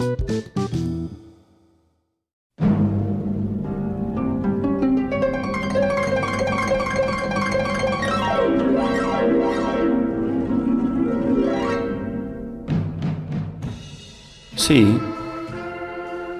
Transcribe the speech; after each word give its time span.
Sí, 0.00 0.06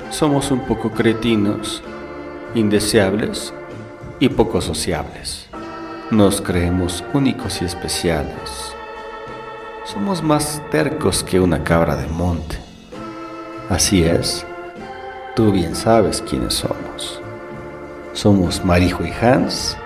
somos 0.09 0.51
un 0.51 0.61
poco 0.61 0.93
cretinos, 0.93 1.83
indeseables 2.55 3.53
y 4.21 4.31
poco 4.31 4.63
sociables. 4.63 5.51
Nos 6.11 6.41
creemos 6.41 7.05
únicos 7.13 7.61
y 7.61 7.67
especiales. 7.67 8.75
Somos 9.85 10.23
más 10.23 10.63
tercos 10.71 11.23
que 11.23 11.41
una 11.41 11.63
cabra 11.63 11.97
de 11.97 12.07
monte. 12.07 12.60
Así 13.71 14.03
es, 14.03 14.45
tú 15.37 15.53
bien 15.53 15.77
sabes 15.77 16.21
quiénes 16.29 16.55
somos. 16.55 17.23
Somos 18.13 18.65
Marijo 18.65 19.05
y 19.05 19.13
Hans 19.13 19.77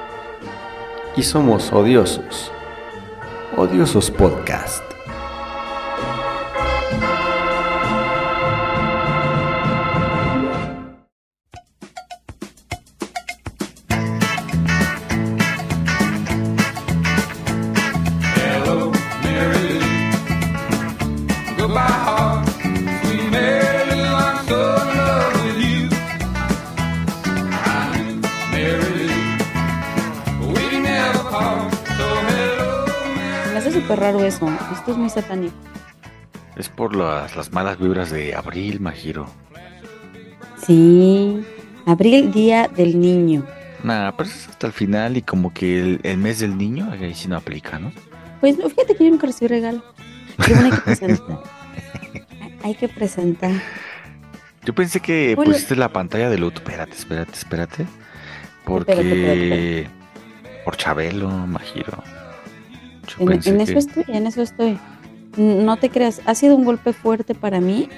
y 1.16 1.22
somos 1.22 1.70
odiosos. 1.70 2.50
Odiosos 3.58 4.10
Podcast. 4.10 4.93
Satánico. 35.14 35.54
Es 36.56 36.68
por 36.68 36.94
las, 36.94 37.34
las 37.36 37.52
malas 37.52 37.78
vibras 37.78 38.10
de 38.10 38.34
abril, 38.34 38.80
Majiro. 38.80 39.26
Sí. 40.66 41.44
Abril, 41.86 42.32
día 42.32 42.68
del 42.68 42.98
niño. 43.00 43.44
Nah, 43.82 44.12
pero 44.12 44.28
es 44.30 44.48
hasta 44.48 44.66
el 44.66 44.72
final 44.72 45.16
y 45.16 45.22
como 45.22 45.52
que 45.52 45.78
el, 45.80 46.00
el 46.02 46.16
mes 46.16 46.38
del 46.38 46.56
niño, 46.56 46.90
ahí 46.90 47.14
sí 47.14 47.28
no 47.28 47.36
aplica, 47.36 47.78
¿no? 47.78 47.92
Pues 48.40 48.56
no, 48.58 48.68
fíjate 48.70 48.94
que 48.96 49.04
yo 49.04 49.10
nunca 49.10 49.26
recibí 49.26 49.48
regalo. 49.48 49.82
Pero 50.38 50.56
bueno, 50.60 50.70
hay 50.74 50.76
que 50.76 50.80
presentar. 50.96 51.38
hay 52.62 52.74
que 52.74 52.88
presentar. 52.88 53.50
Yo 54.64 54.74
pensé 54.74 55.00
que 55.00 55.34
Bueno. 55.36 55.52
pusiste 55.52 55.76
la 55.76 55.90
pantalla 55.90 56.30
de 56.30 56.38
luto. 56.38 56.60
Espérate, 56.60 56.92
espérate, 56.92 57.32
espérate. 57.32 57.86
Porque. 58.64 58.92
Espérate, 58.92 59.82
espérate, 59.82 59.90
Por 60.64 60.76
Chabelo, 60.78 61.28
Majiro. 61.28 62.02
Yo 63.08 63.16
En, 63.20 63.26
pensé 63.26 63.50
en 63.50 63.56
que. 63.58 63.62
eso 63.64 63.78
estoy, 63.78 64.04
en 64.08 64.26
eso 64.26 64.40
estoy. 64.42 64.78
No 65.36 65.76
te 65.76 65.90
creas, 65.90 66.20
ha 66.26 66.34
sido 66.34 66.56
un 66.56 66.64
golpe 66.64 66.92
fuerte 66.92 67.34
para 67.34 67.60
mí 67.60 67.88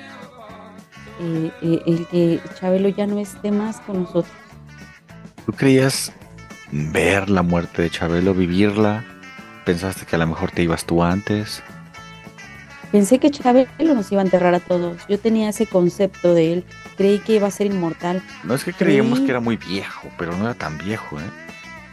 eh, 1.21 1.51
eh, 1.63 1.83
el 1.87 2.07
que 2.07 2.41
Chabelo 2.59 2.89
ya 2.89 3.07
no 3.07 3.19
esté 3.19 3.51
más 3.51 3.81
con 3.81 4.03
nosotros. 4.03 4.33
¿Tú 5.45 5.53
creías 5.53 6.13
ver 6.73 7.31
la 7.31 7.43
muerte 7.43 7.83
de 7.83 7.91
Chabelo, 7.91 8.35
vivirla? 8.35 9.05
¿Pensaste 9.65 10.07
que 10.07 10.17
a 10.17 10.19
lo 10.19 10.27
mejor 10.27 10.51
te 10.51 10.63
ibas 10.63 10.85
tú 10.85 11.03
antes? 11.03 11.63
Pensé 12.93 13.19
que 13.19 13.31
Chabelo 13.31 13.95
nos 13.95 14.11
iba 14.13 14.23
a 14.23 14.25
enterrar 14.25 14.55
a 14.55 14.61
todos. 14.61 15.07
Yo 15.09 15.19
tenía 15.19 15.49
ese 15.49 15.67
concepto 15.67 16.35
de 16.35 16.53
él. 16.53 16.65
Creí 16.97 17.19
que 17.19 17.35
iba 17.35 17.49
a 17.49 17.51
ser 17.51 17.67
inmortal. 17.67 18.23
No 18.45 18.55
es 18.55 18.65
que 18.65 18.73
creíamos 18.73 19.21
que 19.21 19.31
era 19.31 19.41
muy 19.41 19.57
viejo, 19.57 20.09
pero 20.19 20.37
no 20.37 20.45
era 20.45 20.55
tan 20.55 20.79
viejo, 20.79 21.19
¿eh? 21.21 21.31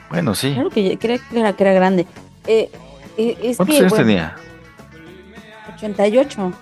Bueno, 0.09 0.35
sí. 0.35 0.53
Claro 0.53 0.69
que 0.69 0.97
creía 0.97 1.17
que 1.17 1.40
era, 1.40 1.53
que 1.53 1.63
era 1.63 1.73
grande. 1.73 2.06
Eh, 2.46 2.69
eh, 3.17 3.38
es 3.41 3.57
¿Cuántos 3.57 3.75
que, 3.75 3.81
años 3.81 3.90
bueno, 3.91 4.06
tenía? 4.06 4.35
88. 5.83 6.53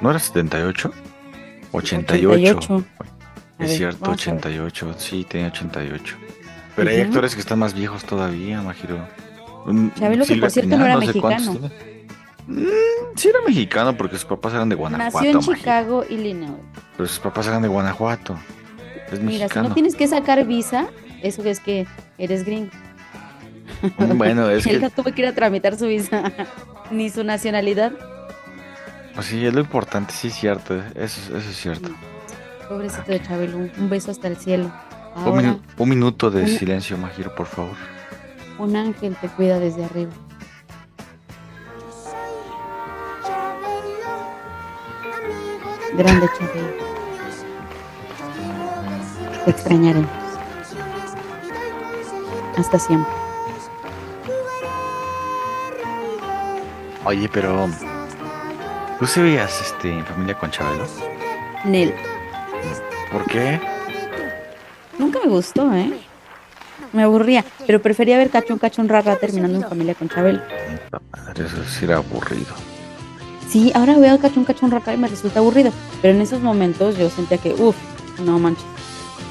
¿No 0.00 0.10
era 0.10 0.18
78? 0.18 0.90
88. 1.72 2.32
88. 2.32 2.84
A 3.58 3.64
Es 3.64 3.68
ver, 3.68 3.76
cierto, 3.78 3.98
vamos 4.00 4.26
a 4.26 4.30
ver. 4.32 4.40
88. 4.40 4.94
Sí, 4.98 5.24
tenía 5.28 5.46
88. 5.48 6.16
Pero 6.76 6.90
hay 6.90 6.96
Ujú. 7.00 7.06
actores 7.08 7.34
que 7.34 7.40
están 7.40 7.58
más 7.58 7.74
viejos 7.74 8.04
todavía, 8.04 8.62
Majiro. 8.62 9.06
Mm, 9.66 9.88
Chabelo, 9.98 10.24
que 10.24 10.36
por 10.36 10.50
cierto 10.50 10.76
no 10.76 10.84
era 10.84 11.00
sé 11.00 11.20
cuántos 11.20 11.46
mexicano. 11.48 11.70
Mm, 12.48 12.66
sí 13.16 13.28
era 13.28 13.38
mexicano 13.46 13.96
porque 13.96 14.16
sus 14.16 14.24
papás 14.24 14.54
eran 14.54 14.68
de 14.68 14.74
Guanajuato, 14.74 15.14
Nació 15.14 15.30
en 15.30 15.36
Majiro. 15.36 15.54
Chicago, 15.56 16.04
Illinois. 16.08 16.60
Pero 16.96 17.08
sus 17.08 17.20
papás 17.20 17.46
eran 17.46 17.62
de 17.62 17.68
Guanajuato. 17.68 18.36
Es 19.12 19.20
Mira, 19.20 19.32
si 19.32 19.38
mexicano. 19.42 19.68
no 19.68 19.74
tienes 19.74 19.94
que 19.94 20.08
sacar 20.08 20.44
visa, 20.46 20.86
eso 21.22 21.42
es 21.44 21.60
que 21.60 21.86
eres 22.18 22.44
gringo. 22.44 22.70
Bueno, 24.16 24.48
es 24.50 24.66
Él 24.66 24.72
que 24.78 24.80
no 24.80 24.90
tuvo 24.90 25.12
que 25.12 25.22
ir 25.22 25.28
a 25.28 25.34
tramitar 25.34 25.76
su 25.78 25.86
visa, 25.86 26.32
ni 26.90 27.10
su 27.10 27.22
nacionalidad. 27.22 27.92
Pues 29.14 29.26
sí, 29.26 29.44
es 29.46 29.52
lo 29.54 29.60
importante, 29.60 30.12
sí 30.14 30.28
es 30.28 30.34
cierto. 30.34 30.74
Eso, 30.94 31.36
eso 31.36 31.50
es 31.50 31.56
cierto. 31.56 31.90
Pobrecito 32.68 33.10
de 33.12 33.22
Chabelo, 33.22 33.58
un 33.58 33.88
beso 33.90 34.10
hasta 34.10 34.28
el 34.28 34.36
cielo. 34.36 34.72
Un, 35.16 35.22
Ahora, 35.24 35.42
minu- 35.42 35.60
un 35.76 35.88
minuto 35.88 36.30
de 36.30 36.42
un- 36.42 36.48
silencio, 36.48 36.96
Majiro, 36.96 37.34
por 37.34 37.46
favor. 37.46 37.76
un 38.58 38.76
ángel 38.76 39.16
te 39.20 39.28
cuida 39.28 39.58
desde 39.58 39.84
arriba. 39.84 40.12
Grande 45.96 46.26
Chabelo. 46.38 46.72
Te 49.44 49.50
extrañaré. 49.50 50.04
Hasta 52.56 52.78
siempre. 52.78 53.12
Oye, 57.04 57.28
pero. 57.28 57.68
¿Tú 59.02 59.08
sí 59.08 59.20
veías 59.20 59.60
este, 59.60 59.90
en 59.90 60.06
familia 60.06 60.38
con 60.38 60.48
Chabelo? 60.48 60.86
Nel. 61.64 61.92
¿Por 63.10 63.24
qué? 63.24 63.60
Nunca 64.96 65.18
me 65.24 65.28
gustó, 65.28 65.74
¿eh? 65.74 65.92
Me 66.92 67.02
aburría, 67.02 67.44
pero 67.66 67.82
prefería 67.82 68.16
ver 68.16 68.30
Cachón 68.30 68.60
Cachón 68.60 68.88
Rara 68.88 69.16
terminando 69.16 69.58
en 69.58 69.68
familia 69.68 69.96
con 69.96 70.08
Chabelo. 70.08 70.40
La 70.92 71.00
madre, 71.10 71.46
eso 71.46 71.64
sí 71.64 71.84
era 71.84 71.96
aburrido. 71.96 72.54
Sí, 73.48 73.72
ahora 73.74 73.98
veo 73.98 74.20
Cachón 74.20 74.44
Cachón 74.44 74.70
Rara 74.70 74.94
y 74.94 74.98
me 74.98 75.08
resulta 75.08 75.40
aburrido, 75.40 75.72
pero 76.00 76.14
en 76.14 76.20
esos 76.20 76.40
momentos 76.40 76.96
yo 76.96 77.10
sentía 77.10 77.38
que, 77.38 77.54
uff, 77.54 77.74
no 78.20 78.38
manches, 78.38 78.64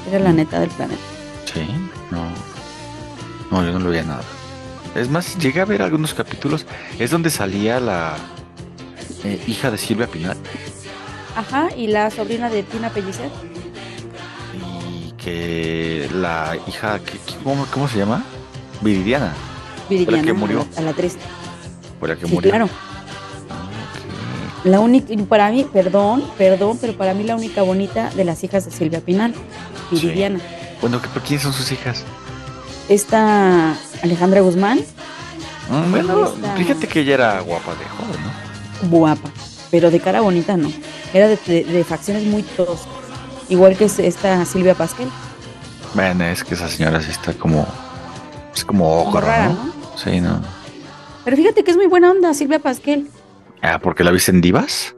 era 0.06 0.18
la 0.18 0.34
neta 0.34 0.60
del 0.60 0.68
planeta. 0.68 1.00
Sí, 1.46 1.66
no. 2.10 2.26
No, 3.50 3.64
yo 3.64 3.72
no 3.72 3.78
lo 3.78 3.88
veía 3.88 4.02
nada. 4.02 4.22
Es 4.94 5.08
más, 5.08 5.38
llegué 5.38 5.62
a 5.62 5.64
ver 5.64 5.80
algunos 5.80 6.12
capítulos. 6.12 6.66
Es 6.98 7.10
donde 7.10 7.30
salía 7.30 7.80
la 7.80 8.18
eh, 9.24 9.42
hija 9.46 9.70
de 9.70 9.78
Silvia 9.78 10.06
Pinal. 10.06 10.36
Ajá, 11.36 11.68
y 11.76 11.86
la 11.86 12.10
sobrina 12.10 12.50
de 12.50 12.62
Tina 12.62 12.90
Pellicer, 12.90 13.30
Y 14.54 15.12
que 15.12 16.08
la 16.14 16.56
hija. 16.66 16.98
que- 16.98 17.18
¿cómo, 17.42 17.66
cómo 17.72 17.88
se 17.88 17.98
llama? 17.98 18.24
Viridiana. 18.80 19.32
Viridiana, 19.88 20.22
que 20.22 20.32
murió. 20.32 20.66
a 20.76 20.80
la, 20.80 20.86
la 20.90 20.92
triste. 20.92 21.20
Fue 21.98 22.08
la 22.08 22.16
que 22.16 22.26
Sí, 22.26 22.32
murió. 22.34 22.50
claro. 22.50 22.68
La 24.64 24.78
única, 24.78 25.12
para 25.28 25.50
mí, 25.50 25.66
perdón, 25.72 26.22
perdón, 26.38 26.78
pero 26.80 26.92
para 26.96 27.14
mí 27.14 27.24
la 27.24 27.34
única 27.34 27.62
bonita 27.62 28.10
de 28.10 28.24
las 28.24 28.44
hijas 28.44 28.64
de 28.64 28.70
Silvia 28.70 29.00
Pinal, 29.00 29.34
Sí. 29.90 29.96
Viridiana. 30.06 30.38
Bueno, 30.80 31.00
¿qué- 31.02 31.08
¿quiénes 31.20 31.42
son 31.42 31.52
sus 31.52 31.72
hijas? 31.72 32.04
Esta 32.88 33.74
Alejandra 34.02 34.40
Guzmán, 34.40 34.80
Mm, 35.70 35.90
bueno, 35.92 36.24
Esta- 36.26 36.56
fíjate 36.56 36.88
que 36.88 37.00
ella 37.00 37.14
era 37.14 37.40
guapa 37.40 37.70
de 37.76 37.84
joven, 37.84 38.20
¿no? 38.24 38.31
Guapa, 38.90 39.30
pero 39.70 39.90
de 39.90 40.00
cara 40.00 40.20
bonita 40.20 40.56
no. 40.56 40.70
Era 41.14 41.28
de, 41.28 41.38
de- 41.46 41.64
de 41.64 41.84
facciones 41.84 42.24
muy 42.24 42.42
toscas. 42.42 42.86
Igual 43.48 43.76
que 43.76 43.84
es- 43.86 43.98
esta 43.98 44.44
Silvia 44.44 44.74
Pasquel. 44.74 45.08
Bueno, 45.94 46.24
es 46.24 46.42
que 46.44 46.54
esa 46.54 46.68
señora 46.68 47.00
sí 47.02 47.10
está 47.10 47.32
como. 47.34 47.66
Es 48.54 48.64
como 48.64 49.02
ogro, 49.02 49.20
rara, 49.20 49.48
¿no? 49.48 49.54
¿no? 49.64 49.72
Sí, 49.96 50.20
¿no? 50.20 50.40
Pero 51.24 51.36
fíjate 51.36 51.62
que 51.64 51.70
es 51.70 51.76
muy 51.76 51.86
buena 51.86 52.10
onda, 52.10 52.34
Silvia 52.34 52.58
Pasquel. 52.58 53.08
Ah, 53.62 53.78
¿porque 53.78 54.04
la 54.04 54.10
viste 54.10 54.30
en 54.30 54.40
Divas? 54.40 54.94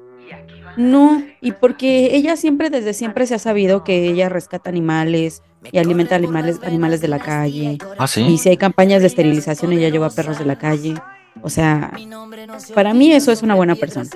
No, 0.76 1.23
y 1.41 1.53
porque 1.53 2.17
ella 2.17 2.37
siempre, 2.37 2.69
desde 2.69 2.94
siempre 2.94 3.29
se 3.29 3.35
ha 3.37 3.38
sabido 3.38 3.85
que 3.85 4.09
ella 4.09 4.29
rescata 4.29 4.70
animales 4.70 5.43
y 5.70 5.79
alimenta 5.79 6.17
animales, 6.17 6.59
animales 6.64 7.00
de 7.00 7.06
la 7.09 7.20
calle. 7.20 7.79
Ah, 7.97 8.06
Y 8.06 8.09
sí. 8.09 8.38
si 8.38 8.49
hay 8.49 8.56
campañas 8.56 9.00
de 9.00 9.06
esterilización, 9.06 9.73
ella 9.73 9.88
lleva 9.88 10.11
perros 10.11 10.37
de 10.38 10.44
la 10.47 10.59
calle. 10.59 10.94
O 11.43 11.51
sea, 11.51 11.93
para 12.75 12.95
mí 12.95 13.13
eso 13.13 13.33
es 13.33 13.43
una 13.43 13.55
buena 13.55 13.75
persona. 13.75 14.09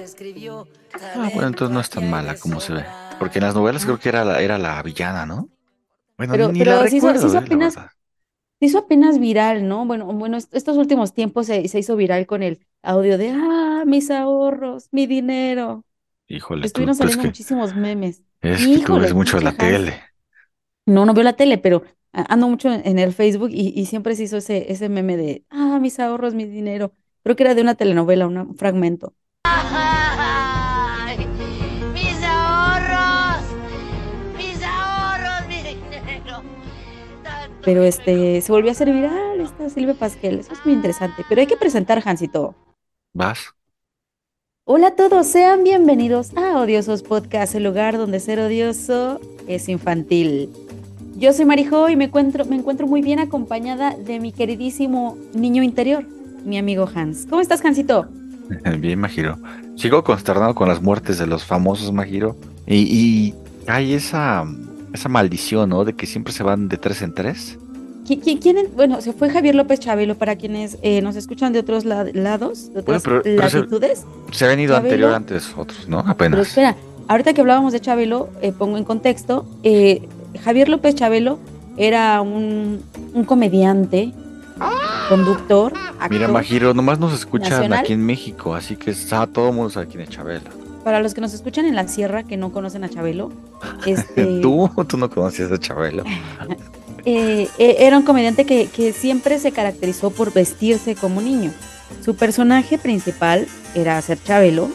Ah, 1.14 1.30
bueno, 1.34 1.48
entonces 1.48 1.74
no 1.74 1.80
es 1.80 1.90
tan 1.90 2.08
mala 2.08 2.36
como 2.38 2.60
se 2.60 2.72
ve. 2.74 2.84
Porque 3.18 3.38
en 3.38 3.44
las 3.44 3.54
novelas 3.54 3.84
creo 3.84 3.98
que 3.98 4.08
era 4.08 4.24
la, 4.24 4.40
era 4.40 4.58
la 4.58 4.82
villana, 4.82 5.26
¿no? 5.26 5.48
Bueno, 6.16 6.32
Pero- 6.32 6.52
ni 6.52 6.58
pero 6.60 6.82
la 6.82 6.88
se 6.88 6.96
hizo- 6.96 7.06
recuerdo, 7.08 7.20
se 7.20 7.26
hizo 7.28 7.34
la 7.34 7.40
apenas-. 7.46 7.74
Se 7.74 8.66
hizo 8.66 8.78
apenas 8.78 9.18
viral, 9.18 9.68
¿no? 9.68 9.84
Bueno, 9.86 10.06
bueno, 10.06 10.36
est- 10.36 10.52
estos 10.54 10.76
últimos 10.76 11.12
tiempos 11.12 11.46
se, 11.46 11.68
se 11.68 11.78
hizo 11.78 11.94
viral 11.96 12.26
con 12.26 12.42
el 12.42 12.66
audio 12.82 13.18
de, 13.18 13.30
ah, 13.30 13.84
mis 13.86 14.10
ahorros, 14.10 14.88
mi 14.90 15.06
dinero. 15.06 15.84
Híjole, 16.28 16.62
tú, 16.62 16.66
Estuvieron 16.66 16.92
tú 16.92 16.92
es 16.94 16.98
saliendo 16.98 17.22
que, 17.22 17.28
muchísimos 17.28 17.74
memes. 17.74 18.22
es 18.40 18.58
que 18.58 18.64
tú 18.64 18.70
Híjole, 18.72 19.00
ves 19.02 19.14
mucho 19.14 19.38
de 19.38 19.44
la 19.44 19.52
tele. 19.52 20.00
No, 20.86 21.04
no 21.06 21.14
veo 21.14 21.24
la 21.24 21.34
tele, 21.34 21.58
pero 21.58 21.84
a- 22.12 22.32
ando 22.32 22.48
mucho 22.48 22.72
en 22.72 22.98
el 22.98 23.12
Facebook 23.12 23.50
y, 23.52 23.72
y 23.78 23.86
siempre 23.86 24.14
se 24.16 24.24
hizo 24.24 24.38
ese, 24.38 24.72
ese 24.72 24.88
meme 24.88 25.16
de, 25.16 25.44
ah, 25.50 25.78
mis 25.80 25.98
ahorros, 26.00 26.34
mi 26.34 26.44
dinero. 26.44 26.92
Creo 27.22 27.36
que 27.36 27.42
era 27.44 27.54
de 27.54 27.62
una 27.62 27.74
telenovela, 27.74 28.26
una- 28.26 28.42
un 28.42 28.56
fragmento. 28.56 29.12
Ay, 29.44 31.26
mis 31.92 32.22
ahorros, 32.24 33.42
mis 34.36 34.62
ahorros, 34.62 35.48
mi 35.48 35.56
dinero. 35.56 36.42
Tanto 37.22 37.58
Pero 37.64 37.82
este, 37.82 38.40
se 38.40 38.52
volvió 38.52 38.70
a 38.70 38.72
hacer 38.72 38.92
viral 38.92 39.40
esta 39.40 39.68
Silvia 39.70 39.94
Pasquel. 39.94 40.38
Eso 40.40 40.52
es 40.52 40.64
muy 40.64 40.74
interesante. 40.74 41.24
Pero 41.28 41.40
hay 41.40 41.46
que 41.46 41.56
presentar, 41.56 42.02
Hansito. 42.04 42.54
¿Vas? 43.12 43.52
Hola 44.70 44.88
a 44.88 44.94
todos, 44.94 45.26
sean 45.26 45.64
bienvenidos 45.64 46.36
a 46.36 46.58
Odiosos 46.60 47.02
Podcast, 47.02 47.54
el 47.54 47.64
lugar 47.64 47.96
donde 47.96 48.20
ser 48.20 48.38
odioso 48.38 49.18
es 49.46 49.66
infantil. 49.70 50.50
Yo 51.16 51.32
soy 51.32 51.46
Marijo 51.46 51.88
y 51.88 51.96
me 51.96 52.04
encuentro, 52.04 52.44
me 52.44 52.56
encuentro 52.56 52.86
muy 52.86 53.00
bien 53.00 53.18
acompañada 53.18 53.96
de 53.96 54.20
mi 54.20 54.30
queridísimo 54.30 55.16
niño 55.32 55.62
interior, 55.62 56.06
mi 56.44 56.58
amigo 56.58 56.88
Hans. 56.94 57.26
¿Cómo 57.28 57.40
estás, 57.40 57.64
Hansito? 57.64 58.06
Bien, 58.78 58.98
Majiro. 58.98 59.36
Sigo 59.76 60.02
consternado 60.04 60.54
con 60.54 60.68
las 60.68 60.80
muertes 60.82 61.18
de 61.18 61.26
los 61.26 61.44
famosos, 61.44 61.92
Majiro. 61.92 62.36
Y, 62.66 62.76
y 62.76 63.34
hay 63.66 63.92
esa, 63.94 64.44
esa 64.92 65.08
maldición, 65.08 65.68
¿no? 65.70 65.84
De 65.84 65.94
que 65.94 66.06
siempre 66.06 66.32
se 66.32 66.42
van 66.42 66.68
de 66.68 66.76
tres 66.76 67.02
en 67.02 67.14
tres. 67.14 67.58
¿Qui- 68.06 68.20
qui- 68.22 68.40
¿Quién? 68.40 68.56
Bueno, 68.74 69.00
se 69.02 69.12
fue 69.12 69.28
Javier 69.28 69.54
López 69.54 69.80
Chabelo 69.80 70.16
para 70.16 70.36
quienes 70.36 70.78
eh, 70.82 71.02
nos 71.02 71.14
escuchan 71.16 71.52
de 71.52 71.58
otros 71.58 71.84
la- 71.84 72.04
lados, 72.14 72.68
de 72.72 72.80
Bueno, 72.80 72.98
otras 72.98 73.02
pero- 73.02 73.22
pero 73.22 73.50
se- 73.50 73.58
latitudes. 73.58 74.04
Se 74.32 74.46
han 74.46 74.58
ido 74.58 74.74
Chabelo. 74.74 74.88
anterior 74.94 75.14
antes 75.14 75.52
otros, 75.56 75.86
¿no? 75.88 75.98
Pero 76.00 76.10
Apenas. 76.12 76.48
espera, 76.48 76.74
ahorita 77.06 77.34
que 77.34 77.42
hablábamos 77.42 77.74
de 77.74 77.80
Chabelo, 77.80 78.30
eh, 78.40 78.52
pongo 78.52 78.78
en 78.78 78.84
contexto, 78.84 79.46
eh, 79.62 80.08
Javier 80.42 80.70
López 80.70 80.94
Chabelo 80.94 81.38
era 81.76 82.22
un, 82.22 82.80
un 83.12 83.24
comediante, 83.24 84.12
conductor, 85.08 85.72
actor. 85.76 86.10
Mira, 86.10 86.28
Majiro, 86.28 86.74
nomás 86.74 86.98
nos 86.98 87.12
escuchan 87.12 87.50
nacional. 87.50 87.78
aquí 87.80 87.92
en 87.92 88.04
México, 88.04 88.54
así 88.54 88.76
que 88.76 88.90
está, 88.90 89.26
todo 89.26 89.48
el 89.48 89.54
mundo 89.54 89.70
sabe 89.70 89.86
quién 89.88 90.02
es 90.02 90.10
Chabela. 90.10 90.50
Para 90.84 91.00
los 91.00 91.14
que 91.14 91.20
nos 91.20 91.34
escuchan 91.34 91.66
en 91.66 91.74
la 91.74 91.86
sierra 91.88 92.22
que 92.22 92.36
no 92.36 92.52
conocen 92.52 92.84
a 92.84 92.88
Chabelo, 92.88 93.30
este, 93.86 94.24
Tú, 94.42 94.70
tú 94.88 94.96
no 94.96 95.10
conocías 95.10 95.50
a 95.52 95.58
Chabelo. 95.58 96.04
eh, 97.04 97.48
eh, 97.58 97.76
era 97.80 97.98
un 97.98 98.04
comediante 98.04 98.44
que, 98.44 98.66
que 98.68 98.92
siempre 98.92 99.38
se 99.38 99.52
caracterizó 99.52 100.10
por 100.10 100.32
vestirse 100.32 100.94
como 100.94 101.20
niño. 101.20 101.52
Su 102.04 102.14
personaje 102.14 102.78
principal 102.78 103.46
era 103.74 104.00
ser 104.02 104.22
Chabelo 104.22 104.68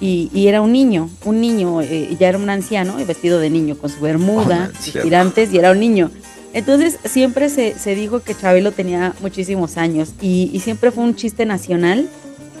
y, 0.00 0.30
y 0.32 0.46
era 0.48 0.60
un 0.62 0.72
niño, 0.72 1.10
un 1.24 1.40
niño, 1.40 1.82
eh, 1.82 2.16
ya 2.18 2.28
era 2.28 2.38
un 2.38 2.48
anciano 2.50 3.00
y 3.00 3.04
vestido 3.04 3.38
de 3.40 3.50
niño 3.50 3.76
con 3.76 3.90
su 3.90 4.00
bermuda, 4.00 4.70
Oh, 4.72 4.82
sus 4.82 5.02
tirantes 5.02 5.52
y 5.52 5.58
era 5.58 5.72
un 5.72 5.80
niño. 5.80 6.10
Entonces 6.58 6.98
siempre 7.04 7.50
se, 7.50 7.78
se 7.78 7.94
dijo 7.94 8.18
que 8.18 8.34
Chabelo 8.34 8.72
tenía 8.72 9.14
muchísimos 9.20 9.76
años 9.76 10.12
y, 10.20 10.50
y 10.52 10.58
siempre 10.58 10.90
fue 10.90 11.04
un 11.04 11.14
chiste 11.14 11.46
nacional 11.46 12.08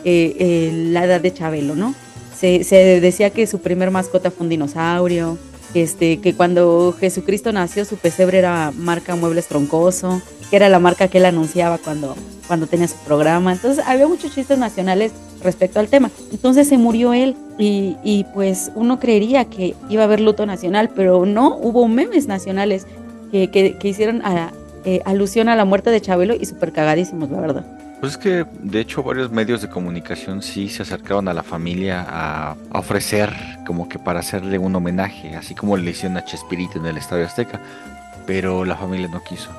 eh, 0.04 0.36
eh, 0.38 0.70
la 0.92 1.04
edad 1.04 1.20
de 1.20 1.34
Chabelo, 1.34 1.74
¿no? 1.74 1.96
Se, 2.38 2.62
se 2.62 3.00
decía 3.00 3.30
que 3.30 3.48
su 3.48 3.58
primer 3.58 3.90
mascota 3.90 4.30
fue 4.30 4.44
un 4.44 4.50
dinosaurio, 4.50 5.36
este, 5.74 6.18
que 6.18 6.32
cuando 6.34 6.94
Jesucristo 7.00 7.52
nació 7.52 7.84
su 7.84 7.96
pesebre 7.96 8.38
era 8.38 8.70
marca 8.70 9.16
Muebles 9.16 9.48
Troncoso, 9.48 10.22
que 10.48 10.54
era 10.54 10.68
la 10.68 10.78
marca 10.78 11.08
que 11.08 11.18
él 11.18 11.24
anunciaba 11.24 11.78
cuando, 11.78 12.14
cuando 12.46 12.68
tenía 12.68 12.86
su 12.86 12.98
programa. 12.98 13.52
Entonces 13.52 13.84
había 13.84 14.06
muchos 14.06 14.32
chistes 14.32 14.58
nacionales 14.58 15.10
respecto 15.42 15.80
al 15.80 15.88
tema. 15.88 16.12
Entonces 16.30 16.68
se 16.68 16.78
murió 16.78 17.14
él 17.14 17.34
y, 17.58 17.96
y 18.04 18.24
pues 18.32 18.70
uno 18.76 19.00
creería 19.00 19.46
que 19.46 19.74
iba 19.90 20.02
a 20.02 20.04
haber 20.04 20.20
luto 20.20 20.46
nacional, 20.46 20.88
pero 20.94 21.26
no, 21.26 21.56
hubo 21.56 21.88
memes 21.88 22.28
nacionales 22.28 22.86
que, 23.30 23.50
que, 23.50 23.76
que 23.76 23.88
hicieron 23.88 24.22
a- 24.24 24.52
eh, 24.84 25.00
alusión 25.04 25.48
a 25.48 25.56
la 25.56 25.64
muerte 25.64 25.90
de 25.90 26.00
Chabelo 26.00 26.34
y 26.34 26.44
súper 26.46 26.72
cagadísimos, 26.72 27.30
la 27.30 27.40
verdad. 27.40 27.66
Pues 28.00 28.12
es 28.12 28.18
que, 28.18 28.46
de 28.62 28.80
hecho, 28.80 29.02
varios 29.02 29.30
medios 29.32 29.60
de 29.60 29.68
comunicación 29.68 30.40
sí 30.40 30.68
se 30.68 30.82
acercaron 30.82 31.26
a 31.26 31.34
la 31.34 31.42
familia 31.42 32.06
a, 32.08 32.52
a 32.70 32.78
ofrecer 32.78 33.32
como 33.66 33.88
que 33.88 33.98
para 33.98 34.20
hacerle 34.20 34.56
un 34.56 34.74
homenaje, 34.76 35.34
así 35.34 35.54
como 35.54 35.76
le 35.76 35.90
hicieron 35.90 36.16
a 36.16 36.24
Chespirito 36.24 36.78
en 36.78 36.86
el 36.86 36.96
Estadio 36.96 37.26
Azteca, 37.26 37.60
pero 38.24 38.64
la 38.64 38.76
familia 38.76 39.08
no 39.08 39.22
quiso. 39.24 39.50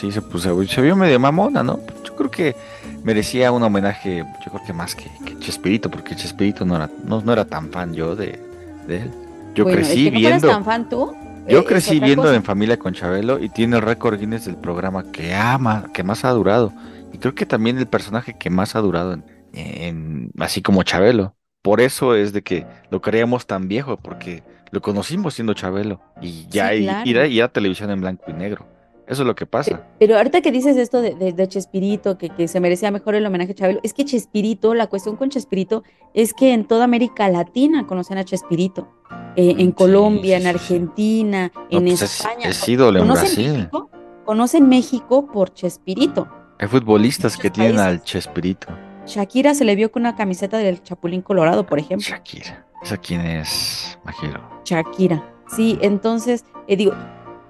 Sí, 0.00 0.10
se, 0.10 0.22
pues, 0.22 0.44
se 0.70 0.80
vio 0.80 0.96
medio 0.96 1.20
mamona, 1.20 1.62
¿no? 1.62 1.80
Yo 2.02 2.16
creo 2.16 2.30
que 2.30 2.56
merecía 3.04 3.52
un 3.52 3.62
homenaje, 3.62 4.24
yo 4.44 4.50
creo 4.50 4.64
que 4.66 4.72
más 4.72 4.94
que, 4.94 5.04
que 5.26 5.38
Chespirito, 5.38 5.90
porque 5.90 6.16
Chespirito 6.16 6.64
no 6.64 6.76
era, 6.76 6.88
no, 7.04 7.20
no 7.20 7.32
era 7.32 7.44
tan 7.44 7.68
fan 7.70 7.92
yo 7.92 8.16
de, 8.16 8.40
de 8.86 8.96
él. 9.02 9.10
Yo 9.54 9.64
Bueno, 9.64 9.80
crecí 9.80 10.04
que 10.04 10.12
no 10.12 10.18
viendo... 10.18 10.48
tan 10.48 10.64
fan 10.64 10.88
tú, 10.88 11.14
Yo 11.46 11.64
es 11.64 11.64
crecí 11.64 12.00
viendo 12.00 12.22
cosa. 12.22 12.36
en 12.36 12.44
familia 12.44 12.78
con 12.78 12.94
Chabelo 12.94 13.38
y 13.38 13.48
tiene 13.48 13.76
el 13.76 13.82
récord 13.82 14.18
Guinness 14.18 14.44
del 14.44 14.56
programa 14.56 15.10
que 15.10 15.34
ama, 15.34 15.90
que 15.92 16.02
más 16.04 16.24
ha 16.24 16.30
durado. 16.30 16.72
Y 17.12 17.18
creo 17.18 17.34
que 17.34 17.46
también 17.46 17.78
el 17.78 17.88
personaje 17.88 18.34
que 18.38 18.50
más 18.50 18.76
ha 18.76 18.80
durado 18.80 19.12
en, 19.14 19.24
en- 19.52 20.30
así 20.38 20.62
como 20.62 20.82
Chabelo. 20.82 21.36
Por 21.62 21.80
eso 21.80 22.14
es 22.14 22.32
de 22.32 22.42
que 22.42 22.66
lo 22.90 23.00
creíamos 23.00 23.46
tan 23.46 23.68
viejo, 23.68 23.96
porque 23.98 24.42
lo 24.70 24.80
conocimos 24.82 25.34
siendo 25.34 25.54
Chabelo. 25.54 26.00
Y 26.20 26.46
ya 26.48 26.70
Sí, 26.70 26.82
claro. 26.82 27.04
televisión 27.52 27.90
en 27.90 28.00
blanco 28.00 28.24
y 28.28 28.32
negro. 28.34 28.66
Eso 29.12 29.22
es 29.22 29.26
lo 29.26 29.34
que 29.34 29.46
pasa. 29.46 29.86
Pero 29.98 30.16
ahorita 30.16 30.40
que 30.40 30.50
dices 30.50 30.76
esto 30.76 31.00
de, 31.02 31.14
de- 31.14 31.32
de 31.32 31.48
Chespirito, 31.48 32.18
que, 32.18 32.30
que 32.30 32.48
se 32.48 32.58
merecía 32.60 32.90
mejor 32.90 33.14
el 33.14 33.24
homenaje 33.26 33.52
a 33.52 33.54
Chabelo, 33.54 33.80
es 33.82 33.92
que 33.94 34.04
Chespirito, 34.04 34.74
la 34.74 34.86
cuestión 34.88 35.16
con 35.16 35.28
Chespirito 35.30 35.82
es 36.14 36.34
que 36.34 36.52
en 36.52 36.64
toda 36.64 36.84
América 36.84 37.28
Latina 37.28 37.86
conocen 37.86 38.18
a 38.18 38.24
Chespirito. 38.24 38.88
Eh, 39.36 39.50
en 39.58 39.68
Sí, 39.68 39.72
Colombia, 39.72 40.38
sí, 40.38 40.42
en 40.42 40.42
sí. 40.42 40.48
Argentina, 40.48 41.52
No, 41.54 41.78
en 41.78 41.84
pues 41.84 42.02
es, 42.02 42.20
España. 42.20 42.48
es 42.48 42.68
ídolo 42.68 42.98
en 43.00 43.08
Brasil. 43.08 43.52
México, 43.52 43.90
conocen 44.24 44.68
México 44.68 45.26
por 45.32 45.52
Chespirito. 45.54 46.28
Hay 46.58 46.68
futbolistas 46.68 47.36
que 47.36 47.50
tienen 47.50 47.76
países. 47.76 47.86
al 47.92 48.02
Chespirito. 48.02 48.68
Shakira 49.06 49.54
se 49.54 49.64
le 49.64 49.74
vio 49.74 49.90
con 49.90 50.02
una 50.02 50.14
camiseta 50.16 50.58
del 50.58 50.82
Chapulín 50.82 51.22
Colorado, 51.22 51.66
por 51.66 51.78
ejemplo. 51.78 52.06
Shakira. 52.08 52.66
¿Esa 52.82 52.96
quién 52.96 53.20
es, 53.22 53.98
Majiro? 54.04 54.40
Shakira. 54.64 55.22
Sí, 55.56 55.78
entonces, 55.82 56.44
eh, 56.68 56.76
digo, 56.76 56.92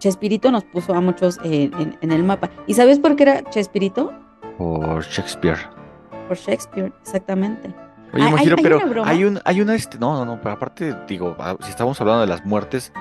Chespirito 0.02 0.50
nos 0.50 0.64
puso 0.64 0.94
a 0.94 1.00
muchos 1.00 1.38
eh, 1.44 1.70
en, 1.78 1.96
en 2.00 2.10
el 2.10 2.24
mapa. 2.24 2.50
¿Y 2.66 2.74
sabes 2.74 2.98
por 2.98 3.14
qué 3.14 3.22
era 3.22 3.42
Chespirito? 3.50 4.12
Por 4.58 5.04
Shakespeare. 5.04 5.58
Por 6.26 6.36
Shakespeare, 6.36 6.92
exactamente. 7.02 7.72
Oye, 8.12 8.24
Hay- 8.24 8.32
hay- 8.32 8.48
hay 8.48 8.56
pero 8.62 8.78
una 8.84 9.08
hay 9.08 9.24
un, 9.24 9.38
hay 9.44 9.60
una, 9.60 9.76
este, 9.76 9.98
no, 10.00 10.14
no, 10.16 10.24
no, 10.24 10.40
pero 10.42 10.56
aparte, 10.56 10.92
digo, 11.06 11.36
ah, 11.38 11.54
si 11.60 11.70
estamos 11.70 12.00
hablando 12.00 12.22
de 12.22 12.26
las 12.26 12.44
muertes, 12.44 12.92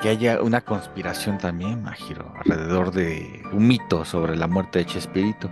que 0.00 0.08
haya 0.08 0.42
una 0.42 0.60
conspiración 0.62 1.38
también, 1.38 1.80
Majiro, 1.84 2.32
alrededor 2.36 2.90
de 2.90 3.40
un 3.52 3.68
mito 3.68 4.04
sobre 4.04 4.34
la 4.34 4.48
muerte 4.48 4.80
de 4.80 4.86
Chespirito, 4.86 5.48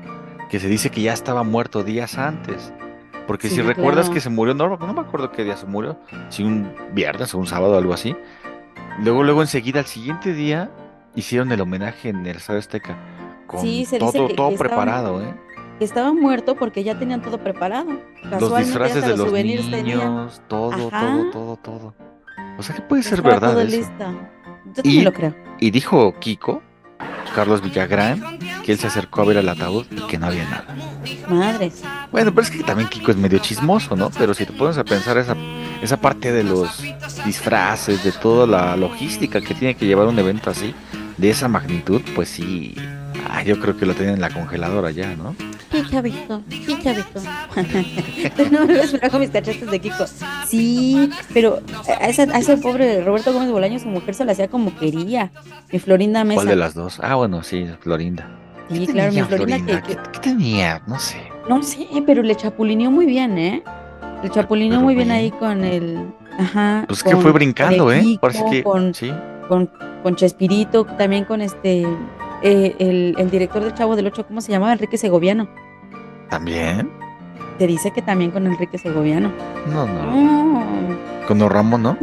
que 0.51 0.59
se 0.59 0.67
dice 0.67 0.91
que 0.91 1.03
ya 1.03 1.13
estaba 1.13 1.45
muerto 1.45 1.85
días 1.85 2.19
antes. 2.19 2.73
Porque 3.29 3.49
Sí, 3.49 3.55
si 3.55 3.63
recuerdas 3.63 4.07
claro. 4.07 4.15
que 4.15 4.21
se 4.21 4.29
murió, 4.29 4.55
no, 4.55 4.77
no 4.77 4.93
me 4.93 5.01
acuerdo 5.03 5.31
qué 5.31 5.45
día 5.45 5.57
se 5.57 5.67
murió, 5.67 5.97
si 6.31 6.43
un 6.43 6.75
viernes 6.93 7.33
o 7.33 7.39
un 7.39 7.47
sábado 7.47 7.75
o 7.75 7.79
algo 7.79 7.95
así. 7.95 8.17
Luego, 9.01 9.23
luego 9.25 9.43
enseguida, 9.43 9.81
al 9.81 9.87
siguiente 9.87 10.33
día, 10.35 10.71
hicieron 11.15 11.51
el 11.53 11.61
homenaje 11.61 12.09
en 12.11 12.27
el 12.27 12.37
Estadio 12.37 12.61
Azteca. 12.61 12.97
Con 13.47 13.61
Sí, 13.61 13.85
se 13.85 13.99
todo, 13.99 14.13
dice 14.13 14.27
que- 14.29 14.35
todo 14.35 14.49
que 14.49 14.55
estaba- 14.55 14.69
preparado, 14.71 15.23
¿eh? 15.23 15.35
Que 15.79 15.85
estaba 15.85 16.13
muerto 16.13 16.57
porque 16.57 16.85
ya 16.85 16.99
tenían 16.99 17.23
todo 17.23 17.39
preparado. 17.39 17.89
Los 18.25 18.57
disfraces 18.59 19.05
de 19.07 19.17
los 19.17 19.33
tenían. 19.33 19.71
niños, 19.71 20.43
todo, 20.47 20.89
Ajá. 20.89 21.01
todo, 21.01 21.31
todo, 21.31 21.57
todo. 21.57 21.95
O 22.59 22.63
sea 22.63 22.77
que 22.77 22.83
puede 22.83 23.03
ser 23.03 23.15
Estaba 23.21 23.35
verdad 23.35 23.53
todo 23.53 23.61
eso. 23.63 23.77
listo. 23.77 24.05
Yo 24.75 24.83
Y- 24.85 25.01
lo 25.03 25.13
creo. 25.13 25.35
Y 25.59 25.71
dijo 25.71 26.15
Kiko, 26.21 26.63
Carlos 27.35 27.63
Villagrán, 27.63 28.39
que 28.65 28.73
él 28.73 28.79
se 28.79 28.89
acercó 28.89 29.23
a 29.23 29.25
ver 29.25 29.39
el 29.39 29.49
ataúd 29.49 29.87
y 29.91 30.01
que 30.07 30.19
no 30.19 30.27
había 30.27 30.45
nada. 30.45 30.67
Madres. 31.29 31.83
Bueno, 32.13 32.31
pero 32.33 32.43
es 32.43 32.51
que 32.51 32.63
también 32.63 32.89
Kiko 32.91 33.11
es 33.13 33.17
medio 33.17 33.39
chismoso, 33.39 33.97
¿no? 33.97 34.11
Pero 34.11 34.35
si 34.35 34.45
te 34.45 34.53
pones 34.53 34.77
a 34.79 34.85
pensar 34.85 35.17
esa, 35.17 35.35
esa 35.83 35.97
parte 35.99 36.33
de 36.33 36.45
los 36.45 36.83
disfraces, 37.25 38.03
de 38.05 38.13
toda 38.13 38.47
la 38.47 38.77
logística 38.77 39.41
que 39.41 39.55
tiene 39.55 39.75
que 39.75 39.87
llevar 39.87 40.07
un 40.07 40.19
evento 40.19 40.51
así, 40.51 40.75
de 41.17 41.31
esa 41.31 41.49
magnitud, 41.49 42.01
pues 42.15 42.29
sí. 42.29 42.75
Ah, 43.29 43.43
yo 43.43 43.61
creo 43.61 43.77
que 43.77 43.87
lo 43.87 43.95
tenían 43.95 44.15
en 44.15 44.21
la 44.21 44.31
congeladora 44.31 44.91
ya, 44.91 45.15
¿no? 45.15 45.35
Sí, 45.71 45.83
chavito. 45.91 46.43
Sí, 46.51 46.77
chavito. 46.83 47.21
No 48.51 48.67
me 48.67 48.75
ves 48.75 48.97
con 49.11 49.21
mis 49.21 49.31
cachetes 49.31 49.71
de 49.71 49.79
Kiko. 49.79 50.05
Sí, 50.49 51.11
pero 51.33 51.61
a 52.01 52.09
ese, 52.09 52.23
a 52.23 52.39
ese 52.39 52.57
pobre 52.57 53.03
Roberto 53.05 53.33
Gómez 53.33 53.51
Bolaño, 53.51 53.79
su 53.79 53.87
mujer 53.89 54.15
se 54.15 54.25
la 54.25 54.33
hacía 54.33 54.49
como 54.49 54.75
quería. 54.77 55.31
Mi 55.73 55.79
Florinda 55.79 56.25
Mesa. 56.25 56.37
¿Cuál 56.37 56.49
de 56.49 56.57
las 56.57 56.75
dos? 56.75 56.99
Ah, 57.03 57.15
bueno, 57.15 57.43
sí, 57.43 57.67
Florinda. 57.81 58.29
Sí, 58.71 58.87
¿Qué 58.87 58.93
claro, 58.93 59.13
mi 59.13 59.21
Florinda 59.23 59.57
Florinda? 59.59 59.83
que, 59.83 59.89
¿Qué, 59.95 60.03
que- 60.03 60.11
qué 60.13 60.19
tenía? 60.21 60.83
No 60.87 60.99
sé. 60.99 61.19
No 61.49 61.63
sé, 61.63 61.87
pero 62.07 62.23
le 62.23 62.35
chapulineó 62.37 62.91
muy 62.91 63.07
bien, 63.07 63.39
¿eh? 63.39 63.63
Le 64.23 64.29
chapulineó 64.31 64.77
Pero 64.79 64.85
muy 64.85 64.95
bien 64.95 65.09
bien. 65.09 65.19
ahí 65.19 65.31
con 65.31 65.65
el. 65.65 66.13
Ajá. 66.39 66.85
Pues 66.87 67.03
que 67.03 67.13
con- 67.13 67.23
fue 67.23 67.33
brincando, 67.33 67.91
el 67.93 68.07
¿eh? 68.15 68.19
Parece 68.21 68.45
que 68.51 68.63
Con, 68.63 68.93
sí. 68.95 69.13
con, 69.49 69.71
con 70.03 70.17
Chespirito, 70.17 70.85
también 70.85 71.25
con 71.25 71.41
este. 71.41 71.87
eh, 72.43 72.77
el, 72.79 73.15
el 73.19 73.31
director 73.31 73.63
del 73.63 73.75
Chavo 73.75 73.97
del 73.97 74.07
Ocho, 74.07 74.27
¿cómo 74.27 74.41
se 74.41 74.53
llamaba? 74.53 74.73
Enrique 74.73 74.97
Segoviano. 74.99 75.49
¿También? 76.29 76.91
Te 77.59 77.67
dice 77.67 77.91
que 77.91 78.03
también 78.03 78.31
con 78.31 78.47
Enrique 78.47 78.79
Segoviano. 78.79 79.33
No, 79.73 79.87
no. 79.87 80.97
Con 81.27 81.39
Don 81.39 81.51
Ramón, 81.51 81.83
¿no? 81.83 81.97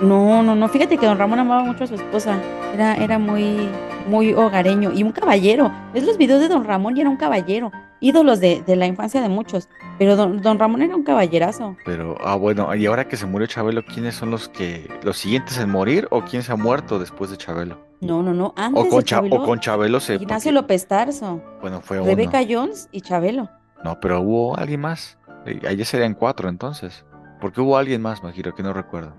No, 0.00 0.42
no, 0.42 0.54
no. 0.54 0.68
Fíjate 0.68 0.96
que 0.98 1.06
don 1.06 1.18
Ramón 1.18 1.38
amaba 1.38 1.62
mucho 1.64 1.84
a 1.84 1.86
su 1.86 1.94
esposa. 1.94 2.36
Era, 2.74 2.94
era 2.96 3.18
muy, 3.18 3.68
muy 4.08 4.32
hogareño 4.32 4.92
y 4.92 5.02
un 5.02 5.12
caballero. 5.12 5.70
Ves 5.94 6.04
los 6.04 6.18
videos 6.18 6.40
de 6.40 6.48
don 6.48 6.64
Ramón 6.64 6.96
y 6.96 7.00
era 7.00 7.10
un 7.10 7.16
caballero. 7.16 7.70
Ídolos 8.00 8.40
de, 8.40 8.62
de 8.66 8.76
la 8.76 8.86
infancia 8.86 9.20
de 9.20 9.28
muchos. 9.28 9.68
Pero 9.98 10.16
don, 10.16 10.40
don 10.42 10.58
Ramón 10.58 10.82
era 10.82 10.96
un 10.96 11.02
caballerazo. 11.04 11.76
Pero, 11.84 12.16
ah, 12.24 12.34
bueno, 12.36 12.74
y 12.74 12.86
ahora 12.86 13.06
que 13.06 13.16
se 13.16 13.26
murió 13.26 13.46
Chabelo, 13.46 13.84
¿quiénes 13.84 14.14
son 14.14 14.30
los 14.30 14.48
que, 14.48 14.88
los 15.02 15.16
siguientes 15.18 15.58
en 15.58 15.70
morir 15.70 16.08
o 16.10 16.22
quién 16.22 16.42
se 16.42 16.52
ha 16.52 16.56
muerto 16.56 16.98
después 16.98 17.30
de 17.30 17.36
Chabelo? 17.36 17.78
No, 18.00 18.22
no, 18.22 18.34
no. 18.34 18.52
Antes 18.56 18.82
O 18.84 18.88
con, 18.88 18.98
de 18.98 19.04
Cha- 19.04 19.16
Chabelo, 19.16 19.36
o 19.36 19.44
con 19.44 19.60
Chabelo 19.60 20.00
se... 20.00 20.14
Ignacio 20.16 20.50
López 20.50 20.86
Tarso, 20.88 21.40
Bueno, 21.60 21.80
fue 21.80 22.00
Rebeca 22.00 22.40
uno. 22.42 22.48
Jones 22.62 22.88
y 22.90 23.00
Chabelo. 23.00 23.48
No, 23.84 24.00
pero 24.00 24.20
hubo 24.20 24.56
alguien 24.58 24.80
más. 24.80 25.18
Eh, 25.46 25.60
Allá 25.68 25.84
serían 25.84 26.14
cuatro 26.14 26.48
entonces. 26.48 27.04
Porque 27.40 27.60
hubo 27.60 27.76
alguien 27.76 28.02
más, 28.02 28.22
Majiro, 28.22 28.54
que 28.54 28.62
no 28.62 28.72
recuerdo. 28.72 29.14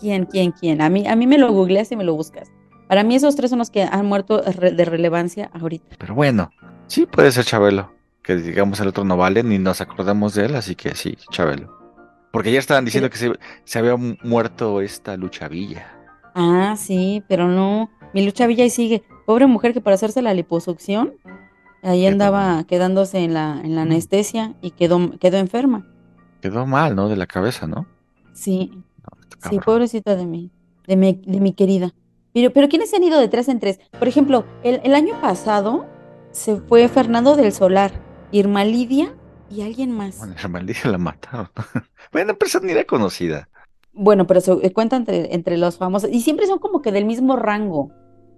¿Quién, 0.00 0.24
quién, 0.26 0.52
quién? 0.52 0.80
A 0.80 0.88
mí, 0.88 1.06
a 1.06 1.14
mí 1.16 1.26
me 1.26 1.36
lo 1.38 1.52
googleas 1.52 1.92
y 1.92 1.96
me 1.96 2.04
lo 2.04 2.14
buscas. 2.14 2.48
Para 2.88 3.04
mí 3.04 3.14
esos 3.14 3.36
tres 3.36 3.50
son 3.50 3.58
los 3.58 3.70
que 3.70 3.82
han 3.84 4.06
muerto 4.06 4.40
de 4.42 4.84
relevancia 4.84 5.50
ahorita. 5.58 5.96
Pero 5.98 6.14
bueno, 6.14 6.50
sí 6.86 7.06
puede 7.06 7.30
ser 7.32 7.44
Chabelo. 7.44 7.90
Que 8.22 8.36
digamos 8.36 8.78
el 8.80 8.88
otro 8.88 9.04
no 9.04 9.16
vale, 9.16 9.42
ni 9.42 9.58
nos 9.58 9.80
acordamos 9.80 10.34
de 10.34 10.46
él, 10.46 10.54
así 10.54 10.74
que 10.76 10.94
sí, 10.94 11.16
Chabelo. 11.30 11.76
Porque 12.32 12.52
ya 12.52 12.58
estaban 12.60 12.84
diciendo 12.84 13.10
que 13.10 13.16
se, 13.18 13.32
se 13.64 13.78
había 13.78 13.96
mu- 13.96 14.14
muerto 14.22 14.80
esta 14.80 15.16
Lucha 15.16 15.48
Villa. 15.48 15.86
Ah, 16.34 16.74
sí, 16.78 17.22
pero 17.28 17.48
no. 17.48 17.90
Mi 18.14 18.24
lucha 18.24 18.46
Villa 18.46 18.64
ahí 18.64 18.70
sigue. 18.70 19.02
Pobre 19.26 19.46
mujer 19.46 19.72
que 19.74 19.80
para 19.80 19.94
hacerse 19.94 20.22
la 20.22 20.32
liposucción, 20.34 21.14
ahí 21.82 22.06
andaba 22.06 22.64
quedándose 22.64 23.18
en 23.18 23.34
la, 23.34 23.60
en 23.62 23.74
la 23.74 23.82
anestesia 23.82 24.54
y 24.62 24.70
quedó, 24.70 25.18
quedó 25.18 25.36
enferma. 25.38 25.86
Quedó 26.40 26.64
mal, 26.66 26.94
¿no? 26.96 27.08
De 27.08 27.16
la 27.16 27.26
cabeza, 27.26 27.66
¿no? 27.66 27.86
Sí, 28.32 28.70
No, 28.74 29.50
sí, 29.50 29.58
pobrecita 29.58 30.16
de 30.16 30.24
mí, 30.26 30.50
de 30.86 30.96
mi, 30.96 31.12
de 31.26 31.40
mi 31.40 31.52
querida. 31.52 31.92
Pero, 32.32 32.50
pero 32.52 32.68
¿quiénes 32.68 32.88
se 32.90 32.96
han 32.96 33.04
ido 33.04 33.20
de 33.20 33.28
tres 33.28 33.48
en 33.48 33.60
tres? 33.60 33.78
Por 33.98 34.08
ejemplo, 34.08 34.46
el, 34.62 34.80
el 34.84 34.94
año 34.94 35.20
pasado 35.20 35.86
se 36.30 36.56
fue 36.56 36.88
Fernando 36.88 37.36
del 37.36 37.52
Solar, 37.52 37.92
Irma 38.32 38.64
Lidia 38.64 39.14
y 39.50 39.62
alguien 39.62 39.92
más. 39.92 40.18
Bueno, 40.18 40.34
a 40.42 40.48
Maldita 40.48 40.88
la 40.88 40.98
mataron. 40.98 41.48
bueno, 42.12 42.34
pero 42.34 42.46
esa 42.48 42.60
ni 42.60 42.72
era 42.72 42.84
conocida. 42.84 43.48
Bueno, 43.92 44.26
pero 44.26 44.40
se 44.40 44.72
cuenta 44.72 44.96
entre, 44.96 45.34
entre 45.34 45.58
los 45.58 45.76
famosos. 45.76 46.10
Y 46.10 46.20
siempre 46.22 46.46
son 46.46 46.58
como 46.58 46.80
que 46.82 46.92
del 46.92 47.04
mismo 47.04 47.36
rango. 47.36 47.90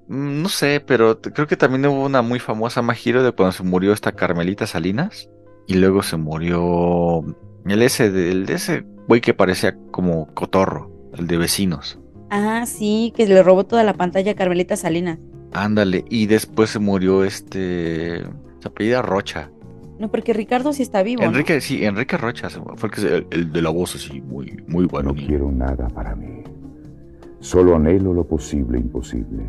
Mm, 0.09 0.43
No 0.43 0.49
sé, 0.49 0.81
pero 0.85 1.21
creo 1.21 1.47
que 1.47 1.57
también 1.57 1.87
hubo 1.87 2.05
una 2.05 2.23
muy 2.23 2.41
famosa 2.41 2.83
Majiro 2.83 3.23
de 3.23 3.33
cuando 3.33 3.53
se 3.53 3.63
murió 3.63 3.93
esta 3.93 4.13
Carmelita 4.13 4.67
Salinas. 4.67 5.31
Y 5.67 5.75
luego 5.75 6.03
se 6.03 6.17
murió 6.17 7.23
el 7.65 7.83
ese, 7.83 8.07
el 8.07 8.49
ese 8.51 8.85
güey 9.09 9.21
que 9.21 9.33
parecía 9.33 9.77
como 9.93 10.27
cotorro, 10.35 10.91
el 11.15 11.27
de 11.27 11.39
vecinos. 11.39 11.99
Ah, 12.31 12.67
sí, 12.67 13.13
que 13.17 13.27
le 13.27 13.43
robó 13.43 13.65
toda 13.65 13.85
la 13.85 13.95
pantalla 13.95 14.33
a 14.33 14.35
Carmelita 14.35 14.77
Salinas. 14.77 15.19
Ándale, 15.53 16.05
y 16.11 16.27
después 16.27 16.71
se 16.71 16.81
murió 16.81 17.25
este. 17.25 18.23
Se 18.61 18.69
apellida 18.69 19.03
Rocha. 19.03 19.51
No, 19.99 20.11
porque 20.11 20.33
Ricardo 20.33 20.73
sí 20.73 20.83
está 20.83 21.03
vivo, 21.03 21.23
¿no? 21.23 21.29
Enrique, 21.29 21.61
sí, 21.61 21.85
Enrique 21.85 22.17
Rocha 22.17 22.51
fue 22.51 22.89
el, 22.89 22.95
que 22.95 23.01
se- 23.01 23.17
el, 23.17 23.27
el 23.31 23.53
de 23.53 23.63
la 23.63 23.71
voz 23.71 23.95
así, 23.95 24.21
muy, 24.21 24.57
muy 24.67 24.87
bueno. 24.87 25.13
No 25.13 25.15
quiero 25.15 25.51
nada 25.53 25.89
para 25.89 26.15
mí. 26.17 26.43
Solo 27.41 27.77
anhelo 27.77 28.13
lo 28.13 28.27
posible 28.27 28.79
imposible. 28.79 29.45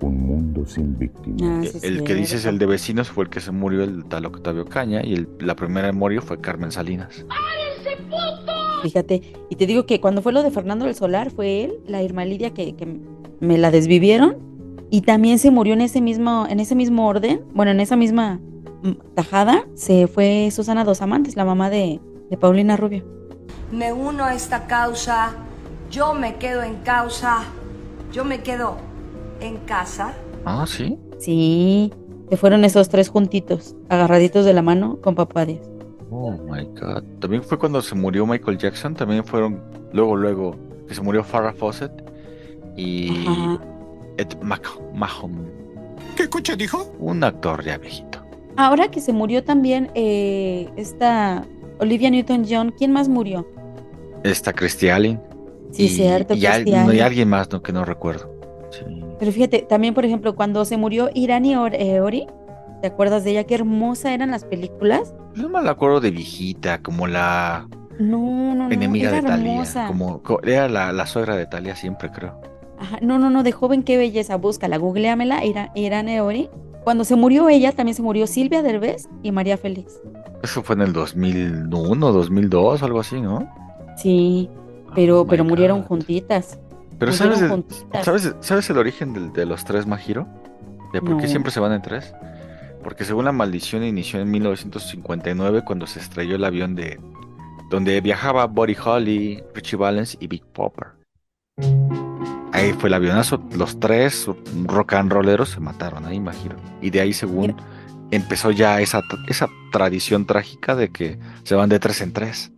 Un 0.00 0.20
mundo 0.20 0.66
sin 0.66 0.98
víctimas. 0.98 1.42
Ah, 1.42 1.60
El, 1.62 1.68
sí, 1.68 1.86
el 1.86 2.02
que 2.02 2.14
dices, 2.16 2.44
el 2.44 2.58
de 2.58 2.66
vecinos, 2.66 3.08
fue 3.08 3.24
el 3.24 3.30
que 3.30 3.38
se 3.38 3.52
murió, 3.52 3.84
el 3.84 4.04
tal 4.06 4.26
Octavio 4.26 4.64
Caña, 4.64 5.00
y 5.04 5.14
el- 5.14 5.28
la 5.38 5.54
primera 5.54 5.88
en 5.88 5.96
morir 5.96 6.22
fue 6.22 6.40
Carmen 6.40 6.72
Salinas. 6.72 7.24
Fíjate, 8.82 9.22
y 9.48 9.54
te 9.56 9.66
digo 9.66 9.86
que 9.86 10.00
cuando 10.00 10.22
fue 10.22 10.32
lo 10.32 10.42
de 10.42 10.50
Fernando 10.50 10.86
del 10.86 10.96
Solar, 10.96 11.30
fue 11.30 11.64
él, 11.64 11.74
la 11.86 12.02
Irma 12.02 12.24
Lidia, 12.24 12.50
que, 12.52 12.74
que 12.74 12.98
me 13.38 13.56
la 13.58 13.70
desvivieron, 13.70 14.36
y 14.90 15.02
también 15.02 15.38
se 15.38 15.52
murió 15.52 15.74
en 15.74 15.82
ese 15.82 16.00
mismo, 16.00 16.46
en 16.50 16.58
ese 16.58 16.74
mismo 16.74 17.06
orden, 17.06 17.42
bueno, 17.54 17.70
en 17.70 17.78
esa 17.78 17.94
misma 17.94 18.40
tajada, 19.14 19.64
se 19.74 20.06
fue 20.06 20.48
Susana 20.52 20.84
Dos 20.84 21.02
Amantes, 21.02 21.36
la 21.36 21.44
mamá 21.44 21.70
de, 21.70 22.00
de 22.30 22.36
Paulina 22.36 22.76
Rubio. 22.76 23.04
Me 23.70 23.92
uno 23.92 24.24
a 24.24 24.34
esta 24.34 24.66
causa, 24.66 25.32
yo 25.90 26.14
me 26.14 26.36
quedo 26.36 26.62
en 26.62 26.76
causa, 26.76 27.44
yo 28.12 28.24
me 28.24 28.42
quedo 28.42 28.76
en 29.40 29.56
casa. 29.58 30.14
Ah, 30.44 30.64
sí. 30.66 30.98
Sí, 31.18 31.92
se 32.28 32.36
fueron 32.36 32.64
esos 32.64 32.88
tres 32.88 33.08
juntitos, 33.08 33.76
agarraditos 33.88 34.44
de 34.44 34.52
la 34.52 34.62
mano 34.62 34.98
con 35.00 35.14
papá 35.14 35.46
Dios. 35.46 35.60
Oh 36.10 36.32
my 36.32 36.64
god. 36.78 37.02
También 37.20 37.42
fue 37.42 37.58
cuando 37.58 37.80
se 37.80 37.94
murió 37.94 38.26
Michael 38.26 38.58
Jackson. 38.58 38.94
También 38.94 39.24
fueron 39.24 39.62
luego, 39.92 40.14
luego 40.14 40.56
que 40.86 40.94
se 40.94 41.00
murió 41.00 41.24
Farrah 41.24 41.54
Fawcett 41.54 41.90
y 42.76 43.26
Ajá. 43.26 43.58
Ed 44.18 44.28
Mac- 44.42 44.78
Mahon, 44.94 45.50
¿Qué 46.16 46.28
coche 46.28 46.54
dijo? 46.56 46.92
un 46.98 47.24
actor 47.24 47.64
ya 47.64 47.78
viejito. 47.78 48.21
Ahora 48.56 48.90
que 48.90 49.00
se 49.00 49.12
murió 49.12 49.44
también 49.44 49.90
eh, 49.94 50.68
esta 50.76 51.44
Olivia 51.80 52.10
Newton-John, 52.10 52.74
¿quién 52.76 52.92
más 52.92 53.08
murió? 53.08 53.46
Está 54.24 54.52
Christy 54.52 54.88
Allen. 54.88 55.20
Sí, 55.70 55.84
y, 55.84 55.88
cierto, 55.88 56.34
y, 56.34 56.44
al- 56.46 56.62
Christy 56.62 56.70
no, 56.70 56.76
y 56.76 56.80
Allen. 56.96 57.02
alguien 57.02 57.28
más 57.28 57.50
no, 57.50 57.62
que 57.62 57.72
no 57.72 57.84
recuerdo. 57.84 58.30
Sí. 58.70 58.84
Pero 59.18 59.32
fíjate, 59.32 59.60
también 59.68 59.94
por 59.94 60.04
ejemplo, 60.04 60.34
cuando 60.36 60.64
se 60.64 60.76
murió 60.76 61.08
Irani 61.14 61.54
eh, 61.72 62.00
Ori, 62.00 62.26
¿te 62.82 62.88
acuerdas 62.88 63.24
de 63.24 63.30
ella? 63.32 63.44
Qué 63.44 63.54
hermosa 63.54 64.12
eran 64.12 64.30
las 64.30 64.44
películas. 64.44 65.14
Yo 65.34 65.48
me 65.48 65.62
la 65.62 65.70
acuerdo 65.70 66.00
de 66.00 66.10
viejita, 66.10 66.82
como 66.82 67.06
la 67.06 67.66
No, 67.98 68.54
no, 68.54 68.66
no, 68.68 68.70
enemiga 68.70 69.08
era 69.10 69.22
de 69.22 69.26
Talía. 69.28 69.52
hermosa. 69.52 69.86
Como, 69.86 70.22
co- 70.22 70.40
era 70.42 70.68
la, 70.68 70.92
la 70.92 71.06
suegra 71.06 71.36
de 71.36 71.46
Talía 71.46 71.74
siempre, 71.74 72.10
creo. 72.10 72.38
Ajá, 72.78 72.98
no, 73.00 73.18
no, 73.18 73.30
no, 73.30 73.42
de 73.44 73.52
joven 73.52 73.82
qué 73.82 73.96
belleza, 73.96 74.36
búscala, 74.36 74.76
googleamela, 74.76 75.44
Ira, 75.44 75.70
Irani 75.74 76.18
Ori. 76.20 76.50
Cuando 76.84 77.04
se 77.04 77.14
murió 77.16 77.48
ella, 77.48 77.72
también 77.72 77.94
se 77.94 78.02
murió 78.02 78.26
Silvia 78.26 78.62
Derbez 78.62 79.08
y 79.22 79.30
María 79.30 79.56
Félix. 79.56 80.00
Eso 80.42 80.62
fue 80.62 80.74
en 80.74 80.82
el 80.82 80.92
2001, 80.92 82.12
2002, 82.12 82.82
algo 82.82 83.00
así, 83.00 83.20
¿no? 83.20 83.48
Sí, 83.96 84.50
pero, 84.94 85.20
Oh 85.20 85.24
my 85.24 85.30
pero 85.30 85.44
murieron 85.44 85.80
God. 85.82 85.86
juntitas. 85.86 86.58
Pero 86.98 87.12
murieron 87.12 87.36
¿sabes, 87.36 87.50
juntitas. 87.50 88.04
¿sabes, 88.04 88.34
¿sabes 88.40 88.70
el 88.70 88.78
origen 88.78 89.32
de, 89.32 89.46
los 89.46 89.64
tres 89.64 89.86
Majiro? 89.86 90.26
¿De 90.92 91.00
por 91.00 91.18
qué 91.18 91.28
siempre 91.28 91.52
se 91.52 91.60
van 91.60 91.72
en 91.72 91.82
tres? 91.82 92.12
Porque 92.82 93.04
según 93.04 93.24
la 93.24 93.32
maldición 93.32 93.84
inició 93.84 94.20
en 94.20 94.30
1959 94.30 95.62
cuando 95.64 95.86
se 95.86 96.00
estrelló 96.00 96.34
el 96.36 96.44
avión 96.44 96.74
de 96.74 96.98
donde 97.70 98.00
viajaba 98.00 98.46
Buddy 98.46 98.76
Holly, 98.84 99.42
Richie 99.54 99.76
Valens 99.76 100.18
y 100.20 100.26
Big 100.26 100.44
Popper. 100.44 100.88
Ahí 102.52 102.72
fue 102.74 102.88
el 102.88 102.94
avionazo, 102.94 103.42
los 103.56 103.80
tres 103.80 104.26
rock 104.66 104.92
and 104.94 105.10
rolleros 105.10 105.48
se 105.50 105.60
mataron 105.60 106.04
ahí, 106.04 106.20
Majiro. 106.20 106.56
Y 106.82 106.90
de 106.90 107.00
ahí 107.00 107.12
según 107.14 107.48
Mira. 107.48 107.56
empezó 108.10 108.50
ya 108.50 108.80
esa, 108.80 109.00
esa 109.28 109.48
tradición 109.72 110.26
trágica 110.26 110.74
de 110.76 110.90
que 110.90 111.18
se 111.44 111.54
van 111.54 111.68
de 111.70 111.78
tres 111.78 112.00
en 112.02 112.12
tres. 112.12 112.52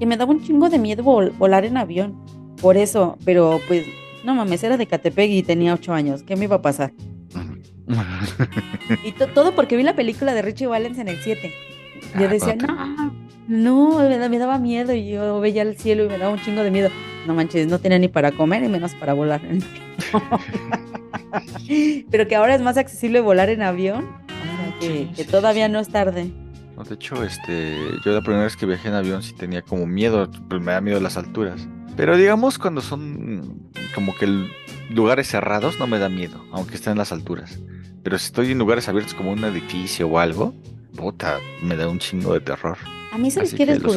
Que 0.00 0.06
me 0.06 0.16
daba 0.16 0.30
un 0.32 0.42
chingo 0.42 0.68
de 0.70 0.78
miedo 0.78 1.02
vol- 1.04 1.36
volar 1.36 1.64
en 1.66 1.76
avión. 1.76 2.14
Por 2.60 2.76
eso, 2.78 3.18
pero 3.26 3.60
pues, 3.68 3.84
no 4.24 4.34
mames, 4.34 4.62
era 4.64 4.76
de 4.78 4.86
Catepec 4.86 5.30
y 5.30 5.42
tenía 5.42 5.74
ocho 5.74 5.92
años. 5.92 6.22
¿Qué 6.22 6.34
me 6.36 6.44
iba 6.44 6.56
a 6.56 6.62
pasar? 6.62 6.92
Y 9.04 9.12
to- 9.12 9.28
todo 9.28 9.54
porque 9.54 9.76
vi 9.76 9.82
la 9.82 9.94
película 9.94 10.34
de 10.34 10.42
Richie 10.42 10.66
Valens 10.66 10.98
en 10.98 11.08
el 11.08 11.18
7. 11.22 11.52
Yo 12.18 12.24
Ah, 12.24 12.28
decía, 12.28 12.56
no, 12.56 13.12
no, 13.48 13.98
me 14.28 14.38
daba 14.38 14.58
miedo 14.58 14.94
y 14.94 15.10
yo 15.10 15.40
veía 15.40 15.62
el 15.62 15.76
cielo 15.76 16.04
y 16.04 16.08
me 16.08 16.18
daba 16.18 16.32
un 16.32 16.40
chingo 16.40 16.62
de 16.62 16.70
miedo. 16.70 16.88
No 17.26 17.34
manches, 17.34 17.66
no 17.66 17.78
tenía 17.78 17.98
ni 17.98 18.08
para 18.08 18.32
comer 18.32 18.62
y 18.62 18.68
menos 18.68 18.94
para 18.94 19.12
volar. 19.12 19.40
Pero 22.10 22.28
que 22.28 22.36
ahora 22.36 22.54
es 22.54 22.62
más 22.62 22.76
accesible 22.76 23.20
volar 23.20 23.48
en 23.50 23.62
avión. 23.62 24.04
O 24.04 24.56
sea, 24.56 24.78
que, 24.80 24.86
Sí, 24.86 25.10
que 25.16 25.24
sí, 25.24 25.30
todavía 25.30 25.66
sí. 25.66 25.72
no 25.72 25.80
es 25.80 25.88
tarde. 25.88 26.30
No, 26.76 26.84
de 26.84 26.94
hecho, 26.94 27.22
este, 27.24 27.76
yo 28.04 28.12
la 28.12 28.20
primera 28.20 28.44
vez 28.44 28.56
que 28.56 28.66
viajé 28.66 28.88
en 28.88 28.94
avión 28.94 29.22
sí 29.22 29.32
tenía 29.32 29.62
como 29.62 29.86
miedo, 29.86 30.30
pues 30.48 30.60
me 30.60 30.72
da 30.72 30.80
miedo 30.80 31.00
las 31.00 31.16
alturas. 31.16 31.66
Pero 31.96 32.16
digamos 32.16 32.58
cuando 32.58 32.82
son 32.82 33.70
como 33.94 34.14
que 34.14 34.28
lugares 34.90 35.28
cerrados 35.28 35.78
no 35.78 35.86
me 35.86 35.98
da 35.98 36.10
miedo, 36.10 36.44
aunque 36.52 36.74
estén 36.74 36.92
en 36.92 36.98
las 36.98 37.12
alturas. 37.12 37.58
Pero 38.02 38.18
si 38.18 38.26
estoy 38.26 38.52
en 38.52 38.58
lugares 38.58 38.88
abiertos 38.88 39.14
como 39.14 39.32
un 39.32 39.42
edificio 39.44 40.06
o 40.06 40.18
algo, 40.18 40.54
puta, 40.94 41.38
me 41.62 41.76
da 41.76 41.88
un 41.88 41.98
chingo 41.98 42.34
de 42.34 42.40
terror. 42.40 42.76
A 43.10 43.18
mí, 43.18 43.30
¿sabes 43.30 43.48
Así 43.48 43.56
qué 43.56 43.62
he 43.62 43.66
que 43.66 43.78
lo 43.80 43.88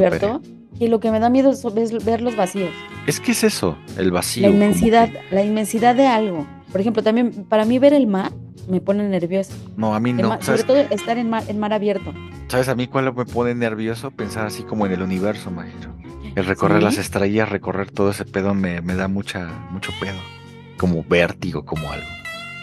Que 0.79 0.87
lo 0.89 0.99
que 0.99 1.11
me 1.11 1.19
da 1.19 1.29
miedo 1.29 1.51
es 1.51 2.05
ver 2.05 2.21
los 2.21 2.35
vacíos. 2.35 2.71
Es 3.05 3.19
que 3.19 3.33
es 3.33 3.43
eso, 3.43 3.77
el 3.97 4.11
vacío. 4.11 4.47
la 4.47 4.53
inmensidad, 4.53 5.09
que- 5.09 5.19
la 5.35 5.43
inmensidad 5.43 5.93
de 5.95 6.07
algo. 6.07 6.47
Por 6.71 6.81
ejemplo, 6.81 7.03
también 7.03 7.45
para 7.49 7.65
mí 7.65 7.77
ver 7.79 7.93
el 7.93 8.07
mar 8.07 8.31
me 8.69 8.79
pone 8.81 9.07
nerviosa. 9.07 9.53
no, 9.75 9.93
a 9.95 9.99
mí 9.99 10.13
no. 10.13 10.29
mar- 10.29 10.43
¿Sabes, 10.43 10.61
sobre 10.61 10.85
todo 10.85 10.95
estar 10.95 11.17
en 11.17 11.29
mar, 11.29 11.43
en 11.47 11.59
mar 11.59 11.73
abierto. 11.73 12.13
¿Sabes 12.47 12.67
a 12.69 12.75
mí 12.75 12.87
cuál 12.87 13.13
me 13.13 13.25
pone 13.25 13.53
nervioso? 13.55 14.11
Pensar 14.11 14.45
así 14.47 14.63
como 14.63 14.85
en 14.85 14.93
el 14.93 15.01
universo, 15.01 15.51
Majiro. 15.51 15.93
El 16.35 16.45
recorrer 16.45 16.77
¿Sí? 16.79 16.83
las 16.85 16.97
estrellas, 16.97 17.49
recorrer 17.49 17.89
todo 17.91 18.11
ese 18.11 18.23
pedo 18.25 18.53
me, 18.53 18.81
me 18.81 18.95
da 18.95 19.07
mucha, 19.07 19.47
mucho 19.71 19.91
pedo. 19.99 20.19
Como 20.77 21.03
vértigo, 21.03 21.65
como 21.65 21.91
algo. 21.91 22.07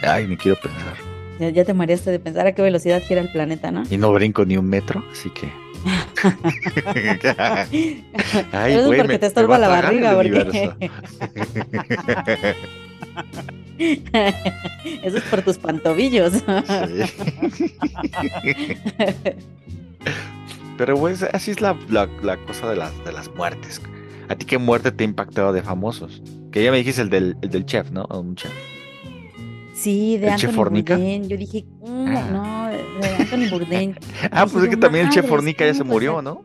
Ay, 0.02 0.26
me 0.26 0.36
quiero 0.36 0.58
pensar. 0.60 0.94
Ya, 1.38 1.50
ya 1.50 1.64
te 1.64 1.74
mareaste 1.74 2.10
de 2.10 2.18
pensar 2.18 2.46
a 2.46 2.54
qué 2.54 2.62
velocidad 2.62 3.02
gira 3.02 3.20
el 3.20 3.30
planeta, 3.30 3.70
¿no? 3.70 3.82
Y 3.90 3.98
no 3.98 4.10
brinco 4.12 4.44
ni 4.46 4.56
un 4.56 4.66
metro, 4.68 5.04
así 5.12 5.28
que. 5.30 5.50
Ay, 8.52 8.72
Eso 8.72 8.80
es 8.80 8.86
porque 8.86 9.04
me- 9.04 9.18
te 9.18 9.26
estorba 9.26 9.58
la 9.58 9.68
barriga, 9.68 10.16
universo. 10.16 10.74
Eso 13.78 15.18
es 15.18 15.22
por 15.24 15.42
tus 15.42 15.58
pantobillos. 15.58 16.32
Sí. 16.34 16.42
Pero 20.78 20.96
pues 20.98 21.22
así 21.22 21.50
es 21.52 21.60
la, 21.60 21.76
la- 21.88 22.08
la 22.22 22.36
cosa 22.38 22.68
de 22.70 22.76
las, 22.76 23.04
de 23.04 23.12
las 23.12 23.28
muertes. 23.34 23.80
¿A 24.28 24.34
ti 24.36 24.44
qué 24.44 24.58
muerte 24.58 24.90
te 24.92 25.04
ha 25.04 25.06
impactado 25.06 25.52
de 25.52 25.62
famosos? 25.62 26.22
Que 26.50 26.64
ya 26.64 26.70
me 26.70 26.78
dijiste 26.78 27.02
el 27.02 27.10
del, 27.10 27.36
el 27.42 27.50
del 27.50 27.64
chef, 27.66 27.90
¿no? 27.90 28.06
Un 28.06 28.34
chef. 28.34 28.52
Sí, 29.76 30.16
de 30.16 30.28
¿El 30.28 30.36
Chef 30.36 30.50
Anthony? 30.58 30.82
Bourdain. 30.82 31.28
Yo 31.28 31.36
dije. 31.36 31.66
Ah. 31.86 32.28
No, 32.32 32.68
de 32.68 33.08
Anthony 33.14 33.50
Bourdain. 33.50 33.94
Ah, 34.32 34.46
pues 34.46 34.64
es 34.64 34.70
que 34.70 34.76
también 34.76 35.04
el 35.06 35.10
chef 35.10 35.24
"Madres, 35.24 35.30
Fornica 35.30 35.66
ya 35.66 35.74
se 35.74 35.80
¿cómo 35.80 35.92
murió, 35.92 36.12
pasa?". 36.14 36.22
¿no? 36.22 36.44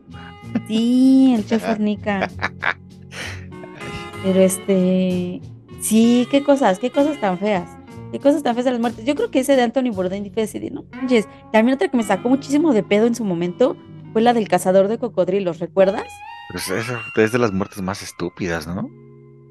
Sí, 0.68 1.32
el 1.34 1.46
chef 1.46 1.64
Fornica. 1.64 2.28
Pero 4.22 4.40
este, 4.40 5.40
sí, 5.80 6.28
qué 6.30 6.44
cosas, 6.44 6.78
qué 6.78 6.90
cosas 6.90 7.18
tan 7.20 7.38
feas. 7.38 7.68
Qué 8.12 8.20
cosas 8.20 8.42
tan 8.42 8.54
feas 8.54 8.66
de 8.66 8.72
las 8.72 8.80
muertes. 8.80 9.06
Yo 9.06 9.14
creo 9.14 9.30
que 9.30 9.40
ese 9.40 9.56
de 9.56 9.62
Anthony 9.62 9.90
Bourdain 9.90 10.30
así 10.38 10.58
de, 10.58 10.70
no 10.70 10.84
manches. 10.92 11.26
También 11.50 11.76
otra 11.76 11.88
que 11.88 11.96
me 11.96 12.02
sacó 12.02 12.28
muchísimo 12.28 12.74
de 12.74 12.82
pedo 12.82 13.06
en 13.06 13.14
su 13.14 13.24
momento 13.24 13.76
fue 14.12 14.20
la 14.20 14.34
del 14.34 14.46
cazador 14.48 14.88
de 14.88 14.98
cocodrilos, 14.98 15.58
¿recuerdas? 15.58 16.06
Pues 16.50 16.68
eso 16.68 16.98
es 17.16 17.32
de 17.32 17.38
las 17.38 17.52
muertes 17.52 17.80
más 17.80 18.02
estúpidas, 18.02 18.66
¿no? 18.66 18.90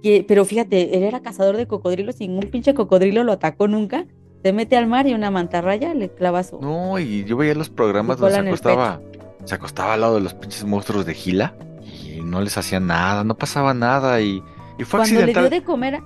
Que, 0.01 0.25
pero 0.27 0.45
fíjate, 0.45 0.97
él 0.97 1.03
era 1.03 1.21
cazador 1.21 1.57
de 1.57 1.67
cocodrilos 1.67 2.19
y 2.21 2.27
ningún 2.27 2.49
pinche 2.49 2.73
cocodrilo 2.73 3.23
lo 3.23 3.33
atacó 3.33 3.67
nunca. 3.67 4.05
Se 4.43 4.53
mete 4.53 4.75
al 4.75 4.87
mar 4.87 5.05
y 5.05 5.13
una 5.13 5.29
mantarraya 5.29 5.93
le 5.93 6.09
clava 6.09 6.43
su. 6.43 6.59
No, 6.59 6.97
y 6.97 7.23
yo 7.25 7.37
veía 7.37 7.53
los 7.53 7.69
programas 7.69 8.17
donde 8.17 8.33
se 8.35 8.41
acostaba, 8.41 8.99
se 9.45 9.53
acostaba 9.55 9.93
al 9.93 10.01
lado 10.01 10.15
de 10.15 10.21
los 10.21 10.33
pinches 10.33 10.63
monstruos 10.65 11.05
de 11.05 11.13
Gila 11.13 11.53
y 11.83 12.21
no 12.21 12.41
les 12.41 12.57
hacía 12.57 12.79
nada, 12.79 13.23
no 13.23 13.35
pasaba 13.37 13.73
nada 13.75 14.19
y, 14.21 14.41
y 14.79 14.83
fue 14.83 15.01
Cuando 15.01 15.25
le 15.25 15.33
dio 15.33 15.49
de 15.49 15.61
comer, 15.63 15.95
a- 15.95 16.03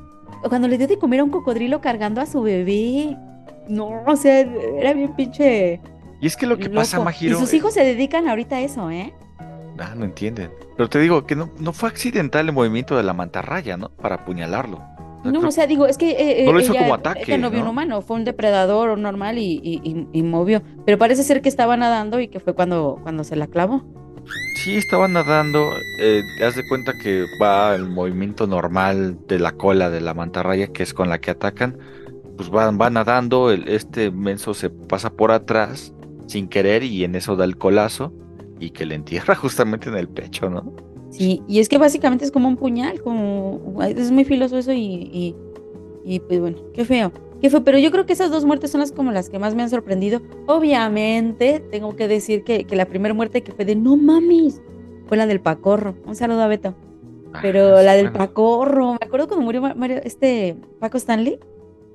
cuando 0.49 0.67
le 0.67 0.77
dio 0.77 0.87
de 0.87 0.97
comer 0.99 1.21
a 1.21 1.23
un 1.23 1.29
cocodrilo 1.29 1.79
cargando 1.79 2.19
a 2.19 2.25
su 2.25 2.41
bebé. 2.41 3.15
No, 3.69 4.03
o 4.05 4.15
sea, 4.17 4.41
era 4.41 4.93
bien 4.93 5.15
pinche. 5.15 5.79
Y 6.21 6.27
es 6.27 6.35
que 6.35 6.45
lo 6.45 6.57
que 6.57 6.69
pasa, 6.69 6.97
loco. 6.97 7.05
Majiro, 7.05 7.37
Y 7.37 7.39
sus 7.39 7.53
eh, 7.53 7.57
hijos 7.57 7.73
se 7.73 7.83
dedican 7.85 8.27
ahorita 8.27 8.57
a 8.57 8.61
eso, 8.61 8.91
¿eh? 8.91 9.13
Ah, 9.79 9.93
no 9.95 10.05
entienden. 10.05 10.51
Pero 10.77 10.89
te 10.89 10.99
digo 10.99 11.25
que 11.25 11.35
no, 11.35 11.49
no 11.59 11.73
fue 11.73 11.89
accidental 11.89 12.47
el 12.47 12.53
movimiento 12.53 12.95
de 12.97 13.03
la 13.03 13.13
mantarraya, 13.13 13.77
¿no? 13.77 13.89
Para 13.89 14.15
apuñalarlo. 14.15 14.79
No 15.23 15.31
No, 15.31 15.39
creo- 15.39 15.49
o 15.49 15.51
sea, 15.51 15.65
digo, 15.67 15.87
es 15.87 15.97
que 15.97 16.11
eh, 16.41 16.45
No 16.45 16.53
lo 16.53 16.59
eh, 16.59 16.63
hizo 16.63 16.73
ella- 16.73 16.81
como 16.83 16.93
ataque, 16.93 17.23
ella 17.25 17.37
no 17.39 17.49
vio 17.49 17.59
un 17.59 17.65
¿no? 17.65 17.71
humano, 17.71 18.01
fue 18.01 18.15
un 18.17 18.25
depredador 18.25 18.97
normal 18.97 19.37
y, 19.39 19.59
y, 19.63 19.81
y- 19.83 20.07
y 20.13 20.23
movió. 20.23 20.61
Pero 20.85 20.97
parece 20.99 21.23
ser 21.23 21.41
que 21.41 21.49
estaba 21.49 21.75
nadando 21.77 22.19
y 22.19 22.27
que 22.27 22.39
fue 22.39 22.53
cuando, 22.53 22.99
cuando 23.01 23.23
se 23.23 23.35
la 23.35 23.47
clavó. 23.47 23.83
Sí, 24.57 24.77
estaba 24.77 25.07
nadando. 25.07 25.63
Eh, 25.99 26.21
haz 26.45 26.55
de 26.55 26.67
cuenta 26.67 26.93
que 27.01 27.25
va 27.41 27.75
el 27.75 27.87
movimiento 27.87 28.47
normal 28.47 29.17
de 29.27 29.39
la 29.39 29.51
cola 29.51 29.89
de 29.89 30.01
la 30.01 30.13
mantarraya, 30.13 30.67
que 30.67 30.83
es 30.83 30.93
con 30.93 31.09
la 31.09 31.19
que 31.19 31.31
atacan. 31.31 31.77
Pues 32.37 32.51
va, 32.53 32.69
va 32.71 32.89
nadando, 32.89 33.49
el, 33.51 33.67
este 33.67 34.11
menso 34.11 34.53
se 34.53 34.69
pasa 34.69 35.09
por 35.11 35.31
atrás 35.31 35.93
sin 36.27 36.47
querer 36.47 36.83
y 36.83 37.03
en 37.03 37.15
eso 37.15 37.35
da 37.35 37.45
el 37.45 37.57
colazo 37.57 38.13
y 38.59 38.69
que 38.71 38.85
le 38.85 38.95
entierra 38.95 39.35
justamente 39.35 39.89
en 39.89 39.95
el 39.97 40.07
pecho, 40.07 40.49
¿no? 40.49 40.73
Sí, 41.11 41.41
y 41.47 41.59
es 41.59 41.69
que 41.69 41.77
básicamente 41.77 42.25
es 42.25 42.31
como 42.31 42.47
un 42.49 42.57
puñal, 42.57 43.01
como 43.01 43.81
es 43.83 44.11
muy 44.11 44.25
filoso 44.25 44.57
eso 44.57 44.73
y, 44.73 44.79
y, 45.13 45.35
y, 46.03 46.19
pues 46.19 46.41
bueno, 46.41 46.57
qué 46.73 46.83
feo, 46.83 47.11
qué 47.41 47.49
feo, 47.49 47.63
pero 47.63 47.77
yo 47.77 47.89
creo 47.91 48.05
que 48.05 48.13
esas 48.13 48.31
dos 48.31 48.43
muertes 48.43 48.71
son 48.71 48.81
las 48.81 48.91
como 48.91 49.11
las 49.11 49.29
que 49.29 49.39
más 49.39 49.55
me 49.55 49.63
han 49.63 49.69
sorprendido. 49.69 50.21
Obviamente, 50.47 51.63
tengo 51.71 51.95
que 51.95 52.07
decir 52.09 52.43
que, 52.43 52.65
que 52.65 52.75
la 52.75 52.85
primera 52.85 53.13
muerte 53.13 53.43
que 53.43 53.53
fue 53.53 53.63
de 53.65 53.75
no 53.75 53.95
mames, 53.95 54.61
fue 55.07 55.15
la 55.15 55.25
del 55.27 55.39
Pacorro. 55.39 55.95
Un 56.05 56.15
saludo 56.15 56.41
a 56.41 56.47
Beto. 56.47 56.75
Pero 57.41 57.77
Ah, 57.77 57.81
la 57.83 57.91
sí, 57.91 57.97
del 57.97 58.05
bueno. 58.07 58.17
Pacorro, 58.17 58.91
me 58.93 59.05
acuerdo 59.05 59.27
cuando 59.27 59.45
murió 59.45 59.61
Ma- 59.61 59.73
Mario, 59.75 60.01
este 60.03 60.55
Paco 60.79 60.97
Stanley, 60.97 61.37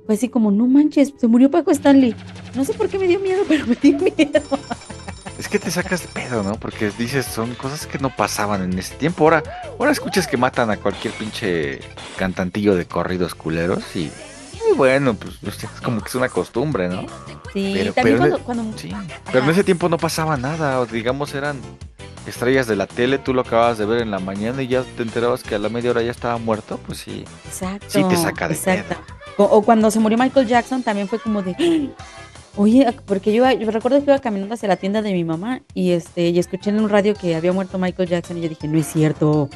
fue 0.06 0.14
así 0.14 0.28
como, 0.28 0.50
no 0.50 0.66
manches, 0.66 1.12
se 1.16 1.26
murió 1.26 1.50
Paco 1.50 1.70
Stanley. 1.72 2.14
No 2.54 2.64
sé 2.64 2.72
por 2.74 2.88
qué 2.88 2.98
me 2.98 3.06
dio 3.06 3.20
miedo, 3.20 3.42
pero 3.48 3.66
me 3.66 3.74
dio 3.74 3.98
miedo. 3.98 4.40
Es 5.40 5.48
que 5.48 5.58
te 5.58 5.70
sacas 5.70 6.02
de 6.02 6.08
pedo, 6.08 6.42
¿no? 6.42 6.56
Porque 6.56 6.90
dices, 6.98 7.24
son 7.24 7.54
cosas 7.54 7.86
que 7.86 7.98
no 7.98 8.14
pasaban 8.14 8.62
en 8.62 8.78
ese 8.78 8.94
tiempo. 8.96 9.24
Ahora, 9.24 9.42
ahora 9.78 9.90
escuchas 9.90 10.26
que 10.26 10.36
matan 10.36 10.70
a 10.70 10.76
cualquier 10.76 11.14
pinche 11.14 11.80
cantantillo 12.18 12.74
de 12.74 12.84
corridos 12.84 13.34
culeros 13.34 13.96
y, 13.96 14.00
y 14.70 14.74
bueno, 14.76 15.14
pues 15.14 15.36
es 15.42 15.80
como 15.82 16.02
que 16.02 16.08
es 16.08 16.14
una 16.14 16.28
costumbre, 16.28 16.88
¿no? 16.88 17.06
Sí, 17.54 17.72
Pero- 17.74 17.92
también 17.94 18.18
pero- 18.18 18.38
cuando, 18.38 18.38
cuando 18.44 18.78
Sí, 18.78 18.92
pero 19.32 19.44
en 19.44 19.50
ese 19.50 19.64
tiempo 19.64 19.88
no 19.88 19.96
pasaba 19.96 20.36
nada, 20.36 20.78
o 20.78 20.84
digamos 20.84 21.32
eran 21.34 21.58
estrellas 22.26 22.66
de 22.66 22.76
la 22.76 22.86
tele, 22.86 23.16
tú 23.16 23.32
lo 23.32 23.40
acababas 23.40 23.78
de 23.78 23.86
ver 23.86 24.02
en 24.02 24.10
la 24.10 24.18
mañana 24.18 24.60
y 24.62 24.68
ya 24.68 24.82
te 24.96 25.02
enterabas 25.02 25.42
que 25.42 25.54
a 25.54 25.58
la 25.58 25.70
media 25.70 25.90
hora 25.90 26.02
ya 26.02 26.10
estaba 26.10 26.36
muerto, 26.36 26.78
pues 26.86 26.98
sí. 26.98 27.24
Exacto. 27.46 27.86
Sí 27.88 28.04
te 28.04 28.16
saca 28.18 28.46
de 28.46 28.54
exacto. 28.54 28.94
O, 29.38 29.44
o 29.44 29.62
cuando 29.62 29.90
se 29.90 29.98
murió 30.00 30.18
Michael 30.18 30.46
Jackson 30.46 30.82
también 30.82 31.08
fue 31.08 31.18
como 31.18 31.42
de. 31.42 31.90
Oye, 32.56 32.86
porque 33.06 33.32
yo, 33.32 33.50
yo 33.50 33.70
recuerdo 33.70 33.98
que 33.98 34.04
iba 34.04 34.18
caminando 34.18 34.54
hacia 34.54 34.68
la 34.68 34.76
tienda 34.76 35.02
de 35.02 35.12
mi 35.12 35.24
mamá 35.24 35.62
y 35.74 35.90
este 35.90 36.28
y 36.28 36.38
escuché 36.38 36.70
en 36.70 36.80
un 36.80 36.88
radio 36.88 37.14
que 37.14 37.34
había 37.34 37.52
muerto 37.52 37.78
Michael 37.78 38.08
Jackson 38.08 38.38
y 38.38 38.42
yo 38.42 38.48
dije, 38.48 38.68
no 38.68 38.78
es 38.78 38.86
cierto. 38.86 39.48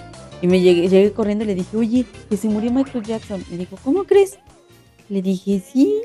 Y 0.43 0.47
me 0.47 0.61
llegué, 0.61 0.89
llegué 0.89 1.13
corriendo 1.13 1.45
y 1.45 1.47
le 1.49 1.55
dije, 1.55 1.77
oye, 1.77 2.07
que 2.29 2.37
se 2.37 2.49
murió 2.49 2.71
Michael 2.71 3.05
Jackson. 3.05 3.43
Me 3.51 3.57
dijo, 3.57 3.79
¿cómo 3.83 4.05
crees? 4.05 4.39
Le 5.09 5.23
dije, 5.23 5.61
sí. 5.61 6.03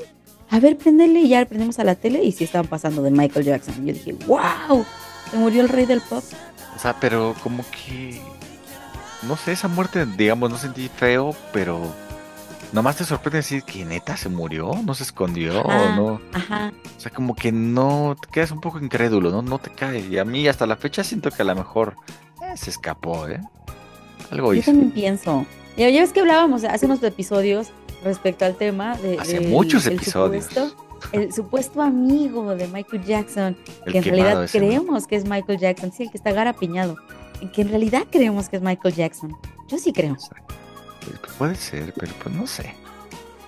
A 0.48 0.60
ver, 0.60 0.78
prendele. 0.78 1.20
Y 1.20 1.28
ya 1.28 1.44
prendemos 1.44 1.78
a 1.78 1.84
la 1.84 1.94
tele 1.94 2.24
y 2.24 2.32
sí 2.32 2.44
estaban 2.44 2.66
pasando 2.66 3.02
de 3.02 3.10
Michael 3.10 3.44
Jackson. 3.44 3.74
Y 3.82 3.88
yo 3.88 3.92
dije, 3.92 4.16
wow, 4.26 4.84
se 5.30 5.36
murió 5.36 5.60
el 5.60 5.68
rey 5.68 5.84
del 5.84 6.00
pop. 6.00 6.24
O 6.74 6.78
sea, 6.78 6.98
pero 6.98 7.34
como 7.42 7.64
que 7.70 8.18
no 9.22 9.36
sé, 9.36 9.52
esa 9.52 9.68
muerte, 9.68 10.06
digamos, 10.06 10.50
no 10.50 10.56
sentí 10.56 10.88
feo, 10.88 11.34
pero 11.52 11.80
nomás 12.72 12.96
te 12.96 13.04
sorprende 13.04 13.38
decir 13.38 13.62
que 13.64 13.84
neta 13.84 14.16
se 14.16 14.28
murió, 14.28 14.72
no 14.84 14.94
se 14.94 15.02
escondió, 15.04 15.68
Ajá. 15.70 15.96
no. 15.96 16.20
Ajá. 16.32 16.72
O 16.96 17.00
sea, 17.00 17.10
como 17.12 17.34
que 17.34 17.52
no 17.52 18.16
te 18.20 18.28
quedas 18.30 18.50
un 18.50 18.60
poco 18.60 18.78
incrédulo, 18.78 19.30
¿no? 19.30 19.42
No 19.42 19.58
te 19.58 19.70
cae. 19.70 20.00
Y 20.00 20.18
a 20.18 20.24
mí 20.24 20.46
hasta 20.48 20.66
la 20.66 20.76
fecha 20.76 21.02
siento 21.04 21.30
que 21.30 21.42
a 21.42 21.44
lo 21.44 21.54
mejor 21.54 21.96
eh, 22.42 22.56
se 22.56 22.70
escapó, 22.70 23.26
¿eh? 23.28 23.40
Algo 24.30 24.52
Yo 24.54 24.60
hizo. 24.60 24.70
también 24.70 24.90
pienso. 24.92 25.46
Ya, 25.76 25.88
ya 25.88 26.00
ves 26.02 26.12
que 26.12 26.20
hablábamos 26.20 26.64
hace 26.64 26.86
unos 26.86 27.02
episodios 27.02 27.68
respecto 28.04 28.44
al 28.44 28.54
tema 28.56 28.96
de. 28.98 29.18
Hace 29.18 29.40
muchos 29.40 29.86
el 29.86 29.94
episodios. 29.94 30.44
supuesto- 30.46 30.86
el 31.12 31.32
supuesto 31.32 31.80
amigo 31.80 32.54
de 32.54 32.68
Michael 32.68 33.02
Jackson, 33.04 33.56
El 33.86 33.92
que 33.92 33.98
en 33.98 34.04
realidad 34.04 34.44
ese, 34.44 34.60
¿no? 34.60 34.66
creemos 34.66 35.06
que 35.06 35.16
es 35.16 35.24
Michael 35.24 35.58
Jackson, 35.58 35.90
sí, 35.92 36.02
el 36.02 36.10
que 36.10 36.18
está 36.18 36.30
garapiñado, 36.32 36.96
que 37.54 37.62
en 37.62 37.70
realidad 37.70 38.02
creemos 38.10 38.50
que 38.50 38.56
es 38.56 38.62
Michael 38.62 38.94
Jackson. 38.94 39.34
Yo 39.68 39.78
sí 39.78 39.94
creo, 39.94 40.12
Exacto. 40.12 40.54
Pues 41.04 41.34
puede 41.38 41.54
ser, 41.54 41.92
pero 41.96 42.12
pues 42.22 42.34
no 42.34 42.46
sé. 42.46 42.74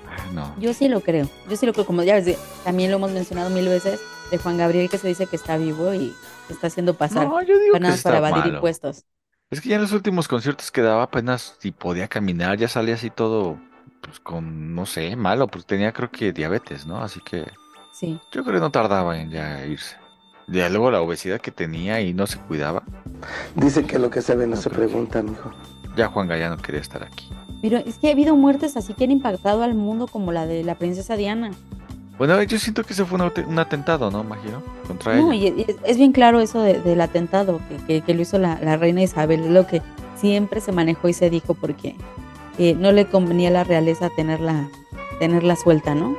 Ah, 0.09 0.27
no. 0.33 0.55
yo 0.59 0.75
sí 0.75 0.89
lo 0.89 1.01
creo, 1.01 1.29
yo 1.49 1.57
sí 1.57 1.65
lo 1.67 1.73
creo, 1.73 1.87
como 1.87 2.03
ya 2.03 2.15
ves, 2.21 2.39
también 2.65 2.91
lo 2.91 2.99
hemos 2.99 3.13
mencionado 3.13 3.51
mil 3.51 3.69
veces, 3.69 4.01
de 4.31 4.39
Juan 4.39 4.59
Gabriel 4.59 4.89
que 4.91 4.99
se 4.99 5.09
dice 5.09 5.27
que 5.27 5.37
está 5.37 5.57
vivo 5.57 5.95
y 5.95 6.15
se 6.47 6.53
está 6.55 6.67
haciendo 6.67 6.95
pasar 6.95 7.27
No, 7.29 7.41
yo 7.43 7.59
digo 7.59 7.75
que 7.79 7.81
para 8.03 8.19
evadir 8.19 8.37
malo. 8.37 8.55
impuestos. 8.57 9.05
Es 9.51 9.61
que 9.61 9.69
ya 9.71 9.77
en 9.77 9.83
los 9.83 9.93
últimos 9.93 10.29
conciertos 10.29 10.71
que 10.71 10.81
daba 10.83 11.03
apenas 11.05 11.57
si 11.61 11.73
podía 11.73 12.09
caminar, 12.09 12.57
ya 12.59 12.69
salía 12.69 12.95
así 12.95 13.11
todo, 13.11 13.59
pues 14.01 14.19
con, 14.21 14.75
no 14.75 14.87
sé, 14.87 15.15
malo, 15.17 15.47
pues 15.49 15.67
tenía 15.67 15.93
creo 15.93 16.11
que 16.11 16.33
diabetes, 16.33 16.87
¿no? 16.87 17.03
Así 17.03 17.21
que 17.21 17.45
Sí. 17.93 18.19
yo 18.33 18.43
creo 18.43 18.55
que 18.55 18.61
no 18.61 18.71
tardaba 18.71 19.19
en 19.19 19.31
ya 19.31 19.65
irse. 19.67 19.97
Ya 20.49 20.69
luego 20.69 20.91
la 20.91 21.01
obesidad 21.01 21.41
que 21.41 21.51
tenía 21.53 22.01
y 22.01 22.15
no 22.15 22.27
se 22.27 22.39
cuidaba, 22.39 22.83
Dice 23.55 23.85
que 23.87 23.99
lo 23.99 24.11
que 24.11 24.23
se 24.23 24.35
ve 24.35 24.47
no 24.47 24.57
No 24.57 24.63
se 24.63 24.71
pregunta, 24.71 25.23
mijo. 25.23 25.51
ya 25.97 26.09
Juan 26.09 26.29
Gallano 26.29 26.57
quería 26.59 26.81
estar 26.81 27.03
aquí. 27.03 27.29
Pero 27.63 27.79
es 27.79 27.97
que 27.97 28.09
ha 28.09 28.13
habido 28.13 28.37
muertes 28.37 28.77
así 28.77 28.93
que 28.93 29.05
han 29.05 29.11
impactado 29.13 29.63
al 29.63 29.75
mundo 29.75 30.07
como 30.09 30.31
la 30.33 30.45
de 30.47 30.63
la 30.65 30.75
princesa 30.75 31.17
Diana. 31.17 31.53
Bueno, 32.19 32.41
yo 32.43 32.59
siento 32.59 32.85
que 32.85 32.93
ese 32.93 33.05
fue 33.07 33.19
un, 33.19 33.33
un 33.49 33.59
atentado, 33.59 34.11
¿no, 34.11 34.23
Magiro? 34.23 34.63
Contra 34.87 35.17
No, 35.17 35.33
ella. 35.33 35.49
y 35.49 35.61
y 35.61 35.65
es, 35.69 35.77
es 35.85 35.97
bien 35.97 36.13
claro 36.13 36.41
eso 36.41 36.61
de- 36.61 36.81
del 36.81 37.01
atentado 37.01 37.61
que, 37.69 37.77
que- 37.87 38.01
que 38.03 38.15
lo 38.15 38.21
hizo 38.23 38.39
la, 38.39 38.59
la 38.63 38.77
reina 38.77 39.03
Isabel, 39.03 39.45
es 39.45 39.51
lo 39.51 39.67
que 39.67 39.81
siempre 40.17 40.61
se 40.61 40.73
manejó 40.73 41.09
y 41.09 41.15
se 41.15 41.31
dijo 41.31 41.55
porque 41.55 41.97
eh, 42.59 42.75
no 42.79 42.93
le 42.93 43.07
convenía 43.07 43.49
a 43.49 43.53
la 43.53 43.65
realeza 43.65 44.11
tenerla, 44.15 44.69
tenerla 45.19 45.57
suelta, 45.57 45.95
¿no? 45.95 46.15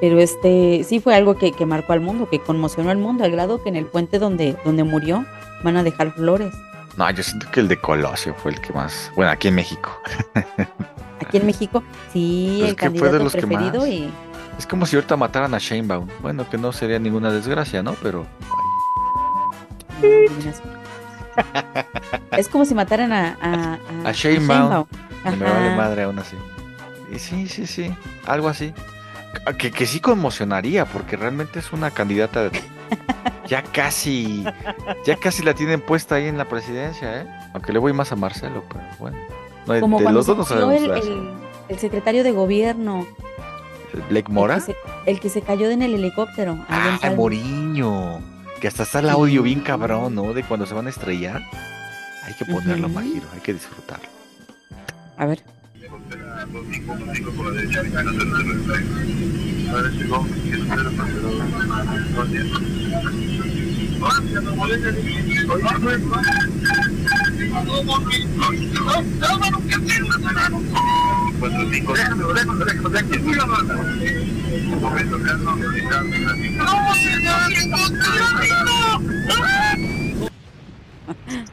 Pero 0.00 0.18
este 0.20 0.84
sí 0.84 1.00
fue 1.00 1.14
algo 1.14 1.36
que, 1.36 1.52
que 1.52 1.66
marcó 1.66 1.92
al 1.94 2.00
mundo, 2.00 2.28
que 2.28 2.38
conmocionó 2.40 2.90
al 2.90 2.98
mundo, 2.98 3.24
al 3.24 3.30
grado 3.32 3.62
que 3.62 3.68
en 3.70 3.76
el 3.76 3.86
puente 3.86 4.18
donde, 4.18 4.56
donde 4.64 4.84
murió 4.84 5.24
van 5.64 5.76
a 5.76 5.82
dejar 5.82 6.12
flores. 6.12 6.52
No, 7.00 7.10
yo 7.10 7.22
siento 7.22 7.50
que 7.50 7.60
el 7.60 7.68
de 7.68 7.80
Colosio 7.80 8.34
fue 8.34 8.52
el 8.52 8.60
que 8.60 8.74
más, 8.74 9.10
bueno, 9.16 9.32
aquí 9.32 9.48
en 9.48 9.54
México. 9.54 9.90
Aquí 11.22 11.36
en 11.38 11.46
México, 11.46 11.82
sí, 12.12 12.56
Pues 12.58 12.70
el 12.70 12.76
que 12.76 12.90
fue 12.90 13.10
de 13.10 13.18
candidato 13.18 13.30
que 13.30 13.46
preferido 13.46 13.80
más. 13.80 13.88
y 13.88 14.10
Es 14.58 14.66
como 14.66 14.84
si 14.84 14.96
ahorita 14.96 15.16
mataran 15.16 15.54
a 15.54 15.58
Shanebaum. 15.58 16.08
Bueno, 16.20 16.48
que 16.48 16.58
no 16.58 16.72
sería 16.72 16.98
ninguna 16.98 17.30
desgracia, 17.30 17.82
¿no? 17.82 17.94
Pero 18.02 18.26
es 22.36 22.48
como 22.48 22.64
si 22.66 22.74
mataran 22.74 23.12
a, 23.12 23.36
a, 23.40 23.78
A. 24.08 24.12
Sheinbaum. 24.12 24.86
No 25.24 25.36
me 25.36 25.44
vale 25.44 25.76
madre 25.76 26.02
aún 26.02 26.18
así. 26.18 26.36
Y 27.12 27.18
sí, 27.18 27.48
sí, 27.48 27.66
sí, 27.66 27.94
algo 28.26 28.48
así. 28.48 28.74
Que, 29.58 29.70
que 29.70 29.86
sí 29.86 30.00
conmocionaría, 30.00 30.84
porque 30.84 31.16
realmente 31.16 31.60
es 31.60 31.72
una 31.72 31.90
candidata 31.90 32.50
ya 33.46 33.62
casi, 33.62 34.44
ya 35.04 35.16
casi 35.16 35.42
la 35.42 35.54
tienen 35.54 35.80
puesta 35.80 36.16
ahí 36.16 36.26
en 36.26 36.38
la 36.38 36.48
presidencia, 36.48 37.22
¿eh? 37.22 37.26
Aunque 37.52 37.72
le 37.72 37.78
voy 37.78 37.92
más 37.92 38.12
a 38.12 38.16
Marcelo, 38.16 38.64
pero 38.68 38.84
bueno. 38.98 39.18
No, 39.66 39.80
Como 39.80 39.98
de 39.98 40.04
cuando 40.04 40.18
los 40.20 40.26
dos 40.26 40.48
se 40.48 40.54
el, 40.54 40.90
el- 40.90 41.30
el 41.68 41.78
secretario 41.78 42.24
de 42.24 42.32
gobierno. 42.32 43.06
Blake 44.08 44.30
Mora. 44.30 44.54
El 44.56 44.60
que, 44.64 44.66
se, 44.72 44.76
el 45.06 45.20
que 45.20 45.28
se 45.28 45.42
cayó 45.42 45.70
en 45.70 45.82
el 45.82 45.94
helicóptero. 45.94 46.52
en 46.52 46.64
Ah. 46.68 46.98
Moriño. 47.16 48.20
Que 48.60 48.68
hasta 48.68 48.82
está 48.84 48.98
el 49.00 49.08
audio 49.10 49.42
bien 49.42 49.60
cabrón, 49.60 50.14
¿no? 50.14 50.32
De 50.34 50.42
cuando 50.44 50.66
se 50.66 50.74
van 50.74 50.86
a 50.86 50.90
estrellar. 50.90 51.42
Hay 52.26 52.34
que 52.34 52.44
ponerlo, 52.44 52.86
Ujú. 52.86 52.94
Majiro, 52.96 53.26
hay 53.34 53.40
que 53.40 53.52
disfrutarlo. 53.54 54.06
A 55.16 55.26
ver. 55.26 55.42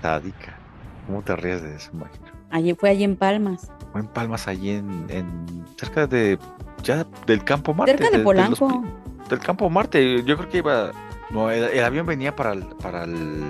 Sádica. 0.02 0.58
¿Cómo 1.06 1.22
te 1.22 1.36
ríes 1.36 1.62
de 1.62 1.76
eso, 1.76 1.91
Majiro? 1.93 2.26
Allí 2.50 2.74
fue 2.74 2.89
allí 2.89 3.04
en 3.04 3.15
Palmas. 3.15 3.70
En 3.99 4.07
Palmas, 4.07 4.47
allí 4.47 4.71
en, 4.71 5.05
en- 5.10 5.65
cerca 5.77 6.07
de, 6.07 6.38
ya 6.83 7.05
del 7.25 7.43
Campo 7.43 7.73
Marte. 7.73 7.97
Cerca 7.97 8.17
de 8.17 8.23
Polanco. 8.23 8.83
del 9.29 9.39
Campo 9.39 9.69
Marte, 9.69 10.23
yo 10.23 10.38
creo 10.38 10.49
que 10.49 10.57
iba, 10.60 10.91
no, 11.29 11.51
el, 11.51 11.63
el 11.65 11.83
avión 11.83 12.05
venía 12.05 12.36
para 12.36 12.53
el, 12.53 12.63
para 12.65 13.03
el, 13.03 13.43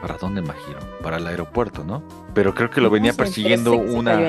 ¿para 0.00 0.16
dónde, 0.18 0.42
Majiro? 0.42 0.78
Para 1.02 1.16
el 1.16 1.26
aeropuerto, 1.26 1.82
¿no? 1.84 2.02
Pero 2.34 2.54
creo 2.54 2.70
que 2.70 2.80
lo 2.80 2.90
venía 2.90 3.12
No 3.12 3.14
sé, 3.14 3.16
pero 3.18 3.26
persiguiendo 3.30 3.72
una, 3.76 4.20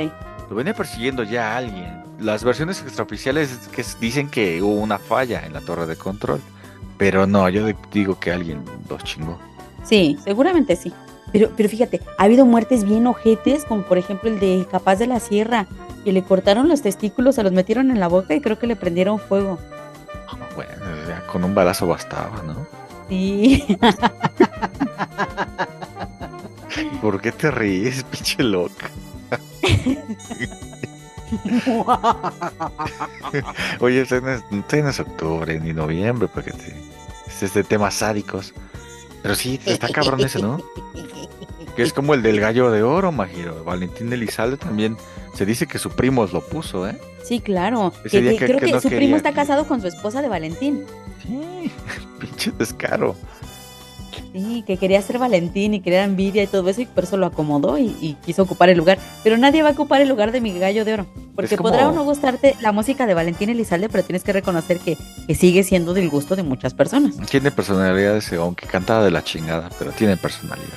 lo 0.49 0.55
venía 0.55 0.73
persiguiendo 0.73 1.23
ya 1.23 1.55
alguien. 1.57 2.03
Las 2.19 2.43
versiones 2.43 2.81
extraoficiales 2.81 3.51
es 3.51 3.67
que 3.67 3.83
dicen 3.99 4.29
que 4.29 4.61
hubo 4.61 4.75
una 4.79 4.97
falla 4.97 5.45
en 5.45 5.53
la 5.53 5.61
torre 5.61 5.85
de 5.85 5.97
control. 5.97 6.39
Pero 6.97 7.27
no, 7.27 7.49
yo 7.49 7.67
digo 7.91 8.17
que 8.19 8.31
alguien 8.31 8.63
los 8.89 9.03
chingó. 9.03 9.37
Sí, 9.83 10.17
seguramente 10.23 10.77
sí. 10.77 10.93
Pero, 11.31 11.51
pero 11.55 11.69
fíjate, 11.69 12.01
ha 12.17 12.23
habido 12.23 12.45
muertes 12.45 12.83
bien 12.83 13.07
ojetes, 13.07 13.65
como 13.65 13.83
por 13.83 13.97
ejemplo 13.97 14.29
el 14.29 14.39
de 14.39 14.67
Capaz 14.69 14.97
de 14.97 15.07
la 15.07 15.19
Sierra, 15.19 15.67
que 16.03 16.13
le 16.13 16.23
cortaron 16.23 16.69
los 16.69 16.81
testículos, 16.81 17.35
se 17.35 17.43
los 17.43 17.51
metieron 17.51 17.91
en 17.91 17.99
la 17.99 18.07
boca 18.07 18.35
y 18.35 18.41
creo 18.41 18.59
que 18.59 18.67
le 18.67 18.75
prendieron 18.75 19.19
fuego. 19.19 19.57
Bueno, 20.55 20.71
ya 21.07 21.25
con 21.27 21.43
un 21.43 21.53
balazo 21.53 21.87
bastaba, 21.87 22.41
¿no? 22.43 22.65
Sí. 23.09 23.77
¿Por 27.01 27.21
qué 27.21 27.31
te 27.31 27.51
ríes, 27.51 28.03
pinche 28.03 28.43
loca? 28.43 28.89
Oye, 33.79 34.01
este 34.01 34.21
no 34.21 34.31
es, 34.31 34.43
este 34.51 34.81
no 34.81 34.89
es 34.89 34.99
octubre 34.99 35.59
ni 35.59 35.73
noviembre, 35.73 36.27
porque 36.27 36.51
te, 36.51 36.75
es 37.27 37.43
este 37.43 37.63
tema 37.63 37.91
sádicos. 37.91 38.53
Pero 39.25 39.35
sí, 39.35 39.59
está 39.65 39.89
cabrón 39.89 40.19
ese, 40.21 40.39
¿no? 40.39 40.61
Que 41.75 41.81
es 41.83 41.91
como 41.91 42.13
el 42.13 42.21
del 42.21 42.39
gallo 42.39 42.69
de 42.71 42.83
oro, 42.83 43.11
Majiro. 43.11 43.63
Valentín 43.65 44.13
Elizalde 44.13 44.55
también 44.55 44.95
se 45.33 45.45
dice 45.45 45.67
que 45.67 45.77
su 45.79 45.89
primo 45.89 46.25
lo 46.31 46.39
puso, 46.39 46.87
¿eh? 46.87 46.97
Sí, 47.23 47.41
claro. 47.41 47.91
Ese 48.05 48.09
Que- 48.17 48.21
día 48.21 48.31
que 48.31 48.37
que- 48.37 48.45
creo 48.45 48.59
que 48.59 48.65
que, 48.67 48.71
no 48.71 48.79
su 48.81 48.87
quería 48.87 48.99
primo 48.99 49.17
está 49.17 49.33
casado 49.33 49.67
con 49.67 49.81
su 49.81 49.87
esposa 49.87 50.21
de 50.21 50.29
Valentín. 50.29 50.85
Sí, 51.23 51.71
pinche 52.19 52.51
descaro. 52.57 53.15
Sí, 54.35 54.63
que 54.67 54.75
quería 54.75 55.01
ser 55.01 55.17
Valentín 55.17 55.73
y 55.73 55.79
quería 55.79 56.03
envidia 56.03 56.43
y 56.43 56.47
todo 56.47 56.67
eso 56.69 56.81
y 56.81 56.85
por 56.85 57.05
eso 57.05 57.15
lo 57.15 57.25
acomodó 57.25 57.77
y, 57.77 57.95
y 58.01 58.15
quiso 58.25 58.43
ocupar 58.43 58.67
el 58.69 58.77
lugar. 58.77 58.97
Pero 59.23 59.37
nadie 59.37 59.63
va 59.63 59.69
a 59.69 59.71
ocupar 59.71 60.01
el 60.01 60.09
lugar 60.09 60.33
de 60.33 60.41
mi 60.41 60.57
gallo 60.59 60.83
de 60.83 60.93
oro. 60.93 61.05
Porque 61.35 61.55
como- 61.55 61.69
podrá 61.69 61.87
o 61.87 61.93
no 61.93 62.03
gustarte 62.03 62.55
la 62.61 62.73
música 62.73 63.05
de 63.05 63.13
Valentín 63.13 63.49
Elizalde, 63.49 63.87
pero 63.87 64.03
tienes 64.03 64.23
que 64.23 64.33
reconocer 64.33 64.79
que, 64.79 64.97
que 65.25 65.35
sigue 65.35 65.63
siendo 65.63 65.93
del 65.93 66.09
gusto 66.09 66.35
de 66.35 66.43
muchas 66.43 66.73
personas. 66.73 67.15
Tiene 67.29 67.49
personalidad 67.51 68.17
ese, 68.17 68.35
aunque 68.35 68.67
cantaba 68.67 69.05
de 69.05 69.11
la 69.11 69.23
chingada, 69.23 69.69
pero 69.79 69.91
tiene 69.91 70.17
personalidad. 70.17 70.67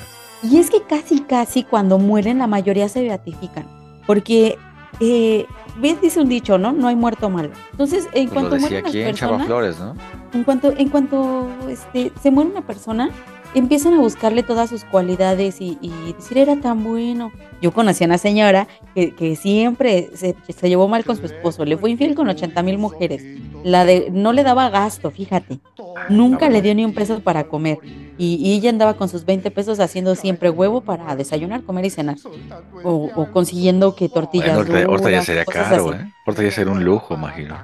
Y 0.41 0.57
es 0.57 0.69
que 0.69 0.81
casi, 0.83 1.19
casi 1.19 1.63
cuando 1.63 1.99
mueren 1.99 2.37
la 2.39 2.47
mayoría 2.47 2.87
se 2.87 3.01
beatifican. 3.01 3.67
Porque, 4.07 4.57
eh, 5.01 5.45
ves, 5.81 5.99
dice 6.01 6.21
un 6.21 6.29
dicho, 6.29 6.57
¿no? 6.57 6.71
No 6.71 6.87
hay 6.87 6.95
muerto 6.95 7.29
malo. 7.29 7.51
Entonces, 7.71 8.05
en 8.05 8.11
Pues 8.11 8.25
lo 8.27 8.31
cuanto 8.33 8.49
decía 8.55 8.69
mueren 8.69 8.83
las 8.85 8.89
aquí 8.91 9.01
en 9.01 9.15
Chava 9.15 9.39
Flores, 9.43 9.79
¿no? 9.79 9.95
en 10.33 10.43
cuanto, 10.43 10.73
en 10.77 10.89
cuanto 10.89 11.49
este, 11.67 12.11
se 12.21 12.31
muere 12.31 12.51
una 12.51 12.61
persona, 12.61 13.09
empiezan 13.53 13.93
a 13.93 13.99
buscarle 13.99 14.43
todas 14.43 14.69
sus 14.69 14.83
cualidades 14.83 15.61
y, 15.61 15.77
y 15.81 16.13
decir, 16.13 16.37
era 16.37 16.55
tan 16.57 16.83
bueno. 16.83 17.31
Yo 17.61 17.71
conocí 17.71 18.03
a 18.03 18.07
una 18.07 18.17
señora 18.17 18.67
que, 18.95 19.13
que 19.13 19.35
siempre 19.35 20.09
se, 20.13 20.35
se 20.47 20.69
llevó 20.69 20.87
mal 20.87 21.03
con 21.03 21.17
su 21.17 21.25
esposo, 21.25 21.65
le 21.65 21.77
fue 21.77 21.91
infiel 21.91 22.15
con 22.15 22.29
80 22.29 22.63
mil 22.63 22.77
mujeres. 22.77 23.23
La 23.63 23.83
de, 23.83 24.09
no 24.11 24.31
le 24.31 24.43
daba 24.43 24.69
gasto, 24.69 25.11
fíjate. 25.11 25.59
Nunca 26.07 26.49
le 26.49 26.61
dio 26.61 26.73
ni 26.73 26.85
un 26.85 26.93
peso 26.93 27.19
para 27.19 27.43
comer. 27.45 27.79
Y, 28.17 28.35
y 28.35 28.53
ella 28.53 28.69
andaba 28.69 28.95
con 28.95 29.09
sus 29.09 29.25
20 29.25 29.51
pesos 29.51 29.79
haciendo 29.81 30.15
siempre 30.15 30.49
huevo 30.49 30.81
para 30.81 31.15
desayunar, 31.15 31.63
comer 31.63 31.85
y 31.85 31.89
cenar. 31.89 32.15
O, 32.83 33.09
o 33.13 33.31
consiguiendo 33.31 33.95
que 33.95 34.07
tortillas. 34.07 34.55
Bueno, 34.55 34.73
ahorita, 34.73 34.89
ahorita 34.89 35.11
ya 35.11 35.23
sería 35.23 35.45
caro. 35.45 35.93
¿eh? 35.93 36.13
Ahorita 36.25 36.43
ya 36.43 36.51
sería 36.51 36.71
un 36.71 36.83
lujo, 36.85 37.15
imagino. 37.15 37.57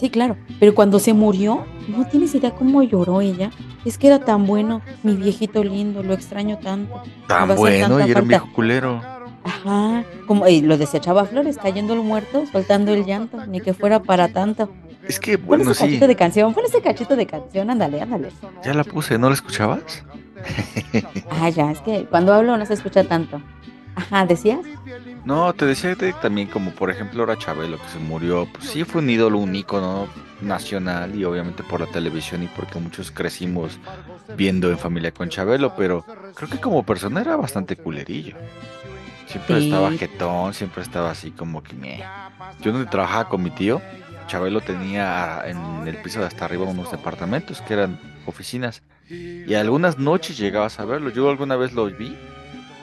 Sí, 0.00 0.08
claro. 0.08 0.38
Pero 0.58 0.74
cuando 0.74 0.98
se 0.98 1.12
murió, 1.12 1.66
no 1.86 2.06
tienes 2.06 2.34
idea 2.34 2.52
cómo 2.52 2.82
lloró 2.82 3.20
ella. 3.20 3.50
Es 3.84 3.98
que 3.98 4.06
era 4.06 4.18
tan 4.18 4.46
bueno, 4.46 4.80
mi 5.02 5.14
viejito 5.14 5.62
lindo, 5.62 6.02
lo 6.02 6.14
extraño 6.14 6.58
tanto. 6.58 7.02
Tan 7.26 7.54
bueno, 7.54 8.06
y 8.06 8.10
era 8.10 8.22
un 8.22 8.28
viejo 8.28 8.48
culero. 8.54 9.02
Ajá, 9.44 10.04
como 10.26 10.48
y 10.48 10.62
lo 10.62 10.78
decía 10.78 11.00
Chava 11.00 11.26
Flores, 11.26 11.58
cayendo 11.58 11.92
el 11.92 12.00
muerto, 12.00 12.44
soltando 12.50 12.92
el 12.92 13.04
llanto, 13.04 13.44
ni 13.46 13.60
que 13.60 13.74
fuera 13.74 14.00
para 14.02 14.28
tanto. 14.28 14.70
Es 15.06 15.20
que, 15.20 15.36
Pon 15.36 15.46
bueno, 15.46 15.74
sí, 15.74 15.84
cachito 15.84 16.06
de 16.06 16.16
canción, 16.16 16.54
pon 16.54 16.64
ese 16.64 16.80
cachito 16.80 17.16
de 17.16 17.26
canción, 17.26 17.70
ándale, 17.70 18.00
ándale. 18.00 18.30
ya 18.64 18.74
la 18.74 18.84
puse, 18.84 19.18
¿no 19.18 19.28
la 19.28 19.34
escuchabas? 19.34 20.04
Ah, 21.30 21.48
ya, 21.50 21.70
es 21.70 21.80
que 21.80 22.06
cuando 22.06 22.32
hablo 22.32 22.56
no 22.56 22.64
se 22.64 22.74
escucha 22.74 23.04
tanto. 23.04 23.42
Ajá, 23.94 24.24
¿decías? 24.26 24.60
No, 25.24 25.52
te 25.52 25.66
decía 25.66 25.94
de- 25.94 26.12
también 26.14 26.48
como 26.48 26.70
por 26.72 26.90
ejemplo 26.90 27.20
ahora 27.20 27.36
Chabelo 27.36 27.78
que 27.80 27.88
se 27.88 27.98
murió, 27.98 28.48
pues 28.52 28.64
sí 28.70 28.84
fue 28.84 29.02
un 29.02 29.10
ídolo, 29.10 29.38
un 29.38 29.54
ícono 29.54 30.08
nacional 30.40 31.14
y 31.14 31.24
obviamente 31.24 31.62
por 31.62 31.80
la 31.80 31.86
televisión 31.86 32.42
y 32.42 32.46
porque 32.46 32.78
muchos 32.78 33.10
crecimos 33.10 33.78
viendo 34.36 34.70
en 34.70 34.78
familia 34.78 35.12
con 35.12 35.28
Chabelo, 35.28 35.74
pero 35.76 36.04
creo 36.34 36.48
que 36.48 36.58
como 36.58 36.82
persona 36.84 37.20
era 37.20 37.36
bastante 37.36 37.76
culerillo. 37.76 38.36
Siempre 39.26 39.60
Sí. 39.60 39.66
estaba 39.66 39.90
jetón, 39.92 40.54
siempre 40.54 40.82
estaba 40.82 41.10
así 41.10 41.30
como 41.30 41.62
que 41.62 41.74
meh. 41.74 42.02
Yo 42.62 42.72
donde 42.72 42.90
trabajaba 42.90 43.28
con 43.28 43.42
mi 43.42 43.50
tío, 43.50 43.80
Chabelo 44.26 44.60
tenía 44.60 45.42
en 45.44 45.86
el 45.86 45.96
piso 45.98 46.20
de 46.20 46.26
hasta 46.26 46.44
arriba 46.46 46.64
unos 46.64 46.90
departamentos 46.90 47.60
que 47.62 47.74
eran 47.74 48.00
oficinas 48.26 48.82
y 49.08 49.54
algunas 49.54 49.98
noches 49.98 50.38
llegabas 50.38 50.80
a 50.80 50.84
verlo. 50.84 51.10
Yo 51.10 51.28
alguna 51.28 51.56
vez 51.56 51.72
lo 51.72 51.86
vi, 51.86 52.16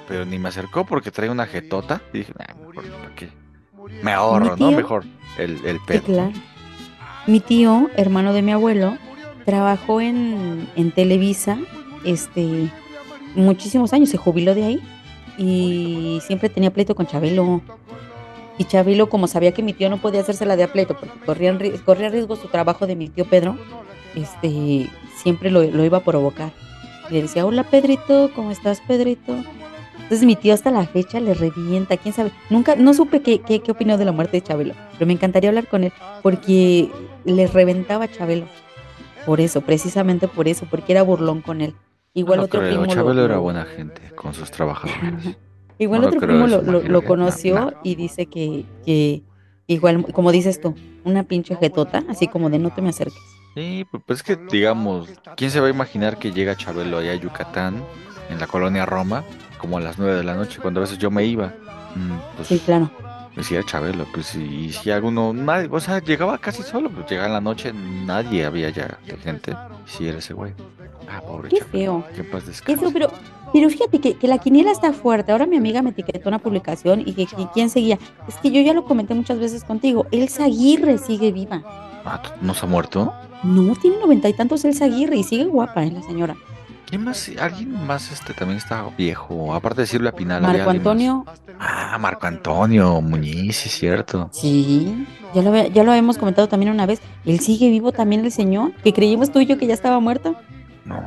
pero 0.08 0.26
ni 0.26 0.40
me 0.40 0.50
acercó 0.50 0.86
porque 0.86 1.12
traía 1.12 1.32
una 1.32 1.46
jetota 1.46 2.02
y 2.14 2.20
dije, 2.20 2.34
"Nah, 2.38 2.56
mejor, 2.68 2.86
¿para 2.90 3.16
qué? 3.16 3.30
Me 4.04 4.12
ahorro, 4.14 4.56
¿no? 4.58 4.72
Mejor 4.72 5.04
el, 5.38 5.60
el 5.66 5.78
Sí, 5.78 5.84
pedo. 5.86 6.04
claro. 6.04 6.34
Mi 7.26 7.40
tío, 7.40 7.90
hermano 7.98 8.34
de 8.34 8.42
mi 8.42 8.52
abuelo, 8.52 8.98
trabajó 9.46 10.02
en, 10.02 10.68
en 10.76 10.92
Televisa 10.92 11.58
este, 12.06 12.70
muchísimos 13.36 13.94
años, 13.94 14.10
se 14.10 14.18
jubiló 14.18 14.56
de 14.56 14.64
ahí 14.64 14.82
y 15.38 16.20
siempre 16.26 16.50
tenía 16.50 16.72
pleito 16.72 16.96
con 16.96 17.06
Chabelo. 17.08 17.62
Y 18.58 18.64
Chabelo, 18.64 19.08
como 19.10 19.28
sabía 19.28 19.52
que 19.52 19.62
mi 19.62 19.74
tío 19.74 19.90
no 19.90 19.98
podía 19.98 20.22
hacerse 20.22 20.46
la 20.46 20.56
de 20.56 20.64
a 20.64 20.72
pleito 20.74 20.98
porque 20.98 21.20
corría, 21.26 21.56
corría 21.86 22.10
riesgo 22.10 22.36
su 22.36 22.48
trabajo 22.48 22.88
de 22.88 22.96
mi 22.96 23.08
tío 23.10 23.26
Pedro, 23.26 23.56
este, 24.16 24.90
siempre 25.16 25.52
lo, 25.52 25.62
lo 25.64 25.86
iba 25.86 26.00
a 26.00 26.04
provocar. 26.04 26.52
Y 27.10 27.14
le 27.14 27.22
decía, 27.24 27.46
hola 27.46 27.64
Pedrito, 27.64 28.32
¿cómo 28.36 28.52
estás 28.52 28.82
Pedrito? 28.82 29.36
Entonces 30.08 30.26
mi 30.26 30.38
tío 30.38 30.54
hasta 30.54 30.72
la 30.72 30.86
fecha 30.86 31.20
le 31.20 31.34
revienta, 31.34 31.98
quién 31.98 32.14
sabe. 32.14 32.32
Nunca, 32.50 32.76
no 32.78 32.94
supe 32.94 33.22
qué, 33.22 33.40
qué, 33.42 33.60
qué 33.60 33.72
opinó 33.72 33.98
de 33.98 34.06
la 34.06 34.14
muerte 34.14 34.38
de 34.38 34.42
Chabelo, 34.42 34.74
pero 34.94 35.06
me 35.06 35.12
encantaría 35.14 35.50
hablar 35.50 35.68
con 35.68 35.84
él 35.84 35.92
porque 36.24 36.90
le 37.26 37.48
reventaba 37.48 38.06
a 38.06 38.08
Chabelo. 38.12 38.46
Por 39.26 39.42
eso, 39.42 39.60
precisamente 39.62 40.30
por 40.30 40.48
eso, 40.48 40.66
porque 40.70 40.94
era 40.94 41.02
burlón 41.04 41.42
con 41.42 41.60
él. 41.60 41.74
Igual 42.14 42.40
No 42.40 42.46
otro 42.46 42.62
creo, 42.62 42.72
primo 42.72 42.86
lo- 42.86 42.94
Chabelo 42.94 43.26
era 43.26 43.36
lo- 43.36 43.42
buena 43.42 43.66
gente 43.66 44.02
con 44.16 44.34
sus 44.34 44.50
trabajadores. 44.50 45.36
Igual 45.78 46.02
No 46.02 46.08
otro 46.08 46.20
creo 46.22 46.30
primo 46.32 46.48
lo, 46.48 46.82
lo- 46.82 47.02
conoció 47.04 47.56
no, 47.56 47.66
no. 47.72 47.78
y 47.84 47.96
dice 47.96 48.26
que, 48.28 48.64
que 48.86 49.22
igual, 49.68 50.06
como 50.14 50.32
dices 50.32 50.60
tú, 50.62 50.74
una 51.04 51.24
pinche 51.24 51.56
jetota, 51.58 52.04
así 52.10 52.28
como 52.28 52.50
de 52.50 52.58
no 52.60 52.70
te 52.72 52.82
me 52.82 52.90
acerques. 52.90 53.22
Sí, 53.54 53.86
pues 53.92 54.02
pues 54.08 54.20
es 54.20 54.24
que 54.24 54.38
digamos, 54.50 55.10
¿quién 55.36 55.52
se 55.52 55.60
va 55.60 55.68
a 55.68 55.70
imaginar 55.70 56.18
que 56.18 56.32
llega 56.32 56.56
Chabelo 56.56 56.98
allá 57.00 57.12
a 57.12 57.16
Yucatán, 57.16 57.84
en 58.30 58.40
la 58.40 58.48
colonia 58.48 58.86
Roma, 58.86 59.24
como 59.58 59.78
a 59.78 59.82
las 59.82 59.98
9 59.98 60.16
de 60.16 60.24
la 60.24 60.36
noche, 60.36 60.60
cuando 60.62 60.80
a 60.80 60.84
veces 60.84 60.98
yo 60.98 61.10
me 61.12 61.26
iba? 61.26 61.48
Mm, 61.96 62.18
pues, 62.36 62.48
Sí, 62.48 62.60
claro. 62.66 62.90
Decía 63.36 63.62
Chabelo, 63.64 64.06
pues 64.12 64.34
y 64.34 64.72
si 64.74 64.90
alguno, 64.90 65.32
nadie, 65.32 65.70
o 65.72 65.80
sea, 65.80 66.00
llegaba 66.00 66.40
casi 66.40 66.64
solo, 66.64 66.90
pues 66.90 67.08
llegaba 67.08 67.28
en 67.28 67.34
la 67.34 67.42
noche, 67.42 67.72
nadie 67.72 68.46
había 68.46 68.70
ya 68.72 68.98
de 69.06 69.16
gente. 69.18 69.56
Si 69.86 70.08
era 70.08 70.18
ese 70.18 70.34
güey. 70.34 70.54
Ah, 71.10 71.22
pobre 71.22 71.50
Qué 71.50 71.60
Chabelo. 71.60 72.04
feo. 72.16 72.26
Paz 72.32 72.44
Qué 72.44 72.50
descanse. 72.50 72.82
feo, 72.82 72.90
pero, 72.92 73.12
pero 73.54 73.70
fíjate 73.70 74.00
que, 74.00 74.16
que 74.18 74.28
la 74.28 74.40
quiniela 74.40 74.72
está 74.72 74.92
fuerte. 74.92 75.32
Ahora 75.32 75.46
mi 75.46 75.56
amiga 75.56 75.84
me 75.84 75.92
etiquetó 75.92 76.28
una 76.30 76.40
publicación 76.40 77.02
y 77.02 77.14
que, 77.14 77.28
que 77.28 77.48
quién 77.54 77.70
seguía. 77.70 78.00
Es 78.28 78.36
que 78.38 78.50
yo 78.50 78.60
ya 78.62 78.74
lo 78.74 78.86
comenté 78.86 79.14
muchas 79.14 79.38
veces 79.40 79.64
contigo. 79.64 80.08
Elsa 80.12 80.46
Aguirre 80.46 80.98
sigue 80.98 81.32
viva. 81.32 81.62
Ah, 82.06 82.22
¿no 82.42 82.56
se 82.56 82.66
ha 82.66 82.70
muerto? 82.70 83.14
No, 83.44 83.76
tiene 83.76 83.98
noventa 84.00 84.28
y 84.30 84.34
tantos 84.34 84.66
Elsa 84.66 84.86
Aguirre 84.86 85.16
y 85.18 85.24
sigue 85.24 85.46
guapa, 85.46 85.86
¿eh, 85.86 85.92
la 85.92 86.02
señora. 86.02 86.36
¿Quién 86.90 87.04
más? 87.04 87.30
¿Alguien 87.40 87.86
más 87.86 88.12
este 88.12 88.34
también 88.34 88.58
está 88.58 88.86
viejo? 88.98 89.54
Aparte 89.54 89.82
de 89.82 89.88
Silvia 89.88 90.12
Pinal. 90.14 90.44
¿había 90.46 90.60
Marco? 90.66 90.72
Antonio, 90.72 91.26
Ah, 91.60 91.98
Marco 92.00 92.28
Antonio 92.28 93.02
Muñiz, 93.02 93.66
es 93.66 93.72
cierto. 93.74 94.30
sí, 94.32 95.06
ya 95.34 95.42
lo, 95.42 95.68
ya 95.68 95.84
lo 95.84 95.92
habíamos 95.92 96.18
comentado 96.18 96.48
también 96.48 96.72
una 96.72 96.86
vez. 96.86 97.02
Él 97.26 97.40
sigue 97.40 97.70
vivo 97.70 97.92
también, 97.92 98.24
el 98.24 98.32
señor, 98.32 98.72
que 98.84 98.94
creímos 98.94 99.32
tú 99.32 99.40
y 99.42 99.46
yo 99.48 99.58
que 99.58 99.68
ya 99.68 99.74
estaba 99.74 100.00
muerto. 100.00 100.36
No. 100.86 101.04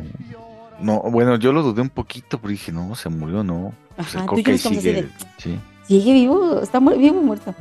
No, 0.80 1.00
bueno, 1.10 1.36
yo 1.36 1.52
lo 1.52 1.62
dudé 1.62 1.82
un 1.82 1.88
poquito, 1.90 2.38
pero 2.38 2.50
dije, 2.50 2.72
no, 2.72 2.94
se 2.94 3.08
murió, 3.08 3.42
no. 3.44 3.72
Pues 3.96 4.14
el 4.14 4.20
Ajá, 4.20 4.26
tú 4.28 4.38
y 4.38 4.50
así 4.52 4.58
sigue. 4.76 4.92
de- 4.92 5.08
Sí. 5.38 5.58
Sigue 5.86 6.12
vivo, 6.12 6.60
está 6.60 6.80
mu- 6.80 6.96
vivo 6.96 7.20
muerto. 7.22 7.54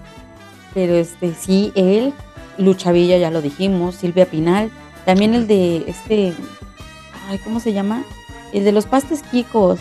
Pero 0.73 0.93
este, 0.95 1.34
sí, 1.34 1.71
él, 1.75 2.13
Lucha 2.58 2.91
Villa, 2.91 3.17
ya 3.17 3.32
lo 3.32 3.41
dijimos, 3.41 3.95
Silvia 3.95 4.25
Pinal, 4.25 4.71
también 5.05 5.34
el 5.34 5.47
de 5.47 5.84
este, 5.88 6.34
ay, 7.30 7.38
¿cómo 7.39 7.60
se 7.60 7.72
llama? 7.74 8.04
El 8.52 8.63
de 8.65 8.72
los 8.72 8.86
pastes 8.88 9.22
quicos, 9.22 9.80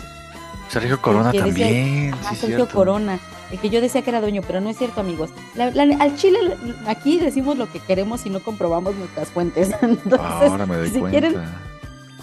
Sergio 0.69 1.01
Corona 1.01 1.31
decía- 1.31 1.45
también. 1.45 2.13
ah, 2.13 2.17
sí 2.29 2.35
Sergio 2.35 2.57
cierto. 2.57 2.75
Corona, 2.75 3.19
el 3.51 3.59
que 3.59 3.69
yo 3.71 3.81
decía 3.81 4.03
que 4.03 4.11
era 4.11 4.21
dueño, 4.21 4.41
pero 4.45 4.61
no 4.61 4.69
es 4.69 4.77
cierto, 4.77 5.01
amigos. 5.01 5.31
La- 5.55 5.71
la- 5.71 5.97
al 5.97 6.15
Chile, 6.15 6.37
aquí 6.85 7.17
decimos 7.19 7.57
lo 7.57 7.67
que 7.71 7.79
queremos 7.79 8.25
y 8.27 8.29
no 8.29 8.39
comprobamos 8.41 8.95
nuestras 8.95 9.29
fuentes. 9.29 9.71
Entonces, 9.81 10.19
Ahora 10.51 10.65
me 10.67 10.75
doy 10.77 10.89
si 10.89 10.99
cuenta. 10.99 11.19
quieren, 11.19 11.41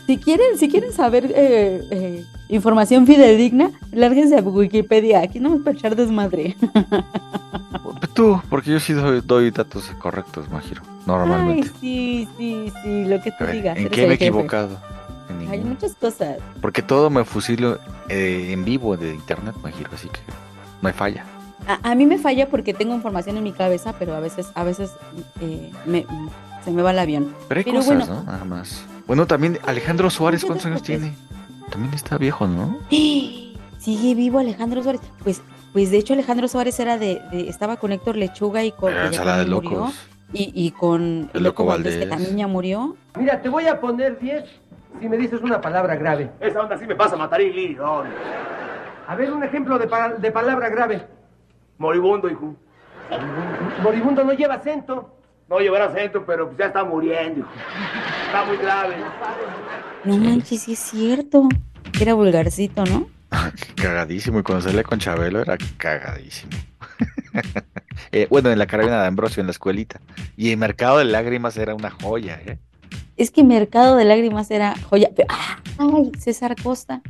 si 0.06 0.18
quieren, 0.18 0.58
si 0.58 0.68
quieren 0.68 0.92
saber 0.92 1.32
eh, 1.34 1.82
eh, 1.90 2.24
información 2.48 3.04
fidedigna, 3.08 3.72
lárguense 3.90 4.38
a 4.38 4.40
Wikipedia. 4.42 5.20
Aquí 5.22 5.40
no 5.40 5.48
vamos 5.48 5.64
para 5.64 5.76
echar 5.76 5.96
desmadre. 5.96 6.54
Tú, 8.14 8.40
porque 8.48 8.70
yo 8.70 8.80
sí 8.80 8.92
doy, 8.92 9.20
doy 9.24 9.50
datos 9.50 9.90
correctos, 9.98 10.48
Majiro. 10.50 10.80
Normalmente. 11.06 11.68
Ay, 11.74 11.74
sí, 11.80 12.28
sí, 12.38 12.72
sí, 12.82 13.04
lo 13.04 13.20
que 13.20 13.30
tú 13.32 13.44
digas. 13.46 13.76
¿En 13.76 13.88
qué 13.88 14.06
me 14.06 14.12
he 14.12 14.14
equivocado? 14.14 14.78
En 15.28 15.48
Hay 15.50 15.60
muchas 15.60 15.94
cosas. 15.94 16.38
Porque 16.60 16.82
todo 16.82 17.10
me 17.10 17.24
fusilo 17.24 17.78
eh, 18.08 18.50
en 18.52 18.64
vivo 18.64 18.96
de 18.96 19.14
internet, 19.14 19.54
Majiro, 19.62 19.90
así 19.94 20.08
que 20.08 20.20
hay 20.82 20.92
falla. 20.92 21.24
A, 21.66 21.90
a 21.90 21.94
mí 21.94 22.06
me 22.06 22.18
falla 22.18 22.48
porque 22.48 22.72
tengo 22.74 22.94
información 22.94 23.36
en 23.36 23.44
mi 23.44 23.52
cabeza, 23.52 23.94
pero 23.98 24.14
a 24.14 24.20
veces, 24.20 24.48
a 24.54 24.62
veces 24.64 24.90
eh, 25.40 25.70
me- 25.84 26.06
se 26.64 26.70
me 26.70 26.82
va 26.82 26.90
el 26.92 26.98
avión. 26.98 27.34
Pero 27.48 27.58
hay 27.58 27.64
Pero 27.64 27.76
cosas, 27.78 27.96
bueno. 28.08 28.14
¿no? 28.14 28.22
Nada 28.24 28.44
más. 28.44 28.84
Bueno, 29.06 29.26
también 29.26 29.58
Alejandro 29.66 30.10
Suárez, 30.10 30.44
¿cuántos 30.44 30.66
años 30.66 30.82
tiene? 30.82 31.12
También 31.70 31.92
está 31.94 32.18
viejo, 32.18 32.46
¿no? 32.46 32.78
Sigue 33.78 34.14
vivo 34.14 34.38
Alejandro 34.38 34.82
Suárez. 34.82 35.00
Pues, 35.22 35.42
pues 35.72 35.90
de 35.90 35.98
hecho 35.98 36.12
Alejandro 36.14 36.48
Suárez 36.48 36.78
era 36.80 36.98
de, 36.98 37.20
de- 37.30 37.48
estaba 37.48 37.76
con 37.76 37.92
Héctor 37.92 38.16
Lechuga 38.16 38.64
y 38.64 38.72
con 38.72 38.92
que 38.92 39.06
ensalada 39.06 39.44
de 39.44 39.50
murió, 39.50 39.70
locos. 39.70 39.94
y, 40.32 40.50
y 40.54 40.70
con 40.72 41.30
El 41.34 41.42
Loco 41.42 41.64
que 41.64 41.68
Valdés. 41.68 42.08
también 42.08 42.36
ya 42.36 42.46
murió. 42.46 42.96
Mira, 43.18 43.40
te 43.42 43.48
voy 43.48 43.66
a 43.66 43.80
poner 43.80 44.18
10 44.18 44.44
si 45.00 45.08
me 45.08 45.16
dices 45.16 45.40
una 45.42 45.60
palabra 45.60 45.96
grave. 45.96 46.30
Esa 46.40 46.60
onda 46.60 46.76
sí 46.78 46.86
me 46.86 46.94
pasa 46.96 47.14
a 47.14 47.18
matar 47.18 47.40
y 47.40 47.52
lirio. 47.52 48.04
A 49.08 49.14
ver, 49.14 49.32
un 49.32 49.42
ejemplo 49.44 49.78
de, 49.78 49.86
pa- 49.86 50.14
de 50.14 50.30
palabra 50.32 50.68
grave. 50.68 51.06
Moribundo, 51.78 52.28
hijo. 52.28 52.54
Moribundo 53.82 54.24
no 54.24 54.32
lleva 54.32 54.54
acento. 54.54 55.12
No 55.48 55.60
llevará 55.60 55.84
acento, 55.84 56.24
pero 56.26 56.46
pues 56.46 56.58
ya 56.58 56.66
está 56.66 56.82
muriendo, 56.82 57.40
hijo. 57.40 57.50
Está 58.26 58.44
muy 58.44 58.56
grave. 58.56 58.96
No 60.04 60.16
manches, 60.16 60.62
sí 60.62 60.72
es 60.72 60.78
cierto. 60.80 61.48
Era 62.00 62.14
vulgarcito, 62.14 62.84
¿no? 62.84 63.06
Cagadísimo. 63.76 64.40
Y 64.40 64.42
cuando 64.42 64.62
salía 64.66 64.82
con 64.82 64.98
Chabelo 64.98 65.40
era 65.40 65.56
cagadísimo. 65.76 66.52
Eh, 68.12 68.26
bueno, 68.30 68.50
en 68.50 68.58
la 68.58 68.66
carabina 68.66 69.00
de 69.00 69.08
Ambrosio, 69.08 69.40
en 69.40 69.46
la 69.46 69.50
escuelita. 69.50 70.00
Y 70.36 70.50
el 70.52 70.58
mercado 70.58 70.98
de 70.98 71.04
lágrimas 71.06 71.56
era 71.56 71.74
una 71.74 71.90
joya, 71.90 72.40
¿eh? 72.46 72.58
Es 73.16 73.30
que 73.30 73.44
Mercado 73.44 73.96
de 73.96 74.04
Lágrimas 74.04 74.50
era 74.50 74.74
joya. 74.88 75.10
Pero, 75.14 75.28
ah, 75.30 75.58
ay, 75.78 76.12
César 76.18 76.54
Costa. 76.62 77.02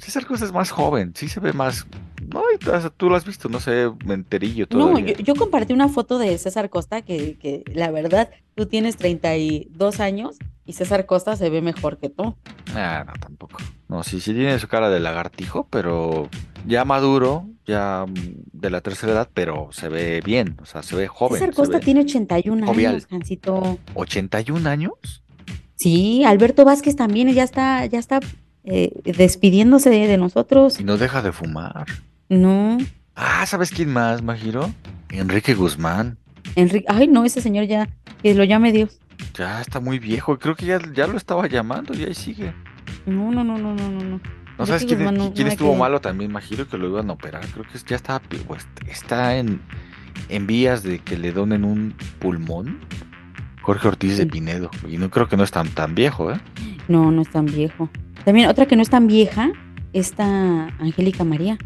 César 0.00 0.26
Costa 0.26 0.44
es 0.44 0.52
más 0.52 0.70
joven, 0.70 1.12
sí 1.14 1.28
se 1.28 1.40
ve 1.40 1.52
más. 1.52 1.86
No, 2.32 2.42
y, 2.52 2.68
o 2.68 2.80
sea, 2.80 2.90
tú 2.90 3.08
lo 3.08 3.16
has 3.16 3.24
visto, 3.24 3.48
no 3.48 3.60
sé, 3.60 3.90
menterillo 4.04 4.66
No, 4.70 4.88
todavía. 4.88 5.14
yo, 5.14 5.22
yo 5.22 5.34
compartí 5.34 5.72
una 5.72 5.88
foto 5.88 6.18
de 6.18 6.36
César 6.38 6.70
Costa 6.70 7.02
que, 7.02 7.36
que 7.38 7.64
la 7.72 7.90
verdad, 7.90 8.30
tú 8.54 8.66
tienes 8.66 8.96
32 8.96 10.00
años 10.00 10.36
y 10.64 10.72
César 10.72 11.06
Costa 11.06 11.36
se 11.36 11.50
ve 11.50 11.60
mejor 11.62 11.98
que 11.98 12.08
tú. 12.08 12.34
Ah, 12.74 13.04
no, 13.06 13.12
tampoco. 13.20 13.58
No, 13.88 14.02
sí, 14.02 14.20
sí 14.20 14.32
tiene 14.32 14.58
su 14.58 14.68
cara 14.68 14.90
de 14.90 15.00
lagartijo, 15.00 15.66
pero 15.70 16.28
ya 16.66 16.84
maduro, 16.84 17.46
ya 17.66 18.06
mm, 18.06 18.14
de 18.52 18.70
la 18.70 18.80
tercera 18.80 19.12
edad, 19.12 19.28
pero 19.34 19.68
se 19.72 19.88
ve 19.88 20.20
bien, 20.24 20.56
o 20.62 20.66
sea, 20.66 20.82
se 20.82 20.96
ve 20.96 21.06
joven. 21.08 21.38
César 21.38 21.54
Costa 21.54 21.80
tiene 21.80 22.00
81 22.00 22.66
jovial. 22.66 22.92
años, 22.94 23.06
Jancito. 23.06 23.78
81 23.94 24.68
años. 24.68 25.22
Sí, 25.76 26.24
Alberto 26.24 26.64
Vázquez 26.64 26.96
también 26.96 27.28
ya 27.32 27.42
está, 27.42 27.84
ya 27.86 27.98
está 27.98 28.20
eh, 28.64 28.92
despidiéndose 29.04 29.90
de, 29.90 30.06
de 30.06 30.16
nosotros. 30.16 30.80
Y 30.80 30.84
no 30.84 30.96
deja 30.96 31.22
de 31.22 31.32
fumar. 31.32 31.86
No, 32.28 32.78
Ah, 33.16 33.44
¿sabes 33.46 33.70
quién 33.70 33.92
más, 33.92 34.22
Majiro? 34.22 34.72
Enrique 35.10 35.54
Guzmán. 35.54 36.18
Enrique, 36.56 36.84
ay 36.88 37.06
no, 37.06 37.24
ese 37.24 37.40
señor 37.40 37.66
ya, 37.66 37.88
que 38.22 38.34
lo 38.34 38.42
llame 38.42 38.72
Dios. 38.72 38.98
Ya 39.34 39.60
está 39.60 39.78
muy 39.78 39.98
viejo, 40.00 40.38
creo 40.38 40.56
que 40.56 40.66
ya, 40.66 40.80
ya 40.92 41.06
lo 41.06 41.16
estaba 41.16 41.46
llamando 41.46 41.94
y 41.94 42.02
ahí 42.04 42.14
sigue. 42.14 42.52
No, 43.06 43.30
no, 43.30 43.44
no, 43.44 43.56
no, 43.56 43.72
no, 43.74 43.88
no, 43.88 44.00
no. 44.04 44.20
¿No 44.58 44.66
sabes 44.66 44.84
quién, 44.84 44.98
Guzmán 45.00 45.16
no- 45.16 45.32
quién 45.34 45.46
no 45.46 45.52
estuvo 45.52 45.74
malo 45.76 46.00
también, 46.00 46.32
Majiro? 46.32 46.68
Que 46.68 46.76
lo 46.78 46.88
iban 46.88 47.10
a 47.10 47.12
operar. 47.12 47.46
Creo 47.46 47.64
que 47.64 47.78
ya 47.86 47.96
está, 47.96 48.20
pues, 48.20 48.66
está 48.88 49.36
en, 49.36 49.60
en 50.28 50.46
vías 50.46 50.82
de 50.82 50.98
que 51.00 51.16
le 51.16 51.30
donen 51.32 51.64
un 51.64 51.94
pulmón. 52.18 52.80
Jorge 53.64 53.88
Ortiz 53.88 54.18
de. 54.18 54.26
Pinedo. 54.26 54.70
Y 54.88 54.98
no 54.98 55.10
creo 55.10 55.28
que 55.28 55.36
no 55.36 55.42
es 55.44 55.50
tan, 55.50 55.68
tan 55.68 55.94
viejo, 55.94 56.30
¿eh? 56.32 56.40
No, 56.88 57.10
no 57.10 57.22
es 57.22 57.30
tan 57.30 57.46
viejo. 57.46 57.88
También 58.24 58.48
otra 58.48 58.66
que 58.66 58.76
no 58.76 58.82
es 58.82 58.90
tan 58.90 59.06
vieja, 59.06 59.50
está 59.92 60.66
Angélica 60.78 61.24
María. 61.24 61.58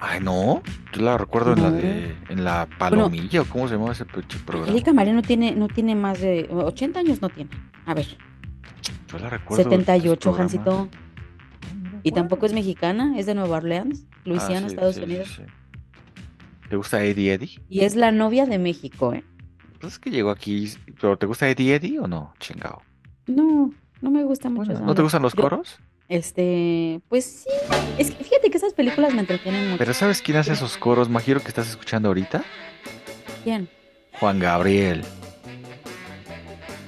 Ay, 0.00 0.20
no. 0.20 0.62
Yo 0.92 1.02
la 1.02 1.16
recuerdo 1.18 1.54
en 1.54 1.62
la 1.62 1.70
de 1.70 2.14
en 2.28 2.44
la 2.44 2.68
Palomilla, 2.78 3.42
¿o 3.42 3.44
cómo 3.46 3.68
se 3.68 3.74
llama 3.76 3.92
ese 3.92 4.04
programa? 4.04 4.66
Angélica 4.66 4.92
María 4.92 5.12
no 5.12 5.22
tiene, 5.22 5.54
no 5.54 5.68
tiene 5.68 5.94
más 5.94 6.20
de 6.20 6.48
80 6.52 7.00
años, 7.00 7.20
no 7.22 7.28
tiene. 7.30 7.50
A 7.86 7.94
ver, 7.94 8.06
Yo 9.10 9.18
la 9.18 9.30
recuerdo. 9.30 9.56
de 9.56 9.74
esos 9.74 9.84
78, 9.86 10.20
programas. 10.20 10.52
Jancito. 10.52 10.88
Y 12.02 12.12
tampoco 12.12 12.44
es 12.46 12.52
mexicana, 12.52 13.18
es 13.18 13.26
de 13.26 13.34
Nueva 13.34 13.56
Orleans, 13.56 14.04
Ah, 14.10 14.16
Luisiana, 14.26 14.68
sí, 14.68 14.74
Estados 14.74 14.96
sí, 14.96 15.02
Unidos. 15.02 15.32
sí. 15.36 15.42
¿Te 16.68 16.76
gusta 16.76 17.02
Eddie 17.02 17.32
Eddie? 17.34 17.60
Y 17.68 17.80
es 17.80 17.94
la 17.96 18.10
novia 18.12 18.46
de 18.46 18.58
México, 18.58 19.14
¿eh? 19.14 19.24
Pues 19.84 19.92
es 19.94 19.98
que 19.98 20.10
llegó 20.10 20.30
aquí. 20.30 20.72
¿Pero 20.98 21.18
te 21.18 21.26
gusta 21.26 21.46
Eddie 21.46 21.74
Eddie 21.74 21.98
o 21.98 22.06
no? 22.06 22.32
Chingao. 22.40 22.80
No, 23.26 23.70
no 24.00 24.10
me 24.10 24.24
gusta 24.24 24.48
mucho. 24.48 24.72
Bueno, 24.72 24.86
¿No 24.86 24.94
te 24.94 25.02
gustan 25.02 25.20
los 25.20 25.34
coros? 25.34 25.76
Este, 26.08 27.02
pues 27.10 27.44
sí. 27.44 27.50
Es 27.98 28.10
que 28.10 28.24
fíjate 28.24 28.50
que 28.50 28.56
esas 28.56 28.72
películas 28.72 29.12
me 29.12 29.20
entretienen 29.20 29.66
mucho. 29.66 29.76
Pero 29.78 29.92
¿sabes 29.92 30.22
quién 30.22 30.38
hace 30.38 30.54
esos 30.54 30.78
coros, 30.78 31.10
Majiro, 31.10 31.40
que 31.40 31.48
estás 31.48 31.68
escuchando 31.68 32.08
ahorita? 32.08 32.42
¿Quién? 33.44 33.68
Juan 34.20 34.38
Gabriel. 34.38 35.04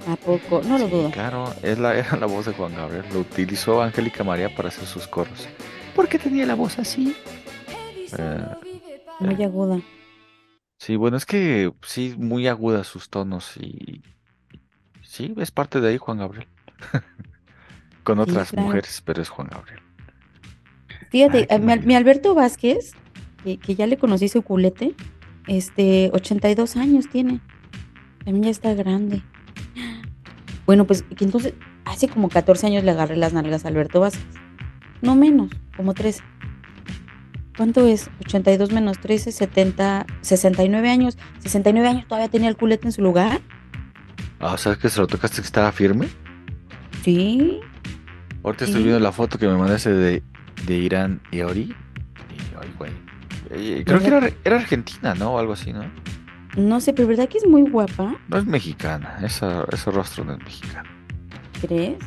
¿A 0.08 0.16
poco? 0.16 0.62
No 0.66 0.78
lo 0.78 0.86
Sí, 0.86 0.90
dudo. 0.92 1.10
Claro, 1.10 1.52
es 1.62 1.78
la, 1.78 1.94
era 1.98 2.16
la 2.16 2.26
voz 2.26 2.46
de 2.46 2.54
Juan 2.54 2.74
Gabriel. 2.74 3.04
Lo 3.12 3.20
utilizó 3.20 3.82
Angélica 3.82 4.24
María 4.24 4.54
para 4.56 4.68
hacer 4.68 4.86
sus 4.86 5.06
coros. 5.06 5.46
¿Por 5.94 6.08
qué 6.08 6.18
tenía 6.18 6.46
la 6.46 6.54
voz 6.54 6.78
así? 6.78 7.14
Eh, 8.16 8.38
Muy 9.20 9.44
aguda. 9.44 9.82
Sí, 10.78 10.96
bueno, 10.96 11.16
es 11.16 11.26
que 11.26 11.72
sí, 11.82 12.14
muy 12.18 12.46
agudas 12.48 12.86
sus 12.86 13.08
tonos 13.10 13.56
y 13.56 14.02
sí, 15.02 15.34
es 15.38 15.50
parte 15.50 15.80
de 15.80 15.88
ahí 15.90 15.98
Juan 15.98 16.18
Gabriel. 16.18 16.48
Con 18.04 18.18
Sí, 18.24 18.30
otras 18.30 18.52
claro. 18.52 18.68
mujeres, 18.68 19.02
pero 19.04 19.22
es 19.22 19.28
Juan 19.28 19.48
Gabriel. 19.50 19.80
Fíjate, 21.10 21.38
Ay, 21.38 21.46
qué 21.46 21.54
a 21.54 21.58
mi, 21.58 21.66
maravilla. 21.66 21.98
Alberto 21.98 22.34
Vázquez, 22.34 22.92
que, 23.44 23.58
que 23.58 23.74
ya 23.74 23.86
le 23.86 23.96
conocí 23.98 24.28
su 24.28 24.42
culete, 24.42 24.94
este, 25.46 26.10
82 26.12 26.76
años 26.76 27.08
tiene. 27.08 27.40
También 28.24 28.44
ya 28.44 28.50
está 28.50 28.74
grande. 28.74 29.22
Bueno, 30.66 30.86
pues 30.86 31.02
que 31.02 31.24
entonces, 31.24 31.54
hace 31.84 32.08
como 32.08 32.28
14 32.28 32.66
años 32.66 32.84
le 32.84 32.90
agarré 32.90 33.16
las 33.16 33.32
nalgas 33.32 33.64
a 33.64 33.68
Alberto 33.68 34.00
Vázquez. 34.00 34.24
No 35.02 35.14
menos, 35.14 35.50
como 35.76 35.94
13. 35.94 36.22
¿Cuánto 37.56 37.86
es? 37.86 38.10
82 38.20 38.70
menos 38.72 38.98
13, 38.98 39.32
70, 39.32 40.06
69 40.20 40.90
años. 40.90 41.16
69 41.40 41.88
años 41.88 42.06
todavía 42.06 42.28
tenía 42.28 42.48
el 42.48 42.56
culete 42.56 42.86
en 42.86 42.92
su 42.92 43.02
lugar. 43.02 43.40
Ah, 44.40 44.58
¿sabes 44.58 44.78
que 44.78 44.88
se 44.90 45.00
lo 45.00 45.06
tocaste 45.06 45.36
que 45.40 45.46
estaba 45.46 45.72
firme? 45.72 46.08
Sí. 47.02 47.60
Ahorita 48.44 48.66
Sí. 48.66 48.70
estoy 48.72 48.82
viendo 48.84 49.00
la 49.00 49.12
foto 49.12 49.38
que 49.38 49.46
me 49.48 49.56
mandaste 49.56 49.90
de, 49.92 50.22
de 50.66 50.74
Irán 50.76 51.20
y 51.30 51.40
Ori. 51.40 51.74
Güey. 52.78 52.92
Eh, 53.50 53.84
creo 53.86 54.00
que 54.00 54.06
era, 54.08 54.30
era 54.44 54.56
argentina, 54.56 55.14
¿no? 55.14 55.32
O 55.34 55.38
algo 55.38 55.54
así, 55.54 55.72
¿no? 55.72 55.84
No 56.56 56.80
sé, 56.80 56.92
pero 56.92 57.08
¿verdad 57.08 57.28
que 57.28 57.38
es 57.38 57.46
muy 57.46 57.62
guapa? 57.62 58.16
No 58.28 58.36
es 58.38 58.44
mexicana, 58.44 59.18
esa, 59.22 59.64
ese 59.72 59.90
rostro 59.90 60.24
no 60.24 60.32
es 60.34 60.38
mexicano. 60.40 60.88
¿Crees? 61.60 61.98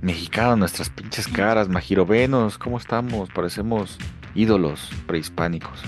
Mexicano, 0.00 0.56
nuestras 0.56 0.90
pinches 0.90 1.26
caras, 1.28 1.68
majirovenos, 1.68 2.58
¿cómo 2.58 2.78
estamos? 2.78 3.30
Parecemos 3.30 3.96
ídolos 4.34 4.90
prehispánicos. 5.06 5.80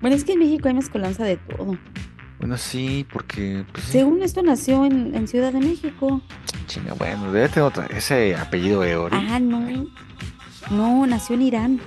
Bueno, 0.00 0.16
es 0.16 0.24
que 0.24 0.32
en 0.32 0.40
México 0.40 0.68
hay 0.68 0.74
mezcolanza 0.74 1.24
de 1.24 1.36
todo. 1.36 1.76
Bueno, 2.40 2.56
sí, 2.56 3.06
porque. 3.12 3.64
Pues, 3.72 3.84
sí, 3.84 3.92
Según 3.92 4.22
esto 4.22 4.42
nació 4.42 4.84
en, 4.84 5.14
en 5.14 5.28
Ciudad 5.28 5.52
de 5.52 5.60
México. 5.60 6.20
chinga, 6.66 6.94
bueno, 6.94 7.30
debe 7.32 7.48
tener 7.48 7.64
otra, 7.68 7.86
ese 7.86 8.34
apellido 8.34 8.82
Eori. 8.84 9.16
Ah, 9.30 9.38
no. 9.38 9.86
No, 10.70 11.06
nació 11.06 11.36
en 11.36 11.42
Irán. 11.42 11.80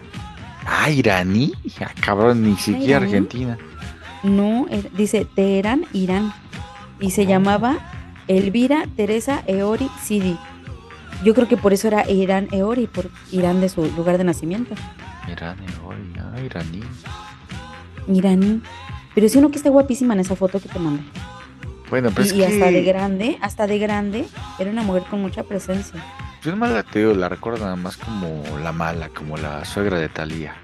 Ah, 0.65 0.89
iraní. 0.89 1.53
Ah, 1.81 1.91
cabrón, 2.01 2.41
ni 2.43 2.55
siquiera 2.55 2.85
iraní? 2.85 3.05
Argentina. 3.05 3.57
No, 4.23 4.65
er- 4.69 4.89
dice 4.91 5.25
Teherán, 5.35 5.85
Irán. 5.93 6.33
Y 6.99 7.11
se 7.11 7.25
llamaba 7.25 7.77
Elvira 8.27 8.85
Teresa 8.95 9.43
Eori 9.47 9.89
Sidi. 10.01 10.37
Yo 11.23 11.33
creo 11.35 11.47
que 11.47 11.57
por 11.57 11.73
eso 11.73 11.87
era 11.89 12.09
Irán 12.09 12.47
Eori, 12.51 12.87
por 12.87 13.09
Irán 13.31 13.59
de 13.61 13.69
su 13.69 13.85
lugar 13.95 14.17
de 14.17 14.23
nacimiento. 14.23 14.73
Irán, 15.31 15.57
Eori, 15.59 16.13
ah, 16.19 16.39
iraní. 16.39 16.81
Iraní. 18.07 18.61
Pero 19.13 19.29
sí 19.29 19.38
uno 19.38 19.49
que 19.49 19.57
está 19.57 19.69
guapísima 19.69 20.13
en 20.13 20.19
esa 20.19 20.35
foto 20.35 20.59
que 20.59 20.69
te 20.69 20.79
mandé. 20.79 21.03
Bueno, 21.89 22.09
pues 22.11 22.33
y, 22.33 22.43
hasta 22.43 22.71
de 22.71 22.83
grande, 22.83 23.38
hasta 23.41 23.67
de 23.67 23.77
grande, 23.79 24.25
era 24.59 24.71
una 24.71 24.83
mujer 24.83 25.03
con 25.09 25.21
mucha 25.21 25.43
presencia. 25.43 26.03
yo 26.43 26.51
nomás 26.51 26.71
la 26.71 26.83
te 26.83 27.01
la 27.13 27.29
recuerdo 27.29 27.63
nada 27.63 27.75
más 27.75 27.95
como 27.97 28.43
la 28.63 28.71
mala, 28.71 29.09
como 29.09 29.38
la 29.38 29.63
suegra 29.65 29.99
de 29.99 30.09
Talía. 30.09 30.55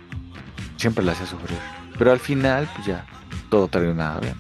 Siempre 0.78 1.06
la 1.06 1.12
hacía 1.12 1.28
sufrir. 1.28 1.60
Pero 1.98 2.12
al 2.12 2.20
final, 2.20 2.68
pues 2.76 2.88
ya, 2.88 3.06
todo 3.50 3.68
terminaba 3.68 4.20
bien. 4.20 4.36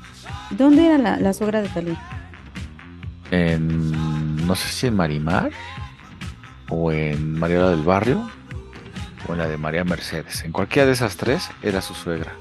¿Dónde 0.51 0.87
era 0.87 0.97
la, 0.97 1.17
la 1.17 1.33
suegra 1.33 1.61
de 1.61 1.69
Talía? 1.69 2.01
En, 3.29 4.45
no 4.47 4.55
sé 4.55 4.67
si 4.67 4.87
en 4.87 4.95
Marimar, 4.95 5.51
o 6.69 6.91
en 6.91 7.37
Mariela 7.37 7.69
del 7.69 7.83
Barrio, 7.83 8.27
o 9.27 9.33
en 9.33 9.39
la 9.39 9.47
de 9.47 9.57
María 9.57 9.83
Mercedes. 9.83 10.43
En 10.43 10.51
cualquiera 10.51 10.85
de 10.85 10.93
esas 10.93 11.17
tres 11.17 11.49
era 11.61 11.81
su 11.81 11.93
suegra. 11.93 12.33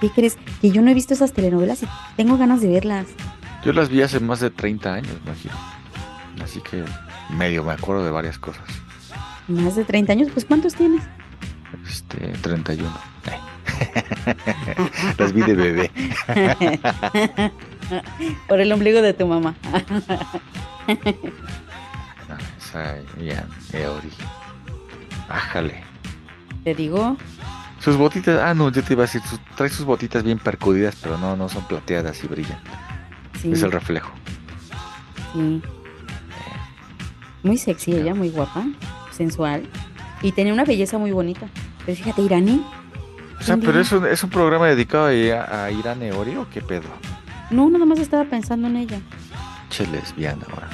¿Qué 0.00 0.10
crees? 0.10 0.36
Que 0.60 0.70
yo 0.70 0.82
no 0.82 0.90
he 0.90 0.94
visto 0.94 1.14
esas 1.14 1.32
telenovelas 1.32 1.82
y 1.82 1.88
tengo 2.16 2.36
ganas 2.36 2.60
de 2.60 2.68
verlas. 2.68 3.06
Yo 3.64 3.72
las 3.72 3.88
vi 3.88 4.02
hace 4.02 4.20
más 4.20 4.40
de 4.40 4.50
30 4.50 4.92
años, 4.92 5.12
imagino. 5.24 5.54
Así 6.42 6.60
que 6.60 6.84
medio 7.30 7.64
me 7.64 7.72
acuerdo 7.72 8.04
de 8.04 8.10
varias 8.10 8.38
cosas. 8.38 8.64
Más 9.48 9.76
de 9.76 9.84
30 9.84 10.12
años, 10.12 10.28
pues 10.32 10.44
¿cuántos 10.44 10.74
tienes? 10.74 11.02
Este, 11.88 12.18
31. 12.42 12.90
las 15.18 15.32
vi 15.32 15.42
de 15.42 15.54
bebé. 15.54 15.90
Por 18.48 18.60
el 18.60 18.72
ombligo 18.72 19.02
de 19.02 19.12
tu 19.14 19.26
mamá. 19.26 19.54
No, 22.28 22.36
esa 22.58 22.96
ya, 23.20 23.46
Eori. 23.72 24.10
Ájale. 25.28 25.93
Te 26.64 26.74
digo, 26.74 27.16
Sus 27.80 27.96
botitas, 27.98 28.40
ah, 28.42 28.54
no, 28.54 28.70
yo 28.70 28.82
te 28.82 28.94
iba 28.94 29.02
a 29.04 29.06
decir, 29.06 29.20
sus- 29.28 29.40
trae 29.56 29.68
sus 29.68 29.84
botitas 29.84 30.22
bien 30.22 30.38
percudidas, 30.38 30.96
pero 31.02 31.18
no, 31.18 31.36
no 31.36 31.48
son 31.50 31.66
plateadas 31.68 32.22
y 32.24 32.26
brillan. 32.26 32.58
sí, 33.40 33.52
Es 33.52 33.62
el 33.62 33.70
reflejo. 33.72 34.10
sí. 35.34 35.60
Muy 37.42 37.58
sexy 37.58 37.92
ella, 37.92 38.14
muy 38.14 38.30
guapa, 38.30 38.64
sensual. 39.12 39.68
Y 40.22 40.32
tenía 40.32 40.54
una 40.54 40.64
belleza 40.64 40.96
muy 40.96 41.12
bonita. 41.12 41.46
Pero 41.84 41.94
fíjate, 41.98 42.22
iraní. 42.22 42.64
O 43.38 43.42
sea, 43.42 43.56
¿Quién 43.56 43.66
pero 43.66 43.80
es 43.80 43.92
un, 43.92 44.06
es 44.06 44.24
un 44.24 44.30
programa 44.30 44.66
dedicado 44.66 45.08
a, 45.08 45.64
a 45.64 45.70
Irán 45.70 46.02
Eori 46.02 46.36
o 46.36 46.48
qué 46.48 46.62
pedo? 46.62 46.88
No, 47.50 47.68
nada 47.68 47.84
más 47.84 47.98
estaba 47.98 48.24
pensando 48.24 48.68
en 48.68 48.76
ella. 48.78 48.98
Che 49.68 49.86
lesbiana 49.88 50.46
ahora. 50.50 50.70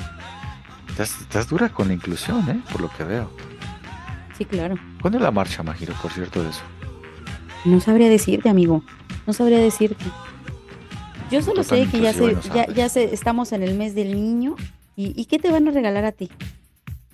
Estás, 0.91 1.21
estás 1.23 1.49
dura 1.49 1.71
con 1.71 1.89
la 1.89 1.95
inclusión, 1.95 2.49
¿eh? 2.49 2.61
Por 2.71 2.83
lo 2.83 2.91
que 2.93 3.03
veo. 3.03 3.33
Sí, 4.41 4.47
claro. 4.47 4.77
¿Cuándo 5.03 5.19
es 5.19 5.23
la 5.23 5.31
marcha, 5.31 5.63
Majiro, 5.63 5.93
por 6.01 6.11
cierto, 6.11 6.43
de 6.43 6.49
eso? 6.49 6.63
No 7.67 7.79
sabría 7.79 8.09
decirte, 8.09 8.49
amigo. 8.49 8.83
No 9.27 9.35
sabría 9.35 9.59
decirte. 9.59 10.03
Yo 11.31 11.43
solo 11.43 11.63
sé 11.63 11.87
que 11.89 12.01
ya 12.01 12.15
se, 12.15 12.25
y 12.25 12.35
no 12.35 12.41
ya, 12.55 12.67
ya 12.69 12.89
se, 12.89 13.13
estamos 13.13 13.53
en 13.53 13.63
el 13.63 13.77
mes 13.77 13.95
del 13.95 14.15
niño. 14.15 14.57
¿Y, 14.97 15.13
¿Y 15.21 15.27
qué 15.27 15.39
te 15.39 15.51
van 15.51 15.69
a 15.69 15.73
regalar 15.73 16.07
a 16.07 16.13
ti? 16.13 16.31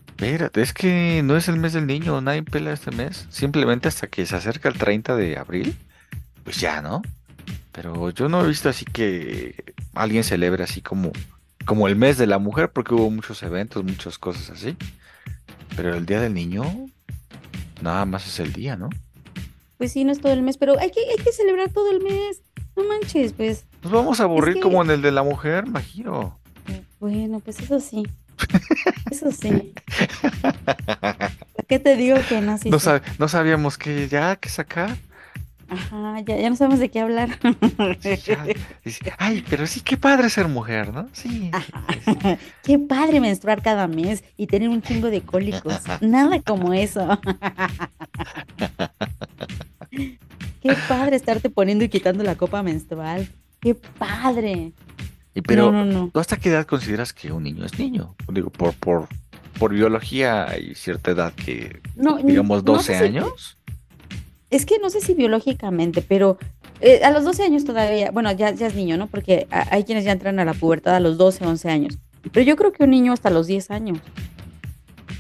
Espérate, 0.06 0.62
es 0.62 0.72
que 0.72 1.20
no 1.24 1.36
es 1.36 1.48
el 1.48 1.56
mes 1.56 1.72
del 1.72 1.88
niño, 1.88 2.20
nadie 2.20 2.44
pela 2.44 2.72
este 2.72 2.92
mes. 2.92 3.26
Simplemente 3.28 3.88
hasta 3.88 4.06
que 4.06 4.24
se 4.24 4.36
acerca 4.36 4.68
el 4.68 4.78
30 4.78 5.16
de 5.16 5.36
abril, 5.36 5.76
pues 6.44 6.60
ya, 6.60 6.80
¿no? 6.80 7.02
Pero 7.72 8.10
yo 8.10 8.28
no 8.28 8.44
he 8.44 8.46
visto 8.46 8.68
así 8.68 8.84
que 8.84 9.74
alguien 9.94 10.22
celebre 10.22 10.62
así 10.62 10.80
como, 10.80 11.10
como 11.64 11.88
el 11.88 11.96
mes 11.96 12.18
de 12.18 12.28
la 12.28 12.38
mujer, 12.38 12.70
porque 12.70 12.94
hubo 12.94 13.10
muchos 13.10 13.42
eventos, 13.42 13.82
muchas 13.82 14.16
cosas 14.16 14.50
así. 14.50 14.76
Pero 15.74 15.92
el 15.92 16.06
día 16.06 16.20
del 16.20 16.32
niño, 16.32 16.64
nada 17.80 18.04
más 18.04 18.26
es 18.26 18.40
el 18.40 18.52
día, 18.52 18.76
¿no? 18.76 18.88
Pues 19.78 19.92
sí, 19.92 20.04
no 20.04 20.12
es 20.12 20.20
todo 20.20 20.32
el 20.32 20.42
mes, 20.42 20.56
pero 20.56 20.78
hay 20.78 20.90
que, 20.90 21.00
hay 21.00 21.22
que 21.22 21.32
celebrar 21.32 21.70
todo 21.70 21.90
el 21.90 22.00
mes. 22.02 22.40
No 22.76 22.84
manches, 22.84 23.32
pues. 23.32 23.64
Nos 23.82 23.92
vamos 23.92 24.20
a 24.20 24.24
aburrir 24.24 24.54
que- 24.54 24.60
como 24.60 24.82
en 24.82 24.90
el 24.90 25.02
de 25.02 25.12
la 25.12 25.22
mujer, 25.22 25.66
Majiro. 25.66 26.38
Bueno, 26.98 27.40
pues 27.40 27.60
eso 27.60 27.78
sí. 27.80 28.04
Eso 29.10 29.30
sí. 29.32 29.72
¿Para 30.96 31.30
qué 31.68 31.78
te 31.78 31.96
digo 31.96 32.16
que 32.28 32.40
no? 32.40 32.58
Sí, 32.58 32.70
No, 32.70 32.78
sí. 32.78 32.86
sab- 32.88 33.02
no 33.18 33.28
sabíamos 33.28 33.78
que 33.78 34.08
ya 34.08 34.36
que 34.36 34.48
sacar. 34.48 34.96
Ajá, 35.68 36.20
ya, 36.20 36.36
ya 36.38 36.48
no 36.50 36.56
sabemos 36.56 36.78
de 36.80 36.90
qué 36.90 37.00
hablar. 37.00 37.38
Ya, 38.24 38.44
Ay, 39.18 39.44
pero 39.50 39.66
sí, 39.66 39.80
qué 39.80 39.96
padre 39.96 40.30
ser 40.30 40.46
mujer, 40.48 40.92
¿no? 40.92 41.08
Sí. 41.12 41.50
Qué 42.62 42.78
padre 42.78 43.20
menstruar 43.20 43.62
cada 43.62 43.86
mes 43.88 44.22
y 44.36 44.46
tener 44.46 44.68
un 44.68 44.82
chingo 44.82 45.08
de 45.10 45.20
cólicos. 45.22 45.80
Nada 46.00 46.40
como 46.42 46.72
eso. 46.74 47.06
Qué 49.90 50.74
padre 50.88 51.16
estarte 51.16 51.50
poniendo 51.50 51.84
y 51.84 51.88
quitando 51.88 52.24
la 52.24 52.34
copa 52.36 52.62
menstrual. 52.62 53.28
Qué 53.60 53.74
padre. 53.74 54.72
Y 55.34 55.42
pero, 55.42 55.70
no, 55.70 55.84
no, 55.84 55.92
no. 55.92 56.10
¿tú 56.12 56.18
hasta 56.20 56.36
qué 56.38 56.48
edad 56.48 56.66
consideras 56.66 57.12
que 57.12 57.30
un 57.32 57.42
niño 57.44 57.64
es 57.64 57.78
niño? 57.78 58.14
Digo, 58.32 58.50
por, 58.50 58.74
por, 58.74 59.08
por 59.58 59.72
biología 59.72 60.48
hay 60.48 60.74
cierta 60.74 61.10
edad 61.10 61.32
que, 61.34 61.80
No, 61.94 62.16
digamos, 62.18 62.64
no 62.64 62.72
12 62.74 62.84
sé 62.84 62.98
si- 62.98 63.04
años. 63.04 63.55
Es 64.50 64.64
que 64.66 64.78
no 64.78 64.90
sé 64.90 65.00
si 65.00 65.14
biológicamente, 65.14 66.02
pero 66.02 66.38
eh, 66.80 67.00
a 67.04 67.10
los 67.10 67.24
12 67.24 67.42
años 67.44 67.64
todavía, 67.64 68.10
bueno, 68.12 68.30
ya, 68.32 68.52
ya 68.52 68.68
es 68.68 68.74
niño, 68.74 68.96
¿no? 68.96 69.06
Porque 69.08 69.46
a- 69.50 69.66
hay 69.74 69.84
quienes 69.84 70.04
ya 70.04 70.12
entran 70.12 70.38
a 70.38 70.44
la 70.44 70.54
pubertad 70.54 70.94
a 70.94 71.00
los 71.00 71.18
12, 71.18 71.44
11 71.44 71.68
años. 71.70 71.98
Pero 72.32 72.46
yo 72.46 72.56
creo 72.56 72.72
que 72.72 72.84
un 72.84 72.90
niño 72.90 73.12
hasta 73.12 73.30
los 73.30 73.46
10 73.46 73.70
años. 73.70 73.98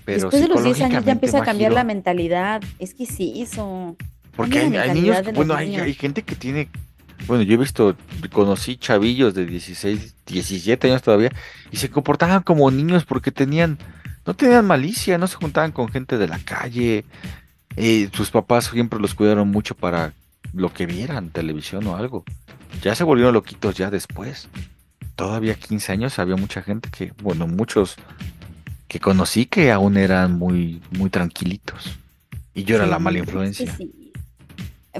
Pero 0.04 0.20
Después 0.22 0.42
de 0.42 0.48
los 0.48 0.62
10 0.62 0.80
años 0.82 1.04
ya 1.04 1.12
empieza 1.12 1.38
a 1.38 1.44
cambiar 1.44 1.72
la 1.72 1.84
mentalidad. 1.84 2.62
Es 2.78 2.94
que 2.94 3.06
sí, 3.06 3.42
eso. 3.42 3.96
Porque 4.36 4.58
hay, 4.60 4.94
niños, 4.94 5.16
bueno, 5.34 5.54
hay, 5.54 5.70
niños. 5.70 5.82
hay 5.82 5.94
gente 5.94 6.22
que 6.22 6.34
tiene, 6.36 6.68
bueno, 7.26 7.42
yo 7.42 7.54
he 7.54 7.56
visto, 7.56 7.96
conocí 8.30 8.76
chavillos 8.76 9.34
de 9.34 9.46
16, 9.46 10.14
17 10.26 10.88
años 10.90 11.02
todavía, 11.02 11.32
y 11.72 11.78
se 11.78 11.88
comportaban 11.90 12.42
como 12.42 12.70
niños 12.70 13.04
porque 13.06 13.32
tenían, 13.32 13.78
no 14.26 14.34
tenían 14.34 14.66
malicia, 14.66 15.16
no 15.16 15.26
se 15.26 15.36
juntaban 15.36 15.72
con 15.72 15.88
gente 15.88 16.18
de 16.18 16.28
la 16.28 16.38
calle, 16.38 17.04
eh, 17.76 18.08
sus 18.12 18.30
papás 18.30 18.70
siempre 18.72 18.98
los 18.98 19.14
cuidaron 19.14 19.48
mucho 19.48 19.74
para 19.74 20.14
lo 20.52 20.72
que 20.72 20.86
vieran, 20.86 21.30
televisión 21.30 21.86
o 21.86 21.96
algo. 21.96 22.24
Ya 22.82 22.94
se 22.94 23.04
volvieron 23.04 23.34
loquitos 23.34 23.76
ya 23.76 23.90
después. 23.90 24.48
Todavía 25.14 25.54
15 25.54 25.92
años 25.92 26.18
había 26.18 26.36
mucha 26.36 26.62
gente 26.62 26.88
que, 26.90 27.12
bueno, 27.22 27.46
muchos 27.46 27.96
que 28.88 29.00
conocí 29.00 29.46
que 29.46 29.72
aún 29.72 29.96
eran 29.96 30.38
muy, 30.38 30.80
muy 30.90 31.10
tranquilitos. 31.10 31.98
Y 32.54 32.64
yo 32.64 32.76
era 32.76 32.86
la 32.86 32.98
mala 32.98 33.18
influencia. 33.18 33.74
sí. 33.76 33.92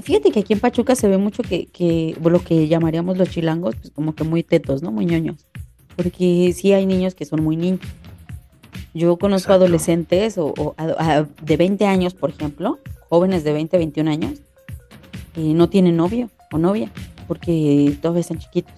Fíjate 0.01 0.31
que 0.31 0.41
aquí 0.41 0.53
en 0.53 0.59
Pachuca 0.59 0.95
se 0.95 1.07
ve 1.07 1.17
mucho 1.17 1.43
que, 1.43 1.67
que 1.67 2.15
lo 2.23 2.43
que 2.43 2.67
llamaríamos 2.67 3.17
los 3.17 3.29
chilangos, 3.29 3.75
pues 3.75 3.91
como 3.91 4.13
que 4.13 4.23
muy 4.23 4.43
tetos, 4.43 4.83
¿no? 4.83 4.91
Muy 4.91 5.05
ñoños. 5.05 5.47
Porque 5.95 6.53
sí 6.55 6.73
hay 6.73 6.85
niños 6.85 7.15
que 7.15 7.25
son 7.25 7.43
muy 7.43 7.55
niños. 7.57 7.79
Yo 8.97 9.17
conozco 9.17 9.49
Exacto. 9.51 9.63
adolescentes 9.65 10.37
o, 10.37 10.53
o 10.57 10.73
a- 10.77 10.83
a- 11.19 11.23
de 11.41 11.57
20 11.57 11.85
años, 11.85 12.13
por 12.13 12.29
ejemplo, 12.31 12.79
jóvenes 13.09 13.43
de 13.43 13.53
20, 13.53 13.77
21 13.77 14.07
años, 14.09 14.39
y 15.35 15.53
no 15.53 15.69
tienen 15.69 15.95
novio 15.97 16.29
o 16.51 16.57
novia, 16.57 16.91
porque 17.27 17.95
todavía 18.01 18.21
están 18.21 18.39
chiquitos. 18.39 18.73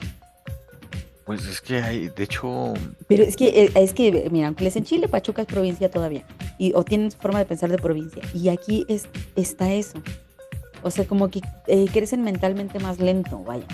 Pues 1.26 1.46
es 1.46 1.62
que 1.62 1.78
hay, 1.82 2.10
de 2.10 2.24
hecho, 2.24 2.74
Pero 3.08 3.24
es 3.24 3.36
que, 3.36 3.48
eh, 3.66 3.72
es 3.76 3.94
que, 3.94 4.30
mira, 4.32 4.48
aunque 4.48 4.64
les 4.64 4.76
en 4.76 4.84
Chile, 4.84 5.08
Pachuca 5.08 5.44
es 5.44 5.48
provincia 5.48 5.90
todavía. 5.92 6.24
Y, 6.58 6.74
o 6.74 6.84
tienen 6.84 7.12
su 7.12 7.18
forma 7.20 7.38
de 7.40 7.46
pensar 7.46 7.70
de 7.70 7.78
provincia. 7.78 8.24
Y 8.34 8.50
aquí 8.50 8.84
es, 8.90 9.08
está 9.36 9.72
eso. 9.72 10.02
O 10.82 10.90
sea, 10.90 11.06
como 11.06 11.30
que 11.30 11.42
eh, 11.68 11.86
crecen 11.94 12.24
mentalmente 12.24 12.80
más 12.80 13.00
lento, 13.00 13.44
vaya. 13.44 13.66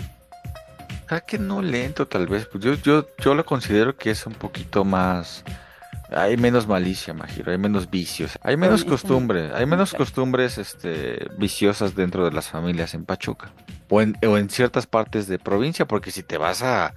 ¿sabes 1.08 1.24
que 1.24 1.38
no 1.38 1.62
lento 1.62 2.06
tal 2.08 2.26
vez? 2.26 2.46
Pues 2.46 2.62
yo, 2.64 2.74
yo, 2.74 3.06
yo 3.24 3.34
lo 3.34 3.46
considero 3.46 3.96
que 3.96 4.10
es 4.10 4.26
un 4.26 4.34
poquito 4.34 4.84
más, 4.84 5.42
Hay 6.10 6.36
menos 6.36 6.68
malicia, 6.68 7.14
Majiro, 7.14 7.50
hay 7.50 7.58
menos 7.58 7.90
vicios, 7.90 8.38
hay 8.42 8.56
menos 8.56 8.84
costumbres, 8.84 9.52
hay 9.52 9.66
menos 9.66 9.92
costumbres 9.92 10.56
este, 10.56 11.26
viciosas 11.36 11.96
dentro 11.96 12.24
de 12.24 12.30
las 12.30 12.48
familias 12.48 12.94
en 12.94 13.04
Pachuca 13.04 13.52
o 13.88 14.00
en, 14.00 14.16
o 14.26 14.38
en 14.38 14.48
ciertas 14.48 14.86
partes 14.86 15.26
de 15.26 15.38
provincia, 15.38 15.86
porque 15.86 16.12
si 16.12 16.22
te 16.22 16.38
vas 16.38 16.62
a, 16.62 16.94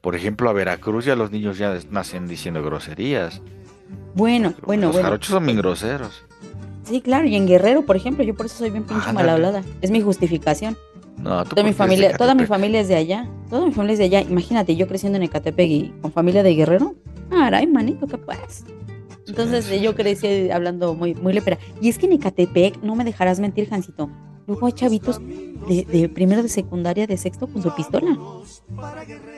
por 0.00 0.14
ejemplo, 0.14 0.48
a 0.48 0.52
Veracruz, 0.52 1.04
ya 1.04 1.16
los 1.16 1.32
niños 1.32 1.58
ya 1.58 1.76
nacen 1.90 2.28
diciendo 2.28 2.62
groserías. 2.62 3.42
Bueno, 4.14 4.54
bueno, 4.62 4.86
los 4.86 4.92
bueno. 4.92 5.06
jarochos 5.06 5.30
son 5.30 5.46
bien 5.46 5.58
groseros. 5.58 6.22
Sí, 6.84 7.00
claro, 7.00 7.26
y 7.26 7.34
en 7.34 7.46
Guerrero, 7.46 7.84
por 7.86 7.96
ejemplo, 7.96 8.22
yo 8.24 8.34
por 8.34 8.46
eso 8.46 8.58
soy 8.58 8.70
bien 8.70 8.84
pinche 8.84 9.12
mal 9.12 9.28
hablada. 9.28 9.62
Es 9.80 9.90
mi 9.90 10.02
justificación. 10.02 10.76
No, 11.18 11.44
Toda 11.44 11.62
mi 11.62 11.70
de 11.70 11.74
familia, 11.74 12.16
toda 12.16 12.34
mi 12.34 12.44
familia 12.46 12.80
es 12.80 12.88
de 12.88 12.96
allá. 12.96 13.28
Toda 13.48 13.66
mi 13.66 13.72
familia 13.72 13.92
es 13.94 13.98
de 13.98 14.04
allá. 14.04 14.20
Imagínate, 14.22 14.76
yo 14.76 14.86
creciendo 14.86 15.16
en 15.16 15.22
Ecatepec 15.22 15.70
y 15.70 15.94
con 16.02 16.12
familia 16.12 16.42
de 16.42 16.54
Guerrero. 16.54 16.94
Ay, 17.30 17.66
manito, 17.66 18.06
¿qué 18.06 18.18
pues? 18.18 18.64
Entonces 19.26 19.80
yo 19.80 19.94
crecí 19.94 20.50
hablando 20.50 20.94
muy, 20.94 21.14
muy 21.14 21.32
lepera. 21.32 21.58
Y 21.80 21.88
es 21.88 21.98
que 21.98 22.06
en 22.06 22.12
Ecatepec, 22.12 22.82
no 22.82 22.94
me 22.94 23.04
dejarás 23.04 23.40
mentir, 23.40 23.68
Jancito. 23.68 24.10
Luego 24.46 24.66
hay 24.66 24.72
chavitos 24.72 25.20
de, 25.66 25.86
de 25.90 26.08
primero 26.10 26.42
de 26.42 26.50
secundaria, 26.50 27.06
de 27.06 27.16
sexto, 27.16 27.46
con 27.46 27.62
su 27.62 27.74
pistola. 27.74 28.10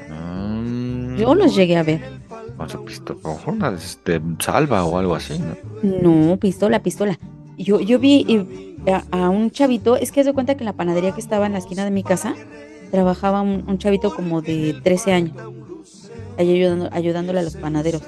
Mm, 0.09 1.17
Yo 1.17 1.35
los 1.35 1.55
llegué 1.55 1.77
a 1.77 1.85
ver. 1.85 2.01
Con 2.57 2.69
su 2.69 2.85
pistola, 2.85 3.21
mejor 3.25 3.55
una 3.55 3.69
este, 3.71 4.21
salva 4.41 4.85
o 4.85 4.99
algo 4.99 5.15
así, 5.15 5.39
¿no? 5.39 5.55
No, 5.83 6.37
pistola, 6.39 6.83
pistola. 6.83 7.19
Yo, 7.57 7.81
yo 7.81 7.99
vi 7.99 8.27
eh, 8.87 9.01
a, 9.11 9.31
un 9.31 9.51
chavito, 9.51 9.97
es 9.97 10.13
que 10.13 10.25
de 10.25 10.33
cuenta 10.33 10.57
que 10.57 10.61
en 10.63 10.67
la 10.67 10.75
panadería 10.75 11.13
que 11.13 11.21
estaba 11.21 11.47
en 11.47 11.53
la 11.53 11.59
esquina 11.59 11.85
de 11.85 11.91
mi 11.91 12.03
casa, 12.03 12.35
trabajaba 12.91 13.43
un, 13.43 13.79
chavito 13.79 14.15
como 14.15 14.43
de 14.43 14.75
13 14.83 15.13
años, 15.13 15.37
ahí 16.39 16.53
ayudando, 16.53 16.89
ayudándole 16.93 17.41
a 17.41 17.43
los 17.43 17.57
panaderos. 17.57 18.03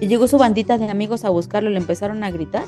Y 0.00 0.06
llegó 0.06 0.28
su 0.28 0.38
bandita 0.38 0.78
de 0.78 0.88
amigos 0.88 1.24
a 1.24 1.30
buscarlo, 1.30 1.70
le 1.70 1.78
empezaron 1.78 2.24
a 2.24 2.30
gritar. 2.30 2.64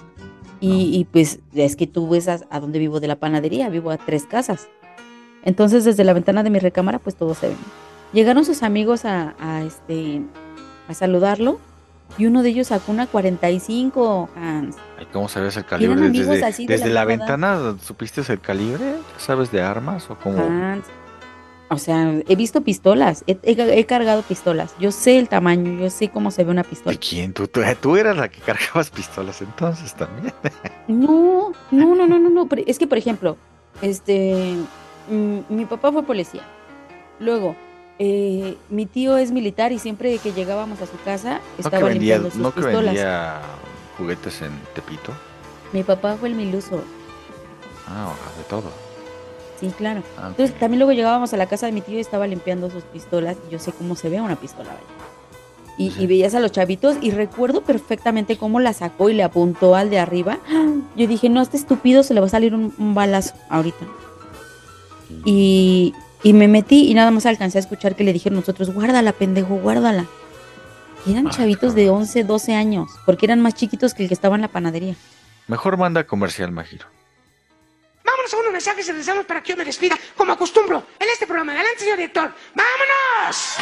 Y, 0.61 0.97
y, 0.97 1.05
pues 1.05 1.41
es 1.53 1.77
que 1.77 1.87
tú 1.87 2.09
ves 2.09 2.29
a, 2.29 2.39
dónde 2.61 2.79
vivo 2.79 3.01
de 3.01 3.09
la 3.09 3.17
panadería, 3.17 3.69
vivo 3.69 3.91
a 3.91 3.99
tres 3.99 4.25
casas. 4.25 4.69
Entonces 5.45 5.85
desde 5.85 6.05
la 6.05 6.15
ventana 6.15 6.43
de 6.43 6.51
mi 6.51 6.59
recámara 6.59 6.99
pues 6.99 7.17
todo 7.17 7.35
se 7.35 7.49
ve. 7.49 7.55
Llegaron 8.13 8.45
sus 8.45 8.63
amigos 8.63 9.05
a, 9.05 9.35
este, 9.67 10.23
a 10.89 10.95
saludarlo 10.95 11.59
y 12.19 12.27
uno 12.27 12.43
de 12.43 12.51
ellos 12.51 12.69
sacó 12.69 12.93
una 12.93 13.07
45, 13.07 14.29
Hans. 14.37 14.77
Ay, 14.99 15.07
¿Cómo 15.13 15.29
sabes 15.29 15.57
el 15.57 15.65
calibre? 15.65 16.11
Desde, 16.11 16.45
así 16.45 16.67
de 16.67 16.75
desde 16.75 16.91
la 16.91 17.05
ventana, 17.05 17.77
¿supiste 17.83 18.21
el 18.33 18.41
calibre? 18.41 18.95
¿Sabes 19.19 19.51
de 19.51 19.63
armas 19.63 20.09
o 20.11 20.17
cómo? 20.17 20.39
Hans. 20.43 20.87
O 21.71 21.79
sea, 21.79 22.13
he 22.29 22.37
visto 22.37 22.61
pistolas, 22.61 23.25
he, 23.27 23.39
he- 23.43 23.79
he 23.79 23.87
cargado 23.87 24.23
pistolas. 24.23 24.75
Yo 24.79 24.93
sé 24.93 25.19
el 25.19 25.29
tamaño, 25.29 25.81
yo 25.81 25.91
sé 25.91 26.09
cómo 26.11 26.31
se 26.31 26.45
ve 26.45 26.51
una 26.51 26.63
¿De 26.63 26.69
pistola. 26.69 26.97
quién? 26.99 27.33
¿Tú, 27.33 27.49
tú, 27.49 27.63
tú 27.81 27.97
eras 27.97 28.17
la 28.17 28.29
que 28.29 28.41
cargabas 28.41 28.91
pistolas 28.91 29.41
entonces 29.43 29.95
también. 29.95 30.33
No, 30.87 31.53
no, 31.71 31.95
no, 31.95 32.07
no, 32.07 32.19
no, 32.19 32.29
no. 32.29 32.47
Es 32.67 32.79
que, 32.79 32.87
por 32.87 32.99
ejemplo, 32.99 33.39
este, 33.81 34.55
mm, 35.11 35.39
mi 35.49 35.65
papá 35.65 35.91
fue 35.91 36.03
policía. 36.03 36.43
Luego, 37.19 37.57
eh, 37.99 38.57
mi 38.71 38.87
tío 38.87 39.17
es 39.19 39.31
militar 39.31 39.73
y 39.73 39.79
siempre 39.79 40.19
que 40.19 40.33
llegábamos 40.33 40.81
a 40.83 40.87
su 40.87 41.01
casa 41.05 41.35
¿No 41.35 41.41
que 41.57 41.63
estaba 41.63 41.89
vendía, 41.89 42.17
limpiando 42.17 42.31
sus 42.31 42.41
no 42.41 42.51
que 42.53 42.61
pistolas. 42.61 42.85
vendía 42.87 43.41
juguetes 43.99 44.43
en 44.43 44.53
Tepito? 44.75 45.13
Mi 45.73 45.83
papá 45.83 46.17
fue 46.19 46.29
el 46.29 46.35
miluso. 46.35 46.83
Ah, 47.87 48.13
de 48.39 48.45
todo. 48.45 48.71
Sí, 49.61 49.69
claro. 49.77 50.03
Ah. 50.19 50.29
Entonces, 50.29 50.59
también 50.59 50.79
luego 50.81 50.93
llegábamos 50.93 51.33
a 51.33 51.37
la 51.37 51.47
casa 51.47 51.67
de 51.67 51.73
mi 51.73 51.81
tío 51.81 51.97
y 51.97 52.01
estaba 52.01 52.27
limpiando 52.27 52.71
sus 52.71 52.83
pistolas. 52.85 53.37
Y 53.49 53.53
yo 53.53 53.59
sé 53.59 53.73
cómo 53.73 53.95
se 53.95 54.09
ve 54.09 54.21
una 54.21 54.37
pistola, 54.37 54.71
vaya. 54.71 54.81
Y, 55.77 55.91
Sí. 55.91 56.03
y 56.03 56.07
veías 56.07 56.35
a 56.35 56.41
los 56.41 56.53
chavitos 56.53 56.97
y 57.01 57.11
recuerdo 57.11 57.63
perfectamente 57.63 58.37
cómo 58.37 58.61
la 58.61 58.73
sacó 58.73 59.11
y 59.11 59.15
le 59.15 59.23
apuntó 59.25 59.75
al 59.75 59.91
de 59.91 59.99
arriba. 59.99 60.39
Yo 60.97 61.07
dije, 61.07 61.29
no, 61.29 61.43
este 61.43 61.57
estúpido 61.57 62.03
se 62.03 62.15
le 62.15 62.21
va 62.21 62.27
a 62.27 62.31
salir 62.31 62.55
un, 62.55 62.73
un 62.79 62.95
balazo 62.95 63.35
ahorita. 63.51 63.85
Y, 65.25 65.95
y 66.25 66.33
me 66.33 66.49
metí 66.49 66.91
y 66.91 66.95
nada 66.95 67.13
más 67.13 67.27
alcancé 67.27 67.59
a 67.59 67.61
escuchar 67.61 67.95
que 67.95 68.03
le 68.03 68.13
dijeron 68.13 68.41
nosotros, 68.41 68.71
guárdala, 68.71 69.13
pendejo, 69.13 69.57
guárdala. 69.57 70.07
Y 71.07 71.13
eran 71.13 71.27
Ay, 71.27 71.33
chavitos 71.33 71.75
de 71.75 71.91
11, 71.91 72.25
12 72.25 72.55
años, 72.55 72.91
porque 73.05 73.27
eran 73.27 73.41
más 73.43 73.55
chiquitos 73.55 73.93
que 73.93 74.03
el 74.03 74.09
que 74.09 74.15
estaba 74.15 74.35
en 74.35 74.41
la 74.41 74.49
panadería. 74.49 74.97
Mejor 75.47 75.77
manda 75.77 76.05
comercial, 76.07 76.51
Majiro. 76.51 76.87
Vámonos 78.05 78.33
a 78.33 78.37
unos 78.39 78.53
mensajes 78.53 78.89
y 78.89 78.91
regresamos 78.91 79.27
para 79.27 79.43
que 79.43 79.53
yo 79.53 79.57
me 79.59 79.67
despida, 79.67 79.99
como 80.17 80.33
acostumbro, 80.33 80.83
en 80.99 81.09
este 81.11 81.27
programa. 81.27 81.53
Adelante, 81.53 81.81
señor 81.81 81.99
director. 81.99 82.33
¡Vámonos! 82.55 83.57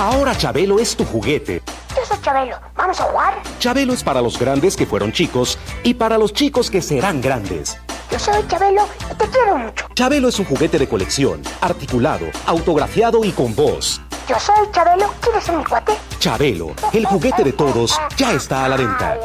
Ahora 0.00 0.34
Chabelo 0.34 0.78
es 0.78 0.96
tu 0.96 1.04
juguete. 1.04 1.60
Yo 1.94 2.06
soy 2.06 2.16
Chabelo. 2.22 2.56
¿Vamos 2.74 2.98
a 3.02 3.04
jugar? 3.04 3.34
Chabelo 3.58 3.92
es 3.92 4.02
para 4.02 4.22
los 4.22 4.38
grandes 4.38 4.74
que 4.74 4.86
fueron 4.86 5.12
chicos 5.12 5.58
y 5.82 5.92
para 5.92 6.16
los 6.16 6.32
chicos 6.32 6.70
que 6.70 6.80
serán 6.80 7.20
grandes. 7.20 7.76
Yo 8.10 8.18
soy 8.18 8.42
Chabelo 8.48 8.88
y 9.10 9.14
te 9.14 9.26
quiero 9.26 9.58
mucho. 9.58 9.84
Chabelo 9.92 10.28
es 10.28 10.38
un 10.38 10.46
juguete 10.46 10.78
de 10.78 10.88
colección, 10.88 11.42
articulado, 11.60 12.24
autografiado 12.46 13.22
y 13.26 13.32
con 13.32 13.54
voz. 13.54 14.00
Yo 14.26 14.40
soy 14.40 14.70
Chabelo. 14.72 15.12
¿Quieres 15.20 15.44
ser 15.44 15.56
mi 15.56 15.64
cuate? 15.64 15.92
Chabelo, 16.18 16.72
el 16.94 17.04
juguete 17.04 17.44
de 17.44 17.52
todos, 17.52 18.00
ya 18.16 18.32
está 18.32 18.64
a 18.64 18.70
la 18.70 18.76
venta. 18.78 19.18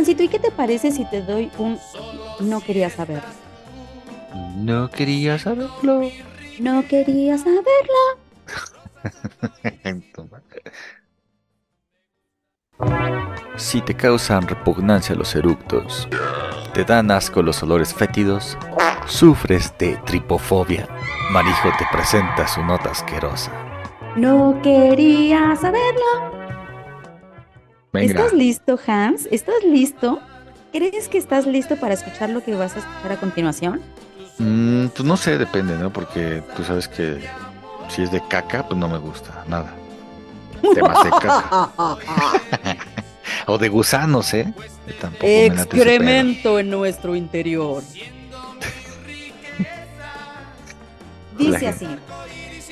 Jancito, 0.00 0.22
¿y 0.22 0.28
qué 0.28 0.38
te 0.38 0.50
parece 0.50 0.92
si 0.92 1.04
te 1.04 1.20
doy 1.20 1.50
un 1.58 1.78
no 2.40 2.62
quería 2.62 2.88
saberlo? 2.88 3.28
No 4.56 4.88
quería 4.88 5.38
saberlo. 5.38 6.10
No 6.58 6.88
quería 6.88 7.36
saberlo. 7.36 7.66
Si 13.56 13.82
te 13.82 13.94
causan 13.94 14.48
repugnancia 14.48 15.14
los 15.14 15.34
eructos, 15.34 16.08
te 16.72 16.84
dan 16.84 17.10
asco 17.10 17.42
los 17.42 17.62
olores 17.62 17.92
fétidos, 17.92 18.56
sufres 19.06 19.74
de 19.78 19.98
tripofobia, 20.06 20.88
Marijo 21.30 21.68
te 21.78 21.84
presenta 21.92 22.48
su 22.48 22.64
nota 22.64 22.92
asquerosa. 22.92 23.52
No 24.16 24.58
quería 24.62 25.54
saberlo. 25.56 26.49
Venga. 27.92 28.12
¿Estás 28.12 28.32
listo, 28.32 28.78
Hans? 28.86 29.28
¿Estás 29.30 29.62
listo? 29.64 30.20
¿Crees 30.72 31.08
que 31.08 31.18
estás 31.18 31.46
listo 31.46 31.76
para 31.76 31.94
escuchar 31.94 32.30
lo 32.30 32.42
que 32.44 32.54
vas 32.54 32.76
a 32.76 32.80
escuchar 32.80 33.12
a 33.12 33.16
continuación? 33.16 33.80
Mm, 34.38 34.86
pues 34.88 35.04
no 35.04 35.16
sé, 35.16 35.36
depende, 35.38 35.76
¿no? 35.76 35.92
Porque 35.92 36.42
tú 36.56 36.62
sabes 36.64 36.86
que 36.86 37.18
si 37.88 38.02
es 38.02 38.12
de 38.12 38.22
caca, 38.28 38.66
pues 38.66 38.78
no 38.78 38.88
me 38.88 38.98
gusta, 38.98 39.44
nada. 39.48 39.74
Temas 40.74 41.04
de 41.04 41.10
caca. 41.10 41.70
o 43.46 43.58
de 43.58 43.68
gusanos, 43.68 44.32
¿eh? 44.34 44.52
Tampoco 45.00 45.26
me. 45.26 45.46
Excremento 45.46 46.58
en 46.58 46.70
nuestro 46.70 47.16
interior. 47.16 47.82
Dice 51.36 51.68
así. 51.68 51.88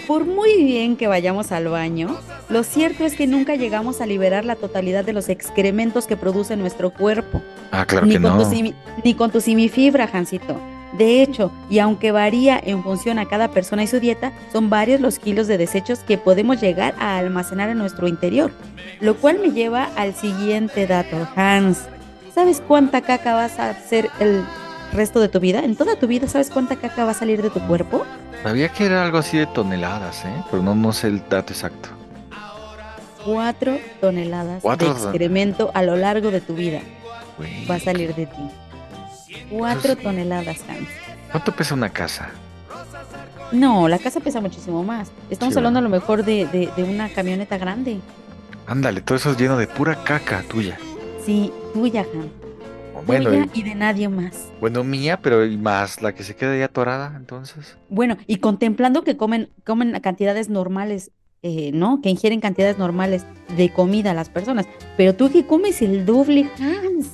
Por 0.08 0.24
muy 0.24 0.64
bien 0.64 0.96
que 0.96 1.06
vayamos 1.06 1.52
al 1.52 1.68
baño, 1.68 2.16
lo 2.48 2.62
cierto 2.62 3.04
es 3.04 3.14
que 3.14 3.26
nunca 3.26 3.56
llegamos 3.56 4.00
a 4.00 4.06
liberar 4.06 4.46
la 4.46 4.56
totalidad 4.56 5.04
de 5.04 5.12
los 5.12 5.28
excrementos 5.28 6.06
que 6.06 6.16
produce 6.16 6.56
nuestro 6.56 6.94
cuerpo. 6.94 7.42
Ah, 7.72 7.84
claro 7.84 8.06
ni, 8.06 8.14
que 8.14 8.22
con 8.22 8.38
no. 8.38 8.42
tu 8.42 8.74
ni 9.04 9.14
con 9.14 9.30
tu 9.30 9.42
simifibra, 9.42 10.06
Jancito. 10.06 10.58
De 10.96 11.20
hecho, 11.20 11.52
y 11.68 11.78
aunque 11.78 12.10
varía 12.10 12.58
en 12.58 12.82
función 12.82 13.18
a 13.18 13.26
cada 13.28 13.48
persona 13.50 13.82
y 13.82 13.86
su 13.86 14.00
dieta, 14.00 14.32
son 14.50 14.70
varios 14.70 15.02
los 15.02 15.18
kilos 15.18 15.46
de 15.46 15.58
desechos 15.58 15.98
que 15.98 16.16
podemos 16.16 16.58
llegar 16.58 16.94
a 16.98 17.18
almacenar 17.18 17.68
en 17.68 17.76
nuestro 17.76 18.08
interior. 18.08 18.50
Lo 19.00 19.14
cual 19.14 19.38
me 19.40 19.50
lleva 19.50 19.90
al 19.94 20.14
siguiente 20.14 20.86
dato, 20.86 21.28
Hans. 21.36 21.80
¿Sabes 22.34 22.62
cuánta 22.66 23.02
caca 23.02 23.34
vas 23.34 23.58
a 23.58 23.68
hacer 23.68 24.08
el 24.20 24.42
resto 24.92 25.20
de 25.20 25.28
tu 25.28 25.40
vida? 25.40 25.60
En 25.60 25.76
toda 25.76 25.96
tu 25.96 26.06
vida, 26.06 26.28
¿sabes 26.28 26.50
cuánta 26.50 26.76
caca 26.76 27.04
va 27.04 27.10
a 27.12 27.14
salir 27.14 27.42
de 27.42 27.50
tu 27.50 27.60
cuerpo? 27.60 28.04
Sabía 28.42 28.68
que 28.68 28.86
era 28.86 29.02
algo 29.04 29.18
así 29.18 29.36
de 29.38 29.46
toneladas, 29.46 30.24
¿eh? 30.24 30.42
Pero 30.50 30.62
no, 30.62 30.74
no 30.74 30.92
sé 30.92 31.08
el 31.08 31.22
dato 31.28 31.52
exacto. 31.52 31.88
Cuatro 33.24 33.78
toneladas 34.00 34.62
Cuatro 34.62 34.94
de 34.94 35.00
excremento 35.00 35.70
a 35.74 35.82
lo 35.82 35.96
largo 35.96 36.30
de 36.30 36.40
tu 36.40 36.54
vida 36.54 36.80
va 37.70 37.74
a 37.74 37.80
salir 37.80 38.14
de 38.14 38.26
ti. 38.26 38.50
Cuatro 39.50 39.96
toneladas, 39.96 40.58
Hans. 40.68 40.88
¿Cuánto 41.30 41.52
pesa 41.54 41.74
una 41.74 41.90
casa? 41.90 42.30
No, 43.52 43.88
la 43.88 43.98
casa 43.98 44.20
pesa 44.20 44.40
muchísimo 44.40 44.82
más. 44.82 45.10
Estamos 45.30 45.54
Sí, 45.54 45.58
hablando 45.58 45.78
a 45.78 45.82
lo 45.82 45.88
mejor 45.88 46.24
de, 46.24 46.46
de- 46.46 46.70
de 46.76 46.84
una 46.84 47.08
camioneta 47.08 47.58
grande. 47.58 47.98
Ándale, 48.66 49.00
todo 49.00 49.16
eso 49.16 49.30
es 49.32 49.36
lleno 49.38 49.56
de 49.56 49.66
pura 49.66 50.02
caca 50.04 50.42
tuya. 50.48 50.78
Sí, 51.24 51.52
tuya, 51.74 52.02
Han. 52.14 52.30
Bueno, 53.06 53.30
tuya 53.30 53.48
y- 53.54 53.60
y 53.60 53.62
de 53.62 53.74
nadie 53.74 54.08
más. 54.08 54.48
bueno, 54.60 54.84
mía, 54.84 55.18
pero 55.22 55.44
y 55.46 55.56
más 55.56 56.02
la 56.02 56.14
que 56.14 56.22
se 56.24 56.34
queda 56.36 56.56
ya 56.56 56.66
atorada, 56.66 57.14
entonces. 57.16 57.76
Bueno, 57.88 58.16
y 58.26 58.36
contemplando 58.36 59.02
que 59.04 59.16
comen, 59.16 59.50
comen 59.64 59.98
cantidades 60.00 60.48
normales, 60.48 61.10
eh, 61.42 61.70
¿no? 61.72 62.00
Que 62.02 62.10
ingieren 62.10 62.40
cantidades 62.40 62.78
normales 62.78 63.24
de 63.56 63.70
comida 63.70 64.10
a 64.10 64.14
las 64.14 64.28
personas. 64.28 64.66
Pero 64.96 65.14
tú 65.14 65.30
que 65.30 65.46
comes 65.46 65.80
el 65.82 66.04
doble, 66.06 66.48
Hans. 66.60 67.10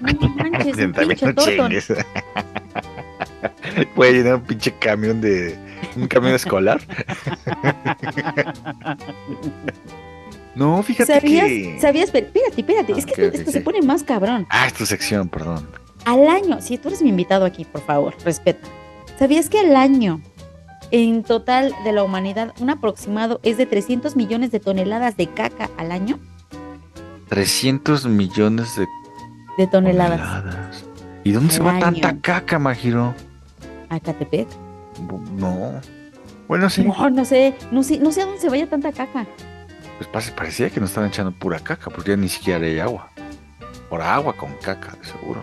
No 0.00 0.28
manches, 0.36 0.76
un 0.78 0.92
pinche 0.92 1.34
chingues. 1.34 1.92
Puede 3.94 4.12
llenar 4.14 4.36
un 4.36 4.42
pinche 4.42 4.72
camión 4.78 5.20
de. 5.20 5.56
Un 5.96 6.08
camión 6.08 6.34
escolar. 6.34 6.80
no, 10.54 10.82
fíjate 10.82 11.14
¿Sabías? 11.20 11.44
que. 11.46 11.78
¿Sabías? 11.80 12.12
Espérate, 12.14 12.60
espérate. 12.60 12.92
es 12.92 13.06
que 13.06 13.26
Ok, 13.28 13.34
esto, 13.34 13.50
se 13.50 13.60
pone 13.60 13.82
más 13.82 14.02
cabrón. 14.02 14.46
Ah, 14.50 14.66
es 14.66 14.74
tu 14.74 14.86
sección, 14.86 15.28
perdón. 15.28 15.66
Al 16.04 16.26
año, 16.28 16.60
si 16.60 16.78
tú 16.78 16.88
eres 16.88 17.02
mi 17.02 17.10
invitado 17.10 17.44
aquí, 17.44 17.64
por 17.64 17.82
favor, 17.82 18.14
respeta. 18.24 18.66
¿Sabías 19.18 19.48
que 19.50 19.58
al 19.60 19.74
año, 19.76 20.20
en 20.90 21.22
total 21.22 21.74
de 21.84 21.92
la 21.92 22.02
humanidad, 22.04 22.54
un 22.60 22.70
aproximado 22.70 23.40
es 23.42 23.56
de 23.58 23.66
300 23.66 24.16
millones 24.16 24.50
de 24.50 24.60
toneladas 24.60 25.16
de 25.16 25.26
caca 25.26 25.68
al 25.76 25.92
año? 25.92 26.18
300 27.28 28.06
millones 28.06 28.76
de 28.76 28.86
De 29.58 29.66
toneladas. 29.66 30.18
toneladas. 30.20 30.84
¿Y 31.24 31.32
dónde 31.32 31.52
se 31.52 31.60
va 31.62 31.72
año. 31.72 31.80
tanta 31.80 32.20
caca, 32.20 32.58
Majiro? 32.58 33.14
A 33.90 34.00
Catepec. 34.00 34.48
No. 35.36 35.72
Bueno, 36.46 36.70
sí. 36.70 36.82
No, 36.84 37.10
no 37.10 37.24
sé, 37.24 37.54
no 37.70 37.82
sé, 37.82 37.98
no 37.98 38.10
sé 38.12 38.22
a 38.22 38.26
dónde 38.26 38.40
se 38.40 38.48
vaya 38.48 38.66
tanta 38.68 38.92
caca. 38.92 39.26
Pues 39.98 40.08
pare- 40.08 40.32
parecía 40.36 40.70
que 40.70 40.80
nos 40.80 40.90
estaban 40.90 41.10
echando 41.10 41.32
pura 41.32 41.58
caca, 41.60 41.90
porque 41.90 42.10
ya 42.12 42.16
ni 42.16 42.28
siquiera 42.28 42.64
hay 42.64 42.78
agua. 42.78 43.08
Por 43.90 44.00
agua 44.00 44.32
con 44.34 44.52
caca, 44.62 44.96
de 45.00 45.04
seguro. 45.06 45.42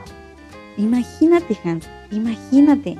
Imagínate, 0.78 1.58
Hans, 1.64 1.88
imagínate. 2.12 2.98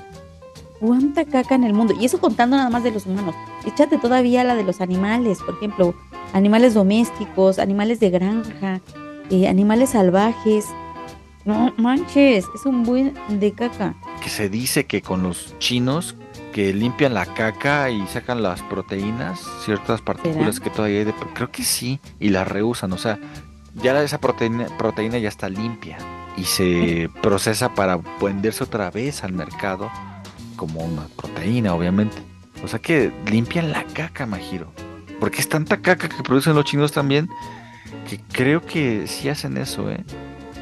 Cuánta 0.80 1.26
caca 1.26 1.56
en 1.56 1.64
el 1.64 1.74
mundo. 1.74 1.94
Y 2.00 2.06
eso 2.06 2.20
contando 2.20 2.58
nada 2.58 2.70
más 2.70 2.84
de 2.84 2.92
los 2.92 3.06
humanos. 3.06 3.34
Échate 3.66 3.98
todavía 3.98 4.44
la 4.44 4.56
de 4.56 4.64
los 4.64 4.82
animales, 4.82 5.40
por 5.40 5.56
ejemplo, 5.56 5.96
animales 6.34 6.74
domésticos, 6.74 7.60
animales 7.60 8.00
de 8.00 8.10
granja, 8.10 8.82
eh, 9.30 9.48
animales 9.48 9.92
salvajes. 9.92 10.66
No 11.46 11.74
manches, 11.78 12.46
es 12.56 12.66
un 12.66 12.84
buen 12.84 13.14
de 13.30 13.54
caca. 13.54 13.96
Que 14.22 14.30
se 14.30 14.50
dice 14.50 14.86
que 14.86 15.02
con 15.02 15.24
los 15.24 15.58
chinos 15.60 16.16
que 16.54 16.74
limpian 16.74 17.14
la 17.14 17.26
caca 17.26 17.90
y 17.92 18.06
sacan 18.08 18.42
las 18.42 18.62
proteínas, 18.64 19.42
ciertas 19.64 20.02
partículas 20.02 20.56
¿Será? 20.56 20.64
que 20.64 20.70
todavía 20.72 21.00
hay 21.00 21.06
de... 21.06 21.14
Creo 21.34 21.52
que 21.52 21.64
sí, 21.64 22.00
y 22.20 22.30
las 22.30 22.48
reusan, 22.48 22.94
o 22.94 22.98
sea, 22.98 23.20
ya 23.76 24.02
esa 24.02 24.20
proteína, 24.20 24.68
proteína 24.78 25.18
ya 25.18 25.30
está 25.30 25.50
limpia 25.50 25.98
y 26.38 26.46
se 26.46 27.10
procesa 27.22 27.74
para 27.74 28.00
venderse 28.22 28.64
otra 28.64 28.90
vez 28.90 29.24
al 29.24 29.34
mercado 29.34 29.92
como 30.56 30.82
una 30.82 31.08
proteína, 31.16 31.74
obviamente. 31.74 32.18
O 32.64 32.68
sea 32.68 32.80
que 32.80 33.12
limpian 33.30 33.72
la 33.72 33.84
caca, 33.84 34.26
Majiro. 34.26 34.72
Porque 35.20 35.42
es 35.42 35.50
tanta 35.50 35.78
caca 35.78 36.10
que 36.10 36.24
producen 36.24 36.56
los 36.56 36.66
chinos 36.66 36.92
también 36.92 37.30
que 38.10 38.20
creo 38.32 38.62
que 38.62 39.08
sí 39.08 39.30
hacen 39.30 39.58
eso, 39.58 39.90
¿eh? 39.90 40.04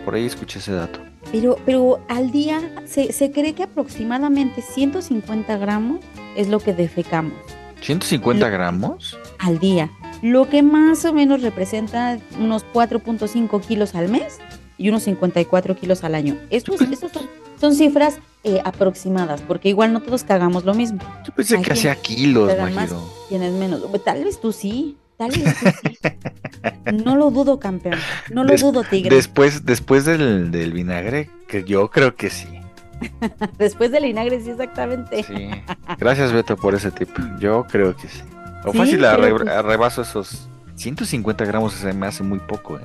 Por 0.06 0.16
ahí 0.16 0.26
escuché 0.26 0.60
ese 0.60 0.74
dato. 0.74 1.00
Pero, 1.32 1.58
pero 1.66 2.00
al 2.10 2.32
día 2.32 2.62
se, 2.86 3.14
se 3.14 3.32
cree 3.32 3.54
que 3.54 3.64
aproximadamente 3.64 4.62
150 4.62 5.58
gramos 5.58 6.00
es 6.36 6.50
lo 6.50 6.60
que 6.60 6.74
defecamos 6.74 7.34
¿150 7.84 8.52
gramos? 8.52 9.18
al 9.40 9.60
día. 9.60 9.92
Lo 10.22 10.50
que 10.50 10.64
más 10.64 11.04
o 11.06 11.14
menos 11.14 11.42
representa 11.42 12.18
unos 12.40 12.66
4.5 12.74 13.62
kilos 13.62 13.94
al 13.94 14.08
mes 14.08 14.40
y 14.78 14.90
unos 14.90 15.04
54 15.04 15.76
kilos 15.76 16.04
al 16.04 16.16
año. 16.16 16.38
Estos, 16.50 16.80
estos 16.92 17.12
son, 17.12 17.30
son 17.60 17.76
cifras 17.76 18.20
eh, 18.44 18.62
aproximadas, 18.64 19.42
porque 19.42 19.70
igual 19.70 19.92
no 19.92 20.02
todos 20.02 20.24
cagamos 20.24 20.64
lo 20.64 20.74
mismo. 20.74 21.00
Yo 21.26 21.34
pensé 21.34 21.58
Hay 21.58 21.64
que 21.64 21.74
hacía 21.74 21.96
kilos, 21.96 22.58
más, 22.58 22.74
Majiro. 22.74 23.02
Tienes 23.28 23.52
menos. 23.54 23.82
Tal 24.04 24.24
vez 24.24 24.40
tú 24.40 24.54
sí, 24.54 24.98
No 26.94 27.16
lo 27.16 27.32
dudo, 27.32 27.60
campeón. 27.60 27.98
No 28.32 28.44
lo 28.44 28.52
Des- 28.52 28.62
dudo, 28.62 28.84
tigre. 28.84 29.16
Después, 29.16 29.66
después 29.66 30.06
del, 30.06 30.52
del 30.52 30.72
vinagre, 30.74 31.30
que 31.48 31.64
yo 31.64 31.90
creo 31.90 32.16
que 32.16 32.30
sí. 32.30 32.48
Después 33.58 33.92
del 33.92 34.04
vinagre, 34.06 34.42
sí, 34.42 34.52
exactamente. 34.52 35.24
Sí. 35.24 35.50
Gracias, 35.98 36.32
Beto, 36.32 36.56
por 36.56 36.74
ese 36.76 36.92
tip. 36.92 37.10
Yo 37.40 37.66
creo 37.70 37.96
que 37.96 38.08
sí. 38.08 38.22
O 38.66 38.72
Sí, 38.72 38.78
fácil 38.78 39.04
arre- 39.04 39.36
pues- 39.38 39.50
arrebaso 39.50 40.02
esos 40.04 40.48
150 40.76 41.44
gramos, 41.46 41.74
se 41.74 41.92
me 41.94 42.08
hace 42.08 42.24
muy 42.24 42.40
poco, 42.40 42.78
¿eh? 42.78 42.82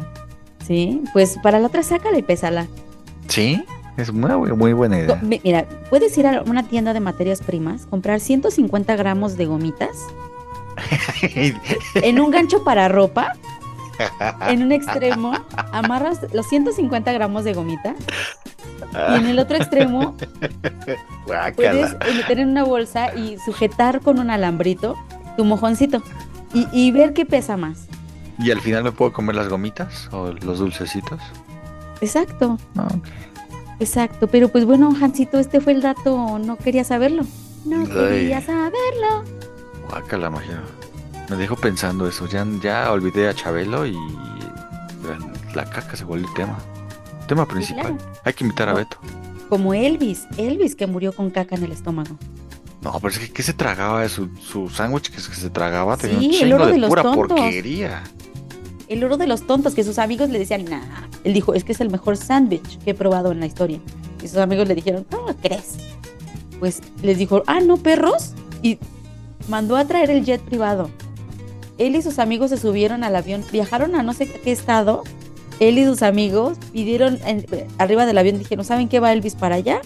Sí, 0.67 1.03
pues 1.13 1.37
para 1.43 1.59
la 1.61 1.69
otra 1.69 1.83
sácala 1.83 2.19
y 2.19 2.23
pésala. 2.23 2.67
Sí, 3.29 3.65
es 3.97 4.13
muy, 4.13 4.53
muy 4.53 4.73
buena 4.73 4.99
idea. 4.99 5.17
mi- 5.23 5.41
Mira, 5.45 5.67
puedes 5.89 6.17
ir 6.19 6.27
a 6.27 6.43
una 6.43 6.65
tienda 6.67 6.93
de 6.93 7.01
materias 7.01 7.41
primas, 7.41 7.87
comprar 7.87 8.19
150 8.21 8.97
gramos 8.97 9.37
de 9.37 9.47
gomitas 9.47 9.91
en 11.95 12.21
un 12.21 12.31
gancho 12.31 12.65
para 12.65 12.89
ropa, 12.89 13.33
en 14.49 14.63
un 14.63 14.73
extremo, 14.73 15.33
amarras 15.73 16.21
los 16.33 16.47
150 16.47 17.13
gramos 17.13 17.45
de 17.45 17.55
gomita 17.55 17.95
y 19.13 19.17
en 19.19 19.27
el 19.27 19.39
otro 19.39 19.57
extremo 19.57 20.17
puedes 21.57 21.95
Guácala. 21.95 21.99
meter 22.15 22.39
en 22.41 22.49
una 22.51 22.65
bolsa 22.65 23.15
y 23.15 23.39
sujetar 23.45 24.01
con 24.01 24.19
un 24.19 24.31
alambrito 24.31 24.97
tu 25.37 25.45
mojoncito 25.45 26.03
y, 26.55 26.67
y 26.73 26.91
ver 26.93 27.13
qué 27.13 27.27
pesa 27.27 27.57
más. 27.57 27.87
¿Y 28.39 28.51
al 28.53 28.61
final 28.61 28.85
me 28.85 28.93
puedo 28.93 29.13
comer 29.13 29.35
las 29.35 29.49
gomitas 29.49 30.09
o 30.13 30.29
los 30.33 30.59
dulcecitos? 30.61 31.21
Exacto, 32.01 32.57
No, 32.75 32.85
ok. 32.85 33.07
exacto. 33.81 34.29
Pero 34.29 34.49
pues 34.49 34.65
bueno, 34.65 34.95
Hansito, 35.01 35.39
este 35.41 35.61
fue 35.61 35.73
el 35.73 35.83
dato, 35.83 36.39
no 36.39 36.57
quería 36.57 36.85
saberlo. 36.85 37.25
No 37.65 37.81
Ay. 37.81 37.87
quería 37.89 38.41
saberlo. 38.41 39.25
Guácala, 39.89 40.29
imagino. 40.29 40.61
Me 41.29 41.37
dejó 41.37 41.57
pensando 41.57 42.07
eso. 42.09 42.27
Ya, 42.27 42.47
ya 42.63 42.91
olvidé 42.93 43.29
a 43.29 43.35
Chabelo 43.35 43.87
y 43.87 43.97
la 45.55 45.65
caca 45.69 45.97
se 45.97 46.05
volvió 46.05 46.27
el 46.27 46.35
tema. 46.35 46.59
Tema 47.27 47.47
principal. 47.47 47.97
claro. 47.97 48.13
Hay 48.25 48.33
que 48.33 48.45
invitar 48.45 48.69
a. 48.69 48.75
Beto. 48.75 48.97
Como 49.49 49.73
Elvis, 49.75 50.27
Elvis 50.37 50.75
que 50.77 50.87
murió 50.87 51.13
con 51.13 51.31
caca 51.31 51.57
en 51.57 51.65
el 51.65 51.73
estómago. 51.73 52.17
No, 52.83 52.93
pero 53.01 53.09
es 53.09 53.19
que 53.19 53.31
¿qué 53.33 53.43
se 53.43 53.53
tragaba 53.55 54.03
de 54.03 54.09
su, 54.09 54.29
su 54.37 54.69
sándwich 54.69 55.11
que 55.11 55.21
se, 55.21 55.51
tragaba? 55.51 55.97
Tenía 55.97 56.19
Sí, 56.21 56.27
un 56.27 56.33
el 56.33 56.39
chingo 56.39 56.55
oro 56.57 56.67
de, 56.67 56.73
de 56.73 56.79
los 56.79 56.89
pura 56.91 57.03
tontos. 57.03 57.29
porquería. 57.41 58.03
El 58.89 59.05
oro 59.05 59.17
de 59.17 59.27
los 59.27 59.47
tontos 59.47 59.75
que 59.75 59.85
sus 59.85 59.99
amigos 59.99 60.31
le 60.31 60.39
decían, 60.39 60.65
nah. 60.67 60.81
Él 61.25 61.35
dijo, 61.35 61.55
es 61.55 61.65
que 61.65 61.73
es 61.73 61.81
el 61.81 61.91
mejor 61.91 62.17
sándwich 62.17 62.79
que 62.79 62.91
he 62.91 62.95
probado 62.95 63.33
en 63.33 63.41
la 63.41 63.47
historia. 63.47 63.81
Y 64.23 64.29
sus 64.29 64.39
amigos 64.39 64.69
le 64.69 64.75
dijeron, 64.75 65.05
¿cómo 65.11 65.35
crees? 65.37 65.77
Pues 66.61 66.81
les 67.03 67.19
dijo, 67.19 67.43
ah, 67.47 67.61
no, 67.61 67.77
perros. 67.79 68.33
Y 68.63 68.79
mandó 69.49 69.77
a 69.77 69.85
traer 69.85 70.11
el 70.11 70.25
jet 70.25 70.41
privado. 70.41 70.91
Él 71.79 71.95
y 71.97 72.03
sus 72.03 72.19
amigos 72.19 72.51
se 72.51 72.57
subieron 72.57 73.05
al 73.05 73.15
avión, 73.17 73.45
viajaron 73.53 73.95
a 73.95 74.03
no 74.03 74.13
sé 74.13 74.27
qué 74.27 74.53
estado. 74.53 75.03
Él 75.61 75.79
y 75.79 75.85
sus 75.85 76.03
amigos 76.03 76.59
pidieron 76.73 77.19
en- 77.27 77.47
arriba 77.79 78.07
del 78.07 78.19
avión, 78.19 78.39
dijeron, 78.39 78.65
¿saben 78.65 78.89
qué 78.89 79.01
va 79.01 79.13
Elvis 79.13 79.35
para 79.35 79.57
allá? 79.57 79.81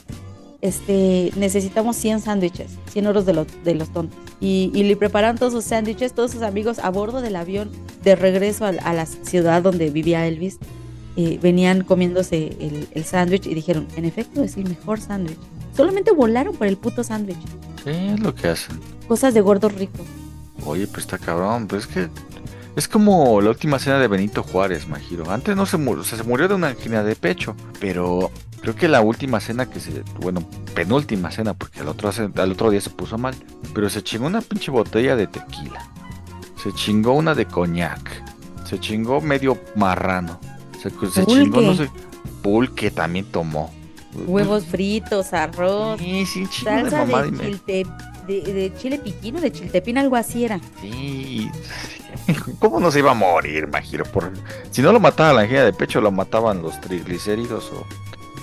Este, 0.61 1.33
necesitamos 1.37 1.97
100 1.97 2.21
sándwiches, 2.21 2.71
100 2.93 3.07
euros 3.07 3.27
de, 3.27 3.33
los 3.33 3.47
de 3.65 3.75
los 3.75 3.89
tontos. 3.93 4.17
Y, 4.41 4.71
y 4.75 4.85
le 4.85 4.97
prepararon 4.97 5.37
todos 5.37 5.53
sus 5.53 5.65
sándwiches, 5.65 6.13
todos 6.13 6.31
sus 6.31 6.43
amigos 6.43 6.79
a 6.79 6.91
bordo 6.91 7.21
del 7.21 7.35
avión 7.37 7.71
de 8.05 8.15
regreso 8.17 8.65
a, 8.65 8.69
a 8.69 8.93
la 8.93 9.07
ciudad 9.07 9.63
donde 9.63 9.91
vivía 9.91 10.27
Elvis. 10.27 10.59
eh, 11.17 11.39
venían 11.43 11.83
comiéndose 11.85 12.57
el, 12.61 12.89
el 12.93 13.05
sándwich 13.05 13.47
y 13.47 13.55
dijeron, 13.55 13.87
en 13.97 14.05
efecto, 14.05 14.43
es 14.43 14.57
el 14.57 14.65
mejor 14.69 15.01
sándwich. 15.01 15.39
Solamente 15.77 16.13
volaron 16.13 16.55
por 16.55 16.67
el 16.69 16.77
puto 16.77 17.03
sándwich. 17.03 17.37
Sí, 17.85 17.91
es 17.91 18.21
lo 18.21 18.35
que 18.35 18.49
hacen. 18.49 18.81
Cosas 19.09 19.35
de 19.35 19.41
gordos 19.41 19.75
ricos. 19.75 20.07
Oye, 20.65 20.87
pues 20.87 21.01
está 21.01 21.19
cabrón. 21.19 21.67
Pues 21.67 21.83
es 21.83 21.89
que 21.89 22.09
es 22.75 22.89
como 22.89 23.41
la 23.41 23.51
última 23.51 23.79
cena 23.79 23.99
de 23.99 24.09
Benito 24.09 24.43
Juárez, 24.43 24.89
Majiro. 24.89 25.31
Antes 25.31 25.57
no 25.57 25.67
se 25.67 25.77
murió, 25.77 26.03
o 26.03 26.05
sea, 26.05 26.19
se 26.19 26.25
murió 26.25 26.49
de 26.49 26.55
una 26.55 26.69
angina 26.69 27.03
de 27.03 27.17
pecho, 27.17 27.55
pero 27.81 28.31
creo 28.61 28.75
que 28.75 28.89
la 28.89 29.03
última 29.03 29.41
cena 29.41 29.69
que 29.69 29.79
se, 29.79 30.03
bueno, 30.21 30.49
penúltima 30.75 31.31
cena, 31.31 31.53
porque 31.53 31.81
al 31.81 31.89
otro, 31.89 32.11
al 32.11 32.53
otro 32.53 32.71
día 32.71 32.81
se 32.81 32.91
puso 32.91 33.19
mal, 33.19 33.35
pero 33.75 33.91
se 33.91 34.03
chingó 34.03 34.27
una 34.27 34.41
pinche 34.41 34.71
botella 34.71 35.17
de 35.17 35.27
tequila. 35.27 35.91
Se 36.63 36.73
chingó 36.73 37.13
una 37.13 37.35
de 37.35 37.47
coñac. 37.47 38.23
Se 38.65 38.79
chingó 38.79 39.21
medio 39.21 39.59
marrano. 39.75 40.41
Se, 40.81 40.91
se 41.11 41.27
chingó, 41.27 41.61
no 41.61 41.75
sé, 41.75 41.91
pulque 42.43 42.91
también 42.91 43.27
tomó. 43.27 43.71
Huevos 44.27 44.65
fritos, 44.67 45.33
arroz, 45.33 45.99
Sí, 46.01 46.27
sí, 46.27 46.41
de 46.43 46.51
salsa 46.91 47.07
de, 47.07 47.31
me- 47.31 47.39
chilte, 47.39 47.87
de, 48.27 48.41
de 48.43 48.73
chile 48.77 48.99
piquino, 48.99 49.41
de 49.41 49.51
chiltepín, 49.51 49.99
algo 49.99 50.17
así 50.17 50.45
era. 50.45 50.61
Sí. 50.81 51.51
¿Cómo 52.59 52.79
no 52.79 52.91
se 52.91 52.99
iba 52.99 53.13
a 53.13 53.15
morir, 53.15 53.69
Majiro? 53.69 54.05
Por... 54.05 54.33
Si 54.71 54.83
no 54.83 54.93
lo 54.93 55.01
mataba 55.01 55.33
la 55.33 55.41
angina 55.43 55.65
de 55.65 55.73
pecho, 55.73 56.01
lo 56.01 56.11
mataban 56.11 56.63
los 56.63 56.81
triglicéridos 56.81 57.71
o 57.73 57.87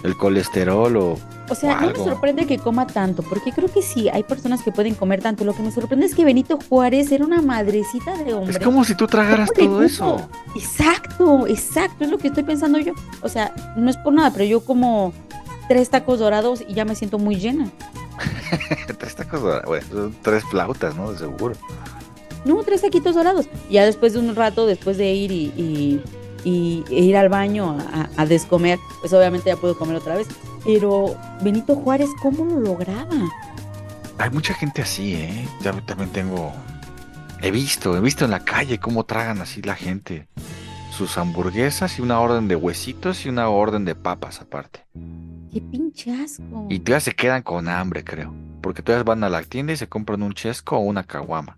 el 0.04 0.16
colesterol 0.16 0.96
o 0.98 1.18
O 1.50 1.56
sea, 1.56 1.82
no 1.82 1.88
me 1.88 1.96
sorprende 1.96 2.46
que 2.48 2.58
coma 2.58 2.88
tanto, 2.88 3.22
porque 3.22 3.52
creo 3.52 3.68
que 3.72 3.82
sí, 3.82 4.08
hay 4.10 4.24
personas 4.24 4.64
que 4.64 4.72
pueden 4.72 4.96
comer 4.96 5.22
tanto. 5.22 5.44
Lo 5.44 5.54
que 5.54 5.62
me 5.62 5.72
sorprende 5.72 6.06
es 6.06 6.16
que 6.16 6.26
Benito 6.26 6.58
Juárez 6.70 7.12
era 7.12 7.26
una 7.26 7.42
madrecita 7.42 8.18
de 8.24 8.34
hombre. 8.34 8.58
Es 8.58 8.64
como 8.64 8.84
si 8.86 8.96
tú 8.96 9.08
tragaras 9.08 9.50
¿Cómo 9.50 9.62
le 9.62 9.68
todo 9.68 9.84
eso. 9.84 10.30
Exacto, 10.56 11.48
exacto, 11.48 12.06
es 12.06 12.10
lo 12.10 12.18
que 12.18 12.30
estoy 12.30 12.44
pensando 12.44 12.80
yo. 12.80 12.94
O 13.22 13.30
sea, 13.30 13.54
no 13.76 13.90
es 13.90 13.98
por 13.98 14.14
nada, 14.14 14.32
pero 14.32 14.46
yo 14.46 14.62
como 14.64 15.14
tres 15.70 15.90
tacos 15.90 16.20
dorados 16.20 16.62
y 16.68 16.74
ya 16.74 16.84
me 16.84 16.96
siento 16.96 17.18
muy 17.18 17.38
llena. 17.38 17.72
tres 19.00 19.16
tacos 19.16 19.42
dorados, 19.42 19.66
bueno, 19.66 19.86
son 19.90 20.16
tres 20.22 20.44
flautas, 20.44 20.96
¿no? 20.96 21.14
De 21.14 21.18
seguro. 21.20 21.56
No, 22.44 22.62
tres 22.64 22.82
taquitos 22.82 23.16
dorados. 23.16 23.48
Ya 23.70 23.86
después 23.86 24.14
de 24.14 24.20
un 24.20 24.36
rato, 24.36 24.66
después 24.66 24.98
de 24.98 25.14
ir 25.14 25.32
y, 25.32 25.54
y- 25.56 26.04
y- 26.44 26.84
e 26.90 27.00
ir 27.02 27.16
al 27.18 27.30
baño 27.30 27.78
a, 27.94 28.10
a 28.18 28.26
descomer, 28.26 28.80
pues 29.00 29.14
obviamente 29.14 29.50
ya 29.50 29.56
puedo 29.56 29.78
comer 29.78 29.96
otra 29.96 30.16
vez. 30.16 30.28
Pero 30.66 31.16
Benito 31.42 31.76
Juárez, 31.76 32.10
¿cómo 32.22 32.44
lo 32.46 32.60
lograba? 32.60 33.16
Hay 34.18 34.30
mucha 34.32 34.54
gente 34.54 34.82
así, 34.82 35.14
¿eh? 35.16 35.48
Ya 35.62 35.72
también 35.86 36.10
tengo... 36.10 36.52
He 37.42 37.52
visto, 37.52 37.96
he 37.96 38.02
visto 38.02 38.26
en 38.26 38.32
la 38.32 38.44
calle 38.44 38.80
cómo 38.80 39.06
tragan 39.06 39.40
así 39.42 39.62
la 39.62 39.76
gente. 39.76 40.28
Sus 40.92 41.18
hamburguesas 41.18 41.98
y 42.00 42.02
una 42.02 42.20
orden 42.20 42.50
de 42.50 42.58
huesitos 42.58 43.26
y 43.26 43.30
una 43.30 43.48
orden 43.48 43.86
de 43.86 43.96
papas 43.96 44.42
aparte. 44.42 44.86
Qué 45.52 45.62
pinche 45.62 46.12
asco. 46.12 46.68
Y 46.70 46.80
todavía 46.80 47.00
se 47.02 47.14
quedan 47.14 47.42
con 47.42 47.68
hambre, 47.68 48.04
creo. 48.04 48.34
Porque 48.62 48.82
todavía 48.84 49.04
van 49.04 49.24
a 49.24 49.30
la 49.30 49.42
tienda 49.44 49.74
y 49.74 49.78
se 49.78 49.88
compran 49.88 50.22
un 50.22 50.34
chesco 50.34 50.78
o 50.78 50.80
una 50.82 51.04
caguama. 51.04 51.58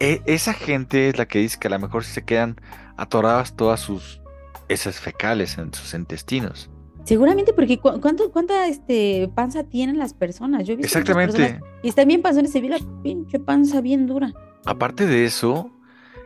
E- 0.00 0.22
esa 0.26 0.52
gente 0.52 1.08
es 1.08 1.18
la 1.18 1.26
que 1.26 1.38
dice 1.40 1.58
que 1.58 1.68
a 1.68 1.70
lo 1.70 1.78
mejor 1.78 2.04
se 2.04 2.22
quedan 2.24 2.56
atoradas 2.96 3.54
todas 3.56 3.80
sus 3.80 4.20
esas 4.68 4.98
fecales 5.00 5.58
en 5.58 5.72
sus 5.72 5.94
intestinos. 5.94 6.70
Seguramente 7.04 7.52
porque 7.52 7.78
cu- 7.78 8.00
¿cuánto, 8.00 8.32
cuánta 8.32 8.66
este, 8.66 9.30
panza 9.34 9.62
tienen 9.64 9.96
las 9.98 10.12
personas. 10.12 10.64
Yo 10.66 10.72
he 10.72 10.76
visto 10.76 10.98
Exactamente. 10.98 11.38
personas 11.38 11.62
Y 11.82 11.88
están 11.88 12.08
bien 12.08 12.20
panzones, 12.22 12.50
se 12.50 12.60
ve 12.60 12.68
la 12.68 12.78
pinche 13.02 13.38
panza 13.38 13.80
bien 13.80 14.06
dura. 14.06 14.32
Aparte 14.64 15.06
de 15.06 15.24
eso, 15.24 15.70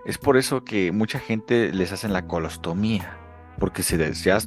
es 0.06 0.16
por 0.16 0.38
eso 0.38 0.64
que 0.64 0.90
mucha 0.90 1.18
gente 1.18 1.72
les 1.74 1.92
hacen 1.92 2.12
la 2.14 2.26
colostomía. 2.26 3.16
Porque 3.60 3.84
se 3.84 3.96
des- 3.96 4.24
ya 4.24 4.38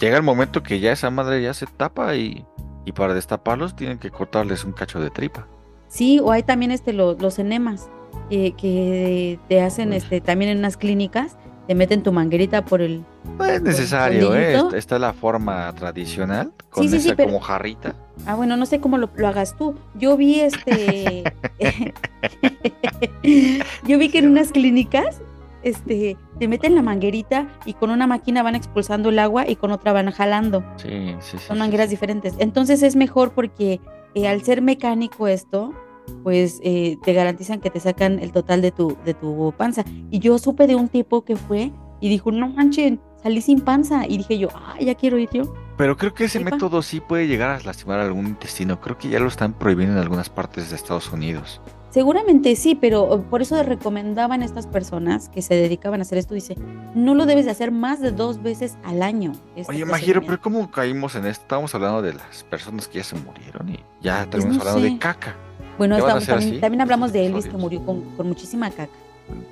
llega 0.00 0.16
el 0.16 0.22
momento 0.24 0.64
que 0.64 0.80
ya 0.80 0.90
esa 0.90 1.10
madre 1.10 1.40
ya 1.42 1.54
se 1.54 1.66
tapa 1.66 2.16
y, 2.16 2.44
y 2.84 2.90
para 2.92 3.14
destaparlos 3.14 3.76
tienen 3.76 3.98
que 3.98 4.10
cortarles 4.10 4.64
un 4.64 4.72
cacho 4.72 4.98
de 5.00 5.10
tripa. 5.10 5.46
Sí, 5.86 6.18
o 6.18 6.32
hay 6.32 6.42
también 6.42 6.72
este 6.72 6.92
lo- 6.92 7.12
los 7.14 7.38
enemas 7.38 7.88
que, 8.30 8.52
que 8.56 9.38
te 9.48 9.60
hacen 9.62 9.92
este 9.92 10.20
también 10.20 10.50
en 10.50 10.58
unas 10.58 10.76
clínicas, 10.76 11.36
te 11.68 11.74
meten 11.74 12.02
tu 12.02 12.10
manguerita 12.12 12.64
por 12.64 12.82
el 12.82 13.04
No 13.38 13.44
es 13.44 13.62
necesario, 13.62 14.34
¿eh? 14.34 14.54
Esta, 14.56 14.76
esta 14.76 14.94
es 14.96 15.00
la 15.00 15.12
forma 15.12 15.72
tradicional, 15.74 16.52
con 16.70 16.84
Sí, 16.84 16.88
sí, 16.90 17.00
sí, 17.00 17.06
esa 17.08 17.16
pero- 17.16 17.28
como 17.28 17.40
jarrita. 17.40 17.94
Ah, 18.26 18.34
bueno, 18.34 18.56
no 18.56 18.64
sé 18.66 18.80
cómo 18.80 18.96
lo, 18.98 19.08
lo 19.16 19.28
hagas 19.28 19.56
tú. 19.56 19.74
Yo 19.94 20.16
vi 20.16 20.40
este. 20.40 21.24
yo 23.86 23.98
vi 23.98 24.08
que 24.08 24.18
en 24.18 24.28
unas 24.28 24.52
clínicas, 24.52 25.20
este, 25.64 26.16
te 26.38 26.48
meten 26.48 26.74
la 26.74 26.82
manguerita 26.82 27.48
y 27.64 27.74
con 27.74 27.90
una 27.90 28.06
máquina 28.06 28.42
van 28.42 28.54
expulsando 28.54 29.08
el 29.08 29.18
agua 29.18 29.48
y 29.48 29.56
con 29.56 29.72
otra 29.72 29.92
van 29.92 30.10
jalando. 30.10 30.64
Sí, 30.76 31.14
sí, 31.20 31.38
sí. 31.38 31.44
Son 31.46 31.58
mangueras 31.58 31.90
diferentes. 31.90 32.34
Entonces 32.38 32.82
es 32.82 32.94
mejor 32.94 33.32
porque 33.32 33.80
eh, 34.14 34.28
al 34.28 34.42
ser 34.42 34.62
mecánico 34.62 35.26
esto, 35.26 35.72
pues 36.22 36.60
eh, 36.62 36.98
te 37.02 37.12
garantizan 37.12 37.60
que 37.60 37.70
te 37.70 37.80
sacan 37.80 38.18
el 38.18 38.32
total 38.32 38.62
de 38.62 38.70
tu, 38.70 38.96
de 39.04 39.14
tu 39.14 39.52
panza. 39.56 39.84
Y 40.10 40.18
yo 40.20 40.38
supe 40.38 40.66
de 40.66 40.74
un 40.74 40.88
tipo 40.88 41.24
que 41.24 41.36
fue 41.36 41.72
y 42.00 42.08
dijo, 42.08 42.30
no 42.30 42.48
manchen, 42.48 43.00
salí 43.22 43.40
sin 43.40 43.60
panza. 43.60 44.06
Y 44.06 44.18
dije 44.18 44.38
yo, 44.38 44.48
ah, 44.54 44.76
ya 44.80 44.94
quiero 44.94 45.18
ir 45.18 45.30
yo. 45.32 45.54
Pero 45.76 45.96
creo 45.96 46.14
que 46.14 46.24
ese 46.24 46.38
método 46.38 46.82
sí 46.82 47.00
puede 47.00 47.26
llegar 47.26 47.50
a 47.50 47.60
lastimar 47.64 47.98
algún 47.98 48.26
intestino. 48.26 48.80
Creo 48.80 48.98
que 48.98 49.08
ya 49.08 49.18
lo 49.18 49.28
están 49.28 49.54
prohibiendo 49.54 49.96
en 49.96 50.02
algunas 50.02 50.28
partes 50.28 50.70
de 50.70 50.76
Estados 50.76 51.12
Unidos. 51.12 51.60
Seguramente 51.94 52.56
sí, 52.56 52.74
pero 52.74 53.04
oh, 53.04 53.22
por 53.22 53.40
eso 53.40 53.62
recomendaban 53.62 54.42
a 54.42 54.44
estas 54.44 54.66
personas 54.66 55.28
que 55.28 55.42
se 55.42 55.54
dedicaban 55.54 56.00
a 56.00 56.02
hacer 56.02 56.18
esto, 56.18 56.34
dice, 56.34 56.56
no 56.96 57.14
lo 57.14 57.24
debes 57.24 57.44
de 57.44 57.52
hacer 57.52 57.70
más 57.70 58.00
de 58.00 58.10
dos 58.10 58.42
veces 58.42 58.76
al 58.82 59.00
año. 59.00 59.30
este 59.54 59.70
Oye, 59.72 59.86
procedimiento". 59.86 60.26
pero 60.26 60.40
¿cómo 60.42 60.68
caímos 60.72 61.14
en 61.14 61.24
esto? 61.26 61.42
Estábamos 61.42 61.72
hablando 61.72 62.02
de 62.02 62.14
las 62.14 62.42
personas 62.50 62.88
que 62.88 62.98
ya 62.98 63.04
se 63.04 63.14
murieron 63.14 63.68
y 63.68 63.78
ya 64.02 64.26
Pues 64.28 64.30
terminamos 64.30 64.56
no 64.56 64.62
hablando 64.70 64.88
sé. 64.88 64.92
de 64.92 64.98
caca. 64.98 65.36
Bueno, 65.78 65.96
¿Ya 65.96 66.02
van 66.02 66.16
a 66.16 66.18
estamos- 66.18 66.24
ser 66.24 66.34
también, 66.40 66.60
también 66.60 66.80
hablamos 66.80 67.12
de 67.12 67.26
Elvis 67.26 67.46
que 67.46 67.56
murió 67.56 67.86
con, 67.86 68.00
con 68.16 68.26
muchísima 68.26 68.70
caca. 68.70 68.90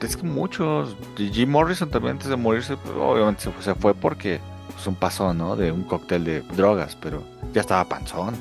Es 0.00 0.16
que 0.16 0.24
muchos. 0.26 0.96
Jim 1.16 1.48
Morrison 1.48 1.90
también 1.90 2.14
antes 2.14 2.26
de 2.28 2.34
morirse, 2.34 2.76
pues, 2.76 2.92
obviamente 3.00 3.42
se 3.60 3.74
fue, 3.76 3.94
porque 3.94 4.40
pues, 4.74 4.84
un 4.88 4.96
pasón, 4.96 5.38
¿no? 5.38 5.54
De 5.54 5.70
un 5.70 5.84
cóctel 5.84 6.24
de 6.24 6.40
drogas, 6.56 6.96
pero 7.00 7.22
ya 7.54 7.60
estaba 7.60 7.84
panzón. 7.84 8.34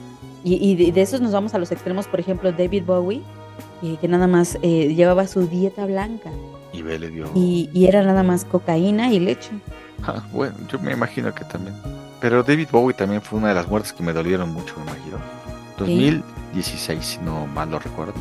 Y, 0.43 0.55
y 0.55 0.75
de, 0.75 0.91
de 0.91 1.01
esos 1.03 1.21
nos 1.21 1.31
vamos 1.33 1.53
a 1.53 1.59
los 1.59 1.71
extremos, 1.71 2.07
por 2.07 2.19
ejemplo, 2.19 2.51
David 2.51 2.83
Bowie, 2.83 3.21
que, 3.81 3.97
que 3.97 4.07
nada 4.07 4.27
más 4.27 4.57
eh, 4.61 4.93
llevaba 4.95 5.27
su 5.27 5.47
dieta 5.47 5.85
blanca 5.85 6.29
Y 6.71 6.81
B 6.83 6.99
le 6.99 7.09
dio. 7.09 7.29
y, 7.35 7.69
y 7.73 7.87
era 7.87 8.03
nada 8.03 8.23
más 8.23 8.45
cocaína 8.45 9.11
y 9.11 9.19
leche. 9.19 9.49
Ah, 10.03 10.23
bueno, 10.31 10.55
yo 10.71 10.79
me 10.79 10.93
imagino 10.93 11.33
que 11.33 11.43
también. 11.45 11.75
Pero 12.19 12.43
David 12.43 12.67
Bowie 12.71 12.93
también 12.95 13.21
fue 13.21 13.39
una 13.39 13.49
de 13.49 13.55
las 13.55 13.67
muertes 13.67 13.93
que 13.93 14.03
me 14.03 14.13
dolieron 14.13 14.49
mucho, 14.53 14.75
me 14.77 14.83
imagino. 14.91 15.17
2016, 15.77 17.03
si 17.05 17.17
no 17.19 17.47
mal 17.47 17.69
lo 17.71 17.79
recuerdo. 17.79 18.13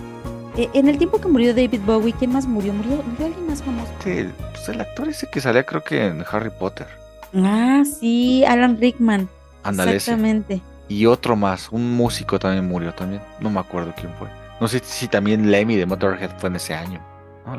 Eh, 0.56 0.68
en 0.74 0.88
el 0.88 0.98
tiempo 0.98 1.20
que 1.20 1.28
murió 1.28 1.54
David 1.54 1.80
Bowie, 1.86 2.12
¿quién 2.18 2.32
más 2.32 2.46
murió? 2.46 2.72
¿Murió, 2.72 3.02
murió 3.04 3.26
alguien 3.26 3.46
más 3.46 3.62
famoso? 3.62 3.90
Este, 3.98 4.30
pues 4.52 4.68
el 4.68 4.80
actor 4.80 5.08
ese 5.08 5.28
que 5.30 5.40
salía 5.40 5.64
creo 5.64 5.82
que 5.84 6.06
en 6.06 6.24
Harry 6.30 6.50
Potter. 6.50 6.86
Ah, 7.34 7.82
sí, 8.00 8.44
Alan 8.44 8.78
Rickman. 8.78 9.28
Exactamente. 9.64 10.60
Y 10.88 11.06
otro 11.06 11.36
más, 11.36 11.68
un 11.70 11.94
músico 11.96 12.38
también 12.38 12.66
murió 12.66 12.92
también. 12.92 13.22
No 13.40 13.48
me 13.50 13.60
acuerdo 13.60 13.92
quién 13.96 14.12
fue. 14.18 14.28
No 14.60 14.68
sé 14.68 14.80
si 14.84 15.08
también 15.08 15.50
Lemmy 15.50 15.76
de 15.76 15.86
Motorhead 15.86 16.30
fue 16.38 16.48
en 16.50 16.56
ese 16.56 16.74
año. 16.74 17.00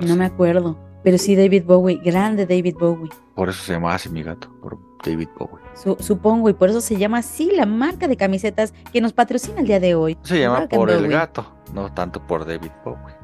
No 0.06 0.16
me 0.16 0.26
acuerdo. 0.26 0.78
Pero 1.04 1.18
sí, 1.18 1.36
David 1.36 1.64
Bowie, 1.66 2.00
grande 2.04 2.46
David 2.46 2.76
Bowie. 2.80 3.10
Por 3.36 3.50
eso 3.50 3.64
se 3.64 3.74
llamaba 3.74 3.96
así 3.96 4.08
mi 4.10 4.22
gato, 4.22 4.50
por 4.62 4.78
David 5.04 5.30
Bowie. 5.38 5.64
Su- 5.74 5.98
supongo, 6.00 6.48
y 6.50 6.54
por 6.54 6.70
eso 6.70 6.80
se 6.80 6.96
llama 6.98 7.18
así 7.20 7.50
la 7.56 7.66
marca 7.66 8.08
de 8.08 8.16
camisetas 8.16 8.72
que 8.94 9.02
nos 9.02 9.12
patrocina 9.14 9.62
el 9.62 9.66
día 9.68 9.80
de 9.80 9.96
hoy. 9.96 10.16
Se 10.22 10.40
llama 10.40 10.60
Rock 10.62 10.70
por 10.76 10.92
el 10.92 11.08
gato, 11.08 11.52
no 11.74 11.92
tanto 11.92 12.22
por 12.28 12.46
David 12.46 12.70
Bowie. 12.86 13.16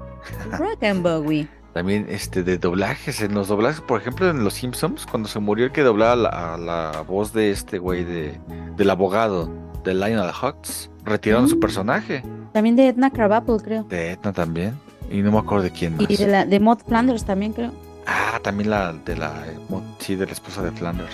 Rock 0.58 0.84
and 0.84 1.04
Bowie. 1.04 1.48
También 1.74 2.08
este 2.10 2.42
de 2.42 2.58
doblajes, 2.58 3.22
en 3.22 3.36
los 3.36 3.50
doblajes, 3.50 3.82
por 3.82 4.02
ejemplo, 4.02 4.28
en 4.28 4.44
Los 4.44 4.56
Simpsons, 4.56 5.06
cuando 5.06 5.30
se 5.30 5.40
murió 5.40 5.66
el 5.66 5.72
que 5.72 5.84
doblaba 5.84 6.16
la, 6.16 6.54
a 6.56 6.58
la 6.58 7.04
voz 7.08 7.32
de 7.34 7.52
este 7.52 7.78
güey 7.78 8.04
de, 8.04 8.40
del 8.76 8.90
abogado, 8.90 9.52
de 9.84 9.94
Lionel 9.94 10.32
Hutz, 10.42 10.90
retiraron 11.06 11.48
su 11.48 11.58
Mm. 11.58 11.60
personaje. 11.60 12.24
También 12.58 12.76
de 12.76 12.88
Edna 12.88 13.12
Krabappel, 13.12 13.62
creo. 13.62 13.84
De 13.84 14.14
Etna 14.14 14.34
también. 14.34 14.74
Y 15.12 15.22
no 15.22 15.32
me 15.32 15.38
acuerdo 15.38 15.64
de 15.66 15.70
quién 15.70 15.96
más. 15.96 16.10
Y 16.10 16.18
de, 16.18 16.26
la, 16.26 16.44
de 16.44 16.60
Maud 16.60 16.80
Flanders 16.88 17.24
también, 17.24 17.54
creo. 17.54 17.72
Ah, 18.08 18.40
también 18.42 18.72
la 18.72 18.94
de 18.94 19.16
la 19.16 19.44
sí, 20.00 20.16
de 20.16 20.26
la 20.26 20.32
esposa 20.32 20.64
de 20.64 20.72
Flanders. 20.72 21.14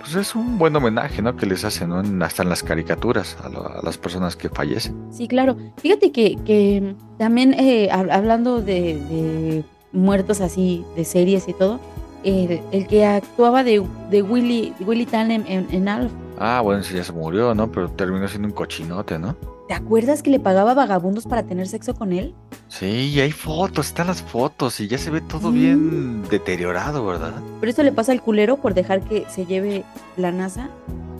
Pues 0.00 0.14
es 0.14 0.34
un 0.34 0.56
buen 0.56 0.74
homenaje, 0.74 1.20
¿no? 1.20 1.36
Que 1.36 1.44
les 1.44 1.62
hacen, 1.62 1.90
¿no? 1.90 2.24
Hasta 2.24 2.42
en 2.42 2.48
las 2.48 2.62
caricaturas 2.62 3.36
a, 3.44 3.50
lo- 3.50 3.68
a 3.68 3.82
las 3.82 3.98
personas 3.98 4.34
que 4.34 4.48
fallecen. 4.48 4.96
Sí, 5.12 5.28
claro. 5.28 5.56
Fíjate 5.76 6.10
que, 6.10 6.36
que 6.46 6.94
también 7.18 7.52
eh, 7.52 7.90
hab- 7.92 8.10
hablando 8.10 8.62
de, 8.62 8.94
de 9.10 9.64
muertos 9.92 10.40
así, 10.40 10.86
de 10.96 11.04
series 11.04 11.48
y 11.48 11.52
todo, 11.52 11.80
el, 12.24 12.62
el 12.72 12.86
que 12.86 13.04
actuaba 13.04 13.62
de, 13.62 13.84
de 14.10 14.22
Willy, 14.22 14.72
Willy 14.80 15.04
Tannen 15.04 15.44
en, 15.46 15.66
en 15.70 15.86
Alf, 15.88 16.10
Ah, 16.40 16.60
bueno, 16.62 16.82
sí, 16.84 16.94
ya 16.94 17.02
se 17.04 17.12
murió, 17.12 17.52
¿no? 17.54 17.70
Pero 17.70 17.90
terminó 17.90 18.26
siendo 18.28 18.46
un 18.48 18.54
cochinote, 18.54 19.18
¿no? 19.18 19.36
¿Te 19.68 19.74
acuerdas 19.74 20.22
que 20.22 20.30
le 20.30 20.40
pagaba 20.40 20.74
vagabundos 20.74 21.26
para 21.26 21.42
tener 21.44 21.68
sexo 21.68 21.94
con 21.94 22.12
él? 22.12 22.34
Sí, 22.68 23.10
y 23.14 23.20
hay 23.20 23.30
fotos, 23.32 23.86
están 23.88 24.08
las 24.08 24.22
fotos 24.22 24.80
y 24.80 24.88
ya 24.88 24.98
se 24.98 25.10
ve 25.10 25.20
todo 25.20 25.50
bien 25.52 26.22
deteriorado, 26.28 27.06
¿verdad? 27.06 27.34
Pero 27.60 27.70
eso 27.70 27.82
le 27.82 27.92
pasa 27.92 28.12
al 28.12 28.22
culero 28.22 28.56
por 28.56 28.74
dejar 28.74 29.00
que 29.02 29.24
se 29.28 29.46
lleve 29.46 29.84
la 30.16 30.32
NASA. 30.32 30.68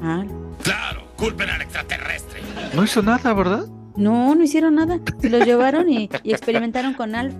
Ah, 0.02 0.24
Claro, 0.62 1.02
culpen 1.16 1.48
al 1.50 1.62
extraterrestre. 1.62 2.40
No 2.74 2.84
hizo 2.84 3.02
nada, 3.02 3.32
¿verdad? 3.32 3.66
no, 3.96 4.34
no 4.34 4.42
hicieron 4.42 4.74
nada. 4.76 5.00
Se 5.20 5.28
los 5.30 5.44
llevaron 5.44 5.88
y, 5.90 6.08
y 6.22 6.32
experimentaron 6.32 6.94
con 6.94 7.14
Alf. 7.14 7.34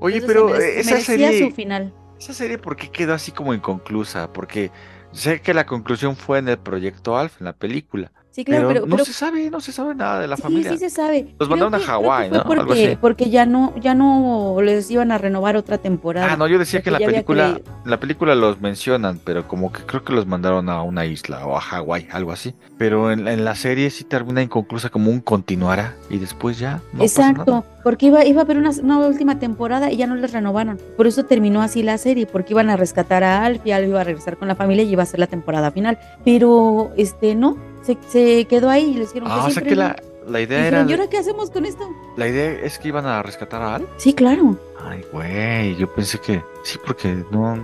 Oye, 0.00 0.18
Entonces 0.18 0.26
pero 0.26 0.56
se 0.56 0.76
eh, 0.76 0.80
esa 0.80 1.00
serie, 1.00 1.48
su 1.48 1.54
final. 1.54 1.92
esa 2.18 2.32
serie, 2.32 2.58
¿por 2.58 2.76
qué 2.76 2.90
quedó 2.90 3.12
así 3.14 3.32
como 3.32 3.52
inconclusa? 3.54 4.32
Porque 4.32 4.70
sé 5.12 5.40
que 5.42 5.52
la 5.52 5.66
conclusión 5.66 6.16
fue 6.16 6.38
en 6.38 6.48
el 6.48 6.58
proyecto 6.58 7.18
Alf, 7.18 7.40
en 7.40 7.46
la 7.46 7.52
película. 7.54 8.12
Sí, 8.40 8.44
claro, 8.44 8.68
pero, 8.68 8.80
pero, 8.80 8.86
no 8.86 8.96
pero 8.96 9.04
se 9.04 9.12
sabe, 9.12 9.50
no 9.50 9.60
se 9.60 9.70
sabe 9.72 9.94
nada 9.94 10.20
de 10.20 10.26
la 10.28 10.36
sí, 10.36 10.42
familia. 10.42 10.70
sí 10.72 10.78
se 10.78 10.88
sabe. 10.90 11.34
Los 11.38 11.48
mandaron 11.48 11.74
a 11.74 11.78
que- 11.78 11.84
Hawái, 11.84 12.30
¿no? 12.30 12.36
Algo 12.40 12.54
Porque, 12.66 12.86
así. 12.86 12.96
porque 13.00 13.30
ya 13.30 13.44
no, 13.46 13.74
ya 13.80 13.94
no 13.94 14.56
les 14.62 14.90
iban 14.90 15.12
a 15.12 15.18
renovar 15.18 15.56
otra 15.56 15.78
temporada. 15.78 16.32
Ah, 16.32 16.36
no, 16.36 16.46
yo 16.46 16.58
decía 16.58 16.80
que 16.82 16.90
la 16.90 16.98
película, 16.98 17.60
la 17.84 18.00
película 18.00 18.34
los 18.34 18.60
mencionan, 18.60 19.20
pero 19.24 19.46
como 19.46 19.70
que 19.72 19.82
creo 19.82 20.02
que 20.04 20.12
los 20.12 20.26
mandaron 20.26 20.68
a 20.70 20.82
una 20.82 21.04
isla 21.04 21.46
o 21.46 21.56
a 21.56 21.60
Hawái, 21.60 22.08
algo 22.12 22.32
así. 22.32 22.54
Pero 22.78 23.12
en, 23.12 23.28
en 23.28 23.44
la 23.44 23.54
serie 23.54 23.90
sí 23.90 24.04
termina 24.04 24.42
inconclusa 24.42 24.88
como 24.88 25.10
un 25.10 25.20
continuará 25.20 25.94
y 26.08 26.18
después 26.18 26.58
ya 26.58 26.80
no 26.92 27.00
pasa 27.00 27.04
Exacto, 27.30 27.50
nada. 27.52 27.64
porque 27.82 28.06
iba, 28.06 28.24
iba 28.24 28.40
a 28.40 28.44
haber 28.44 28.56
una, 28.56 28.70
una 28.82 28.98
última 29.06 29.38
temporada 29.38 29.90
y 29.92 29.96
ya 29.98 30.06
no 30.06 30.14
les 30.14 30.32
renovaron. 30.32 30.78
Por 30.96 31.06
eso 31.06 31.24
terminó 31.26 31.60
así 31.62 31.82
la 31.82 31.98
serie, 31.98 32.26
porque 32.26 32.52
iban 32.54 32.70
a 32.70 32.76
rescatar 32.76 33.22
a 33.24 33.44
Alf 33.44 33.60
y 33.66 33.72
Alf 33.72 33.88
iba 33.88 34.00
a 34.00 34.04
regresar 34.04 34.36
con 34.38 34.48
la 34.48 34.54
familia 34.54 34.82
y 34.84 34.90
iba 34.92 35.02
a 35.02 35.06
ser 35.06 35.20
la 35.20 35.26
temporada 35.26 35.70
final. 35.70 35.98
Pero 36.24 36.92
este 36.96 37.34
no, 37.34 37.56
se, 37.82 37.96
se 38.08 38.44
quedó 38.46 38.70
ahí 38.70 38.90
y 38.90 38.94
les 38.94 39.08
dijeron 39.08 39.28
Ah, 39.30 39.44
o 39.44 39.46
que 39.46 39.52
sea 39.52 39.62
que 39.62 39.76
la, 39.76 39.96
la 40.26 40.40
idea 40.40 40.58
Dijeron, 40.58 40.80
era. 40.82 40.90
¿y 40.90 40.92
ahora 40.94 41.10
qué 41.10 41.18
hacemos 41.18 41.50
con 41.50 41.64
esto? 41.66 41.88
La 42.16 42.28
idea 42.28 42.52
es 42.52 42.78
que 42.78 42.88
iban 42.88 43.06
a 43.06 43.22
rescatar 43.22 43.62
a 43.62 43.74
Al. 43.76 43.86
Sí, 43.96 44.14
claro. 44.14 44.56
Ay, 44.82 45.04
güey, 45.12 45.76
yo 45.76 45.92
pensé 45.92 46.18
que. 46.18 46.42
Sí, 46.62 46.78
porque 46.84 47.24
no. 47.30 47.56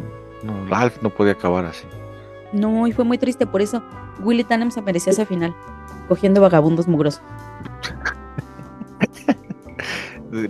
no 0.43 0.67
Ralph 0.69 0.97
no 1.03 1.11
podía 1.11 1.33
acabar 1.33 1.65
así. 1.65 1.87
No, 2.53 2.87
y 2.87 2.93
fue 2.93 3.05
muy 3.05 3.19
triste, 3.19 3.47
por 3.47 3.61
eso 3.61 3.83
Willy 4.21 4.45
Tannen 4.45 4.71
se 4.71 4.81
merecía 4.81 5.13
ese 5.13 5.27
final, 5.27 5.55
cogiendo 6.09 6.41
vagabundos 6.41 6.87
mugrosos. 6.89 7.21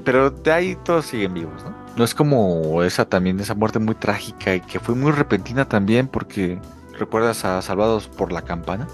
Pero 0.04 0.30
de 0.30 0.52
ahí 0.52 0.76
todos 0.84 1.06
siguen 1.06 1.34
vivos, 1.34 1.62
¿no? 1.64 1.74
No 1.96 2.04
es 2.04 2.14
como 2.14 2.82
esa 2.82 3.04
también, 3.06 3.38
esa 3.40 3.54
muerte 3.54 3.78
muy 3.78 3.94
trágica 3.94 4.54
y 4.54 4.60
que 4.60 4.78
fue 4.80 4.94
muy 4.94 5.12
repentina 5.12 5.66
también 5.68 6.08
porque. 6.08 6.58
¿Recuerdas 6.98 7.44
a 7.44 7.60
Salvados 7.60 8.08
por 8.08 8.32
la 8.32 8.40
Campana? 8.42 8.86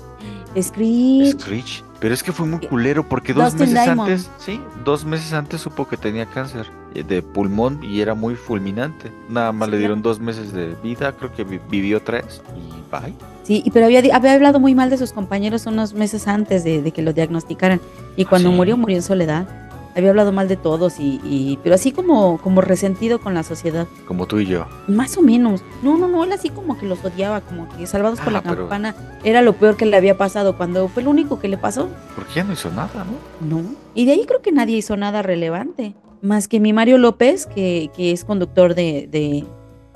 Screech. 0.61 1.40
Screech. 1.40 1.84
Pero 2.00 2.14
es 2.14 2.22
que 2.22 2.32
fue 2.32 2.46
muy 2.46 2.59
culero 2.66 3.09
porque 3.09 3.32
dos 3.32 3.44
Dustin 3.53 3.61
meses 3.72 3.84
Diamond. 3.84 4.11
antes, 4.11 4.30
sí, 4.38 4.61
dos 4.84 5.05
meses 5.05 5.32
antes 5.32 5.61
supo 5.61 5.86
que 5.86 5.96
tenía 5.96 6.26
cáncer 6.26 6.66
eh, 6.94 7.05
de 7.05 7.22
pulmón 7.22 7.78
y 7.82 8.00
era 8.00 8.14
muy 8.14 8.34
fulminante. 8.34 9.12
Nada 9.28 9.53
más 9.53 9.66
Sí, 9.68 9.72
le 9.72 9.78
dieron 9.78 10.03
dos 10.03 10.18
meses 10.18 10.53
de 10.53 10.74
vida, 10.82 11.12
creo 11.12 11.32
que 11.32 11.44
vi- 11.44 11.61
vivió 11.70 12.03
tres 12.03 12.42
y 12.57 12.90
bye. 12.90 13.14
Sí, 13.44 13.64
pero 13.72 13.86
había, 13.86 14.00
había 14.14 14.34
hablado 14.34 14.59
muy 14.59 14.74
mal 14.74 14.90
de 14.90 14.98
sus 14.98 15.12
compañeros 15.12 15.66
unos 15.66 15.94
meses 15.94 16.26
antes 16.26 16.64
de, 16.64 16.82
de 16.82 16.90
que 16.90 17.03
lo 17.03 17.12
diagnosticaran. 17.12 17.80
Y 18.16 18.24
cuando 18.24 18.50
sí? 18.50 18.57
murió, 18.57 18.76
murió 18.76 18.96
en 18.96 19.03
soledad. 19.03 19.46
Había 19.95 20.11
hablado 20.11 20.32
mal 20.32 20.49
de 20.49 20.57
todos, 20.57 20.99
y, 20.99 21.20
y- 21.24 21.59
pero 21.62 21.74
así 21.74 21.93
como, 21.93 22.38
como 22.38 22.61
resentido 22.62 23.20
con 23.20 23.34
la 23.34 23.43
sociedad. 23.43 23.86
Como 24.07 24.26
tú 24.26 24.38
y 24.40 24.47
yo. 24.47 24.66
Más 24.88 25.16
o 25.18 25.22
menos. 25.22 25.62
No, 25.82 25.99
no, 25.99 26.09
no, 26.09 26.24
él 26.24 26.32
así 26.32 26.49
como 26.49 26.78
que 26.78 26.86
los 26.86 27.05
odiaba, 27.05 27.43
como 27.43 27.68
que 27.68 27.86
Salvados 27.86 28.18
por 28.20 28.28
Ah, 28.28 28.32
la 28.32 28.43
pero- 28.43 28.57
Campana 28.68 28.95
era 29.24 29.43
lo 29.43 29.53
peor 29.53 29.76
que 29.76 29.84
le 29.86 29.97
había 29.97 30.16
pasado, 30.16 30.57
cuando 30.57 30.88
fue 30.88 31.03
lo 31.03 31.11
único 31.11 31.38
que 31.38 31.49
le 31.49 31.59
pasó. 31.59 31.88
Porque 32.16 32.32
ya 32.36 32.45
no 32.45 32.55
hizo 32.55 32.70
nada, 32.70 33.05
¿no? 33.05 33.57
No. 33.61 33.62
Y 33.95 34.07
de 34.07 34.12
ahí 34.12 34.24
creo 34.26 34.40
que 34.40 34.53
nadie 34.53 34.76
hizo 34.78 34.97
nada 34.97 35.20
relevante. 35.22 35.95
Más 36.22 36.49
que 36.49 36.61
mi 36.61 36.72
Mario 36.72 36.99
López, 36.99 37.47
que, 37.47 37.90
que 37.97 38.12
es 38.12 38.24
conductor 38.24 38.74
de, 38.74 39.09
de, 39.11 39.45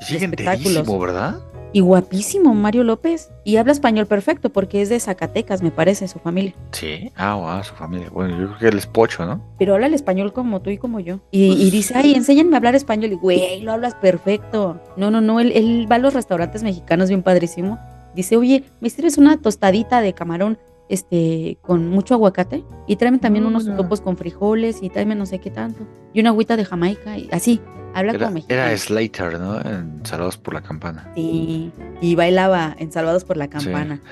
sigue 0.01 0.25
espectáculos. 0.27 0.99
¿verdad? 1.01 1.41
Y 1.77 1.81
guapísimo 1.81 2.55
Mario 2.55 2.85
López. 2.85 3.31
Y 3.45 3.59
habla 3.59 3.73
español 3.73 4.07
perfecto 4.07 4.49
porque 4.49 4.81
es 4.81 4.89
de 4.89 4.99
Zacatecas, 4.99 5.61
me 5.61 5.71
parece, 5.71 6.09
su 6.09 6.19
familia. 6.19 6.55
Sí. 6.73 7.13
Ah, 7.17 7.35
wow, 7.35 7.63
su 7.63 7.75
familia. 7.75 8.09
Bueno, 8.09 8.31
yo 8.31 8.47
creo 8.47 8.59
que 8.59 8.69
él 8.69 8.79
es 8.79 8.87
pocho, 8.87 9.27
¿no? 9.27 9.43
Pero 9.59 9.75
habla 9.75 9.87
el 9.87 9.93
español 9.93 10.33
como 10.33 10.63
tú 10.63 10.71
y 10.71 10.79
como 10.79 11.01
yo. 11.01 11.21
Y, 11.31 11.53
y 11.53 11.71
dice, 11.71 11.93
ay, 11.95 12.15
enséñenme 12.15 12.55
a 12.55 12.57
hablar 12.57 12.75
español. 12.75 13.13
Y 13.13 13.17
güey, 13.17 13.61
lo 13.61 13.73
hablas 13.73 13.95
perfecto. 13.95 14.81
No, 14.97 15.11
no, 15.11 15.21
no, 15.21 15.39
él, 15.39 15.53
él 15.55 15.87
va 15.93 15.97
a 15.97 15.99
los 15.99 16.15
restaurantes 16.15 16.63
mexicanos 16.63 17.11
bien 17.11 17.23
padrísimo. 17.23 17.79
Dice, 18.15 18.39
oye, 18.39 18.65
¿me 18.81 18.89
sirves 18.89 19.19
una 19.19 19.37
tostadita 19.37 20.01
de 20.01 20.15
camarón 20.15 20.57
este, 20.89 21.59
con 21.63 21.89
mucho 21.89 22.15
aguacate? 22.15 22.65
Y 22.87 22.97
tráeme 22.97 23.19
también 23.19 23.43
No, 23.45 23.51
unos 23.51 23.67
no. 23.67 23.77
topos 23.77 24.01
con 24.01 24.17
frijoles 24.17 24.83
y 24.83 24.91
tráeme 24.91 25.15
no 25.15 25.27
sé 25.27 25.39
qué 25.41 25.51
tanto. 25.51 25.87
Y 26.13 26.21
una 26.21 26.31
agüita 26.31 26.57
de 26.57 26.65
Jamaica. 26.65 27.19
Y 27.19 27.29
así, 27.33 27.61
habla 27.95 28.13
Era, 28.13 28.19
como 28.21 28.35
mexicano. 28.35 28.61
era 28.63 28.77
Slater, 28.79 29.41
¿no? 29.41 29.61
En 29.61 30.05
Salvados 30.05 30.37
por 30.37 30.55
la 30.55 30.63
Campana. 30.63 31.11
Sí, 31.15 31.71
y 32.01 32.15
bailaba 32.15 32.75
en 32.79 32.93
Salvados 32.93 33.25
por 33.25 33.37
la 33.37 33.49
Campana. 33.49 34.01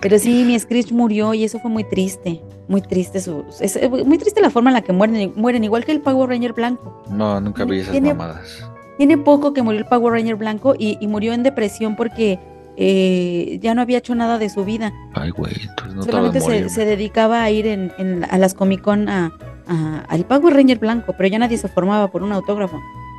Pero 0.00 0.18
sí, 0.18 0.44
mi 0.44 0.58
Screech 0.58 0.92
murió 0.92 1.34
y 1.34 1.42
eso 1.44 1.58
fue 1.58 1.70
muy 1.70 1.84
triste. 1.84 2.40
Muy 2.68 2.80
triste 2.82 3.20
su, 3.20 3.44
es 3.60 3.76
eh, 3.76 3.88
muy 3.88 4.18
triste 4.18 4.40
la 4.40 4.50
forma 4.50 4.70
en 4.70 4.74
la 4.74 4.82
que 4.82 4.92
mueren, 4.92 5.32
mueren 5.36 5.62
igual 5.64 5.84
que 5.84 5.92
el 5.92 6.00
Power 6.00 6.28
Ranger 6.28 6.52
blanco. 6.52 7.02
No, 7.10 7.40
nunca 7.40 7.64
vi 7.64 7.78
esas 7.80 7.92
Tiene- 7.92 8.14
mamadas. 8.14 8.64
Tiene 8.98 9.18
poco 9.18 9.52
que 9.52 9.62
murió 9.62 9.78
el 9.80 9.86
Power 9.86 10.12
Ranger 10.14 10.36
blanco 10.36 10.74
y, 10.78 10.96
y 11.00 11.06
murió 11.06 11.32
en 11.34 11.42
depresión 11.42 11.96
porque 11.96 12.38
eh, 12.76 13.58
ya 13.62 13.74
no 13.74 13.82
había 13.82 13.98
hecho 13.98 14.14
nada 14.14 14.38
de 14.38 14.48
su 14.48 14.64
vida. 14.64 14.92
Ay, 15.14 15.30
güey, 15.30 15.54
entonces 15.60 15.94
no 15.94 16.02
Solamente 16.02 16.38
en 16.38 16.70
se, 16.70 16.84
dedicaba 16.84 17.42
a 17.42 17.50
ir 17.50 17.66
en, 17.66 17.92
en- 17.98 18.24
a 18.24 18.38
las 18.38 18.54
Comic 18.54 18.80
Con 18.82 19.08
a, 19.08 19.32
a- 19.66 20.04
al 20.08 20.24
Power 20.24 20.54
Ranger 20.54 20.78
blanco, 20.78 21.14
pero 21.16 21.28
ya 21.28 21.38
nadie 21.38 21.58
se 21.58 21.68
formaba 21.68 22.10
por 22.10 22.22
un 22.22 22.32
autógrafo. 22.32 22.78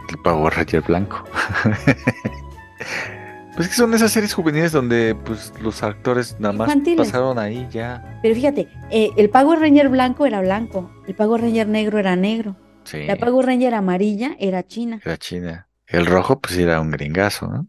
El 0.10 0.18
Power 0.24 0.53
Ranger 0.53 0.82
blanco. 0.82 1.24
pues 3.55 3.68
que 3.70 3.74
son 3.74 3.93
esas 3.93 4.12
series 4.12 4.34
juveniles 4.34 4.72
donde 4.72 5.16
pues 5.26 5.51
los 5.62 5.82
actores 5.82 6.36
nada 6.39 6.53
más 6.53 6.68
Infantiles. 6.68 7.08
pasaron 7.08 7.39
ahí 7.39 7.68
ya. 7.72 8.20
Pero 8.22 8.36
fíjate, 8.36 8.68
eh, 8.91 9.10
el 9.18 9.30
Power 9.30 9.60
Ranger 9.60 9.89
blanco 9.89 10.26
era 10.28 10.41
blanco, 10.41 10.91
el 11.08 11.16
Power 11.16 11.41
Ranger 11.41 11.68
negro 11.68 11.97
era 11.97 12.16
negro, 12.16 12.55
Sí. 12.84 13.03
la 13.05 13.16
Power 13.18 13.45
Ranger 13.47 13.74
amarilla 13.74 14.36
era 14.39 14.66
china. 14.66 15.01
Era 15.03 15.18
China. 15.18 15.68
El 15.88 16.05
rojo 16.05 16.39
pues 16.39 16.55
era 16.58 16.80
un 16.82 16.91
gringazo, 16.91 17.47
¿no? 17.47 17.68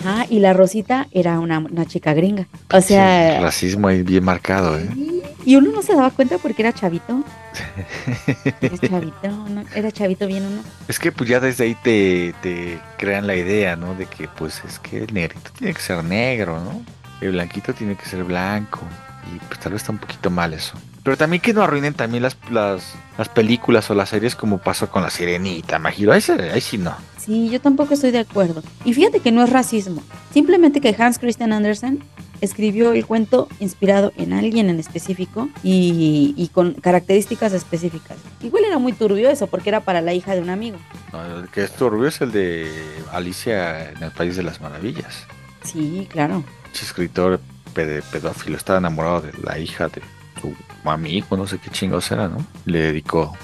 Ajá, 0.00 0.26
y 0.28 0.40
la 0.40 0.52
rosita 0.52 1.06
era 1.12 1.38
una, 1.40 1.58
una 1.58 1.86
chica 1.86 2.12
gringa. 2.14 2.46
O 2.72 2.80
sea, 2.80 3.36
Sí, 3.36 3.42
racismo 3.42 3.88
ahí 3.88 4.02
bien 4.02 4.24
marcado, 4.24 4.78
¿eh? 4.78 4.88
y 5.44 5.56
uno 5.56 5.70
no 5.72 5.82
se 5.82 5.94
daba 5.94 6.10
cuenta 6.10 6.38
porque 6.38 6.62
era 6.62 6.72
chavito. 6.72 7.22
Era 8.60 8.78
chavito, 8.78 9.28
¿no? 9.48 9.64
Era 9.74 9.90
chavito 9.90 10.26
bien 10.26 10.46
uno. 10.46 10.62
Es 10.86 10.98
que 11.00 11.10
pues 11.10 11.28
ya 11.28 11.40
desde 11.40 11.64
ahí 11.64 11.76
te, 11.82 12.32
te 12.42 12.78
crean 12.96 13.26
la 13.26 13.34
idea, 13.34 13.74
¿no? 13.74 13.94
De 13.96 14.06
que 14.06 14.28
pues 14.28 14.62
es 14.64 14.78
que 14.78 15.04
el 15.04 15.12
negrito 15.12 15.50
tiene 15.58 15.74
que 15.74 15.80
ser 15.80 16.04
negro, 16.04 16.60
¿no? 16.60 16.82
El 17.20 17.32
blanquito 17.32 17.74
tiene 17.74 17.96
que 17.96 18.04
ser 18.04 18.22
blanco. 18.24 18.80
Y 19.34 19.38
pues 19.46 19.58
tal 19.58 19.72
vez 19.72 19.82
está 19.82 19.92
un 19.92 19.98
poquito 19.98 20.30
mal 20.30 20.54
eso. 20.54 20.74
Pero 21.02 21.16
también 21.16 21.40
que 21.40 21.54
no 21.54 21.62
arruinen 21.62 21.94
también 21.94 22.22
las, 22.22 22.36
las, 22.50 22.94
las 23.16 23.28
películas 23.28 23.90
o 23.90 23.94
las 23.94 24.10
series 24.10 24.36
como 24.36 24.58
pasó 24.58 24.90
con 24.90 25.02
la 25.02 25.10
sirenita, 25.10 25.78
Magiro. 25.78 26.12
Ahí, 26.12 26.22
ahí 26.52 26.60
sí 26.60 26.76
no. 26.76 26.94
Sí, 27.18 27.48
yo 27.48 27.60
tampoco 27.60 27.94
estoy 27.94 28.10
de 28.10 28.18
acuerdo. 28.18 28.62
Y 28.84 28.92
fíjate 28.92 29.20
que 29.20 29.32
no 29.32 29.42
es 29.42 29.50
racismo. 29.50 30.02
Simplemente 30.32 30.80
que 30.80 30.94
Hans 30.98 31.18
Christian 31.18 31.52
Andersen 31.52 32.02
escribió 32.40 32.92
el 32.92 33.06
cuento 33.06 33.48
inspirado 33.60 34.12
en 34.16 34.32
alguien 34.32 34.70
en 34.70 34.80
específico 34.80 35.48
y, 35.62 36.34
y 36.36 36.48
con 36.48 36.74
características 36.74 37.52
específicas. 37.52 38.16
Igual 38.42 38.64
era 38.64 38.78
muy 38.78 38.92
turbio 38.92 39.28
eso 39.28 39.46
porque 39.46 39.68
era 39.68 39.80
para 39.80 40.00
la 40.00 40.14
hija 40.14 40.34
de 40.34 40.40
un 40.40 40.50
amigo. 40.50 40.78
No, 41.12 41.40
El 41.40 41.48
que 41.48 41.64
es 41.64 41.72
turbio 41.72 42.08
es 42.08 42.20
el 42.20 42.32
de 42.32 42.70
Alicia 43.12 43.90
en 43.90 44.02
el 44.02 44.10
País 44.10 44.36
de 44.36 44.42
las 44.42 44.60
Maravillas. 44.60 45.26
Sí, 45.64 46.08
claro. 46.10 46.42
Ese 46.72 46.84
escritor 46.84 47.40
pedófilo 47.74 48.56
estaba 48.56 48.78
enamorado 48.78 49.20
de 49.22 49.32
la 49.42 49.58
hija 49.58 49.88
de 49.88 50.02
su 50.40 50.54
amigo, 50.84 51.36
no 51.36 51.46
sé 51.46 51.58
qué 51.58 51.70
chingos 51.70 52.10
era, 52.10 52.28
¿no? 52.28 52.44
Le 52.64 52.78
dedicó 52.80 53.36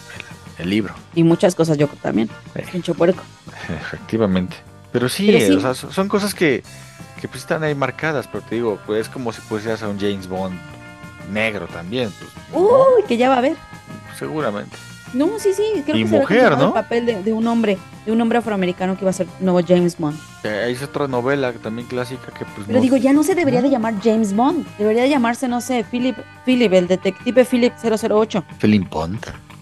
el, 0.59 0.65
el 0.65 0.71
libro, 0.71 0.95
Y 1.15 1.23
muchas 1.23 1.55
cosas 1.55 1.77
yo 1.79 1.87
también. 2.03 2.29
Eh. 2.55 2.65
Pincho 2.71 2.95
puerco. 2.95 3.23
efectivamente. 3.69 4.57
Pero 4.93 5.09
sí, 5.09 5.27
Pero 5.31 5.47
sí. 5.47 5.53
o 5.53 5.61
sea, 5.61 5.75
son 5.75 5.93
son 5.93 6.09
cosas 6.09 6.35
que, 6.35 6.63
que 7.21 7.29
pues 7.29 7.41
están 7.43 7.63
ahí 7.63 7.75
marcadas, 7.75 8.27
pero 8.29 8.43
te 8.45 8.55
digo, 8.57 8.79
pues 8.87 9.03
es 9.03 9.09
como 9.09 9.33
si 9.33 9.41
pusieras 9.43 9.83
a 9.83 9.89
un 9.89 9.99
James 9.99 10.27
Bond 10.29 10.59
negro 11.31 11.67
también, 11.67 12.11
pues 12.19 12.31
Uy, 12.63 13.03
que 13.09 13.17
ya 13.17 13.29
va 13.29 13.35
a 13.35 13.39
haber. 13.39 13.57
seguramente. 14.19 14.77
No, 15.15 15.39
sí, 15.39 15.53
sí, 15.55 15.63
creo 15.85 15.97
Y 15.97 16.05
que 16.05 16.11
mujer, 16.11 16.59
¿no? 16.59 16.67
el 16.69 16.73
papel 16.73 17.07
de, 17.07 17.23
de 17.23 17.33
un 17.33 17.47
hombre, 17.47 17.79
de 18.05 18.13
un 18.13 18.21
hombre 18.21 18.39
afroamericano 18.39 18.95
que 18.97 19.03
iba 19.03 19.11
a 19.11 19.15
ser 19.15 19.27
nuevo 19.41 19.61
James 19.67 19.97
Bond. 19.99 20.19
Eh, 20.45 20.65
Hay 20.67 20.85
otra 20.85 21.07
novela 21.09 21.53
también 21.53 21.87
clásica 21.89 22.27
que 22.33 22.45
pues 22.45 22.67
Pero 22.67 22.79
no- 22.79 22.83
digo, 22.83 22.97
ya 22.97 23.13
no 23.13 23.23
se 23.23 23.35
debería 23.35 23.63
de 23.63 23.71
llamar 23.71 23.95
James 24.03 24.35
Bond, 24.35 24.67
debería 24.79 25.03
de 25.03 25.09
llamarse, 25.09 25.49
no 25.49 25.61
sé, 25.61 25.85
Philip, 25.91 26.17
Philip, 26.45 26.73
el 26.73 26.89
detective 26.89 27.45
Philip 27.45 27.73
008, 27.83 28.45
Philip 28.61 28.89
Bond. 28.91 29.19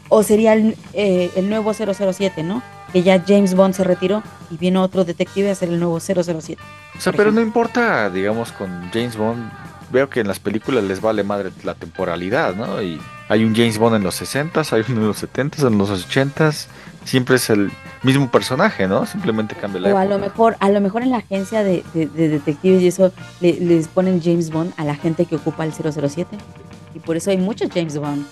o 0.09 0.23
sería 0.23 0.55
el, 0.55 0.77
eh, 0.93 1.31
el 1.37 1.49
nuevo 1.49 1.73
007, 1.75 2.43
¿no? 2.43 2.63
Que 2.93 3.03
ya 3.03 3.23
James 3.27 3.55
Bond 3.55 3.75
se 3.75 3.83
retiró 3.85 4.23
y 4.51 4.57
vino 4.57 4.83
otro 4.83 5.05
detective 5.05 5.51
a 5.51 5.55
ser 5.55 5.69
el 5.69 5.79
nuevo 5.81 5.99
007. 6.01 6.57
O 6.97 7.01
sea, 7.01 7.13
pero 7.13 7.33
no 7.33 7.41
importa, 7.41 8.09
digamos, 8.09 8.53
con 8.53 8.69
James 8.93 9.17
Bond. 9.17 9.51
Veo 9.95 10.11
que 10.11 10.19
en 10.21 10.27
las 10.27 10.41
películas 10.41 10.83
les 10.83 11.01
vale 11.01 11.23
madre 11.23 11.51
la 11.63 11.75
temporalidad, 11.77 12.57
¿no? 12.57 12.83
Y 12.83 13.01
hay 13.29 13.45
un 13.45 13.55
James 13.55 13.79
Bond 13.79 13.95
en 13.95 14.03
los 14.03 14.21
60s, 14.21 14.73
hay 14.73 14.83
uno 14.89 15.03
en 15.03 15.07
los 15.07 15.23
70s, 15.23 15.65
en 15.67 15.79
los 15.79 15.89
80s. 15.89 16.67
Siempre 17.05 17.37
es 17.37 17.49
el 17.49 17.71
mismo 18.03 18.29
personaje, 18.29 18.89
¿no? 18.89 19.07
Simplemente 19.07 19.55
cambia 19.55 19.81
la 19.81 19.95
O 19.95 19.99
a 19.99 20.05
lo 20.05 20.19
mejor, 20.19 20.57
a 20.59 20.69
lo 20.71 20.81
mejor 20.81 21.03
en 21.03 21.11
la 21.11 21.19
agencia 21.19 21.63
de, 21.63 21.85
de- 21.95 22.07
de 22.09 22.29
detectives 22.29 22.83
y 22.83 22.89
eso 22.89 23.13
le- 23.41 23.61
les 23.61 23.87
ponen 23.87 24.21
James 24.21 24.51
Bond 24.51 24.73
a 24.79 24.85
la 24.85 24.97
gente 24.97 25.27
que 25.27 25.37
ocupa 25.37 25.65
el 25.65 25.73
007. 25.73 26.37
Y 26.95 26.99
por 26.99 27.17
eso 27.17 27.31
hay 27.31 27.37
muchos 27.37 27.71
James 27.73 27.97
Bond. 27.97 28.27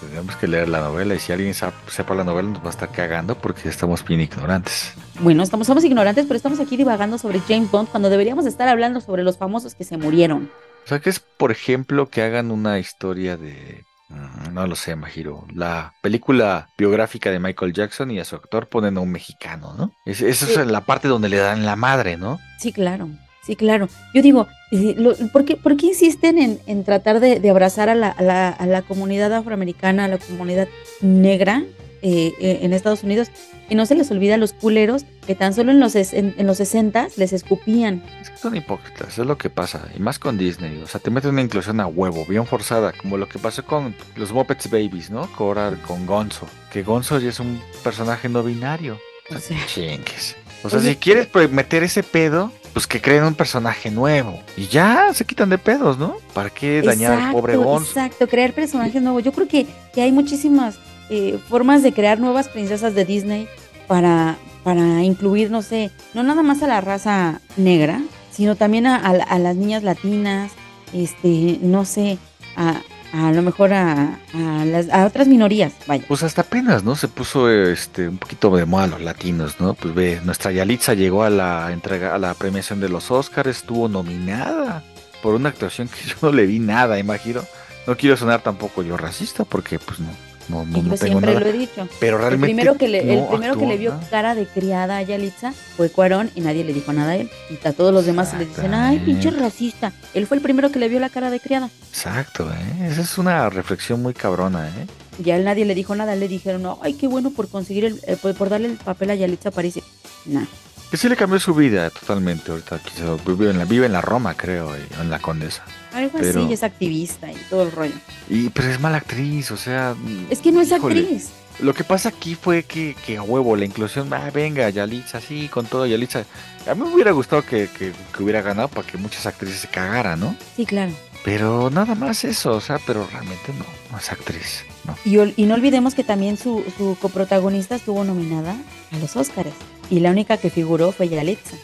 Tenemos 0.00 0.36
que 0.36 0.46
leer 0.46 0.68
la 0.68 0.80
novela 0.80 1.16
y 1.16 1.18
si 1.18 1.32
alguien 1.32 1.52
sepa 1.52 2.14
la 2.14 2.22
novela 2.22 2.48
nos 2.50 2.62
va 2.62 2.68
a 2.68 2.70
estar 2.70 2.90
cagando 2.92 3.34
porque 3.34 3.68
estamos 3.68 4.04
bien 4.04 4.20
ignorantes. 4.20 4.92
Bueno, 5.20 5.42
estamos, 5.42 5.66
somos 5.66 5.82
ignorantes, 5.84 6.26
pero 6.26 6.36
estamos 6.36 6.60
aquí 6.60 6.76
divagando 6.76 7.18
sobre 7.18 7.40
James 7.40 7.70
Bond 7.72 7.88
cuando 7.88 8.08
deberíamos 8.08 8.46
estar 8.46 8.68
hablando 8.68 9.00
sobre 9.00 9.24
los 9.24 9.36
famosos 9.36 9.74
que 9.74 9.82
se 9.82 9.96
murieron. 9.96 10.48
O 10.88 10.90
sea, 10.90 11.00
que 11.00 11.10
es, 11.10 11.20
por 11.20 11.52
ejemplo, 11.52 12.08
que 12.08 12.22
hagan 12.22 12.50
una 12.50 12.78
historia 12.78 13.36
de... 13.36 13.84
mm, 14.08 14.54
No 14.54 14.66
lo 14.66 14.74
sé, 14.74 14.96
Majiro. 14.96 15.46
La 15.54 15.92
película 16.00 16.70
biográfica 16.78 17.30
de 17.30 17.38
Michael 17.38 17.74
Jackson 17.74 18.10
y 18.10 18.18
a 18.20 18.24
su 18.24 18.36
actor 18.36 18.68
ponen 18.68 18.96
a 18.96 19.00
un 19.02 19.12
mexicano, 19.12 19.74
¿no? 19.76 19.92
Es, 20.06 20.22
esa 20.22 20.46
Sí. 20.46 20.52
es 20.52 20.66
la 20.66 20.80
parte 20.80 21.06
donde 21.08 21.28
le 21.28 21.36
dan 21.36 21.66
la 21.66 21.76
madre, 21.76 22.16
¿no? 22.16 22.38
Sí, 22.58 22.72
claro, 22.72 23.10
sí, 23.44 23.54
claro. 23.54 23.90
Yo 24.14 24.22
digo, 24.22 24.46
eh, 24.70 24.96
¿por, 25.30 25.44
qué, 25.44 25.56
por 25.56 25.76
qué 25.76 25.88
insisten 25.88 26.38
en, 26.38 26.58
en 26.66 26.84
tratar 26.84 27.20
de, 27.20 27.38
de 27.38 27.50
abrazar 27.50 27.90
a 27.90 27.94
la, 27.94 28.08
a, 28.08 28.22
la, 28.22 28.48
a 28.48 28.66
la 28.66 28.80
comunidad 28.80 29.30
afroamericana, 29.34 30.06
a 30.06 30.08
la 30.08 30.16
comunidad 30.16 30.68
negra, 31.02 31.64
eh, 32.02 32.32
eh, 32.40 32.60
en 32.62 32.72
Estados 32.72 33.02
Unidos 33.02 33.28
y 33.68 33.74
no 33.74 33.86
se 33.86 33.94
les 33.94 34.10
olvida 34.10 34.34
a 34.34 34.38
los 34.38 34.52
culeros 34.52 35.04
que 35.26 35.34
tan 35.34 35.52
solo 35.52 35.72
en 35.72 35.80
los, 35.80 35.94
en, 35.94 36.34
en 36.38 36.46
los 36.46 36.56
60 36.58 37.08
les 37.16 37.32
escupían. 37.32 38.02
Es 38.20 38.30
que 38.30 38.36
son 38.36 38.56
hipócritas, 38.56 39.18
es 39.18 39.26
lo 39.26 39.36
que 39.36 39.50
pasa. 39.50 39.88
Y 39.94 40.00
más 40.00 40.18
con 40.18 40.38
Disney. 40.38 40.80
O 40.82 40.86
sea, 40.86 41.00
te 41.00 41.10
meten 41.10 41.30
una 41.30 41.42
inclusión 41.42 41.80
a 41.80 41.86
huevo, 41.86 42.24
bien 42.26 42.46
forzada. 42.46 42.92
Como 42.92 43.18
lo 43.18 43.28
que 43.28 43.38
pasó 43.38 43.64
con 43.64 43.94
los 44.16 44.32
Muppets 44.32 44.70
Babies, 44.70 45.10
¿no? 45.10 45.28
Ahora 45.38 45.72
con 45.86 46.06
Gonzo. 46.06 46.46
Que 46.72 46.82
Gonzo 46.82 47.18
ya 47.18 47.28
es 47.28 47.40
un 47.40 47.60
personaje 47.82 48.28
no 48.28 48.42
binario. 48.42 48.98
O 49.30 49.38
sea, 49.38 49.58
Chingues. 49.66 50.36
O 50.62 50.70
sea, 50.70 50.78
Oye, 50.80 50.90
si 50.90 50.96
quieres 50.96 51.26
pues, 51.26 51.50
meter 51.50 51.82
ese 51.82 52.02
pedo, 52.02 52.50
pues 52.72 52.86
que 52.86 53.00
creen 53.00 53.24
un 53.24 53.34
personaje 53.34 53.90
nuevo. 53.90 54.40
Y 54.56 54.66
ya 54.66 55.12
se 55.12 55.24
quitan 55.24 55.50
de 55.50 55.58
pedos, 55.58 55.98
¿no? 55.98 56.16
¿Para 56.32 56.50
qué 56.50 56.82
dañar 56.82 57.12
al 57.12 57.32
pobre 57.32 57.52
Exacto, 57.52 57.70
Gonzo? 57.70 57.90
Exacto, 57.90 58.28
crear 58.28 58.52
personajes 58.52 59.02
nuevos. 59.02 59.22
Yo 59.22 59.32
creo 59.32 59.46
que, 59.46 59.66
que 59.92 60.02
hay 60.02 60.12
muchísimas 60.12 60.78
eh, 61.10 61.38
formas 61.48 61.82
de 61.82 61.92
crear 61.92 62.18
nuevas 62.20 62.48
princesas 62.48 62.94
de 62.94 63.04
Disney 63.04 63.48
para, 63.86 64.36
para 64.64 65.02
incluir, 65.02 65.50
no 65.50 65.62
sé, 65.62 65.90
no 66.14 66.22
nada 66.22 66.42
más 66.42 66.62
a 66.62 66.66
la 66.66 66.80
raza 66.80 67.40
negra, 67.56 68.00
sino 68.30 68.56
también 68.56 68.86
a, 68.86 68.96
a- 68.96 69.10
a 69.10 69.38
las 69.38 69.56
niñas 69.56 69.82
latinas, 69.82 70.52
este, 70.92 71.58
no 71.62 71.84
sé, 71.84 72.18
a, 72.56 72.80
a 73.12 73.32
lo 73.32 73.40
mejor 73.42 73.72
a, 73.72 74.18
a 74.34 74.64
las, 74.66 74.90
a 74.90 75.06
otras 75.06 75.28
minorías, 75.28 75.72
vaya. 75.86 76.04
Pues 76.06 76.22
hasta 76.22 76.42
apenas, 76.42 76.84
¿no? 76.84 76.94
Se 76.94 77.08
puso 77.08 77.50
este 77.50 78.08
un 78.08 78.18
poquito 78.18 78.54
de 78.54 78.66
moda 78.66 78.86
los 78.86 79.00
latinos, 79.00 79.56
¿no? 79.60 79.74
Pues 79.74 79.94
ve, 79.94 80.20
nuestra 80.24 80.52
Yalitza 80.52 80.92
llegó 80.94 81.22
a 81.22 81.30
la 81.30 81.72
entrega, 81.72 82.14
a 82.14 82.18
la 82.18 82.34
premiación 82.34 82.80
de 82.80 82.88
los 82.90 83.10
Oscars, 83.10 83.48
estuvo 83.48 83.88
nominada 83.88 84.84
por 85.22 85.34
una 85.34 85.48
actuación 85.48 85.88
que 85.88 85.96
yo 86.08 86.14
no 86.22 86.32
le 86.32 86.46
vi 86.46 86.58
nada, 86.58 86.98
imagino. 86.98 87.40
No 87.86 87.96
quiero 87.96 88.18
sonar 88.18 88.42
tampoco 88.42 88.82
yo 88.82 88.98
racista, 88.98 89.44
porque 89.44 89.78
pues 89.78 89.98
no, 90.00 90.08
no, 90.48 90.64
no, 90.64 90.78
Y 90.78 90.82
no 90.82 90.90
yo 90.94 90.96
tengo 90.96 90.96
siempre 90.96 91.34
nada. 91.34 91.40
lo 91.40 91.46
he 91.46 91.52
dicho. 91.52 91.88
Pero 92.00 92.16
El 92.16 92.22
realmente 92.22 92.46
primero 92.54 92.76
que 92.76 92.88
le, 92.88 93.14
el 93.14 93.26
primero 93.28 93.58
que 93.58 93.66
le 93.66 93.76
vio 93.76 93.94
cara 94.10 94.34
de 94.34 94.46
criada 94.46 94.98
a 94.98 95.02
Yalitza 95.02 95.52
fue 95.76 95.90
Cuarón 95.90 96.30
y 96.34 96.40
nadie 96.40 96.64
le 96.64 96.72
dijo 96.72 96.92
nada 96.92 97.12
a 97.12 97.16
él. 97.16 97.30
Y 97.50 97.66
a 97.66 97.72
todos 97.72 97.92
los 97.92 98.06
demás 98.06 98.34
le 98.38 98.46
dicen, 98.46 98.74
ay, 98.74 98.98
pinche 99.00 99.30
racista. 99.30 99.92
Él 100.14 100.26
fue 100.26 100.36
el 100.36 100.42
primero 100.42 100.70
que 100.70 100.78
le 100.78 100.88
vio 100.88 101.00
la 101.00 101.08
cara 101.10 101.30
de 101.30 101.40
criada. 101.40 101.70
Exacto, 101.90 102.50
¿eh? 102.50 102.88
Esa 102.90 103.02
es 103.02 103.18
una 103.18 103.48
reflexión 103.50 104.02
muy 104.02 104.14
cabrona, 104.14 104.68
¿eh? 104.68 104.86
Ya 105.20 105.34
a 105.34 105.36
él 105.38 105.44
nadie 105.44 105.64
le 105.64 105.74
dijo 105.74 105.94
nada, 105.96 106.14
le 106.14 106.28
dijeron, 106.28 106.62
no, 106.62 106.78
ay, 106.82 106.94
qué 106.94 107.08
bueno 107.08 107.30
por 107.30 107.48
conseguir 107.48 107.84
el, 107.84 108.00
eh, 108.06 108.16
por, 108.20 108.34
por 108.34 108.48
darle 108.48 108.68
el 108.68 108.76
papel 108.76 109.10
a 109.10 109.14
Yalitza 109.16 109.48
Aparicio. 109.48 109.82
Nah. 110.26 110.44
Que 110.90 110.96
sí 110.96 111.08
le 111.08 111.16
cambió 111.16 111.38
su 111.38 111.54
vida 111.54 111.90
totalmente 111.90 112.50
ahorita. 112.50 112.80
vive 113.26 113.50
en 113.50 113.58
la, 113.58 113.64
vive 113.66 113.86
en 113.86 113.92
la 113.92 114.00
Roma, 114.00 114.34
creo, 114.34 114.74
en 114.74 115.10
la 115.10 115.18
Condesa. 115.18 115.62
Algo 115.92 116.18
Pero- 116.18 116.44
así, 116.44 116.52
es 116.52 116.62
activista 116.62 117.30
y 117.30 117.36
todo 117.50 117.64
el 117.64 117.72
rollo. 117.72 117.94
Y, 118.30 118.48
pero 118.50 118.70
es 118.70 118.80
mala 118.80 118.98
actriz, 118.98 119.50
o 119.50 119.56
sea... 119.56 119.94
Es 120.30 120.38
que 120.38 120.50
no 120.50 120.60
es 120.62 120.70
híjole. 120.70 121.00
actriz. 121.00 121.28
Lo 121.60 121.74
que 121.74 121.82
pasa 121.84 122.08
aquí 122.08 122.34
fue 122.36 122.62
que, 122.62 122.94
que 123.04 123.16
a 123.18 123.22
huevo 123.22 123.56
la 123.56 123.64
inclusión, 123.64 124.12
ah, 124.14 124.30
venga, 124.32 124.70
Yalitza, 124.70 125.20
sí, 125.20 125.48
con 125.48 125.66
todo 125.66 125.86
Yalitza. 125.86 126.24
A 126.70 126.74
mí 126.74 126.82
me 126.82 126.94
hubiera 126.94 127.10
gustado 127.10 127.42
que, 127.44 127.68
que- 127.68 127.92
que 128.16 128.22
hubiera 128.22 128.40
ganado 128.42 128.68
para 128.68 128.86
que 128.86 128.96
muchas 128.96 129.26
actrices 129.26 129.60
se 129.60 129.68
cagaran, 129.68 130.20
¿no? 130.20 130.36
Sí, 130.56 130.64
claro. 130.64 130.92
Pero 131.24 131.68
nada 131.68 131.94
más 131.96 132.24
eso, 132.24 132.52
o 132.52 132.60
sea, 132.60 132.78
pero 132.86 133.06
realmente 133.12 133.52
no, 133.58 133.64
no 133.90 133.98
es 133.98 134.10
actriz, 134.10 134.64
¿no? 134.84 134.96
Y 135.04 135.42
no 135.46 135.54
olvidemos 135.54 135.94
que 135.94 136.04
también 136.04 136.36
su, 136.38 136.64
su 136.78 136.96
coprotagonista 137.02 137.74
estuvo 137.74 138.04
nominada 138.04 138.56
a 138.92 138.96
los 138.98 139.16
Óscares. 139.16 139.54
Y 139.90 140.00
la 140.00 140.10
única 140.10 140.36
que 140.36 140.50
figuró 140.50 140.92
fue 140.92 141.08
Yalitza. 141.08 141.56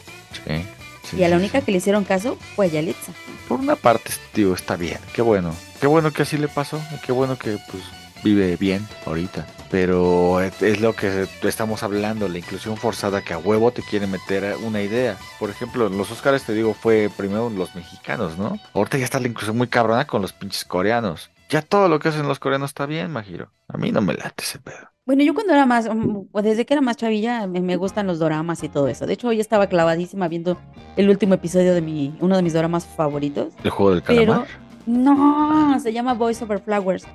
Sí. 0.45 0.65
sí, 1.03 1.17
y 1.17 1.23
a 1.23 1.29
la 1.29 1.37
única 1.37 1.61
que 1.61 1.71
le 1.71 1.77
hicieron 1.77 2.03
caso 2.03 2.37
fue 2.55 2.67
a 2.67 2.69
Yalitza. 2.69 3.13
Por 3.47 3.59
una 3.59 3.75
parte, 3.75 4.11
digo, 4.33 4.53
está 4.53 4.75
bien, 4.75 4.99
qué 5.13 5.21
bueno. 5.21 5.55
Qué 5.79 5.87
bueno 5.87 6.11
que 6.11 6.23
así 6.23 6.37
le 6.37 6.47
pasó, 6.47 6.81
qué 7.05 7.11
bueno 7.11 7.37
que 7.37 7.57
pues 7.69 7.83
vive 8.23 8.57
bien 8.57 8.85
ahorita. 9.05 9.45
Pero 9.69 10.41
es, 10.41 10.81
lo 10.81 10.93
que 10.93 11.27
estamos 11.43 11.83
hablando, 11.83 12.27
la 12.27 12.39
inclusión 12.39 12.75
forzada 12.75 13.21
que 13.21 13.33
a 13.33 13.37
huevo 13.37 13.71
te 13.71 13.83
quiere 13.83 14.07
meter 14.07 14.57
una 14.63 14.81
idea. 14.81 15.17
Por 15.39 15.49
ejemplo, 15.49 15.89
los 15.89 16.11
Oscars 16.11 16.43
te 16.43 16.53
digo 16.53 16.73
fue 16.73 17.09
primero 17.15 17.49
los 17.49 17.75
mexicanos, 17.75 18.37
¿no? 18.37 18.59
Ahorita 18.73 18.97
ya 18.97 19.05
está 19.05 19.19
la 19.19 19.27
inclusión 19.27 19.57
muy 19.57 19.67
cabrona 19.67 20.07
con 20.07 20.21
los 20.21 20.33
pinches 20.33 20.65
coreanos. 20.65 21.29
Ya 21.49 21.61
todo 21.61 21.87
lo 21.87 21.99
que 21.99 22.09
hacen 22.09 22.27
los 22.27 22.39
coreanos 22.39 22.71
está 22.71 22.85
bien, 22.85 23.11
Majiro. 23.11 23.51
A 23.67 23.77
mí 23.77 23.91
no 23.91 24.01
me 24.01 24.15
late 24.15 24.43
ese 24.43 24.59
pedo. 24.59 24.94
Bueno, 25.05 25.23
yo 25.23 25.35
cuando 25.35 25.53
era 25.53 25.67
más, 25.67 25.87
mm, 25.93 26.25
desde 26.41 26.65
que 26.65 26.73
era 26.73 26.81
más 26.81 26.97
chavilla, 26.97 27.45
me, 27.45 27.61
me 27.61 27.75
gustan 27.75 28.07
los 28.07 28.17
doramas 28.17 28.63
y 28.63 28.69
todo 28.69 28.87
eso. 28.87 29.05
De 29.05 29.13
hecho, 29.13 29.27
hoy 29.27 29.39
estaba 29.39 29.67
clavadísima 29.67 30.27
viendo 30.27 30.57
el 30.97 31.09
último 31.09 31.35
episodio 31.35 31.75
de 31.75 31.81
mi, 31.81 32.15
uno 32.21 32.35
de 32.35 32.41
mis 32.41 32.53
doramas 32.53 32.87
favoritos. 32.87 33.53
El 33.63 33.69
juego 33.69 33.91
del 33.91 34.01
Pero, 34.01 34.31
calamar. 34.33 34.47
no, 34.87 35.79
se 35.79 35.93
llama 35.93 36.15
Voice 36.15 36.43
Over 36.43 36.59
Flowers. 36.59 37.05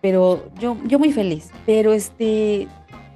Pero 0.00 0.50
yo, 0.60 0.76
yo 0.86 1.00
muy 1.00 1.12
feliz. 1.12 1.50
Pero 1.66 1.92
este, 1.92 2.68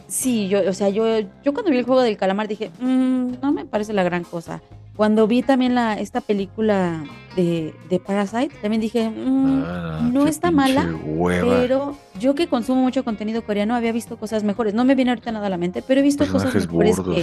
sí, 0.08 0.48
yo, 0.48 0.68
o 0.68 0.72
sea, 0.72 0.88
yo, 0.88 1.04
yo 1.44 1.52
cuando 1.52 1.70
vi 1.70 1.78
el 1.78 1.84
juego 1.84 2.02
del 2.02 2.16
calamar 2.16 2.48
dije, 2.48 2.70
"Mm, 2.80 3.34
no 3.40 3.52
me 3.52 3.64
parece 3.64 3.92
la 3.92 4.02
gran 4.02 4.24
cosa. 4.24 4.60
Cuando 4.96 5.28
vi 5.28 5.42
también 5.42 5.74
la, 5.76 5.94
esta 6.00 6.20
película 6.20 7.04
de, 7.36 7.74
de 7.90 8.00
Parasite, 8.00 8.54
también 8.62 8.80
dije, 8.80 9.08
"Mm, 9.10 9.62
Ah, 9.64 10.08
no 10.12 10.26
está 10.26 10.50
mala, 10.50 10.86
hueva. 11.04 11.56
pero 11.60 11.96
yo 12.18 12.34
que 12.34 12.48
consumo 12.48 12.82
mucho 12.82 13.04
contenido 13.04 13.42
coreano 13.44 13.74
había 13.74 13.92
visto 13.92 14.16
cosas 14.16 14.42
mejores. 14.42 14.74
No 14.74 14.84
me 14.84 14.94
viene 14.94 15.10
ahorita 15.12 15.30
nada 15.32 15.46
a 15.46 15.50
la 15.50 15.56
mente, 15.58 15.82
pero 15.82 16.00
he 16.00 16.02
visto 16.02 16.24
cosas 16.26 16.54
mejores 16.54 16.66
burdos 16.96 17.18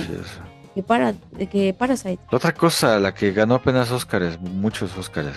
que, 0.75 0.83
para, 0.83 1.13
que 1.51 1.73
Parasite. 1.73 2.19
La 2.31 2.37
otra 2.37 2.53
cosa, 2.53 2.99
la 2.99 3.13
que 3.13 3.31
ganó 3.31 3.55
apenas 3.55 3.91
Óscares, 3.91 4.39
muchos 4.39 4.95
Óscares. 4.97 5.35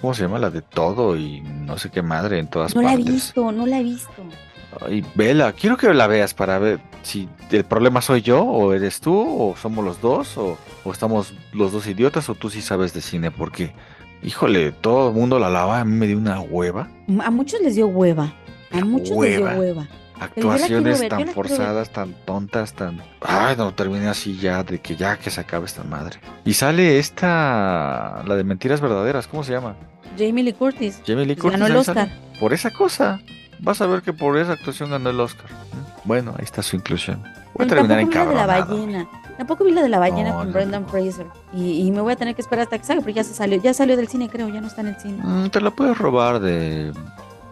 ¿Cómo 0.00 0.12
se 0.12 0.22
llama? 0.22 0.38
La 0.38 0.50
de 0.50 0.60
todo 0.62 1.16
y 1.16 1.40
no 1.40 1.78
sé 1.78 1.90
qué 1.90 2.02
madre 2.02 2.38
en 2.38 2.48
todas 2.48 2.74
No 2.74 2.82
la 2.82 2.92
he 2.92 2.96
partes. 2.96 3.14
visto, 3.14 3.52
no 3.52 3.64
la 3.66 3.78
he 3.78 3.82
visto. 3.82 4.10
Ay, 4.86 5.04
vela, 5.14 5.52
quiero 5.52 5.76
que 5.76 5.94
la 5.94 6.06
veas 6.08 6.34
para 6.34 6.58
ver 6.58 6.80
si 7.02 7.28
el 7.50 7.64
problema 7.64 8.02
soy 8.02 8.20
yo 8.22 8.42
o 8.42 8.72
eres 8.74 9.00
tú 9.00 9.14
o 9.16 9.56
somos 9.56 9.84
los 9.84 10.00
dos 10.00 10.36
o, 10.36 10.58
o 10.82 10.92
estamos 10.92 11.32
los 11.52 11.70
dos 11.72 11.86
idiotas 11.86 12.28
o 12.28 12.34
tú 12.34 12.50
sí 12.50 12.60
sabes 12.60 12.92
de 12.92 13.00
cine 13.00 13.30
porque, 13.30 13.72
híjole, 14.24 14.72
todo 14.72 15.10
el 15.10 15.14
mundo 15.14 15.38
la 15.38 15.50
lava, 15.50 15.80
a 15.80 15.84
mí 15.84 15.92
me 15.92 16.06
dio 16.06 16.18
una 16.18 16.40
hueva. 16.40 16.88
A 17.24 17.30
muchos 17.30 17.60
les 17.60 17.74
dio 17.74 17.86
hueva. 17.86 18.34
A 18.72 18.84
muchos 18.84 19.16
les 19.16 19.36
dio 19.36 19.46
Hueva. 19.46 19.86
Actuaciones 20.18 21.00
ver, 21.00 21.08
tan 21.08 21.28
forzadas, 21.28 21.90
tan 21.90 22.14
tontas, 22.24 22.72
tan... 22.72 23.02
Ay, 23.20 23.56
no, 23.56 23.74
terminé 23.74 24.08
así 24.08 24.36
ya, 24.36 24.62
de 24.62 24.80
que 24.80 24.96
ya 24.96 25.16
que 25.18 25.30
se 25.30 25.40
acabe 25.40 25.66
esta 25.66 25.82
madre. 25.82 26.18
Y 26.44 26.54
sale 26.54 26.98
esta, 26.98 28.22
la 28.24 28.36
de 28.36 28.44
mentiras 28.44 28.80
verdaderas, 28.80 29.26
¿cómo 29.26 29.42
se 29.42 29.52
llama? 29.52 29.76
Jamie 30.16 30.44
Lee 30.44 30.52
Curtis. 30.52 31.02
Jamie 31.06 31.26
Lee 31.26 31.34
pues, 31.34 31.42
Curtis. 31.42 31.60
ganó 31.60 31.66
el 31.66 31.76
Oscar. 31.76 32.08
sale. 32.08 32.38
Por 32.38 32.52
esa 32.52 32.70
cosa. 32.70 33.20
Vas 33.60 33.80
a 33.80 33.86
ver 33.86 34.02
que 34.02 34.12
por 34.12 34.38
esa 34.38 34.52
actuación 34.52 34.90
ganó 34.90 35.10
el 35.10 35.18
Oscar. 35.18 35.46
Bueno, 36.04 36.34
ahí 36.38 36.44
está 36.44 36.62
su 36.62 36.76
inclusión. 36.76 37.22
Voy 37.54 37.66
a 37.66 37.68
terminar 37.68 38.04
la 38.04 38.26
de 38.26 38.34
la 38.34 38.46
ballena. 38.46 39.08
Tampoco 39.36 39.64
vi 39.64 39.72
la 39.72 39.82
de 39.82 39.88
la 39.88 39.98
ballena 39.98 40.30
No, 40.30 40.38
con 40.38 40.46
no, 40.48 40.52
Brendan 40.52 40.86
Fraser. 40.88 41.26
Y, 41.52 41.80
y 41.86 41.90
me 41.90 42.00
voy 42.00 42.12
a 42.12 42.16
tener 42.16 42.34
que 42.34 42.40
esperar 42.42 42.64
hasta 42.64 42.78
que 42.78 42.84
salga, 42.84 43.00
porque 43.02 43.14
ya 43.14 43.24
se 43.24 43.34
salió. 43.34 43.60
Ya 43.60 43.74
salió 43.74 43.96
del 43.96 44.08
cine, 44.08 44.28
creo. 44.28 44.48
Ya 44.48 44.60
no 44.60 44.66
está 44.68 44.82
en 44.82 44.88
el 44.88 44.96
cine. 44.96 45.18
Mm, 45.22 45.48
Te 45.50 45.60
la 45.60 45.70
puedes 45.70 45.98
robar 45.98 46.40
de 46.40 46.92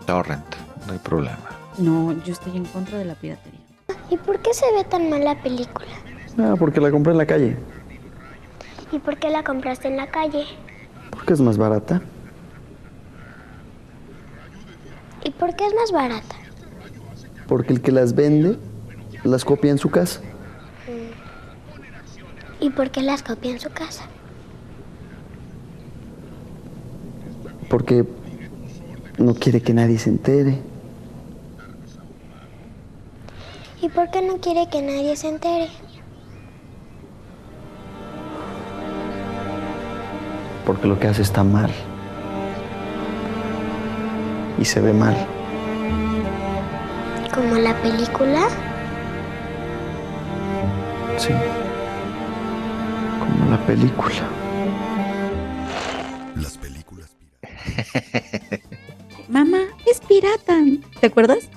Torrent. 0.07 0.45
No 0.87 0.93
hay 0.93 0.99
problema. 1.01 1.39
No, 1.79 2.13
yo 2.25 2.33
estoy 2.33 2.57
en 2.57 2.65
contra 2.67 2.99
de 2.99 3.05
la 3.05 3.15
piratería. 3.15 3.61
¿Y 4.11 4.17
por 4.17 4.39
qué 4.41 4.53
se 4.55 4.65
ve 4.77 4.85
tan 4.85 5.09
mal 5.11 5.25
la 5.25 5.41
película? 5.43 5.87
Ah, 6.39 6.55
porque 6.59 6.81
la 6.81 6.91
compré 6.91 7.13
en 7.13 7.19
la 7.19 7.27
calle. 7.27 7.57
¿Y 8.93 8.99
por 8.99 9.17
qué 9.19 9.31
la 9.31 9.43
compraste 9.43 9.89
en 9.89 9.97
la 9.97 10.07
calle? 10.11 10.45
Porque 11.11 11.33
es 11.33 11.41
más 11.41 11.57
barata. 11.59 12.01
¿Y 15.25 15.31
por 15.31 15.55
qué 15.57 15.67
es 15.67 15.75
más 15.75 15.93
barata? 15.93 16.37
Porque 17.47 17.73
el 17.73 17.81
que 17.81 17.93
las 17.93 18.15
vende 18.15 18.59
las 19.25 19.45
copia 19.45 19.71
en 19.71 19.79
su 19.79 19.91
casa. 19.91 20.21
¿Y 22.63 22.71
por 22.71 22.93
qué 22.93 23.03
las 23.03 23.25
copia 23.25 23.51
en 23.51 23.59
su 23.59 23.71
casa? 23.71 24.05
Porque 27.69 28.05
no 29.19 29.35
quiere 29.35 29.61
que 29.61 29.75
nadie 29.75 29.99
se 29.99 30.11
entere. 30.11 30.61
¿Y 33.81 33.89
por 33.89 34.09
qué 34.13 34.23
no 34.23 34.37
quiere 34.37 34.69
que 34.69 34.81
nadie 34.81 35.17
se 35.17 35.29
entere? 35.29 35.71
Porque 40.65 40.87
lo 40.87 41.01
que 41.01 41.09
hace 41.09 41.23
está 41.23 41.43
mal. 41.43 41.73
Y 44.57 44.65
se 44.65 44.81
ve 44.81 44.93
mal. 44.93 45.17
¿Como 47.35 47.57
la 47.57 47.75
película? 47.83 48.47
Sí. 51.19 51.33
Como 53.23 53.51
la 53.51 53.59
película. 53.67 54.15
Mamá, 59.29 59.61
es 59.87 60.01
pirata. 60.01 60.59
¿Te 61.01 61.07
acuerdas? 61.07 61.49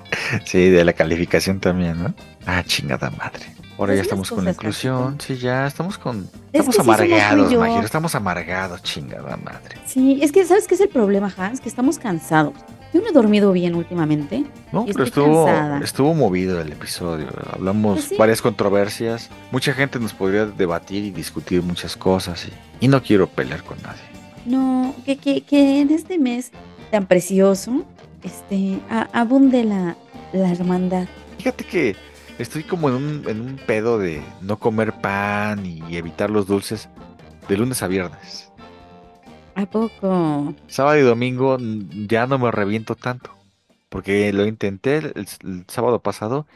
Sí, 0.44 0.68
de 0.70 0.84
la 0.84 0.92
calificación 0.92 1.60
también, 1.60 2.02
¿no? 2.02 2.14
Ah, 2.46 2.62
chingada 2.64 3.10
madre. 3.10 3.44
Ahora 3.78 3.92
Pues 3.92 3.96
ya 3.96 4.02
estamos 4.02 4.30
con 4.30 4.44
la 4.44 4.52
inclusión. 4.52 5.20
Sí, 5.20 5.36
ya 5.36 5.66
estamos 5.66 5.98
con. 5.98 6.30
Es 6.52 6.60
Estamos 6.66 6.76
que 6.76 6.82
sí 6.82 6.88
amargados. 6.88 7.52
Majiro. 7.52 7.84
Estamos 7.84 8.14
amargados, 8.14 8.82
chingada 8.82 9.36
madre. 9.36 9.76
Sí, 9.84 10.18
es 10.22 10.32
que, 10.32 10.46
¿sabes 10.46 10.66
qué 10.66 10.76
es 10.76 10.80
el 10.80 10.88
problema, 10.88 11.32
Hans? 11.36 11.60
Que 11.60 11.68
estamos 11.68 11.98
cansados. 11.98 12.54
Yo 12.94 13.00
no 13.02 13.08
he 13.08 13.12
dormido 13.12 13.52
bien 13.52 13.74
últimamente. 13.74 14.44
No, 14.72 14.86
pero 14.86 15.04
estuvo, 15.04 15.44
cansada. 15.46 15.80
estuvo 15.80 16.14
movido 16.14 16.60
el 16.60 16.72
episodio. 16.72 17.28
Hablamos 17.52 17.94
Pues 17.96 18.04
sí. 18.06 18.16
varias 18.16 18.40
controversias. 18.40 19.28
Mucha 19.52 19.72
gente 19.74 19.98
nos 19.98 20.14
podría 20.14 20.46
debatir 20.46 21.04
y 21.04 21.10
discutir 21.10 21.62
muchas 21.62 21.96
cosas. 21.96 22.46
Y, 22.80 22.84
y 22.86 22.88
no 22.88 23.02
quiero 23.02 23.26
pelear 23.26 23.62
con 23.64 23.76
nadie. 23.82 24.00
No, 24.46 24.94
que, 25.04 25.16
que, 25.16 25.42
que 25.42 25.80
en 25.80 25.90
este 25.90 26.18
mes 26.18 26.52
tan 26.90 27.06
precioso, 27.06 27.84
este, 28.22 28.78
a- 28.88 29.08
abunde 29.12 29.64
la, 29.64 29.96
la 30.32 30.50
hermandad. 30.52 31.06
Fíjate 31.38 31.64
que 31.64 31.96
estoy 32.38 32.62
como 32.62 32.88
en 32.88 32.94
un, 32.94 33.22
en 33.28 33.40
un 33.40 33.56
pedo 33.66 33.98
de 33.98 34.22
no 34.40 34.58
comer 34.58 34.92
pan 34.94 35.66
y 35.66 35.82
evitar 35.96 36.30
los 36.30 36.46
dulces 36.46 36.88
de 37.48 37.56
lunes 37.56 37.82
a 37.82 37.88
viernes. 37.88 38.45
¿A 39.56 39.64
poco? 39.64 40.54
Sábado 40.68 40.98
y 40.98 41.02
domingo 41.02 41.56
ya 42.06 42.26
no 42.26 42.38
me 42.38 42.50
reviento 42.50 42.94
tanto. 42.94 43.30
Porque 43.88 44.30
lo 44.32 44.46
intenté 44.46 44.98
el, 44.98 45.12
el 45.16 45.64
sábado 45.66 46.00
pasado 46.00 46.46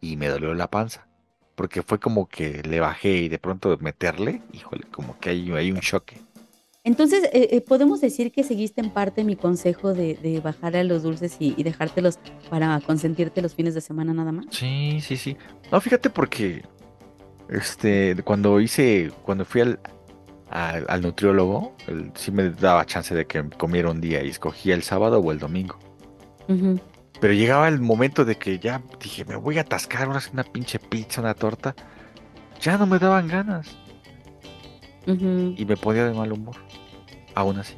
y 0.00 0.16
me 0.16 0.28
dolió 0.28 0.52
la 0.54 0.68
panza. 0.68 1.06
Porque 1.54 1.82
fue 1.82 1.98
como 1.98 2.28
que 2.28 2.62
le 2.62 2.78
bajé 2.80 3.16
y 3.16 3.28
de 3.28 3.38
pronto 3.38 3.76
meterle, 3.80 4.42
híjole, 4.52 4.84
como 4.90 5.18
que 5.18 5.30
hay, 5.30 5.50
hay 5.52 5.72
un 5.72 5.80
choque. 5.80 6.18
Entonces, 6.84 7.24
eh, 7.32 7.48
eh, 7.52 7.60
podemos 7.62 8.00
decir 8.02 8.30
que 8.30 8.44
seguiste 8.44 8.82
en 8.82 8.90
parte 8.90 9.24
mi 9.24 9.36
consejo 9.36 9.94
de, 9.94 10.14
de 10.16 10.40
bajar 10.40 10.76
a 10.76 10.84
los 10.84 11.02
dulces 11.02 11.36
y, 11.38 11.54
y 11.56 11.62
dejártelos 11.62 12.18
para 12.50 12.78
consentirte 12.80 13.42
los 13.42 13.54
fines 13.54 13.74
de 13.74 13.80
semana 13.80 14.12
nada 14.12 14.32
más. 14.32 14.46
Sí, 14.50 15.00
sí, 15.00 15.16
sí. 15.16 15.36
No, 15.72 15.80
fíjate 15.80 16.10
porque 16.10 16.62
este 17.48 18.16
cuando 18.24 18.60
hice, 18.60 19.12
cuando 19.22 19.44
fui 19.44 19.60
al, 19.62 19.80
al, 20.50 20.84
al 20.88 21.00
nutriólogo, 21.00 21.74
él 21.86 22.10
sí 22.14 22.30
me 22.32 22.50
daba 22.50 22.84
chance 22.84 23.14
de 23.14 23.26
que 23.26 23.48
comiera 23.50 23.90
un 23.90 24.00
día 24.00 24.22
y 24.22 24.28
escogía 24.28 24.74
el 24.74 24.82
sábado 24.82 25.20
o 25.20 25.32
el 25.32 25.38
domingo. 25.38 25.78
Pero 27.20 27.32
llegaba 27.32 27.68
el 27.68 27.80
momento 27.80 28.24
de 28.24 28.36
que 28.36 28.58
ya 28.58 28.82
dije, 29.00 29.24
me 29.24 29.36
voy 29.36 29.58
a 29.58 29.60
atascar 29.60 30.08
ahora 30.08 30.20
una 30.32 30.42
pinche 30.42 30.80
pizza, 30.80 31.20
una 31.20 31.34
torta. 31.34 31.76
Ya 32.60 32.76
no 32.76 32.86
me 32.86 32.98
daban 32.98 33.28
ganas 33.28 33.68
y 35.06 35.64
me 35.64 35.76
ponía 35.76 36.04
de 36.04 36.14
mal 36.14 36.32
humor. 36.32 36.56
Aún 37.34 37.58
así. 37.58 37.76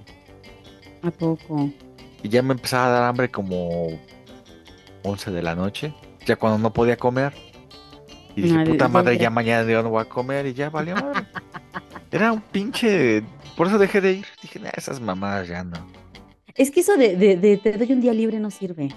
¿A 1.02 1.10
poco? 1.10 1.70
Y 2.22 2.28
ya 2.28 2.42
me 2.42 2.52
empezaba 2.54 2.86
a 2.86 2.90
dar 2.90 3.02
hambre 3.04 3.30
como 3.30 3.88
11 5.02 5.30
de 5.30 5.42
la 5.42 5.54
noche, 5.54 5.94
ya 6.24 6.36
cuando 6.36 6.58
no 6.58 6.72
podía 6.72 6.96
comer. 6.96 7.34
Y 8.34 8.42
dije, 8.42 8.64
puta 8.64 8.88
madre, 8.88 9.18
ya 9.18 9.28
mañana 9.28 9.70
yo 9.70 9.82
no 9.82 9.90
voy 9.90 10.02
a 10.02 10.08
comer 10.08 10.46
y 10.46 10.54
ya 10.54 10.70
valió 10.70 10.94
madre. 10.94 11.26
Era 12.12 12.32
un 12.32 12.40
pinche... 12.40 13.22
Por 13.56 13.66
eso 13.66 13.78
dejé 13.78 14.00
de 14.00 14.12
ir. 14.12 14.26
Dije, 14.40 14.58
"Nah, 14.60 14.70
esas 14.76 15.00
mamadas 15.00 15.48
ya 15.48 15.64
no. 15.64 15.76
Es 16.54 16.70
que 16.70 16.80
eso 16.80 16.96
de, 16.96 17.16
de- 17.16 17.36
de 17.36 17.56
te 17.56 17.72
doy 17.72 17.92
un 17.92 18.00
día 18.00 18.12
libre 18.12 18.38
no 18.38 18.50
sirve. 18.50 18.90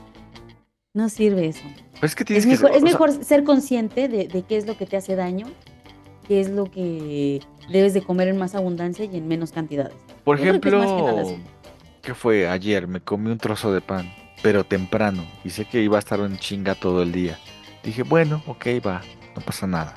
No 0.93 1.09
sirve 1.09 1.47
eso. 1.47 1.63
Pero 1.95 2.05
es 2.05 2.15
que 2.15 2.25
tienes 2.25 2.45
Es 2.45 2.49
que... 2.49 2.55
mejor, 2.63 2.71
es 2.75 2.81
sea, 2.83 2.91
mejor 2.91 3.23
ser 3.23 3.43
consciente 3.43 4.07
de, 4.07 4.27
de 4.27 4.41
qué 4.43 4.57
es 4.57 4.65
lo 4.67 4.77
que 4.77 4.85
te 4.85 4.97
hace 4.97 5.15
daño, 5.15 5.47
qué 6.27 6.39
es 6.41 6.49
lo 6.49 6.65
que 6.69 7.41
debes 7.69 7.93
de 7.93 8.01
comer 8.01 8.27
en 8.29 8.37
más 8.37 8.55
abundancia 8.55 9.05
y 9.05 9.17
en 9.17 9.27
menos 9.27 9.51
cantidades. 9.51 9.95
por 10.23 10.37
Yo 10.37 10.43
que 10.43 10.59
que 10.59 10.67
ejemplo. 10.69 11.37
¿qué 12.01 12.13
fue? 12.13 12.47
Ayer 12.47 12.87
me 12.87 12.99
comí 13.01 13.29
un 13.31 13.37
trozo 13.37 13.73
de 13.73 13.81
pan, 13.81 14.11
pero 14.41 14.63
temprano. 14.65 15.25
Y 15.43 15.49
sé 15.49 15.65
que 15.65 15.81
iba 15.81 15.97
a 15.97 15.99
estar 15.99 16.19
en 16.19 16.37
chinga 16.37 16.75
todo 16.75 17.03
el 17.03 17.11
día. 17.11 17.37
Dije, 17.83 18.03
bueno, 18.03 18.41
ok, 18.47 18.65
va, 18.85 19.01
no 19.35 19.41
pasa 19.41 19.67
nada. 19.67 19.95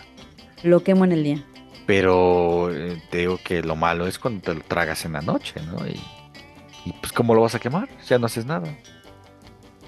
Lo 0.63 0.83
quemo 0.83 1.05
en 1.05 1.13
el 1.13 1.23
día. 1.25 1.45
Pero 1.89 2.71
eh, 2.71 3.03
te 3.11 3.17
digo 3.17 3.39
que 3.43 3.63
lo 3.63 3.75
malo 3.75 4.07
es 4.07 4.19
cuando 4.19 4.43
te 4.43 4.53
lo 4.53 4.61
tragas 4.61 5.07
en 5.07 5.15
la 5.15 5.23
noche, 5.23 5.55
¿no? 5.63 5.87
Y, 5.89 5.99
y 6.85 6.93
pues 7.01 7.13
¿cómo 7.15 7.35
lo 7.35 7.41
vas 7.41 7.55
a 7.55 7.59
quemar? 7.59 7.89
Ya 8.07 8.19
no 8.19 8.27
haces 8.27 8.45
nada. 8.45 8.69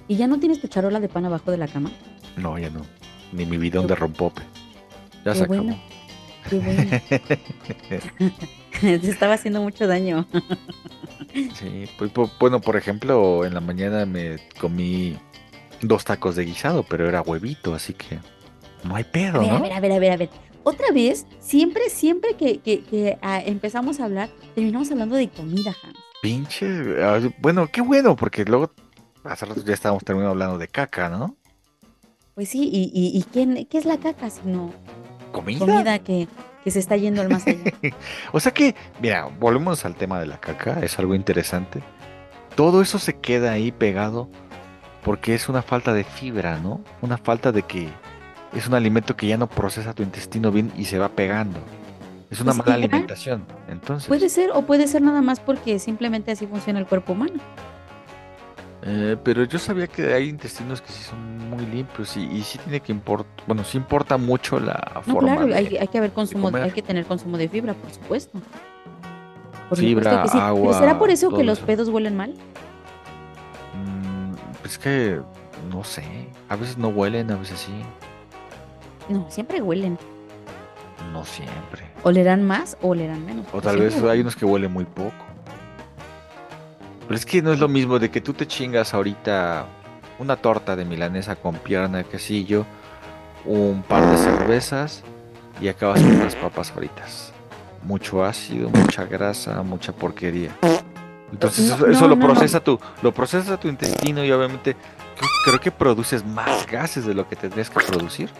¿Y 0.08 0.16
ya 0.16 0.26
no 0.26 0.40
tienes 0.40 0.62
tu 0.62 0.66
charola 0.66 0.98
de 0.98 1.10
pan 1.10 1.26
abajo 1.26 1.50
de 1.50 1.58
la 1.58 1.68
cama? 1.68 1.92
No, 2.38 2.58
ya 2.58 2.70
no. 2.70 2.86
Ni 3.32 3.44
mi 3.44 3.58
bidón 3.58 3.86
de 3.86 3.96
rompope. 3.96 4.40
Ya 5.26 5.34
se 5.34 5.42
Qué 5.42 5.46
bueno. 5.48 5.72
acabó. 5.74 5.82
Qué 6.48 6.58
bueno. 6.58 6.90
Te 8.80 9.10
estaba 9.10 9.34
haciendo 9.34 9.60
mucho 9.60 9.86
daño. 9.86 10.26
Sí, 11.54 11.84
pues 11.96 12.10
bueno, 12.40 12.60
por 12.60 12.76
ejemplo, 12.76 13.44
en 13.44 13.54
la 13.54 13.60
mañana 13.60 14.04
me 14.04 14.38
comí 14.58 15.16
dos 15.80 16.04
tacos 16.04 16.34
de 16.34 16.44
guisado, 16.44 16.82
pero 16.82 17.06
era 17.08 17.22
huevito, 17.22 17.72
así 17.72 17.92
que 17.92 18.18
no 18.82 18.96
hay 18.96 19.04
pedo, 19.04 19.40
a 19.40 19.44
¿no? 19.46 19.60
ver, 19.60 19.72
a 19.74 19.78
ver, 19.80 19.92
a 19.92 19.98
ver, 20.00 20.12
a 20.12 20.16
ver. 20.16 20.49
Otra 20.62 20.92
vez, 20.92 21.26
siempre, 21.38 21.88
siempre 21.88 22.34
que, 22.34 22.58
que- 22.58 22.82
que, 22.82 23.18
ah, 23.22 23.40
empezamos 23.44 24.00
a 24.00 24.04
hablar, 24.04 24.28
terminamos 24.54 24.90
hablando 24.90 25.16
de 25.16 25.28
comida, 25.28 25.74
Hans. 25.82 25.96
Pinche, 26.22 26.66
bueno, 27.40 27.66
qué 27.72 27.80
bueno, 27.80 28.14
porque 28.14 28.44
luego 28.44 28.70
hace 29.24 29.46
rato 29.46 29.62
ya 29.64 29.72
estábamos 29.72 30.04
terminando 30.04 30.32
hablando 30.32 30.58
de 30.58 30.68
caca, 30.68 31.08
¿no? 31.08 31.34
Pues 32.34 32.50
sí, 32.50 32.68
y, 32.72 32.90
y, 32.94 33.18
y 33.18 33.22
¿qué, 33.24 33.66
qué 33.68 33.78
es 33.78 33.84
la 33.86 33.96
caca 33.98 34.28
sino 34.30 34.72
¿Comida? 35.32 35.58
comida 35.58 35.98
que, 35.98 36.28
que 36.62 36.70
se 36.70 36.78
está 36.78 36.96
yendo 36.96 37.22
al 37.22 37.30
más 37.30 37.46
allá? 37.46 37.58
O 38.32 38.40
sea 38.40 38.52
que, 38.52 38.74
mira, 39.00 39.28
volvemos 39.40 39.84
al 39.86 39.94
tema 39.96 40.20
de 40.20 40.26
la 40.26 40.38
caca, 40.40 40.80
es 40.82 40.98
algo 40.98 41.14
interesante. 41.14 41.82
Todo 42.54 42.82
eso 42.82 42.98
se 42.98 43.18
queda 43.18 43.52
ahí 43.52 43.72
pegado 43.72 44.28
porque 45.02 45.34
es 45.34 45.48
una 45.48 45.62
falta 45.62 45.94
de 45.94 46.04
fibra, 46.04 46.58
¿no? 46.58 46.82
Una 47.00 47.16
falta 47.16 47.50
de 47.52 47.62
que 47.62 47.88
es 48.52 48.66
un 48.66 48.74
alimento 48.74 49.16
que 49.16 49.26
ya 49.26 49.36
no 49.36 49.48
procesa 49.48 49.92
tu 49.94 50.02
intestino 50.02 50.50
bien 50.50 50.72
y 50.76 50.84
se 50.84 50.98
va 50.98 51.08
pegando. 51.08 51.58
Es 52.30 52.40
una 52.40 52.52
Pues 52.52 52.58
mala 52.66 52.74
alimentación. 52.74 53.44
Entonces, 53.68 54.06
Puede 54.08 54.28
ser, 54.28 54.50
o 54.52 54.62
puede 54.62 54.86
ser 54.86 55.02
nada 55.02 55.20
más 55.22 55.40
porque 55.40 55.78
simplemente 55.78 56.30
así 56.30 56.46
funciona 56.46 56.78
el 56.78 56.86
cuerpo 56.86 57.12
humano. 57.12 57.40
eh, 58.82 59.16
pero 59.24 59.44
yo 59.44 59.58
sabía 59.58 59.86
que 59.88 60.12
hay 60.14 60.28
intestinos 60.28 60.80
que 60.80 60.92
sí 60.92 61.02
son 61.02 61.50
muy 61.50 61.66
limpios 61.66 62.16
y, 62.16 62.22
y 62.24 62.42
sí 62.42 62.56
tiene 62.58 62.80
que 62.80 62.92
importar, 62.92 63.30
bueno, 63.46 63.62
sí 63.64 63.76
importa 63.76 64.16
mucho 64.16 64.58
la 64.60 65.02
No, 65.06 65.12
forma 65.12 65.28
claro, 65.34 65.46
de- 65.46 65.54
hay, 65.54 65.76
hay 65.76 65.88
que 65.88 65.98
haber 65.98 66.12
consumo, 66.12 66.46
comer. 66.46 66.62
hay 66.62 66.70
que 66.70 66.82
tener 66.82 67.04
consumo 67.04 67.36
de 67.36 67.48
fibra, 67.48 67.74
por 67.74 67.90
supuesto. 67.90 68.40
Por 69.68 69.78
Fibra, 69.78 70.02
supuesto 70.10 70.22
que 70.22 70.28
sí. 70.28 70.38
agua, 70.38 70.62
Pero 70.68 70.78
¿será 70.78 70.98
por 70.98 71.10
eso 71.10 71.30
que 71.30 71.44
los 71.44 71.58
eso. 71.58 71.66
pedos 71.66 71.88
huelen 71.90 72.16
mal? 72.16 72.34
Mm, 73.74 74.34
pues 74.62 74.78
que, 74.78 75.20
no 75.70 75.84
sé, 75.84 76.04
a 76.48 76.56
veces 76.56 76.78
no 76.78 76.88
huelen, 76.88 77.30
a 77.30 77.36
veces 77.36 77.58
sí, 77.60 77.72
No, 79.10 79.26
siempre 79.30 79.60
huelen. 79.60 79.98
no 81.12 81.24
siempre. 81.24 81.90
Olerán 82.04 82.44
más 82.44 82.76
o 82.80 82.88
olerán 82.90 83.26
menos. 83.26 83.44
O 83.52 83.60
tal 83.60 83.76
siempre 83.76 84.00
vez 84.00 84.10
hay 84.10 84.20
unos 84.20 84.36
que 84.36 84.44
huelen 84.44 84.72
muy 84.72 84.84
poco. 84.84 85.12
Pero 87.06 87.16
es 87.16 87.26
que 87.26 87.42
no 87.42 87.52
es 87.52 87.58
lo 87.58 87.68
mismo 87.68 87.98
de 87.98 88.10
que 88.10 88.20
tú 88.20 88.32
te 88.32 88.46
chingas 88.46 88.94
ahorita 88.94 89.66
una 90.20 90.36
torta 90.36 90.76
de 90.76 90.84
milanesa 90.84 91.34
con 91.34 91.56
pierna 91.56 91.98
de 91.98 92.04
quesillo, 92.04 92.64
un 93.44 93.82
par 93.86 94.06
de 94.08 94.16
cervezas 94.16 95.02
y 95.60 95.66
acabas 95.68 96.00
con 96.00 96.12
unas 96.14 96.36
papas 96.36 96.70
fritas. 96.70 97.32
Mucho 97.82 98.24
ácido, 98.24 98.70
mucha 98.70 99.04
grasa, 99.06 99.60
mucha 99.62 99.92
porquería. 99.92 100.50
Entonces 101.32 101.68
No, 101.68 101.74
eso, 101.74 101.86
eso 101.88 102.00
no, 102.02 102.08
lo 102.08 102.16
no, 102.16 102.26
procesa 102.26 102.60
tu, 102.60 102.78
lo 103.02 103.12
procesa 103.12 103.58
tu 103.58 103.66
intestino 103.68 104.24
y 104.24 104.30
obviamente 104.30 104.76
creo 105.44 105.60
que 105.60 105.70
produces 105.72 106.24
más 106.24 106.66
gases 106.66 107.06
de 107.06 107.14
lo 107.14 107.28
que 107.28 107.34
tendrías 107.34 107.70
que 107.70 107.80
producir. 107.84 108.30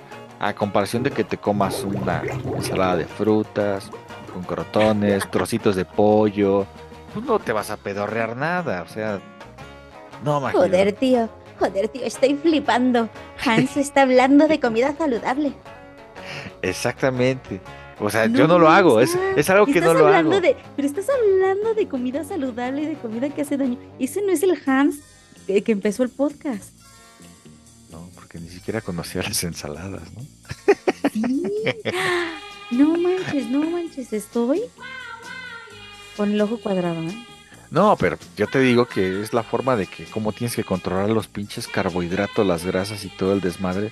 A 0.40 0.54
comparación 0.54 1.04
de 1.04 1.12
que 1.12 1.22
te 1.22 1.36
comas 1.36 1.84
una 1.84 2.22
ensalada 2.56 2.96
de 2.96 3.04
frutas, 3.04 3.88
con 4.32 4.42
crotones, 4.42 5.30
trocitos 5.30 5.76
de 5.76 5.84
pollo, 5.84 6.66
pues 7.14 7.24
no 7.24 7.38
te 7.38 7.52
vas 7.52 7.70
a 7.70 7.76
pedorrear 7.76 8.36
nada, 8.36 8.82
o 8.82 8.88
sea, 8.88 9.20
no 10.24 10.38
imagino. 10.38 10.62
Joder, 10.62 10.92
tío. 10.92 11.28
Joder, 11.58 11.88
tío, 11.88 12.02
estoy 12.04 12.34
flipando. 12.36 13.08
Hans 13.44 13.76
está 13.76 14.02
hablando 14.02 14.48
de 14.48 14.60
comida 14.60 14.94
saludable. 14.96 15.52
Exactamente. 16.62 17.60
O 17.98 18.08
sea, 18.08 18.26
yo 18.26 18.48
no 18.48 18.58
lo 18.58 18.70
hago, 18.70 19.00
es, 19.00 19.14
es 19.36 19.50
algo 19.50 19.66
que 19.66 19.80
no 19.80 19.92
lo 19.92 20.08
hago. 20.08 20.40
De, 20.40 20.56
pero 20.74 20.88
estás 20.88 21.06
hablando 21.10 21.74
de 21.74 21.86
comida 21.86 22.24
saludable 22.24 22.82
y 22.82 22.86
de 22.86 22.94
comida 22.94 23.28
que 23.28 23.42
hace 23.42 23.58
daño. 23.58 23.76
Ese 23.98 24.22
no 24.22 24.32
es 24.32 24.42
el 24.42 24.58
Hans 24.64 25.00
que, 25.46 25.62
que 25.62 25.72
empezó 25.72 26.02
el 26.02 26.08
podcast. 26.08 26.79
Porque 28.30 28.44
ni 28.46 28.50
siquiera 28.52 28.80
conocía 28.80 29.22
las 29.24 29.42
ensaladas, 29.42 30.02
¿no? 30.12 30.24
Sí. 31.12 31.42
No 32.70 32.96
manches, 32.96 33.50
no 33.50 33.68
manches, 33.68 34.12
estoy 34.12 34.62
con 36.16 36.30
el 36.30 36.40
ojo 36.40 36.60
cuadrado, 36.60 37.02
¿eh? 37.02 37.26
No, 37.72 37.96
pero 37.96 38.18
yo 38.36 38.46
te 38.46 38.60
digo 38.60 38.86
que 38.86 39.20
es 39.20 39.32
la 39.32 39.42
forma 39.42 39.74
de 39.74 39.86
que 39.88 40.04
cómo 40.04 40.32
tienes 40.32 40.54
que 40.54 40.62
controlar 40.62 41.10
los 41.10 41.26
pinches 41.26 41.66
carbohidratos, 41.66 42.46
las 42.46 42.64
grasas 42.64 43.04
y 43.04 43.08
todo 43.08 43.32
el 43.32 43.40
desmadre. 43.40 43.90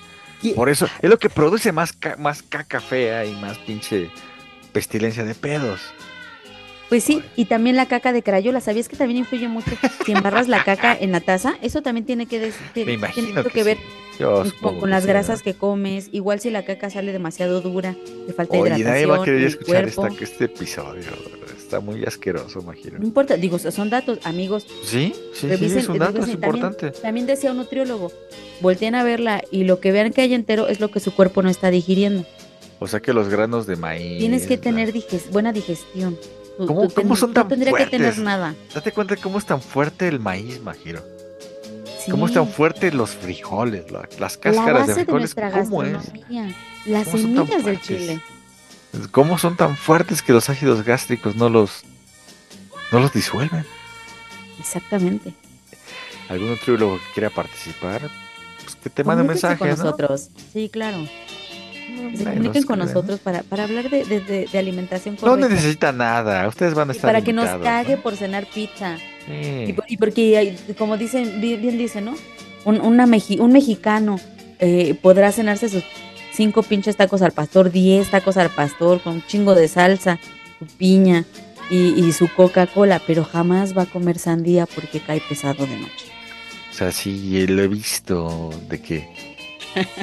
Por 0.55 0.69
eso 0.69 0.87
es 1.01 1.09
lo 1.09 1.19
que 1.19 1.29
produce 1.29 1.73
más, 1.73 1.91
ca- 1.91 2.15
más 2.17 2.41
caca 2.41 2.79
fea 2.79 3.25
y 3.25 3.35
más 3.35 3.57
pinche 3.57 4.09
pestilencia 4.71 5.25
de 5.25 5.35
pedos. 5.35 5.81
Pues 6.89 7.03
sí, 7.03 7.21
y 7.35 7.45
también 7.45 7.75
la 7.75 7.85
caca 7.87 8.11
de 8.11 8.23
crayola. 8.23 8.61
¿Sabías 8.61 8.89
que 8.89 8.95
también 8.97 9.19
influye 9.19 9.47
mucho 9.47 9.69
si 10.05 10.11
embarras 10.11 10.47
la 10.47 10.63
caca 10.63 10.97
en 10.99 11.11
la 11.11 11.21
taza? 11.21 11.53
Eso 11.61 11.81
también 11.83 12.05
tiene 12.05 12.25
que, 12.25 12.39
des- 12.39 12.59
Me 12.59 12.69
tiene 12.73 12.93
imagino 12.93 13.27
mucho 13.29 13.43
que 13.43 13.49
que 13.51 13.63
ver 13.63 13.77
sí. 13.77 13.83
Yo 14.19 14.43
con, 14.61 14.89
las 14.89 15.03
sí, 15.03 15.07
grasas 15.09 15.41
que 15.43 15.53
comes. 15.53 16.09
Igual 16.11 16.39
si 16.41 16.49
la 16.49 16.65
caca 16.65 16.89
sale 16.89 17.11
demasiado 17.13 17.61
dura, 17.61 17.95
te 18.27 18.33
falta 18.33 18.57
Oye, 18.57 18.61
hidratación 18.71 18.89
nadie 18.91 19.05
va 19.05 19.17
a 19.17 19.23
querer 19.23 19.43
escuchar 19.43 19.87
esta, 19.87 20.07
este 20.19 20.45
episodio. 20.45 21.03
está 21.57 21.79
muy 21.79 22.03
asqueroso, 22.03 22.59
imagino. 22.59 22.97
No 22.99 23.05
importa, 23.05 23.37
digo, 23.37 23.59
son 23.59 23.89
datos, 23.91 24.19
amigos. 24.25 24.65
Sí, 24.83 25.13
sí, 25.33 25.41
sí, 25.41 25.47
revisen- 25.47 25.77
es 25.77 25.87
un 25.89 25.99
dato, 25.99 26.19
es. 26.19 26.25
También- 26.25 26.35
importante. 26.43 26.91
También, 26.91 27.27
decía 27.27 27.51
un 27.51 27.57
nutriólogo, 27.57 28.11
volteen 28.61 28.95
a 28.95 29.03
verla 29.03 29.41
y 29.51 29.63
lo 29.63 29.79
que 29.79 29.91
vean 29.93 30.11
que 30.11 30.21
hay 30.21 30.33
entero 30.33 30.67
es 30.67 30.79
lo 30.81 30.89
que 30.91 30.99
su 30.99 31.13
cuerpo 31.13 31.41
no 31.43 31.49
está 31.49 31.69
digiriendo. 31.69 32.25
O 32.79 32.87
sea 32.87 32.99
que 33.01 33.13
los 33.13 33.29
granos 33.29 33.67
de 33.67 33.75
maíz. 33.75 34.17
Tienes 34.19 34.47
que 34.47 34.57
tener 34.57 34.91
diges- 34.91 35.29
buena 35.31 35.53
digestión. 35.53 36.17
Tú- 36.59 36.65
¿Cómo- 36.67 36.87
tú 36.89 36.93
cómo 36.95 37.15
son 37.15 37.29
no 37.29 37.33
tan 37.35 37.47
tendría 37.47 37.71
que 37.71 37.85
tener 37.85 38.07
fuertes? 38.13 38.23
nada. 38.23 38.53
Date 38.73 38.91
cuenta 38.91 39.15
de 39.15 39.21
cómo 39.21 39.37
es 39.37 39.45
tan 39.45 39.61
fuerte 39.61 40.07
el 40.09 40.19
maíz, 40.19 40.61
Majiro. 40.61 41.01
Sí. 42.03 42.11
Cómo 42.11 42.25
es 42.27 42.33
tan 42.33 42.49
fuerte 42.49 42.91
los 42.91 43.11
frijoles, 43.11 43.89
la- 43.91 44.07
las 44.19 44.35
La 44.35 44.41
cáscaras 44.41 44.73
base 44.73 44.87
de 44.87 44.87
de 44.99 45.03
frijoles. 45.05 45.21
nuestra 45.37 45.51
¿Cómo 45.63 45.83
es? 45.83 45.91
las 46.85 47.05
¿Cómo 47.07 47.17
semillas 47.17 47.47
del 47.49 47.61
fuertes? 47.61 47.81
chile. 47.87 48.21
¿Cómo 49.11 49.37
son 49.37 49.55
tan 49.55 49.77
fuertes 49.77 50.21
que 50.21 50.33
los 50.33 50.49
ácidos 50.49 50.83
gástricos 50.83 51.35
no 51.35 51.47
los, 51.49 51.83
no 52.91 52.99
los 52.99 53.13
disuelven? 53.13 53.65
Exactamente. 54.59 55.33
¿Algún 56.27 56.49
nutriólogo 56.49 56.97
que 56.97 57.13
quiera 57.13 57.29
participar? 57.29 58.09
Pues 58.63 58.75
que 58.75 58.89
te 58.89 59.03
mande 59.03 59.21
un 59.21 59.27
mensaje, 59.27 59.57
con 59.57 59.69
¿no? 59.69 59.75
nosotros. 59.77 60.29
Sí, 60.53 60.69
claro. 60.69 60.97
Se 62.17 62.23
comuniquen 62.23 62.63
con 62.63 62.79
nosotros 62.79 63.19
para, 63.19 63.43
para 63.43 63.63
hablar 63.63 63.89
de, 63.89 64.03
de- 64.05 64.19
de- 64.21 64.47
de 64.51 64.57
alimentación 64.59 65.17
No 65.21 65.35
necesita 65.37 65.91
nada, 65.91 66.47
ustedes 66.47 66.73
van 66.73 66.89
a 66.89 66.93
Y 66.93 66.95
estar 66.95 67.09
para 67.09 67.23
que 67.23 67.33
nos 67.33 67.49
cague 67.61 67.95
¿no? 67.97 68.01
por 68.01 68.15
cenar 68.15 68.45
pizza. 68.47 68.97
Sí. 69.25 69.65
Y, 69.67 69.73
por- 69.73 69.85
y 69.87 69.97
porque, 69.97 70.55
como 70.77 70.97
dicen, 70.97 71.39
bien, 71.41 71.61
bien 71.61 71.77
dicen, 71.77 72.05
¿no? 72.05 72.15
Un, 72.65 72.81
una 72.81 73.05
meji- 73.05 73.39
un 73.39 73.51
mexicano 73.51 74.19
eh, 74.59 74.95
podrá 75.01 75.31
cenarse 75.31 75.69
sus 75.69 75.83
cinco 76.33 76.63
pinches 76.63 76.95
tacos 76.97 77.21
al 77.21 77.31
pastor, 77.31 77.71
diez 77.71 78.09
tacos 78.09 78.37
al 78.37 78.49
pastor, 78.49 79.01
con 79.01 79.13
un 79.15 79.25
chingo 79.25 79.55
de 79.55 79.67
salsa, 79.67 80.19
su 80.57 80.65
piña 80.65 81.25
y, 81.69 82.03
y 82.03 82.11
su 82.11 82.27
Coca-Cola, 82.27 83.01
pero 83.05 83.23
jamás 83.23 83.77
va 83.77 83.83
a 83.83 83.85
comer 83.85 84.17
sandía 84.17 84.65
porque 84.65 84.99
cae 84.99 85.21
pesado 85.29 85.65
de 85.65 85.77
noche. 85.77 86.05
O 86.71 86.73
sea, 86.73 86.91
sí, 86.91 87.45
lo 87.47 87.61
he 87.61 87.67
visto 87.67 88.49
de 88.69 88.81
que 88.81 89.37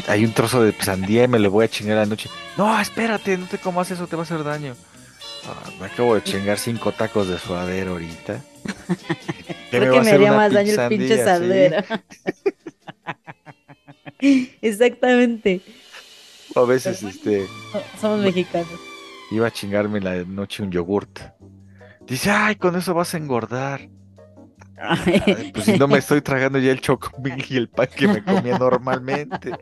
hay 0.09 0.25
un 0.25 0.33
trozo 0.33 0.63
de 0.63 0.73
sandía 0.73 1.25
y 1.25 1.29
me 1.29 1.39
lo 1.39 1.51
voy 1.51 1.65
a 1.65 1.69
chingar 1.69 1.97
la 1.97 2.07
noche. 2.07 2.29
No, 2.57 2.79
espérate, 2.81 3.37
no 3.37 3.47
te 3.47 3.59
comas 3.59 3.91
eso, 3.91 4.07
te 4.07 4.17
va 4.17 4.23
a 4.23 4.25
hacer 4.25 4.43
daño. 4.45 4.75
Ah, 5.49 5.71
me 5.81 5.87
acabo 5.87 6.15
de 6.15 6.23
chingar 6.23 6.59
cinco 6.59 6.93
tacos 6.93 7.29
de 7.29 7.39
suadero 7.39 7.93
ahorita. 7.93 8.41
¿Qué 9.71 9.79
Creo 9.79 9.95
va 9.95 9.99
que 10.01 10.05
me 10.05 10.11
haría 10.13 10.33
más 10.33 10.53
daño 10.53 10.73
el 10.73 10.89
pinche 10.89 11.17
sí? 11.19 11.23
saldero. 11.25 11.85
Exactamente. 14.63 15.61
O 16.55 16.61
a 16.61 16.67
veces, 16.67 17.03
este, 17.03 17.47
Somos 18.01 18.21
mexicanos. 18.21 18.69
iba 19.31 19.47
a 19.47 19.51
chingarme 19.51 20.01
la 20.01 20.15
noche 20.25 20.63
un 20.63 20.71
yogurt. 20.71 21.21
Dice, 22.07 22.31
ay, 22.31 22.57
con 22.57 22.77
eso 22.77 22.95
vas 22.95 23.15
a 23.15 23.19
engordar. 23.19 23.89
Ay, 24.79 25.51
pues 25.55 25.65
si 25.65 25.79
no 25.79 25.89
me 25.89 25.99
estoy 25.99 26.21
tragando 26.21 26.59
ya 26.59 26.71
el 26.73 26.81
chocomil 26.81 27.45
y 27.49 27.57
el 27.57 27.69
pan 27.69 27.89
que 27.95 28.09
me 28.09 28.23
comía 28.23 28.59
normalmente. 28.59 29.53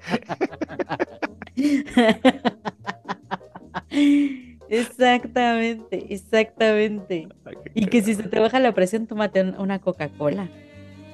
Exactamente, 4.68 6.06
exactamente. 6.12 7.28
Y 7.74 7.86
que 7.86 8.02
si 8.02 8.14
se 8.14 8.22
te 8.24 8.38
baja 8.40 8.58
la 8.60 8.72
presión, 8.72 9.06
tómate 9.06 9.42
un- 9.42 9.54
una 9.58 9.78
Coca-Cola. 9.78 10.48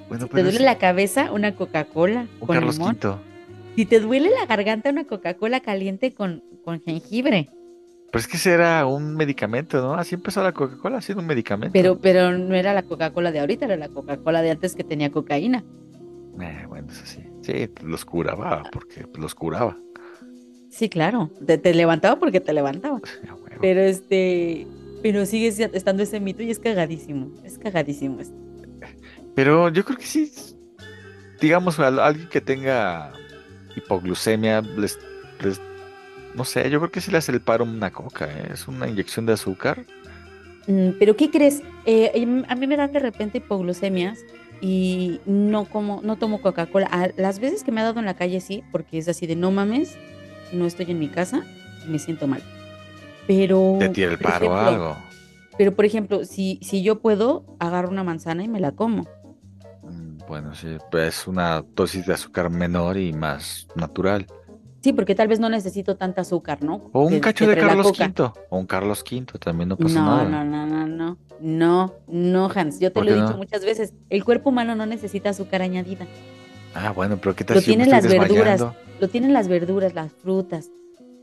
Bueno, 0.09 0.26
Si 0.26 0.30
te 0.32 0.42
duele 0.42 0.61
la 0.61 0.78
cabeza, 0.78 1.32
una 1.32 1.55
Coca-Cola 1.55 2.26
un 2.40 2.46
con 2.46 2.55
Carlos 2.57 2.78
limón. 2.78 2.96
V. 3.03 3.14
Si 3.76 3.86
te 3.86 4.01
duele 4.01 4.30
la 4.30 4.46
garganta, 4.46 4.90
una 4.90 5.05
Coca-Cola 5.05 5.61
caliente 5.61 6.12
con, 6.14 6.42
con 6.64 6.80
jengibre. 6.82 7.48
Pero 8.13 8.21
es 8.21 8.27
que 8.27 8.37
ese 8.37 8.53
era 8.53 8.87
un 8.87 9.15
medicamento, 9.15 9.81
¿no? 9.81 9.95
Así 9.95 10.17
empezó 10.17 10.43
la 10.43 10.53
Coca-Cola, 10.53 11.01
siendo 11.01 11.23
un 11.23 11.29
medicamento. 11.29 11.73
Pero, 11.73 11.99
pero 11.99 12.37
no 12.37 12.55
era 12.55 12.75
la 12.75 12.83
Coca-Cola 12.83 13.31
de 13.31 13.41
ahorita, 13.41 13.67
era 13.67 13.77
la 13.77 13.89
Coca-Cola 13.89 14.43
de 14.43 14.51
antes 14.51 14.75
que 14.75 14.83
tenía 14.85 15.11
cocaína. 15.13 15.65
Eh, 16.41 16.65
bueno, 16.69 16.89
eso 16.91 17.03
sí. 17.05 17.21
Sí, 17.43 17.71
los 17.85 18.05
curaba, 18.05 18.65
porque 18.73 19.07
los 19.19 19.35
curaba. 19.35 19.77
Sí, 20.71 20.89
claro. 20.89 21.31
Te, 21.47 21.59
te 21.59 21.73
levantaba 21.75 22.19
porque 22.19 22.41
te 22.41 22.53
levantaba. 22.53 23.01
Pero 23.61 23.81
este, 23.81 24.67
pero 25.03 25.25
sigue 25.27 25.53
si- 25.53 25.63
estando 25.65 26.03
ese 26.03 26.21
mito 26.21 26.43
y 26.43 26.51
es 26.51 26.59
cagadísimo. 26.59 27.33
Es 27.45 27.59
cagadísimo 27.59 28.21
esto. 28.21 28.37
Pero 29.35 29.69
yo 29.69 29.85
creo 29.85 29.99
que 29.99 30.07
sí, 30.07 30.33
digamos, 31.41 31.79
a 31.79 31.87
alguien 31.89 32.29
que 32.29 32.41
tenga 32.41 33.13
hipoglucemia, 33.77 34.61
les, 34.63 34.99
les- 35.43 35.61
no 36.35 36.45
sé, 36.45 36.68
yo 36.70 36.78
creo 36.81 36.91
que 36.91 37.01
sí 37.01 37.11
le 37.11 37.18
hace 37.18 37.33
el 37.33 37.41
paro 37.41 37.64
una 37.64 37.91
coca, 37.91 38.26
¿eh? 38.26 38.51
Es 38.53 38.68
una 38.68 38.89
inyección 38.89 39.26
de 39.26 39.33
azúcar. 39.35 39.85
Mm, 40.66 40.91
Pero 40.99 41.16
¿qué 41.16 41.31
crees? 41.31 41.62
Eh, 41.87 42.11
em, 42.14 42.45
a 42.49 42.55
mí 42.55 42.66
me 42.66 42.76
dan 42.76 42.93
de 42.93 42.99
repente 43.01 43.39
hipoglucemias 43.39 44.20
y 44.61 45.20
no 45.26 45.64
como, 45.64 46.01
no 46.03 46.16
tomo 46.16 46.41
Coca-Cola. 46.41 46.87
A- 46.93 47.11
Las 47.16 47.41
veces 47.41 47.64
que 47.64 47.72
me 47.72 47.81
ha 47.81 47.85
dado 47.85 47.99
en 48.01 48.07
la 48.07 48.14
calle 48.14 48.41
sí, 48.41 48.62
porque 48.72 48.99
es 48.99 49.09
así 49.09 49.26
de 49.26 49.37
no 49.37 49.51
mames, 49.51 49.97
no 50.53 50.66
estoy 50.66 50.91
en 50.91 50.99
mi 50.99 51.09
casa 51.09 51.45
y 51.87 51.91
me 51.91 51.99
siento 51.99 52.26
mal. 52.26 52.43
Pero 53.26 53.76
Te 53.78 53.89
tira 53.89 54.11
el 54.12 54.18
paro 54.18 54.51
o 54.53 54.57
algo. 54.57 54.97
Pero 55.57 55.74
por 55.74 55.85
ejemplo, 55.85 56.24
si, 56.24 56.59
si 56.62 56.83
yo 56.83 57.01
puedo, 57.01 57.45
agarro 57.59 57.89
una 57.91 58.05
manzana 58.05 58.43
y 58.45 58.49
me 58.49 58.61
la 58.61 58.72
como. 58.72 59.09
Bueno, 60.28 60.55
sí, 60.55 60.76
pues 60.91 61.09
es 61.20 61.26
una 61.26 61.64
dosis 61.74 62.07
de 62.07 62.14
azúcar 62.14 62.51
menor 62.51 62.97
y 62.97 63.12
más 63.12 63.66
natural. 63.74 64.26
Sí, 64.83 64.93
porque 64.95 65.14
tal 65.14 65.28
vez 65.28 65.39
no 65.41 65.49
necesito 65.51 65.97
tanta 65.97 66.22
azúcar, 66.22 66.62
¿no? 66.62 66.89
O 66.93 67.03
un 67.03 67.11
Que- 67.11 67.20
cacho 67.20 67.45
que 67.47 67.55
de 67.55 67.61
Carlos. 67.61 67.87
V. 67.99 68.33
O 68.49 68.59
un 68.59 68.66
Carlos 68.66 69.03
V, 69.11 69.26
también 69.39 69.68
no 69.68 69.76
pasa 69.76 69.95
No, 70.01 70.05
nada. 70.24 70.24
no, 70.28 70.45
no, 70.45 70.66
no, 70.66 70.87
no. 70.87 71.18
No, 71.41 71.95
no, 72.09 72.51
Hans. 72.55 72.81
Yo 72.81 72.89
te 72.91 72.95
¿Por 72.95 73.05
lo 73.05 73.11
he 73.12 73.14
dicho 73.14 73.31
no? 73.31 73.37
muchas 73.37 73.64
veces. 73.64 73.93
El 74.09 74.24
cuerpo 74.24 74.49
humano 74.51 74.74
no 74.74 74.87
necesita 74.87 75.31
azúcar 75.31 75.62
añadida. 75.62 76.07
Ah, 76.74 76.93
bueno, 76.93 77.16
pero 77.18 77.35
¿qué 77.35 77.45
tal 77.45 77.57
Lo 77.57 77.61
si 77.62 77.72
yo 77.72 77.78
me 77.78 77.85
tienen 77.85 77.95
estoy 78.05 78.11
las 78.18 78.20
verduras. 78.28 78.59
desmayando? 78.61 78.76
Lo 79.01 79.09
tienen 79.09 79.33
las 79.33 79.49
verduras, 79.49 79.95
las 79.95 80.12
frutas. 80.12 80.70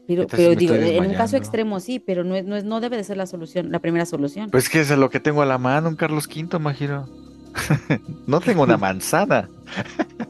Pero, 0.08 0.22
¿Qué 0.24 0.28
tal 0.28 0.38
pero 0.38 0.49
si 0.51 0.55
digo, 0.58 0.74
en 0.76 1.05
un 1.05 1.14
caso 1.16 1.36
extremo 1.38 1.80
sí, 1.80 1.99
pero 1.99 2.24
no, 2.24 2.36
es, 2.36 2.45
no, 2.45 2.55
es, 2.55 2.64
no 2.64 2.80
debe 2.80 2.95
de 2.97 3.03
ser 3.03 3.18
la 3.18 3.26
solución, 3.28 3.72
la 3.72 3.80
primera 3.80 4.05
solución. 4.05 4.49
Pues 4.51 4.70
que 4.70 4.80
es 4.82 4.89
lo 4.91 5.10
que 5.10 5.20
tengo 5.20 5.41
a 5.41 5.45
la 5.45 5.58
mano, 5.58 5.89
un 5.89 5.95
Carlos 5.95 6.28
V, 6.28 6.60
Majiro. 6.60 7.08
no 8.28 8.39
tengo 8.39 8.64
una 8.64 8.78
manzana. 8.78 9.49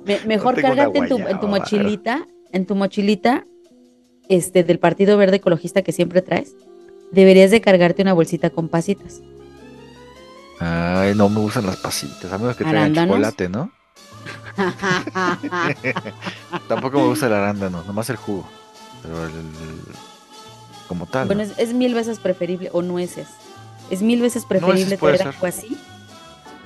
Me- 0.05 0.19
mejor 0.25 0.59
cárgate 0.59 0.97
en 0.97 1.09
tu, 1.09 1.17
en 1.17 1.39
tu 1.39 1.47
mochilita, 1.47 2.25
en 2.51 2.65
tu 2.65 2.75
mochilita, 2.75 3.45
este, 4.29 4.63
del 4.63 4.79
Partido 4.79 5.17
Verde 5.17 5.37
Ecologista 5.37 5.81
que 5.81 5.91
siempre 5.91 6.21
traes, 6.21 6.53
deberías 7.11 7.51
de 7.51 7.61
cargarte 7.61 8.01
una 8.01 8.13
bolsita 8.13 8.49
con 8.49 8.69
pasitas. 8.69 9.21
Ay, 10.59 11.13
no 11.15 11.29
me 11.29 11.39
gustan 11.39 11.65
las 11.65 11.77
pasitas, 11.77 12.31
a 12.31 12.37
menos 12.37 12.55
que 12.57 12.63
traigan 12.63 12.93
chocolate, 12.95 13.49
¿no? 13.49 13.71
Tampoco 16.67 16.99
me 16.99 17.07
gusta 17.07 17.27
el 17.27 17.33
arándano, 17.33 17.83
nomás 17.85 18.09
el 18.09 18.15
jugo. 18.17 18.47
Pero 19.03 19.25
el, 19.25 19.31
el- 19.31 19.81
como 20.87 21.05
tal. 21.05 21.27
Bueno, 21.27 21.43
¿no? 21.43 21.51
es, 21.51 21.57
es 21.59 21.73
mil 21.73 21.93
veces 21.93 22.19
preferible, 22.19 22.69
o 22.73 22.81
nueces. 22.81 23.27
Es 23.89 24.01
mil 24.01 24.21
veces 24.21 24.45
preferible 24.45 24.97
ser. 24.97 25.27
algo 25.27 25.45
así. 25.47 25.77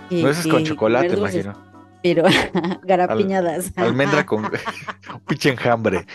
que- 0.09 0.21
Nueces 0.21 0.47
con 0.47 0.63
que 0.63 0.69
chocolate, 0.69 1.13
imagino. 1.15 1.55
Pero 2.03 2.25
Al- 2.53 2.79
garapiñadas. 2.83 3.71
almendra 3.77 4.25
con 4.25 4.49
pinche 5.27 5.49
enjambre. 5.49 6.05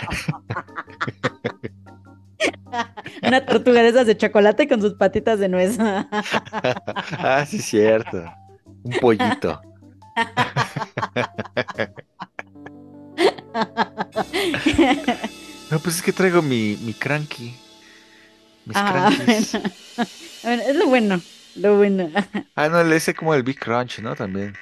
Una 3.22 3.44
tortuga 3.46 3.82
de 3.82 3.88
esas 3.88 4.06
de 4.06 4.16
chocolate 4.16 4.68
con 4.68 4.80
sus 4.80 4.94
patitas 4.94 5.38
de 5.38 5.48
nuez. 5.48 5.78
ah, 5.80 7.44
sí, 7.48 7.58
cierto. 7.60 8.24
Un 8.82 8.92
pollito. 9.00 9.60
No, 15.70 15.78
pues 15.80 15.96
es 15.96 16.02
que 16.02 16.12
traigo 16.12 16.42
mi, 16.42 16.76
mi 16.82 16.92
cranky. 16.94 17.54
Mis 18.64 18.76
Ah, 18.76 19.10
crankies. 19.16 19.52
bueno. 19.52 19.70
Bueno, 20.42 20.62
es 20.62 20.76
lo 20.76 20.86
bueno, 20.86 21.20
lo 21.56 21.76
bueno. 21.76 22.10
Ah, 22.54 22.68
no, 22.68 22.82
le 22.84 22.96
hice 22.96 23.14
como 23.14 23.34
el 23.34 23.42
Big 23.42 23.58
Crunch, 23.58 23.98
¿no? 24.00 24.14
También. 24.14 24.54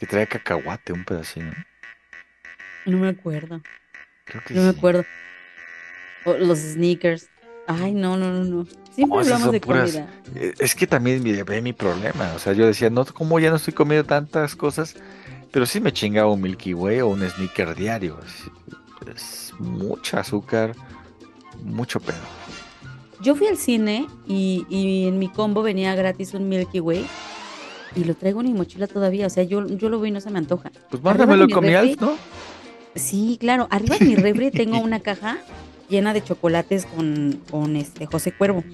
Que 0.00 0.06
trae 0.06 0.26
cacahuate, 0.26 0.92
un 0.92 1.04
pedacito. 1.04 1.46
No 2.86 2.98
me 2.98 3.08
acuerdo. 3.10 3.60
Creo 4.24 4.42
que 4.44 4.54
No 4.54 4.62
me 4.62 4.68
acuerdo. 4.70 5.04
O 6.24 6.32
los 6.34 6.58
sneakers. 6.58 7.28
Ay, 7.66 7.92
no, 7.92 8.16
no, 8.16 8.32
no, 8.32 8.44
no. 8.44 8.66
Siempre 8.92 9.20
esas 9.20 9.34
hablamos 9.34 9.52
de 9.52 9.60
puras- 9.60 9.92
comida. 9.92 10.08
Eh, 10.34 10.54
Es 10.58 10.74
que 10.74 10.86
también 10.86 11.22
mi, 11.22 11.32
ve 11.42 11.60
mi 11.62 11.72
problema. 11.72 12.32
O 12.34 12.38
sea, 12.38 12.52
yo 12.54 12.66
decía, 12.66 12.90
no, 12.90 13.04
como 13.04 13.38
ya 13.38 13.50
no 13.50 13.56
estoy 13.56 13.74
comiendo 13.74 14.06
tantas 14.06 14.56
cosas, 14.56 14.96
pero 15.52 15.66
sí 15.66 15.80
me 15.80 15.92
chingaba 15.92 16.32
un 16.32 16.40
Milky 16.40 16.74
Way 16.74 17.00
o 17.02 17.08
un 17.08 17.28
sneaker 17.28 17.74
diario. 17.76 18.18
Es, 19.06 19.14
es 19.14 19.52
mucha 19.60 20.20
azúcar, 20.20 20.74
mucho 21.62 22.00
pedo. 22.00 22.18
Yo 23.20 23.34
fui 23.36 23.46
al 23.48 23.58
cine 23.58 24.06
y, 24.26 24.66
y 24.70 25.06
en 25.06 25.18
mi 25.18 25.28
combo 25.28 25.62
venía 25.62 25.94
gratis 25.94 26.32
un 26.34 26.48
Milky 26.48 26.80
Way 26.80 27.06
y 27.96 28.04
lo 28.04 28.14
traigo 28.14 28.40
en 28.40 28.48
mi 28.48 28.54
mochila 28.54 28.86
todavía. 28.86 29.26
O 29.26 29.30
sea, 29.30 29.42
yo, 29.44 29.66
yo 29.66 29.88
lo 29.88 29.98
veo 30.00 30.06
y 30.08 30.10
no 30.12 30.20
se 30.20 30.30
me 30.30 30.38
antoja. 30.38 30.70
Pues 30.90 31.02
mándamelo 31.02 31.48
con 31.48 31.64
mi 31.64 31.74
Alf, 31.74 32.00
¿no? 32.00 32.12
Sí, 32.94 33.36
claro. 33.40 33.68
Arriba 33.70 33.96
de 33.98 34.06
mi 34.06 34.16
refri 34.16 34.50
tengo 34.50 34.78
una 34.78 35.00
caja 35.00 35.38
llena 35.88 36.12
de 36.12 36.22
chocolates 36.22 36.86
con, 36.86 37.40
con 37.50 37.76
este 37.76 38.06
José 38.06 38.32
Cuervo. 38.32 38.64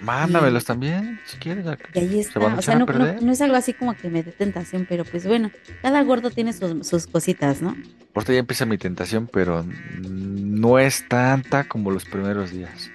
Mándamelos 0.00 0.64
también, 0.64 1.20
si 1.26 1.36
quieres. 1.36 1.66
Y 1.94 1.98
ahí 1.98 2.08
Se 2.08 2.20
está. 2.20 2.40
van 2.40 2.54
a 2.54 2.58
O 2.58 2.62
sea, 2.62 2.76
no, 2.76 2.86
no, 2.86 3.20
no 3.20 3.32
es 3.32 3.40
algo 3.42 3.56
así 3.56 3.74
como 3.74 3.94
que 3.94 4.08
me 4.08 4.22
dé 4.22 4.32
tentación, 4.32 4.86
pero 4.88 5.04
pues 5.04 5.26
bueno, 5.26 5.50
cada 5.82 6.02
gordo 6.02 6.30
tiene 6.30 6.54
sus, 6.54 6.86
sus 6.86 7.06
cositas, 7.06 7.60
¿no? 7.60 7.76
Ahorita 8.14 8.32
ya 8.32 8.38
empieza 8.38 8.64
mi 8.64 8.78
tentación, 8.78 9.28
pero 9.30 9.64
no 10.00 10.78
es 10.78 11.06
tanta 11.06 11.64
como 11.64 11.90
los 11.90 12.06
primeros 12.06 12.50
días. 12.50 12.90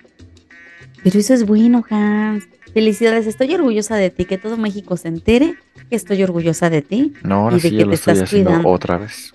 Pero 1.04 1.20
eso 1.20 1.36
es 1.36 1.46
bueno, 1.46 1.86
Hans. 1.90 2.46
Felicidades, 2.76 3.26
estoy 3.26 3.54
orgullosa 3.56 3.96
de 3.96 4.10
ti, 4.10 4.26
que 4.26 4.38
todo 4.38 4.58
México 4.58 4.98
se 4.98 5.08
entere 5.08 5.56
que 5.90 5.96
estoy 5.96 6.22
orgullosa 6.24 6.70
de 6.70 6.82
ti. 6.82 7.14
No, 7.24 7.36
ahora 7.36 7.56
y 7.56 7.62
de 7.62 7.70
sí 7.70 7.70
que 7.72 7.78
ya 7.78 7.84
lo 7.86 7.90
te 7.92 7.96
estoy 7.96 8.14
estás 8.16 8.28
haciendo 8.28 8.50
cuidando. 8.50 8.70
otra 8.70 8.98
vez. 8.98 9.34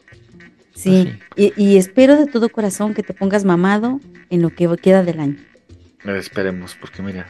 Sí, 0.74 1.10
y, 1.36 1.54
y 1.56 1.78
espero 1.78 2.16
de 2.16 2.26
todo 2.26 2.50
corazón 2.50 2.92
que 2.92 3.02
te 3.02 3.14
pongas 3.14 3.46
mamado 3.46 3.98
en 4.28 4.42
lo 4.42 4.50
que 4.50 4.68
queda 4.76 5.02
del 5.02 5.20
año. 5.20 5.36
Esperemos, 6.04 6.76
porque 6.78 7.00
mira, 7.00 7.28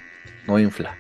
no 0.49 0.59
infla. 0.59 0.99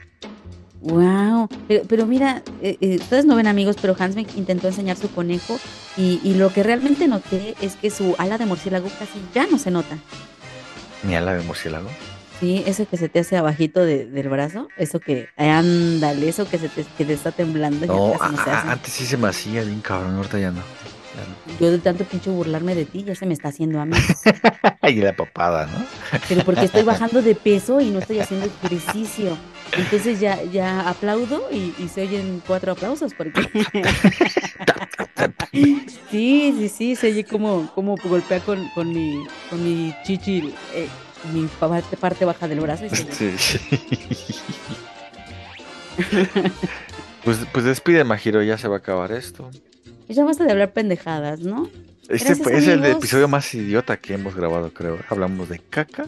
Wow, 0.80 1.48
pero, 1.66 1.82
pero 1.88 2.06
mira, 2.06 2.44
eh, 2.62 2.76
eh, 2.80 2.98
ustedes 3.00 3.24
no 3.24 3.34
ven 3.34 3.48
amigos, 3.48 3.74
pero 3.82 3.96
Hans 3.98 4.14
me 4.14 4.24
intentó 4.36 4.68
enseñar 4.68 4.96
su 4.96 5.10
conejo 5.10 5.58
y, 5.96 6.20
y 6.22 6.34
lo 6.34 6.52
que 6.52 6.62
realmente 6.62 7.08
noté 7.08 7.56
es 7.60 7.74
que 7.74 7.90
su 7.90 8.14
ala 8.16 8.38
de 8.38 8.46
murciélago 8.46 8.88
casi 8.96 9.18
ya 9.34 9.48
no 9.48 9.58
se 9.58 9.72
nota. 9.72 9.98
Ni 11.02 11.16
ala 11.16 11.34
de 11.34 11.42
murciélago. 11.42 11.88
Sí, 12.40 12.62
eso 12.66 12.88
que 12.88 12.96
se 12.96 13.08
te 13.10 13.20
hace 13.20 13.36
abajito 13.36 13.84
de- 13.84 14.06
del 14.06 14.28
brazo, 14.30 14.68
eso 14.78 14.98
que, 14.98 15.28
ándale, 15.36 16.28
eso 16.28 16.48
que 16.48 16.58
se 16.58 16.68
te, 16.70 16.84
que 16.96 17.04
te 17.04 17.12
está 17.12 17.32
temblando. 17.32 17.86
No, 17.86 18.14
se 18.18 18.50
hace. 18.50 18.68
antes 18.68 18.92
sí 18.94 19.04
se 19.04 19.18
me 19.18 19.28
hacía 19.28 19.62
bien 19.62 19.80
cabrón, 19.82 20.16
ahorita 20.16 20.38
ya 20.38 20.50
no. 20.50 20.60
Ya 20.60 21.52
no. 21.52 21.58
Yo 21.60 21.70
de 21.70 21.78
tanto 21.80 22.04
pinche 22.04 22.30
burlarme 22.30 22.74
de 22.74 22.86
ti, 22.86 23.04
ya 23.04 23.14
se 23.14 23.26
me 23.26 23.34
está 23.34 23.48
haciendo 23.48 23.80
a 23.80 23.84
mí. 23.84 23.96
Y 24.88 24.94
la 24.94 25.14
papada, 25.14 25.66
¿no? 25.66 25.84
Pero 26.28 26.42
porque 26.44 26.64
estoy 26.64 26.82
bajando 26.84 27.20
de 27.22 27.34
peso 27.34 27.80
y 27.80 27.90
no 27.90 27.98
estoy 28.00 28.18
haciendo 28.20 28.46
ejercicio. 28.64 29.36
Entonces 29.76 30.18
ya, 30.18 30.42
ya 30.44 30.88
aplaudo 30.88 31.46
y, 31.52 31.74
y 31.78 31.88
se 31.88 32.02
oyen 32.02 32.42
cuatro 32.46 32.72
aplausos 32.72 33.12
porque... 33.14 33.42
sí, 35.52 35.86
sí, 36.10 36.68
sí, 36.68 36.96
se 36.96 37.08
oye 37.08 37.24
como, 37.24 37.70
como 37.74 37.94
golpea 38.02 38.40
con, 38.40 38.66
con, 38.70 38.88
mi, 38.92 39.22
con 39.48 39.62
mi 39.62 39.94
chichi, 40.04 40.52
eh, 40.74 40.88
mi 41.32 41.46
parte, 41.46 41.96
parte 41.96 42.24
baja 42.24 42.48
del 42.48 42.60
brazo. 42.60 42.86
Y 42.86 42.90
se. 42.90 43.38
Sí. 43.38 43.58
Pues, 47.24 47.38
pues 47.52 47.66
despide, 47.66 48.02
Majiro, 48.04 48.42
ya 48.42 48.56
se 48.56 48.66
va 48.66 48.76
a 48.76 48.78
acabar 48.78 49.12
esto. 49.12 49.50
Ya 50.08 50.24
basta 50.24 50.44
de 50.44 50.52
hablar 50.52 50.72
pendejadas, 50.72 51.40
¿no? 51.40 51.68
Este 52.08 52.34
Gracias, 52.34 52.46
es 52.48 52.66
el 52.66 52.84
episodio 52.84 53.28
más 53.28 53.52
idiota 53.54 53.98
que 53.98 54.14
hemos 54.14 54.34
grabado, 54.34 54.72
creo. 54.72 54.98
Hablamos 55.08 55.48
de 55.48 55.58
caca. 55.58 56.06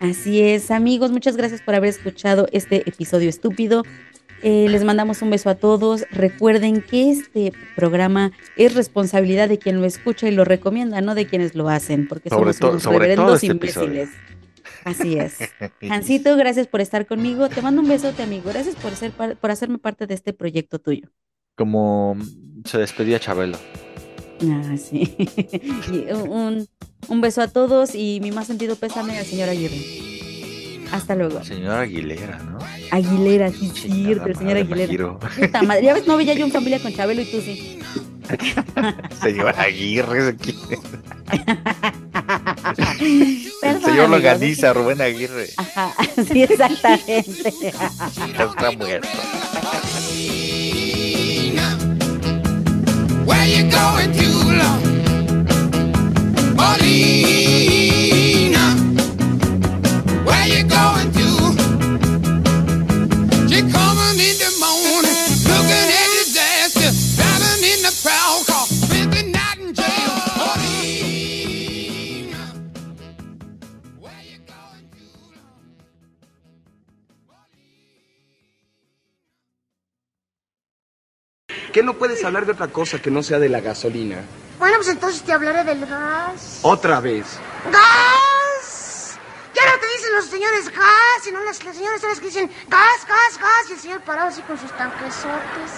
Así 0.00 0.42
es, 0.42 0.70
amigos, 0.70 1.10
muchas 1.10 1.36
gracias 1.36 1.62
por 1.62 1.74
haber 1.74 1.88
escuchado 1.88 2.48
este 2.52 2.88
episodio 2.88 3.30
estúpido. 3.30 3.84
Eh, 4.42 4.66
les 4.68 4.84
mandamos 4.84 5.22
un 5.22 5.30
beso 5.30 5.50
a 5.50 5.54
todos. 5.54 6.04
Recuerden 6.10 6.82
que 6.82 7.10
este 7.10 7.52
programa 7.76 8.32
es 8.56 8.74
responsabilidad 8.74 9.48
de 9.48 9.58
quien 9.58 9.80
lo 9.80 9.86
escucha 9.86 10.28
y 10.28 10.32
lo 10.32 10.44
recomienda, 10.44 11.00
no 11.00 11.14
de 11.14 11.26
quienes 11.26 11.54
lo 11.54 11.68
hacen, 11.68 12.08
porque 12.08 12.30
Sobre 12.30 12.52
somos 12.52 12.70
unos 12.72 12.82
sobre 12.82 12.98
reverendos 12.98 13.42
este 13.42 13.52
episodio. 13.56 13.86
imbéciles. 13.88 14.10
Así 14.84 15.18
es. 15.18 15.36
Hansito, 15.90 16.36
gracias 16.36 16.66
por 16.66 16.80
estar 16.80 17.06
conmigo. 17.06 17.48
Te 17.48 17.60
mando 17.60 17.82
un 17.82 17.88
besote, 17.88 18.22
amigo. 18.22 18.44
Gracias 18.50 18.76
por 18.76 18.92
ser 18.92 19.12
por 19.12 19.50
hacerme 19.50 19.78
parte 19.78 20.06
de 20.06 20.14
este 20.14 20.32
proyecto 20.32 20.78
tuyo. 20.78 21.08
Como 21.56 22.16
se 22.64 22.78
despedía 22.78 23.20
Chabelo. 23.20 23.58
Ah, 24.42 24.76
sí. 24.78 25.16
Un, 26.28 26.66
un 27.08 27.20
beso 27.20 27.42
a 27.42 27.48
todos 27.48 27.94
y 27.94 28.20
mi 28.22 28.30
más 28.30 28.46
sentido 28.46 28.76
pésame 28.76 29.18
al 29.18 29.26
señor 29.26 29.50
Aguirre. 29.50 29.76
Hasta 30.92 31.14
luego. 31.14 31.42
Señora 31.44 31.80
Aguilera, 31.80 32.38
¿no? 32.38 32.58
Aguilera, 32.90 33.50
sí, 33.50 33.70
cierto, 33.74 34.26
el 34.26 34.36
señor 34.36 34.56
Aguilera. 34.56 35.18
Puta 35.18 35.62
madre, 35.62 35.84
ya 35.84 35.94
ves, 35.94 36.06
no 36.06 36.16
veía 36.16 36.34
yo 36.34 36.44
en 36.46 36.52
familia 36.52 36.80
con 36.80 36.92
Chabelo 36.92 37.22
y 37.22 37.26
tú 37.26 37.40
sí. 37.40 37.78
Señora 39.22 39.62
Aguirre. 39.62 40.36
El 43.62 43.80
señor 43.82 44.06
amigos, 44.06 44.10
Loganiza, 44.10 44.72
Rubén 44.72 45.00
Aguirre. 45.00 45.48
Ajá, 45.56 45.92
sí, 46.32 46.42
exactamente. 46.42 47.22
Está 47.24 48.70
muerto. 48.76 49.08
Where 53.26 53.46
you 53.46 53.70
going 53.70 54.12
too 54.12 54.50
long? 54.52 54.80
Paulina, 56.56 58.09
¿Qué 81.72 81.82
no 81.82 81.94
puedes 81.94 82.24
hablar 82.24 82.46
de 82.46 82.52
otra 82.52 82.68
cosa 82.68 83.00
que 83.00 83.10
no 83.10 83.22
sea 83.22 83.38
de 83.38 83.48
la 83.48 83.60
gasolina? 83.60 84.22
Bueno, 84.58 84.76
pues 84.76 84.88
entonces 84.88 85.22
te 85.22 85.32
hablaré 85.32 85.64
del 85.64 85.86
gas. 85.86 86.58
Otra 86.62 87.00
vez. 87.00 87.24
¡Gas! 87.70 89.18
Ya 89.54 89.70
no 89.70 89.80
te 89.80 89.86
dicen 89.96 90.12
los 90.14 90.24
señores 90.26 90.68
gas, 90.70 91.24
sino 91.24 91.40
las, 91.44 91.64
las 91.64 91.76
señoras 91.76 92.00
son 92.00 92.10
las 92.10 92.20
que 92.20 92.26
dicen 92.26 92.50
gas, 92.68 93.06
gas, 93.06 93.38
gas. 93.40 93.70
Y 93.70 93.72
el 93.74 93.78
señor 93.78 94.00
parado 94.00 94.28
así 94.28 94.42
con 94.42 94.58
sus 94.58 94.70
tanquesotes 94.76 95.70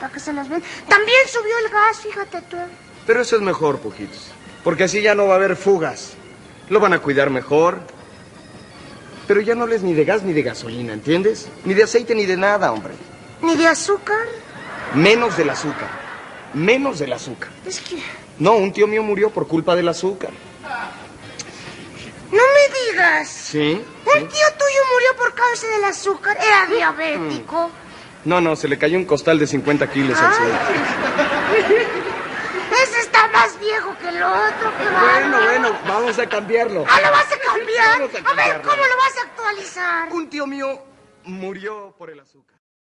para 0.00 0.12
que 0.12 0.20
se 0.20 0.32
las 0.32 0.48
ven. 0.48 0.62
También 0.88 1.20
subió 1.30 1.58
el 1.58 1.68
gas, 1.68 1.98
fíjate 2.00 2.42
tú. 2.42 2.56
Pero 3.06 3.20
eso 3.20 3.36
es 3.36 3.42
mejor, 3.42 3.78
Pujitos. 3.78 4.30
Porque 4.62 4.84
así 4.84 5.02
ya 5.02 5.14
no 5.14 5.26
va 5.26 5.34
a 5.34 5.36
haber 5.36 5.56
fugas. 5.56 6.14
Lo 6.70 6.80
van 6.80 6.94
a 6.94 7.00
cuidar 7.00 7.28
mejor. 7.30 7.80
Pero 9.26 9.40
ya 9.40 9.54
no 9.54 9.66
les 9.66 9.82
ni 9.82 9.94
de 9.94 10.04
gas 10.04 10.22
ni 10.22 10.32
de 10.32 10.42
gasolina, 10.42 10.92
¿entiendes? 10.92 11.48
Ni 11.64 11.74
de 11.74 11.82
aceite 11.84 12.14
ni 12.14 12.26
de 12.26 12.36
nada, 12.36 12.72
hombre. 12.72 12.94
Ni 13.42 13.56
de 13.56 13.66
azúcar. 13.66 14.26
Menos 14.94 15.36
del 15.36 15.50
azúcar. 15.50 15.88
Menos 16.52 16.98
del 16.98 17.12
azúcar. 17.12 17.50
Es 17.66 17.80
que... 17.80 18.02
No, 18.38 18.52
un 18.52 18.72
tío 18.72 18.86
mío 18.86 19.02
murió 19.02 19.30
por 19.30 19.46
culpa 19.48 19.74
del 19.74 19.88
azúcar. 19.88 20.30
No 22.30 22.42
me 22.42 22.92
digas. 22.92 23.28
¿Sí? 23.28 23.72
Un 23.72 24.28
tío 24.28 24.46
tuyo 24.58 24.80
murió 24.92 25.16
por 25.16 25.34
causa 25.34 25.66
del 25.68 25.84
azúcar. 25.84 26.36
Era 26.44 26.66
diabético. 26.66 27.70
No, 28.24 28.40
no, 28.40 28.56
se 28.56 28.68
le 28.68 28.78
cayó 28.78 28.98
un 28.98 29.04
costal 29.04 29.38
de 29.38 29.46
50 29.46 29.90
kilos 29.90 30.18
al 30.18 30.34
suelo. 30.34 30.54
Ese 32.82 33.00
está 33.00 33.28
más 33.28 33.58
viejo 33.60 33.94
que 34.00 34.08
el 34.08 34.22
otro. 34.22 34.72
Qué 34.78 34.84
Bueno, 34.84 35.42
bueno, 35.44 35.78
vamos 35.86 36.18
a 36.18 36.26
cambiarlo. 36.28 36.84
Ah, 36.88 37.00
¿lo 37.00 37.10
vas 37.10 37.32
a 37.32 37.38
cambiar? 37.38 38.00
Vamos 38.00 38.14
a 38.14 38.30
A 38.30 38.34
ver. 38.34 38.62
¿cómo 38.62 38.76
lo 38.76 38.96
vas 38.96 39.16
a 39.18 39.22
actualizar? 39.22 40.12
Un 40.12 40.28
tío 40.28 40.46
mío 40.46 40.82
murió 41.24 41.94
por 41.98 42.10
el 42.10 42.18
azúcar. 42.20 42.53